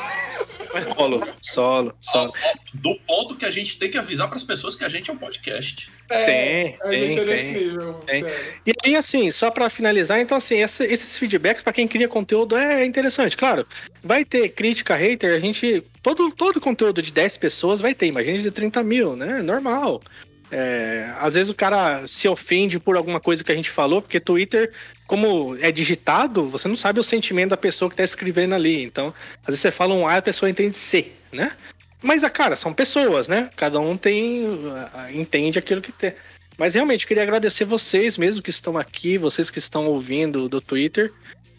Solo, 0.95 1.29
solo, 1.43 1.95
solo. 2.01 2.33
Do 2.73 2.95
ponto 3.07 3.37
que 3.37 3.45
a 3.45 3.51
gente 3.51 3.79
tem 3.79 3.91
que 3.91 3.99
avisar 3.99 4.29
para 4.29 4.37
as 4.37 4.43
pessoas 4.43 4.75
que 4.75 4.85
a 4.85 4.89
gente 4.89 5.11
é 5.11 5.13
um 5.13 5.19
podcast. 5.19 5.91
É, 6.09 6.25
tem, 6.25 6.79
a 6.81 6.93
gente 6.93 7.15
tem, 7.15 7.23
é 7.23 7.27
nesse 7.27 7.49
nível. 7.49 7.95
Tem. 8.07 8.25
E 8.67 8.73
aí, 8.85 8.97
assim, 8.97 9.31
só 9.31 9.51
para 9.51 9.69
finalizar, 9.69 10.19
então, 10.21 10.37
assim, 10.37 10.63
essa, 10.63 10.85
esses 10.85 11.19
feedbacks 11.19 11.63
para 11.63 11.73
quem 11.73 11.89
cria 11.89 12.09
conteúdo 12.09 12.57
é 12.57 12.85
interessante. 12.85 13.37
Claro, 13.37 13.67
vai 14.03 14.25
ter 14.25 14.49
crítica 14.51 14.95
hater, 14.97 15.35
a 15.35 15.41
gente. 15.41 15.83
Todo, 16.03 16.31
todo 16.31 16.61
conteúdo 16.61 17.03
de 17.03 17.11
10 17.11 17.37
pessoas 17.37 17.81
vai 17.81 17.95
ter, 17.95 18.07
imagina 18.07 18.39
de 18.39 18.51
30 18.51 18.83
mil, 18.83 19.17
né? 19.17 19.43
Normal. 19.43 20.01
É, 20.51 21.13
às 21.19 21.35
vezes 21.35 21.51
o 21.51 21.55
cara 21.55 22.07
se 22.07 22.29
ofende 22.29 22.79
por 22.79 22.97
alguma 22.97 23.21
coisa 23.21 23.43
que 23.43 23.51
a 23.51 23.55
gente 23.55 23.71
falou, 23.71 24.01
porque 24.01 24.21
Twitter, 24.21 24.73
como 25.07 25.57
é 25.61 25.73
digitado, 25.73 26.49
você 26.49 26.69
não 26.69 26.77
sabe 26.77 27.01
o 27.01 27.03
sentimento 27.03 27.51
da 27.51 27.57
pessoa 27.57 27.89
que 27.89 27.95
está 27.95 28.05
escrevendo 28.05 28.55
ali. 28.55 28.83
Então, 28.83 29.13
às 29.43 29.47
vezes 29.47 29.61
você 29.61 29.71
fala 29.71 29.95
um 29.95 30.07
A, 30.07 30.17
a 30.17 30.23
pessoa 30.23 30.49
entende 30.49 30.77
C, 30.77 31.13
né? 31.33 31.53
Mas, 32.03 32.23
a 32.23 32.31
cara, 32.31 32.55
são 32.55 32.73
pessoas, 32.73 33.27
né? 33.27 33.51
Cada 33.57 33.81
um 33.81 33.97
tem. 33.97 34.45
entende 35.13 35.59
aquilo 35.59 35.81
que 35.81 35.91
tem. 35.91 36.13
Mas 36.57 36.75
realmente, 36.75 37.07
queria 37.07 37.23
agradecer 37.23 37.65
vocês 37.65 38.17
mesmo 38.17 38.43
que 38.43 38.51
estão 38.51 38.79
aqui, 38.79 39.19
vocês 39.19 39.51
que 39.51 39.59
estão 39.59 39.87
ouvindo 39.87 40.49
do 40.49 40.61
Twitter, 40.61 41.13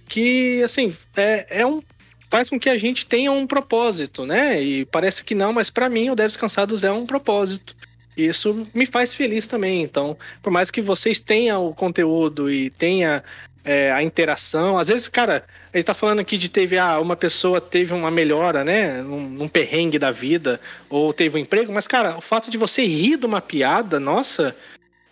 que, 0.08 0.62
assim, 0.64 0.96
é, 1.16 1.46
é 1.50 1.66
um. 1.66 1.82
Faz 2.30 2.50
com 2.50 2.60
que 2.60 2.70
a 2.70 2.78
gente 2.78 3.06
tenha 3.06 3.32
um 3.32 3.48
propósito, 3.48 4.26
né? 4.26 4.62
E 4.62 4.86
parece 4.86 5.24
que 5.24 5.34
não, 5.34 5.54
mas 5.54 5.70
para 5.70 5.88
mim 5.88 6.10
o 6.10 6.16
Deves 6.16 6.36
Cansados 6.36 6.84
é 6.84 6.92
um 6.92 7.06
propósito 7.06 7.74
isso 8.18 8.68
me 8.74 8.86
faz 8.86 9.14
feliz 9.14 9.48
também. 9.48 9.82
Então, 9.82 10.18
por 10.42 10.52
mais 10.52 10.72
que 10.72 10.82
vocês 10.82 11.20
tenham 11.20 11.68
o 11.68 11.74
conteúdo 11.74 12.50
e 12.50 12.70
tenha 12.70 13.24
é, 13.64 13.92
a 13.92 14.02
interação, 14.02 14.78
às 14.78 14.88
vezes, 14.88 15.08
cara, 15.08 15.44
ele 15.74 15.84
tá 15.84 15.94
falando 15.94 16.20
aqui 16.20 16.38
de 16.38 16.48
teve 16.48 16.78
ah, 16.78 17.00
uma 17.00 17.16
pessoa 17.16 17.60
teve 17.60 17.94
uma 17.94 18.10
melhora, 18.10 18.64
né, 18.64 19.02
num, 19.02 19.30
num 19.30 19.48
perrengue 19.48 20.00
da 20.00 20.10
vida 20.10 20.60
ou 20.90 21.12
teve 21.12 21.38
um 21.38 21.42
emprego, 21.42 21.72
mas 21.74 21.86
cara, 21.86 22.18
o 22.18 22.22
fato 22.22 22.50
de 22.50 22.58
você 22.58 22.86
rir 22.86 23.18
de 23.18 23.26
uma 23.26 23.42
piada, 23.42 24.00
nossa, 24.00 24.56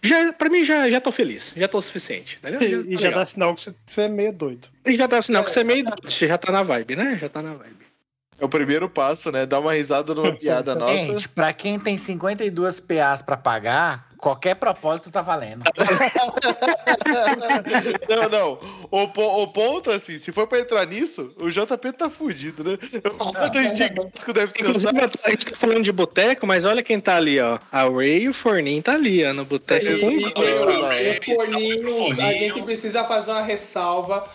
já 0.01 0.31
para 0.31 0.49
mim 0.49 0.63
já 0.63 0.89
já 0.89 1.01
tô 1.01 1.11
feliz, 1.11 1.53
já 1.55 1.67
tô 1.67 1.79
o 1.79 1.81
suficiente, 1.81 2.39
entendeu? 2.41 2.61
Já, 2.61 2.89
e, 2.89 2.93
e 2.93 2.97
já 2.97 3.11
dá 3.11 3.25
sinal 3.25 3.55
que 3.55 3.69
você 3.85 4.01
é 4.01 4.07
meio 4.07 4.31
doido. 4.31 4.67
E 4.85 4.95
já 4.95 5.05
dá 5.05 5.21
sinal 5.21 5.43
que 5.43 5.51
você 5.51 5.59
é 5.59 5.63
meio 5.63 5.83
doido, 5.83 6.09
você 6.09 6.27
já 6.27 6.37
tá 6.37 6.51
na 6.51 6.63
vibe, 6.63 6.95
né? 6.95 7.17
Já 7.19 7.27
tá 7.27 7.41
na 7.41 7.55
vibe. 7.55 7.85
É 8.37 8.43
o 8.43 8.49
primeiro 8.49 8.89
passo, 8.89 9.31
né? 9.31 9.45
Dar 9.45 9.59
uma 9.59 9.73
risada 9.73 10.13
numa 10.13 10.31
piada 10.35 10.75
nossa. 10.75 10.97
Gente, 10.97 11.29
pra 11.29 11.53
quem 11.53 11.79
tem 11.79 11.97
52 11.97 12.81
PAs 12.81 13.21
pra 13.21 13.37
pagar, 13.37 14.09
qualquer 14.17 14.55
propósito 14.55 15.09
tá 15.09 15.21
valendo. 15.21 15.63
não, 18.09 18.29
não. 18.29 18.59
O, 18.91 19.03
o 19.43 19.47
ponto, 19.47 19.89
assim, 19.89 20.17
se 20.17 20.33
for 20.33 20.47
pra 20.47 20.59
entrar 20.59 20.85
nisso, 20.85 21.33
o 21.39 21.49
JP 21.49 21.93
tá 21.93 22.09
fudido, 22.09 22.61
né? 22.61 22.77
O 23.05 23.31
quanto 23.31 23.57
a 23.57 23.63
gente 23.63 23.93
que 24.25 24.33
deve 24.33 24.51
descansar. 24.51 24.93
A 25.23 25.29
gente 25.29 25.45
tá 25.45 25.55
falando 25.55 25.83
de 25.83 25.93
boteco, 25.93 26.45
mas 26.45 26.65
olha 26.65 26.83
quem 26.83 26.99
tá 26.99 27.15
ali, 27.15 27.39
ó. 27.39 27.57
A 27.71 27.83
Ray 27.83 28.23
e 28.23 28.29
o 28.29 28.33
Forninho 28.33 28.83
tá 28.83 28.91
ali, 28.93 29.25
ó, 29.25 29.33
no 29.33 29.45
boteco. 29.45 29.85
E, 29.85 29.89
e, 29.89 30.23
e, 30.23 30.25
o 30.25 31.35
Forninho, 31.35 32.11
a 32.21 32.33
gente 32.33 32.61
precisa 32.63 33.05
fazer 33.05 33.31
uma 33.31 33.43
ressalva 33.43 34.25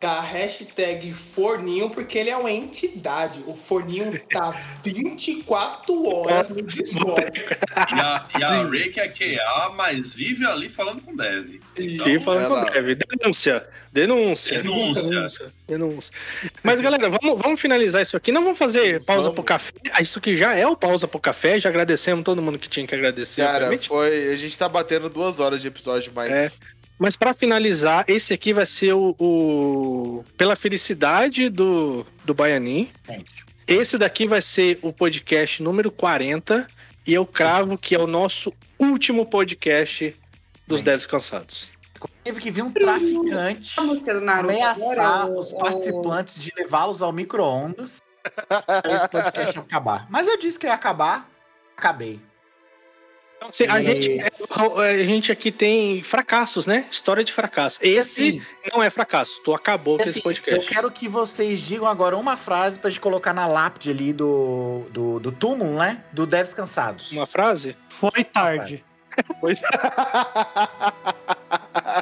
da 0.00 0.18
hashtag 0.22 1.12
Forninho, 1.12 1.90
porque 1.90 2.16
ele 2.16 2.30
é 2.30 2.36
uma 2.36 2.50
entidade. 2.50 3.44
O 3.46 3.54
Forninho 3.54 4.18
tá 4.30 4.78
24 4.82 6.06
horas 6.08 6.48
no 6.48 6.62
Discord. 6.62 7.44
E 7.44 8.00
a, 8.00 8.26
e 8.38 8.42
a 8.42 8.62
Ray 8.62 8.90
que 8.90 8.98
é 8.98 9.08
QA, 9.08 9.74
mas 9.76 10.14
vive 10.14 10.46
ali 10.46 10.70
falando 10.70 11.02
com 11.02 11.14
Dev. 11.14 11.60
Então, 11.76 12.06
vive 12.06 12.24
falando 12.24 12.48
com 12.48 12.72
Dev. 12.72 12.96
Denúncia. 12.96 13.68
Denúncia. 13.92 14.62
Denúncia. 14.62 15.02
Denúncia. 15.02 15.46
Denúncia. 15.68 16.14
Mas, 16.62 16.80
galera, 16.80 17.10
vamos, 17.10 17.38
vamos 17.38 17.60
finalizar 17.60 18.00
isso 18.00 18.16
aqui. 18.16 18.32
Não 18.32 18.42
vamos 18.42 18.58
fazer 18.58 19.04
pausa 19.04 19.24
vamos. 19.24 19.34
pro 19.34 19.44
café. 19.44 19.72
Ah, 19.92 20.00
isso 20.00 20.18
aqui 20.18 20.34
já 20.34 20.54
é 20.54 20.66
o 20.66 20.74
pausa 20.74 21.06
pro 21.06 21.20
café. 21.20 21.60
Já 21.60 21.68
agradecemos 21.68 22.24
todo 22.24 22.40
mundo 22.40 22.58
que 22.58 22.70
tinha 22.70 22.86
que 22.86 22.94
agradecer. 22.94 23.42
Cara, 23.42 23.78
foi. 23.82 24.32
A 24.32 24.36
gente 24.38 24.58
tá 24.58 24.66
batendo 24.66 25.10
duas 25.10 25.40
horas 25.40 25.60
de 25.60 25.68
episódio, 25.68 26.10
mas. 26.14 26.32
É. 26.32 26.50
Mas 27.00 27.16
para 27.16 27.32
finalizar, 27.32 28.04
esse 28.08 28.34
aqui 28.34 28.52
vai 28.52 28.66
ser 28.66 28.92
o, 28.92 29.16
o, 29.18 30.22
Pela 30.36 30.54
Felicidade 30.54 31.48
do, 31.48 32.04
do 32.26 32.34
Baianin. 32.34 32.90
Esse 33.66 33.96
daqui 33.96 34.28
vai 34.28 34.42
ser 34.42 34.78
o 34.82 34.92
podcast 34.92 35.62
número 35.62 35.90
40. 35.90 36.66
E 37.06 37.14
eu 37.14 37.24
cravo 37.24 37.78
que 37.78 37.94
é 37.94 37.98
o 37.98 38.06
nosso 38.06 38.52
último 38.78 39.24
podcast 39.24 40.14
dos 40.66 40.82
Devs 40.82 41.06
Cansados. 41.06 41.70
Teve 42.22 42.38
que 42.38 42.50
vir 42.50 42.62
um 42.62 42.70
traficante 42.70 43.74
ameaçar 44.38 45.30
os 45.30 45.52
participantes 45.52 46.38
de 46.38 46.52
levá-los 46.54 47.00
ao 47.00 47.12
micro-ondas 47.12 47.96
esse 48.84 49.08
podcast 49.08 49.58
acabar. 49.58 50.06
Mas 50.10 50.28
eu 50.28 50.38
disse 50.38 50.58
que 50.58 50.66
ia 50.66 50.74
acabar, 50.74 51.26
acabei. 51.74 52.20
Então, 53.40 53.48
assim, 53.48 53.66
a, 53.66 53.80
gente, 53.80 54.20
a 54.76 55.02
gente 55.02 55.32
aqui 55.32 55.50
tem 55.50 56.02
fracassos, 56.02 56.66
né? 56.66 56.84
História 56.90 57.24
de 57.24 57.32
fracasso. 57.32 57.78
Esse 57.80 58.22
assim, 58.22 58.42
não 58.70 58.82
é 58.82 58.90
fracasso. 58.90 59.40
Tu 59.42 59.54
acabou 59.54 59.94
assim, 59.94 60.04
com 60.04 60.10
esse 60.10 60.18
assim, 60.18 60.22
podcast. 60.22 60.60
Eu 60.60 60.66
quero 60.68 60.90
que 60.90 61.08
vocês 61.08 61.58
digam 61.58 61.86
agora 61.86 62.18
uma 62.18 62.36
frase 62.36 62.78
pra 62.78 62.90
gente 62.90 63.00
colocar 63.00 63.32
na 63.32 63.46
lápide 63.46 63.92
ali 63.92 64.12
do, 64.12 64.82
do, 64.90 65.18
do 65.18 65.32
túmulo, 65.32 65.78
né? 65.78 66.04
Do 66.12 66.26
Devs 66.26 66.52
Cansados. 66.52 67.10
Uma 67.12 67.26
frase? 67.26 67.74
Foi 67.88 68.22
tarde. 68.22 68.84
Foi... 69.40 69.54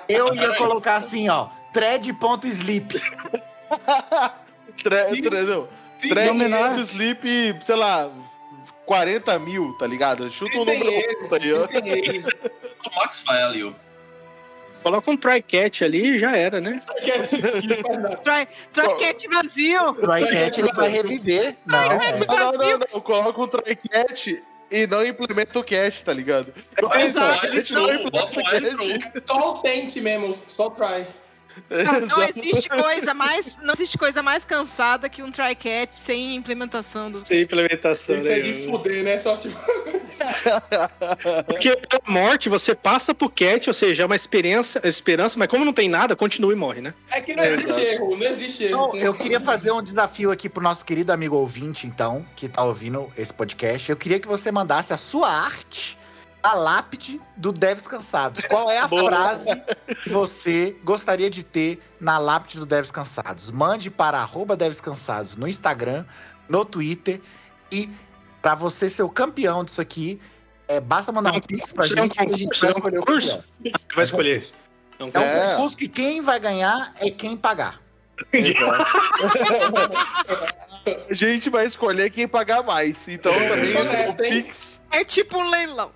eu 0.09 0.35
ia 0.35 0.56
colocar 0.56 0.97
assim, 0.97 1.28
ó. 1.28 1.51
Thread.sleep. 1.73 2.98
Thread, 4.82 5.31
não. 5.31 5.69
Thread.sleep, 6.01 7.65
sei 7.65 7.77
lá, 7.77 8.10
40 8.89 9.39
mil, 9.39 9.74
tá 9.74 9.86
ligado? 9.86 10.31
Chuta 10.31 10.56
um 10.56 10.65
número 10.65 10.90
eles, 10.90 11.31
aí, 11.31 11.52
ó. 11.52 11.66
O 12.89 12.97
Max 12.97 13.23
vai 13.27 13.43
ali, 13.43 13.62
ó. 13.62 13.73
Coloca 14.82 15.10
um 15.10 15.16
try-cat 15.16 15.85
ali 15.85 16.15
e 16.15 16.19
já 16.19 16.35
era, 16.35 16.59
né? 16.59 16.81
Try-cat 18.23 19.28
vazio. 19.28 19.94
Try-cat 19.94 20.60
ele 20.60 20.73
vai 20.73 20.89
reviver. 20.89 21.56
Não, 21.66 21.78
é. 21.78 21.98
não, 22.27 22.52
não, 22.52 22.78
não, 22.78 23.01
Coloca 23.02 23.43
um 23.43 23.48
try-cat 23.48 24.43
e 24.70 24.86
não 24.86 25.05
implementa 25.05 25.59
o 25.59 25.65
cat, 25.65 26.02
tá 26.02 26.15
ligado? 26.15 26.55
Exato. 26.98 27.47
A 27.47 27.51
gente 27.51 27.73
não 27.74 27.93
implementa 27.93 28.40
o 28.40 28.44
cat. 28.44 29.23
Só 29.27 29.51
o 29.51 29.59
tente 29.59 30.01
mesmo, 30.01 30.35
só 30.47 30.70
try. 30.70 31.05
Não, 31.70 32.01
não, 32.16 32.22
existe 32.24 32.68
coisa 32.68 33.14
mais, 33.14 33.59
não 33.62 33.74
existe 33.74 33.98
coisa 33.98 34.22
mais 34.22 34.44
cansada 34.44 35.09
que 35.09 35.22
um 35.22 35.30
try-cat 35.30 35.94
sem 35.94 36.35
implementação 36.35 37.10
do. 37.10 37.18
Sem 37.18 37.43
implementação. 37.43 38.16
Isso 38.16 38.28
é 38.28 38.40
de 38.40 38.64
fuder, 38.64 39.05
né? 39.05 39.18
Só 39.18 39.36
tipo. 39.36 39.59
Porque 41.47 41.76
pela 41.76 42.02
morte 42.06 42.48
você 42.48 42.74
passa 42.74 43.14
pro 43.14 43.28
cat, 43.28 43.68
ou 43.68 43.74
seja, 43.74 44.02
é 44.02 44.06
uma 44.06 44.16
esperança, 44.16 44.80
esperança, 44.85 45.39
mas 45.39 45.48
como 45.48 45.64
não 45.64 45.72
tem 45.72 45.89
nada, 45.89 46.16
continua 46.16 46.52
e 46.52 46.56
morre, 46.56 46.80
né? 46.80 46.94
É 47.10 47.20
que 47.20 47.35
não 47.35 47.44
existe 47.44 47.70
Exato. 47.70 47.80
erro, 47.80 48.16
não 48.16 48.26
existe 48.26 48.64
erro. 48.64 48.89
Então, 48.89 49.01
eu 49.01 49.14
queria 49.14 49.40
fazer 49.40 49.70
um 49.72 49.82
desafio 49.82 50.30
aqui 50.30 50.48
pro 50.48 50.62
nosso 50.62 50.85
querido 50.85 51.12
amigo 51.12 51.36
ouvinte, 51.36 51.86
então, 51.86 52.24
que 52.35 52.48
tá 52.48 52.64
ouvindo 52.64 53.12
esse 53.16 53.32
podcast. 53.32 53.90
Eu 53.90 53.97
queria 53.97 54.18
que 54.18 54.28
você 54.28 54.51
mandasse 54.51 54.93
a 54.93 54.97
sua 54.97 55.30
arte 55.30 55.97
a 56.43 56.55
lápide 56.55 57.20
do 57.36 57.52
Devs 57.52 57.86
Cansados. 57.86 58.47
Qual 58.47 58.70
é 58.70 58.78
a 58.78 58.86
Boa. 58.89 59.05
frase 59.10 59.48
que 60.02 60.10
você 60.10 60.77
gostaria 60.85 61.28
de 61.28 61.43
ter 61.43 61.82
na 62.01 62.19
lápide 62.19 62.59
do 62.59 62.66
Devs 62.66 62.90
Cansados? 62.90 63.51
Mande 63.51 63.90
para 63.90 64.19
arroba 64.20 64.56
Devs 64.56 64.81
Cansados 64.81 65.36
no 65.36 65.48
Instagram, 65.48 66.05
no 66.48 66.65
Twitter 66.65 67.20
e 67.73 67.89
para 68.40 68.55
você 68.55 68.89
ser 68.89 69.02
o 69.02 69.09
campeão 69.10 69.65
disso 69.65 69.81
aqui, 69.81 70.20
é, 70.69 70.78
basta 70.81 71.10
mandar 71.10 71.32
um 71.35 71.40
pix 71.40 71.73
pra 71.73 71.85
é 71.85 71.89
gente 71.89 72.15
que 72.16 72.20
a 72.20 72.36
gente 72.36 72.60
vai 72.60 72.70
é 72.70 72.73
um 72.73 72.77
escolher 72.77 72.98
o 72.98 73.01
concurso? 73.01 73.28
campeão. 73.31 73.44
Vai 73.94 74.05
escolher. 74.05 74.47
É 74.98 75.05
um 75.05 75.10
É 75.15 75.20
É. 75.20 75.51
concurso 75.56 75.77
que 75.77 75.89
quem 75.89 76.20
vai 76.23 76.39
ganhar 76.39 76.93
é 77.01 77.10
quem 77.10 77.36
pagar. 77.36 77.81
A 81.09 81.15
gente 81.15 81.48
vai 81.51 81.65
escolher 81.65 82.10
quem 82.10 82.27
pagar 82.27 82.62
mais. 82.62 83.06
Então 83.09 83.32
também 83.32 83.73
é 83.74 84.09
o? 84.09 84.16
Pix. 84.16 84.81
É 84.90 85.05
tipo 85.05 85.39
um 85.39 85.48
leilão. 85.48 85.93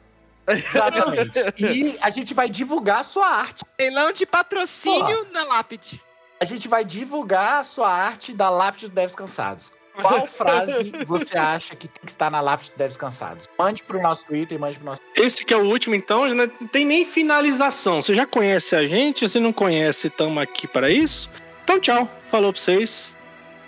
Exatamente. 0.48 1.32
E 1.59 1.97
a 2.01 2.10
gente 2.10 2.35
vai 2.35 2.48
divulgar 2.48 3.01
a 3.01 3.05
sua 3.05 3.27
arte. 3.27 3.64
Leilão 3.78 4.12
de 4.12 4.27
patrocínio 4.27 5.27
na 5.32 5.44
lápide. 5.44 6.01
A 6.40 6.44
gente 6.44 6.66
vai 6.66 6.85
divulgar 6.85 7.60
a 7.60 7.62
sua 7.62 7.89
arte 7.89 8.32
da 8.32 8.51
lápide 8.51 8.89
do 8.89 8.94
Devs 8.94 9.14
Cansados. 9.14 9.73
Qual 9.94 10.27
frase 10.27 10.93
você 11.06 11.36
acha 11.36 11.77
que 11.77 11.86
tem 11.86 12.02
que 12.05 12.10
estar 12.10 12.31
na 12.31 12.40
lápide 12.40 12.73
do 12.73 12.78
Devs 12.78 12.97
Cansados? 12.97 13.48
Mande 13.59 13.82
pro 13.82 14.02
nosso 14.02 14.27
Twitter 14.27 14.59
mande 14.59 14.77
pro 14.78 14.86
nosso. 14.86 15.01
Esse 15.14 15.44
que 15.44 15.55
é 15.55 15.56
o 15.56 15.64
último, 15.64 15.94
então, 15.94 16.27
não 16.35 16.48
tem 16.48 16.85
nem 16.85 17.05
finalização. 17.05 18.02
Você 18.02 18.14
já 18.14 18.27
conhece 18.27 18.74
a 18.74 18.86
gente? 18.86 19.28
Se 19.28 19.39
não 19.39 19.52
conhece, 19.52 20.09
estamos 20.09 20.43
aqui 20.43 20.66
para 20.66 20.90
isso. 20.90 21.31
Então, 21.62 21.78
tchau. 21.78 22.09
Falou 22.31 22.52
pra 22.52 22.60
vocês. 22.60 23.14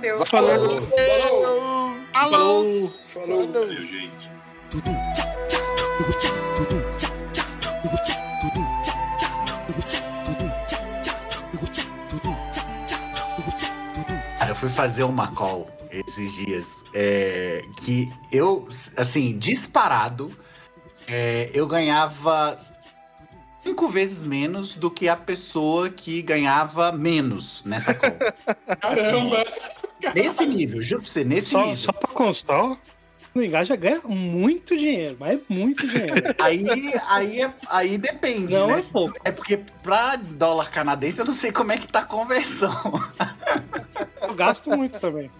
Deus. 0.01 0.29
Falou. 0.29 0.83
Falou. 0.83 1.97
Alô? 2.15 2.31
Falou. 2.33 2.93
Falou. 3.07 3.53
Valeu, 3.53 3.83
gente. 3.83 4.31
Cara, 4.83 6.35
eu 6.39 6.44
fui 14.65 14.73
fazer 14.73 15.03
uma 15.05 15.28
call 15.28 15.69
esses 15.91 16.32
dias 16.32 16.65
é, 16.95 17.62
que 17.85 18.11
eu, 18.32 18.66
assim, 18.97 19.39
disparado, 19.39 20.35
é, 21.07 21.51
eu 21.53 21.66
ganhava 21.66 22.57
cinco 23.61 23.89
vezes 23.89 24.24
menos 24.24 24.74
do 24.74 24.91
que 24.91 25.07
a 25.07 25.16
pessoa 25.16 25.91
que 25.91 26.23
ganhava 26.23 26.93
menos 26.93 27.62
nessa 27.66 27.93
call. 27.93 28.16
Caramba. 28.81 29.45
nesse 30.15 30.47
nível, 30.47 30.82
juro 30.82 31.03
pra 31.03 31.11
você, 31.11 31.24
nesse 31.24 31.49
Só, 31.51 31.61
nível. 31.61 31.77
só 31.77 31.93
pra 31.93 32.09
constar, 32.09 32.59
ó, 32.59 32.77
o 33.35 33.43
Engaja 33.43 33.74
ganha 33.77 34.01
muito 34.05 34.77
dinheiro, 34.77 35.16
mas 35.20 35.39
é 35.39 35.43
muito 35.49 35.86
dinheiro. 35.86 36.15
Aí, 36.41 36.65
aí, 37.09 37.43
é- 37.43 37.53
aí 37.69 37.99
depende, 37.99 38.55
Não 38.55 38.69
né? 38.69 38.78
é 38.78 38.82
pouco. 38.82 39.15
É 39.24 39.32
porque 39.32 39.59
pra 39.82 40.15
dólar 40.16 40.70
canadense 40.70 41.19
eu 41.19 41.24
não 41.27 41.32
sei 41.35 41.51
como 41.51 41.73
é 41.73 41.77
que 41.78 41.89
tá 41.89 41.99
a 42.01 42.05
conversão. 42.05 42.70
Eu 44.21 44.35
gasto 44.35 44.71
muito 44.71 44.99
também. 44.99 45.31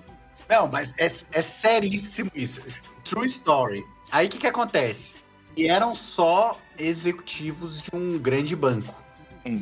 Não, 0.49 0.69
mas 0.69 0.93
é, 0.99 1.07
é 1.33 1.41
seríssimo 1.41 2.31
isso. 2.35 2.61
True 3.05 3.27
story. 3.27 3.85
Aí 4.11 4.27
o 4.27 4.31
que 4.31 4.39
que 4.39 4.47
acontece? 4.47 5.15
E 5.57 5.69
eram 5.69 5.95
só 5.95 6.59
executivos 6.79 7.81
de 7.81 7.91
um 7.95 8.19
grande 8.19 8.55
banco. 8.57 9.05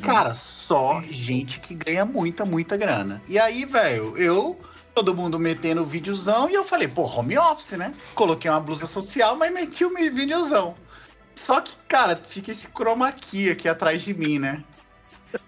Cara, 0.02 0.32
só 0.32 1.02
gente 1.02 1.58
que 1.58 1.74
ganha 1.74 2.04
muita, 2.04 2.44
muita 2.44 2.76
grana. 2.76 3.20
E 3.26 3.38
aí, 3.38 3.64
velho, 3.64 4.16
eu, 4.16 4.56
todo 4.94 5.14
mundo 5.14 5.40
metendo 5.40 5.84
videozão, 5.84 6.48
e 6.48 6.54
eu 6.54 6.64
falei, 6.64 6.86
pô, 6.86 7.02
home 7.02 7.36
office, 7.36 7.72
né? 7.72 7.92
Coloquei 8.14 8.48
uma 8.48 8.60
blusa 8.60 8.86
social, 8.86 9.36
mas 9.36 9.52
meti 9.52 9.84
o 9.84 9.92
meu 9.92 10.12
videozão. 10.12 10.76
Só 11.34 11.60
que, 11.60 11.74
cara, 11.88 12.14
fica 12.16 12.52
esse 12.52 12.68
chroma 12.68 13.10
key 13.10 13.50
aqui 13.50 13.68
atrás 13.68 14.02
de 14.02 14.14
mim, 14.14 14.38
né? 14.38 14.62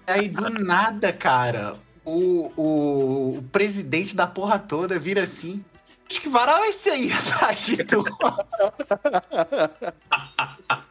Aí, 0.07 0.29
do 0.29 0.51
nada, 0.51 1.13
cara, 1.13 1.77
o, 2.05 2.53
o, 2.57 3.39
o 3.39 3.43
presidente 3.51 4.15
da 4.15 4.27
porra 4.27 4.59
toda 4.59 4.99
vira 4.99 5.23
assim. 5.23 5.65
Acho 6.11 6.21
que 6.21 6.29
varal 6.29 6.65
esse 6.67 6.91
aí 6.91 7.11
atrás 7.13 7.65
de 7.65 7.83
tu. 7.85 8.05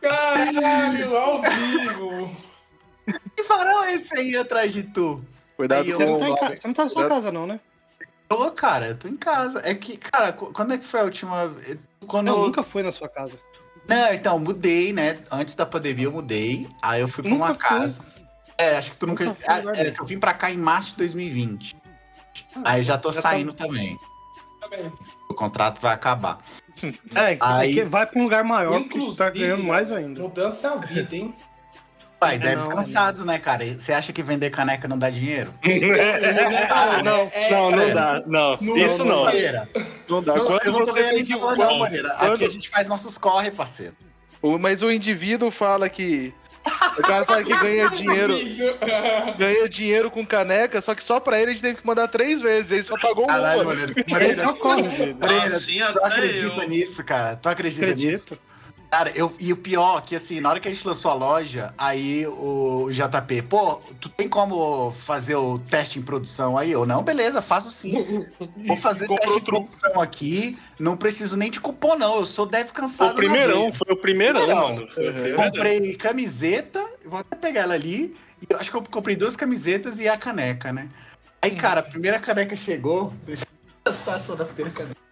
Caralho, 0.02 1.18
ao 1.18 1.42
vivo. 1.42 2.32
Que 3.36 3.44
varal 3.44 3.86
esse 3.86 4.18
aí 4.18 4.36
atrás 4.36 4.74
de 4.74 4.84
tu? 4.84 5.24
Cuidado 5.56 5.88
eu- 5.90 5.98
Você 5.98 6.06
com 6.06 6.12
não, 6.12 6.18
o 6.18 6.20
tá 6.20 6.26
em 6.26 6.30
nome. 6.30 6.40
casa, 6.42 6.56
você 6.62 6.68
não 6.68 6.74
tá 6.74 6.84
na 6.84 6.90
sua 6.90 7.02
Cuidado- 7.04 7.18
casa, 7.22 7.32
não, 7.32 7.48
né? 7.48 7.60
Tô, 8.28 8.52
cara, 8.52 8.88
eu 8.88 8.98
tô 8.98 9.08
em 9.08 9.16
casa. 9.18 9.62
É 9.64 9.76
que, 9.76 9.98
cara, 9.98 10.34
qu- 10.34 10.52
quando 10.52 10.74
é 10.74 10.78
que 10.78 10.86
foi 10.86 11.02
a 11.02 11.04
última. 11.04 11.54
Quando 12.08 12.28
Não, 12.28 12.38
eu... 12.38 12.46
nunca 12.46 12.64
fui 12.64 12.82
na 12.82 12.92
sua 12.92 13.08
casa. 13.08 13.38
Não, 13.88 14.14
então, 14.14 14.40
mudei, 14.40 14.92
né? 14.94 15.20
Antes 15.30 15.56
da 15.56 15.66
pandemia 15.66 16.06
eu 16.06 16.12
mudei. 16.12 16.68
Aí 16.82 17.02
eu 17.02 17.08
fui 17.08 17.22
pra 17.22 17.32
Nunca 17.32 17.46
uma 17.46 17.54
fui. 17.54 17.64
casa. 17.64 18.02
É, 18.58 18.78
acho 18.78 18.92
que 18.92 18.98
tu 18.98 19.08
nunca. 19.08 19.36
Ah, 19.48 19.62
é, 19.76 19.92
que 19.92 20.02
eu 20.02 20.06
vim 20.06 20.20
pra 20.20 20.34
cá 20.34 20.52
em 20.52 20.58
março 20.58 20.92
de 20.92 20.98
2020. 20.98 21.76
Aí 22.64 22.84
já 22.84 22.98
tô 22.98 23.12
já 23.12 23.22
tá- 23.22 23.30
saindo 23.32 23.54
também. 23.54 23.98
Também. 24.62 24.92
O 25.30 25.34
contrato 25.34 25.82
vai 25.82 25.94
acabar. 25.94 26.38
É, 27.16 27.38
Aí- 27.40 27.72
é 27.72 27.74
que 27.74 27.84
vai 27.84 28.06
pra 28.06 28.20
um 28.20 28.24
lugar 28.24 28.44
maior 28.44 28.74
porque 28.82 28.98
Inclusive, 28.98 29.18
tá 29.18 29.30
ganhando 29.30 29.64
mais 29.64 29.92
ainda. 29.92 30.22
Mudança 30.22 30.68
é 30.68 30.72
a 30.72 30.76
vida, 30.78 31.16
hein? 31.16 31.34
Mas 32.20 32.42
Não, 32.42 32.50
deve 32.50 32.62
não. 32.64 32.70
cansados, 32.70 33.26
né, 33.26 33.38
cara? 33.38 33.66
Você 33.78 33.92
acha 33.94 34.12
que 34.14 34.24
vender 34.24 34.50
caneca 34.50 34.88
não 34.88 34.98
dá 34.98 35.10
dinheiro? 35.10 35.54
não, 35.62 35.72
É, 35.72 37.04
não, 37.52 37.70
não 37.72 37.80
é, 37.82 37.92
dá. 37.94 38.24
Não, 38.26 38.58
Não, 38.62 38.78
isso 38.78 38.98
não, 39.00 39.06
não. 39.18 39.24
Maneira. 39.26 39.70
Não 40.10 40.24
dá. 40.24 40.34
Eu, 40.36 40.46
Quando 40.46 40.66
eu 40.66 40.72
não 40.72 40.80
tô 40.80 40.86
você 40.86 41.04
ganhando 41.04 41.20
em 41.20 41.38
dólar, 41.38 41.58
não, 41.58 41.80
maneira. 41.80 42.16
quando- 42.18 42.34
Aqui 42.36 42.46
a 42.46 42.50
gente 42.50 42.70
faz 42.70 42.88
nossos 42.88 43.18
corre, 43.18 43.52
parceiro. 43.52 43.94
Mas 44.60 44.82
o 44.82 44.92
indivíduo 44.92 45.52
fala 45.52 45.88
que. 45.90 46.34
O 46.98 47.02
cara 47.02 47.26
fala 47.26 47.44
que 47.44 47.56
ganha 47.58 47.90
dinheiro. 47.90 48.38
Ganha 49.38 49.68
dinheiro 49.68 50.10
com 50.12 50.26
caneca, 50.26 50.82
só 50.82 50.96
que 50.96 51.04
só 51.04 51.20
pra 51.20 51.38
ele 51.42 51.52
a 51.52 51.54
gente 51.54 51.62
teve 51.62 51.76
que 51.82 51.86
mandar 51.88 52.08
três 52.08 52.42
vezes. 52.42 52.72
Ele 52.72 52.84
só 52.84 52.98
pagou 52.98 53.28
Caralho, 53.28 53.62
uma. 53.62 53.74
maneiro. 53.74 53.94
Esse 53.98 54.06
é 54.10 54.14
Maneira, 54.14 54.50
o 54.50 54.56
corre, 54.56 54.90
filho. 54.96 55.18
Maneira, 55.20 55.56
Assim 55.58 55.80
tu 55.80 56.00
até 56.00 56.08
acredita 56.08 56.64
eu. 56.64 56.70
nisso, 56.70 57.04
cara? 57.04 57.36
Tu 57.36 57.50
acredita 57.50 57.94
nisso? 57.94 58.38
Cara, 58.94 59.12
eu, 59.16 59.34
e 59.40 59.52
o 59.52 59.58
pior 59.58 60.02
que 60.02 60.16
assim, 60.16 60.40
na 60.40 60.52
hora 60.52 60.60
que 60.60 60.68
a 60.68 60.72
gente 60.72 60.86
lançou 60.86 61.10
a 61.10 61.16
loja, 61.16 61.74
aí 61.76 62.28
o 62.28 62.92
JP, 62.92 63.42
pô, 63.50 63.78
tu 64.00 64.08
tem 64.08 64.30
como 64.30 64.92
fazer 64.92 65.34
o 65.34 65.58
teste 65.58 65.98
em 65.98 66.04
produção 66.04 66.56
aí? 66.56 66.72
Eu, 66.72 66.86
não, 66.86 67.02
beleza, 67.02 67.42
faço 67.42 67.72
sim. 67.72 68.24
Vou 68.68 68.78
fazer 68.78 69.08
teste 69.08 69.40
em 69.40 69.42
produção 69.42 70.00
aqui, 70.00 70.60
não 70.80 70.96
preciso 70.96 71.36
nem 71.36 71.50
de 71.50 71.60
cupom, 71.60 71.96
não. 71.98 72.18
Eu 72.18 72.26
sou 72.28 72.46
deve 72.46 72.66
Foi 72.70 72.82
cansado. 72.82 73.14
o 73.14 73.16
primeirão, 73.16 73.74
foi 73.74 73.96
o 73.96 73.98
primeirão, 73.98 74.42
Primeirão. 74.46 74.76
mano. 74.76 74.88
Foi 74.92 75.10
o 75.10 75.14
Uhum. 75.32 75.36
Comprei 75.38 75.96
camiseta, 75.96 76.86
vou 77.04 77.20
até 77.20 77.36
pegar 77.36 77.62
ela 77.62 77.74
ali. 77.74 78.16
E 78.44 78.46
eu 78.48 78.60
acho 78.60 78.70
que 78.70 78.78
eu 78.78 78.84
comprei 78.84 79.16
duas 79.16 79.36
camisetas 79.36 80.00
e 80.00 80.08
a 80.08 80.16
caneca, 80.20 80.72
né? 80.72 80.88
Aí, 81.42 81.50
cara, 81.56 81.80
a 81.80 81.84
primeira 81.84 82.20
caneca 82.20 82.56
chegou. 82.56 83.12
Deixa 83.26 83.44
eu 83.44 83.48
ver 83.86 83.90
a 83.90 83.94
situação 83.94 84.36
da 84.36 84.46
primeira 84.46 84.70
caneca. 84.70 85.03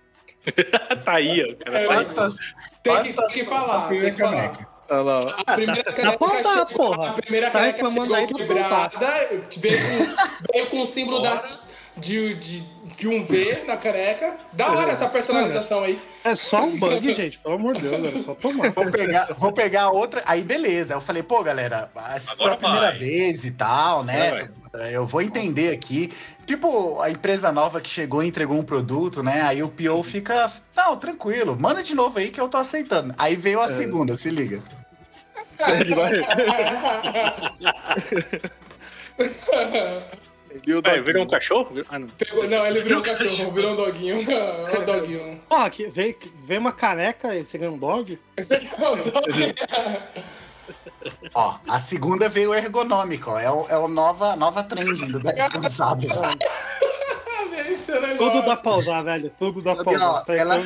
Tá 1.05 1.13
aí, 1.13 1.43
ó. 1.43 1.63
Cara. 1.65 1.79
É, 1.79 1.87
Olha 1.87 1.99
a 2.01 2.05
situação- 2.05 2.45
Tem 2.83 2.93
olha 2.93 3.01
a 3.01 3.03
que, 3.05 3.13
tem 3.13 3.27
que 3.27 3.45
falar, 3.45 3.87
tem 3.89 4.13
que 4.13 4.19
falar. 4.19 4.71
Olha 4.89 5.01
lá. 5.01 5.35
A 5.47 5.53
primeira 5.53 5.83
caneca 5.93 6.17
pra 6.17 6.27
dar, 6.27 6.41
chegou, 6.41 6.65
porra. 6.95 7.09
a 7.09 7.13
primeira 7.13 7.49
Tá 7.49 7.59
caneca 7.59 7.89
chegou 7.89 8.15
aí, 8.15 8.27
quebrada, 8.27 9.29
veio 9.57 9.79
com, 9.79 10.15
veio 10.53 10.67
com 10.67 10.81
o 10.81 10.85
símbolo 10.85 11.19
da, 11.21 11.43
de, 11.97 12.33
de, 12.35 12.59
de 12.97 13.07
um 13.07 13.23
V 13.23 13.63
na 13.67 13.77
caneca. 13.77 14.35
Da 14.51 14.71
hora 14.71 14.91
essa 14.91 15.07
personalização 15.07 15.83
aí. 15.85 16.01
É 16.25 16.35
só 16.35 16.63
um 16.65 16.77
bug, 16.77 17.13
gente. 17.13 17.39
Pelo 17.39 17.55
amor 17.55 17.75
de 17.75 17.81
Deus, 17.87 18.15
é 18.15 18.19
só 18.19 18.35
tomar. 18.35 18.71
Vou 18.71 18.91
pegar, 18.91 19.27
vou 19.37 19.53
pegar 19.53 19.91
outra. 19.91 20.21
Aí, 20.25 20.43
beleza. 20.43 20.95
Eu 20.95 21.01
falei, 21.01 21.23
pô, 21.23 21.41
galera, 21.41 21.89
for 21.93 22.31
Agora 22.33 22.53
a 22.53 22.57
primeira 22.57 22.87
vai. 22.87 22.97
vez 22.97 23.45
e 23.45 23.51
tal, 23.51 24.03
né? 24.03 24.27
Agora 24.73 24.91
Eu 24.91 25.05
vou 25.07 25.21
entender 25.21 25.71
aqui. 25.71 26.11
Tipo, 26.51 26.99
a 27.01 27.09
empresa 27.09 27.49
nova 27.49 27.79
que 27.79 27.89
chegou 27.89 28.21
e 28.21 28.27
entregou 28.27 28.57
um 28.57 28.63
produto, 28.63 29.23
né? 29.23 29.41
Aí 29.41 29.63
o 29.63 29.69
PO 29.69 30.03
fica. 30.03 30.51
Não, 30.75 30.97
tranquilo, 30.97 31.57
manda 31.57 31.81
de 31.81 31.95
novo 31.95 32.19
aí 32.19 32.29
que 32.29 32.41
eu 32.41 32.49
tô 32.49 32.57
aceitando. 32.57 33.15
Aí 33.17 33.37
veio 33.37 33.61
a 33.61 33.69
segunda, 33.69 34.17
se 34.17 34.29
liga. 34.29 34.61
Ele 35.65 35.95
vai. 35.95 36.11
E 40.65 40.73
o 40.73 40.81
Vai, 40.81 40.97
Doc- 40.97 41.05
virou 41.05 41.23
um 41.23 41.29
cachorro? 41.29 41.85
Ah, 41.89 41.97
não. 41.97 42.07
Pegou, 42.09 42.45
não, 42.49 42.67
ele 42.67 42.81
virou 42.81 42.99
um 42.99 43.01
cachorro, 43.05 43.51
virou 43.51 43.71
um 43.71 43.75
doguinho. 43.77 44.17
Ó, 44.29 44.67
o 44.81 44.85
doguinho. 44.85 45.39
Porra, 45.47 45.69
que 45.69 45.87
veio, 45.87 46.13
veio 46.45 46.59
uma 46.59 46.73
caneca 46.73 47.33
e 47.33 47.45
você 47.45 47.57
ganha 47.57 47.71
um 47.71 47.77
dog? 47.77 48.19
Esse 48.35 48.55
aqui 48.55 48.67
é 48.67 48.89
o 48.89 48.95
doguinho. 48.97 49.55
Ó, 51.33 51.55
a 51.67 51.79
segunda 51.79 52.29
veio 52.29 52.53
ergonômica, 52.53 53.31
ó. 53.31 53.39
É 53.39 53.51
o, 53.51 53.67
é 53.69 53.77
o 53.77 53.87
nova, 53.87 54.35
nova 54.35 54.63
trend 54.63 55.05
do 55.11 55.19
Descansado. 55.19 56.05
é 56.05 56.13
o 57.97 58.01
negócio. 58.01 58.17
Tudo 58.17 58.45
dá 58.45 58.55
pra 58.55 58.75
usar, 58.75 59.01
velho. 59.03 59.31
Tudo 59.37 59.61
dá 59.61 59.75
pra 59.75 59.93
usar. 59.93 60.21
Tá 60.25 60.35
ela-. 60.35 60.61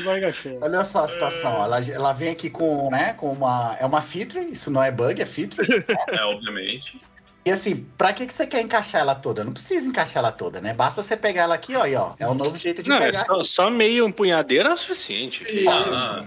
Olha 0.61 0.83
só 0.83 1.03
a 1.03 1.07
situação, 1.07 1.63
ela, 1.63 1.83
ela 1.83 2.13
vem 2.13 2.29
aqui 2.29 2.49
com, 2.49 2.89
né, 2.89 3.13
com 3.13 3.31
uma. 3.31 3.77
É 3.79 3.85
uma 3.85 4.01
feature, 4.01 4.45
isso 4.51 4.69
não 4.71 4.83
é 4.83 4.91
bug, 4.91 5.21
é 5.21 5.25
feature. 5.25 5.85
É, 6.09 6.23
obviamente. 6.23 6.99
E 7.45 7.51
assim, 7.51 7.85
pra 7.95 8.11
que, 8.11 8.25
que 8.25 8.33
você 8.33 8.47
quer 8.47 8.61
encaixar 8.61 9.01
ela 9.01 9.13
toda? 9.13 9.43
Não 9.43 9.53
precisa 9.53 9.87
encaixar 9.87 10.17
ela 10.17 10.31
toda, 10.31 10.59
né? 10.59 10.73
Basta 10.73 11.03
você 11.03 11.15
pegar 11.15 11.43
ela 11.43 11.53
aqui, 11.53 11.75
ó, 11.75 11.85
e 11.85 11.95
ó. 11.95 12.13
É 12.19 12.27
o 12.27 12.33
novo 12.33 12.57
jeito 12.57 12.81
de 12.81 12.89
Não, 12.89 12.97
é 12.97 13.11
pegar. 13.11 13.23
só, 13.23 13.43
só 13.43 13.69
meio 13.69 14.07
empunhadeira 14.07 14.69
é 14.69 14.73
o 14.73 14.77
suficiente. 14.77 15.43
Isso. 15.43 15.69
Ah, 15.69 16.25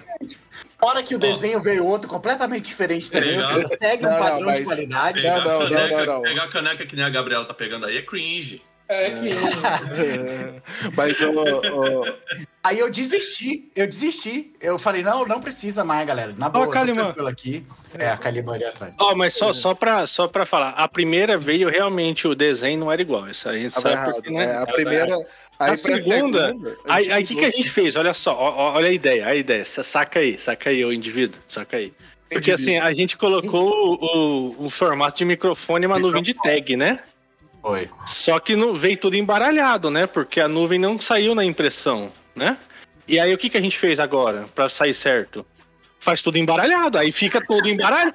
Fora 0.80 1.02
que 1.02 1.14
o 1.14 1.18
desenho 1.18 1.60
veio 1.60 1.84
outro 1.84 2.08
completamente 2.08 2.64
diferente 2.66 3.10
também. 3.10 3.40
Você 3.40 3.76
segue 3.76 4.06
um 4.06 4.16
padrão 4.16 4.52
de 4.52 4.62
qualidade. 4.64 5.20
pegar, 5.20 5.44
Não, 5.44 5.60
não, 5.60 5.68
não, 5.70 5.88
não, 5.88 6.06
não. 6.06 6.22
pegar 6.22 6.44
a 6.44 6.48
caneca 6.48 6.86
que 6.86 6.94
nem 6.94 7.04
a 7.04 7.10
Gabriela 7.10 7.44
tá 7.44 7.52
pegando 7.54 7.86
aí 7.86 7.96
é 7.96 8.02
cringe. 8.02 8.62
É 8.88 9.10
que. 9.10 9.30
Mas 10.96 11.20
o. 11.20 11.30
o- 11.32 12.04
Aí 12.62 12.78
eu 12.78 12.90
desisti, 12.90 13.70
eu 13.74 13.86
desisti. 13.86 14.52
Eu 14.60 14.78
falei, 14.78 15.02
não, 15.02 15.24
não 15.24 15.40
precisa 15.40 15.84
mais, 15.84 16.06
galera. 16.06 16.32
Na 16.36 16.48
boa, 16.48 16.66
eu 16.66 16.70
Kalimann. 16.70 17.04
tranquilo 17.06 17.28
aqui. 17.28 17.66
É, 17.98 18.08
a 18.10 18.16
Kalimann 18.16 18.54
ali 18.56 18.64
atrás. 18.64 18.92
Ó, 18.98 19.14
mas 19.14 19.34
só, 19.34 19.52
só, 19.52 19.74
pra, 19.74 20.06
só 20.06 20.26
pra 20.28 20.44
falar, 20.44 20.70
a 20.70 20.86
primeira 20.88 21.38
veio 21.38 21.68
realmente 21.68 22.26
o 22.28 22.34
desenho 22.34 22.78
não 22.80 22.92
era 22.92 23.00
igual. 23.00 23.28
Isso 23.28 23.48
a 23.48 23.54
gente 23.56 23.72
Tava 23.74 23.88
sabe 23.90 24.00
errado. 24.00 24.14
porque, 24.14 24.30
né? 24.30 24.44
É, 24.44 24.56
a 24.56 24.66
primeira. 24.66 25.16
Aí 25.58 25.72
A 25.74 25.76
pra 25.76 26.00
segunda, 26.00 26.54
a 26.86 26.94
Aí 26.94 27.10
aí 27.12 27.24
o 27.24 27.26
que, 27.26 27.34
que 27.34 27.44
a 27.44 27.50
gente 27.50 27.70
fez? 27.70 27.96
Olha 27.96 28.14
só, 28.14 28.32
ó, 28.32 28.74
olha 28.74 28.88
a 28.88 28.92
ideia, 28.92 29.26
a 29.26 29.34
ideia. 29.34 29.64
Sa- 29.64 29.82
Saca 29.82 30.20
aí, 30.20 30.38
saca 30.38 30.70
aí, 30.70 30.84
o 30.84 30.92
indivíduo, 30.92 31.40
saca 31.48 31.76
aí. 31.78 31.92
Porque 32.30 32.52
assim, 32.52 32.78
a 32.78 32.92
gente 32.92 33.16
colocou 33.16 33.68
o, 34.00 34.16
o- 34.60 34.66
o 34.66 34.70
formato 34.70 35.18
de 35.18 35.24
microfone 35.24 35.84
e 35.84 35.86
uma 35.86 35.98
nuvem 35.98 36.22
de 36.22 36.34
tag, 36.34 36.76
né? 36.76 37.00
Foi. 37.62 37.88
Só 38.06 38.38
que 38.38 38.54
não 38.54 38.72
veio 38.74 38.96
tudo 38.96 39.16
embaralhado, 39.16 39.90
né? 39.90 40.06
Porque 40.06 40.40
a 40.40 40.46
nuvem 40.46 40.78
não 40.78 41.00
saiu 41.00 41.34
na 41.34 41.44
impressão, 41.44 42.12
né? 42.36 42.56
E 43.06 43.18
aí 43.18 43.32
o 43.34 43.38
que, 43.38 43.48
que 43.50 43.56
a 43.56 43.60
gente 43.60 43.78
fez 43.78 43.98
agora 43.98 44.46
pra 44.54 44.68
sair 44.68 44.94
certo? 44.94 45.44
Faz 45.98 46.22
tudo 46.22 46.38
embaralhado, 46.38 46.98
aí 46.98 47.10
fica 47.10 47.40
tudo 47.44 47.68
embaralhado. 47.68 48.14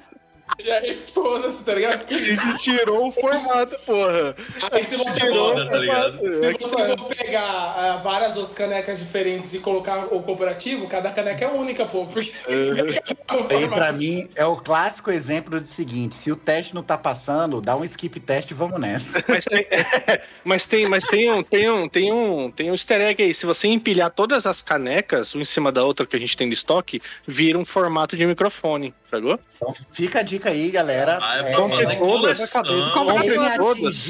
E 0.58 0.70
aí, 0.70 0.94
foda-se, 0.94 1.64
tá 1.64 1.74
ligado? 1.74 2.04
A 2.08 2.18
gente 2.18 2.58
tirou 2.58 3.08
o 3.08 3.12
formato, 3.12 3.78
porra. 3.84 4.36
Aí 4.70 4.84
se 4.84 4.96
você 4.96 5.20
Tirou 5.20 5.48
Foda, 5.48 5.70
tá 5.70 5.78
ligado? 5.78 6.34
Se 6.34 6.52
você 6.52 6.96
for 6.96 7.14
pegar 7.14 7.42
ah, 7.42 8.00
várias 8.02 8.36
outras 8.36 8.54
canecas 8.54 8.98
diferentes 8.98 9.54
e 9.54 9.58
colocar 9.58 10.06
o 10.14 10.22
cooperativo, 10.22 10.86
cada 10.86 11.10
caneca 11.10 11.44
é 11.44 11.48
única, 11.48 11.86
pô. 11.86 12.06
Porque 12.06 12.32
Aí, 13.50 13.68
pra 13.68 13.92
mim, 13.92 14.28
é 14.36 14.44
o 14.44 14.56
clássico 14.56 15.10
exemplo 15.10 15.60
do 15.60 15.66
seguinte: 15.66 16.14
se 16.16 16.30
o 16.30 16.36
teste 16.36 16.74
não 16.74 16.82
tá 16.82 16.96
passando, 16.96 17.60
dá 17.60 17.76
um 17.76 17.84
skip 17.84 18.20
teste 18.20 18.52
e 18.52 18.56
vamos 18.56 18.78
nessa. 18.78 19.24
Mas 19.26 19.44
tem, 19.44 19.66
mas 20.44 20.66
tem, 20.66 20.88
mas 20.88 21.04
tem 21.04 21.32
um, 21.32 21.42
tem 21.42 21.70
um, 21.70 21.88
tem 21.88 22.12
um, 22.12 22.50
tem 22.50 22.70
um 22.70 22.74
easter 22.74 23.00
egg 23.00 23.22
aí. 23.22 23.34
Se 23.34 23.46
você 23.46 23.66
empilhar 23.66 24.10
todas 24.10 24.46
as 24.46 24.62
canecas, 24.62 25.34
uma 25.34 25.42
em 25.42 25.44
cima 25.44 25.72
da 25.72 25.84
outra 25.84 26.06
que 26.06 26.14
a 26.14 26.18
gente 26.18 26.36
tem 26.36 26.46
no 26.46 26.52
estoque, 26.52 27.00
vira 27.26 27.58
um 27.58 27.64
formato 27.64 28.16
de 28.16 28.26
microfone, 28.26 28.94
pegou? 29.10 29.38
Então 29.56 29.74
fica 29.92 30.20
a 30.20 30.22
dica 30.34 30.50
aí, 30.50 30.70
galera. 30.70 31.18
Ah, 31.22 31.36
é 31.38 31.40
É, 31.40 31.54
pra 31.54 31.68
fazer 31.68 31.96
todas, 31.98 32.50
Compre 32.50 33.34
todas. 33.56 34.08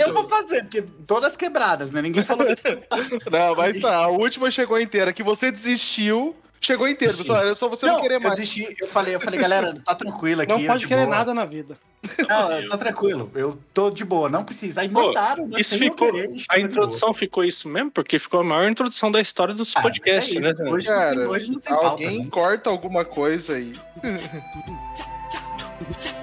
eu 0.00 0.12
vou 0.12 0.28
fazer, 0.28 0.62
porque 0.62 0.82
todas 1.06 1.36
quebradas, 1.36 1.90
né? 1.90 2.02
Ninguém 2.02 2.24
falou 2.24 2.46
isso. 2.48 2.62
Não, 3.30 3.54
mas 3.54 3.78
tá. 3.80 3.94
A 3.96 4.08
última 4.08 4.50
chegou 4.50 4.78
inteira. 4.80 5.12
Que 5.12 5.22
você 5.22 5.50
desistiu, 5.50 6.36
chegou 6.60 6.88
inteira. 6.88 7.14
Pessoal, 7.16 7.42
era 7.42 7.54
só 7.54 7.68
você 7.68 7.86
não, 7.86 8.00
querer 8.00 8.16
eu 8.16 8.20
mais. 8.20 8.36
desisti, 8.36 8.76
eu 8.80 8.88
falei, 8.88 9.14
eu 9.14 9.20
falei, 9.20 9.40
galera, 9.40 9.74
tá 9.84 9.94
tranquilo 9.94 10.42
aqui. 10.42 10.52
Não 10.52 10.60
é 10.60 10.66
pode 10.66 10.80
de 10.80 10.86
querer 10.86 11.04
boa. 11.06 11.16
nada 11.16 11.32
na 11.34 11.44
vida. 11.44 11.76
Não, 12.28 12.68
tá 12.68 12.76
tranquilo. 12.78 13.30
Eu 13.34 13.58
tô 13.74 13.90
de 13.90 14.04
boa, 14.04 14.28
não 14.28 14.44
precisa. 14.44 14.80
Aí 14.82 14.88
mandaram, 14.88 15.48
né, 15.48 15.58
Isso 15.60 15.74
eu 15.74 15.78
ficou. 15.78 16.12
querer, 16.12 16.28
A 16.48 16.58
introdução 16.58 17.12
ficou 17.12 17.42
isso 17.44 17.68
mesmo, 17.68 17.90
porque 17.90 18.18
ficou 18.18 18.40
a 18.40 18.44
maior 18.44 18.68
introdução 18.70 19.10
da 19.10 19.20
história 19.20 19.54
dos. 19.54 19.70
Ah, 19.74 19.80
mas 19.82 19.98
podcasts, 19.98 20.36
é 20.36 20.40
né? 20.40 20.54
Hoje, 20.70 20.86
Cara, 20.86 21.14
não 21.14 21.22
tem, 21.22 21.26
hoje 21.32 21.50
não 21.50 21.58
tem 21.60 21.72
pauta, 21.74 21.88
Alguém 21.88 22.18
né? 22.20 22.28
corta 22.30 22.70
alguma 22.70 23.04
coisa 23.04 23.54
aí. 23.54 23.72
Tchau, 25.76 26.15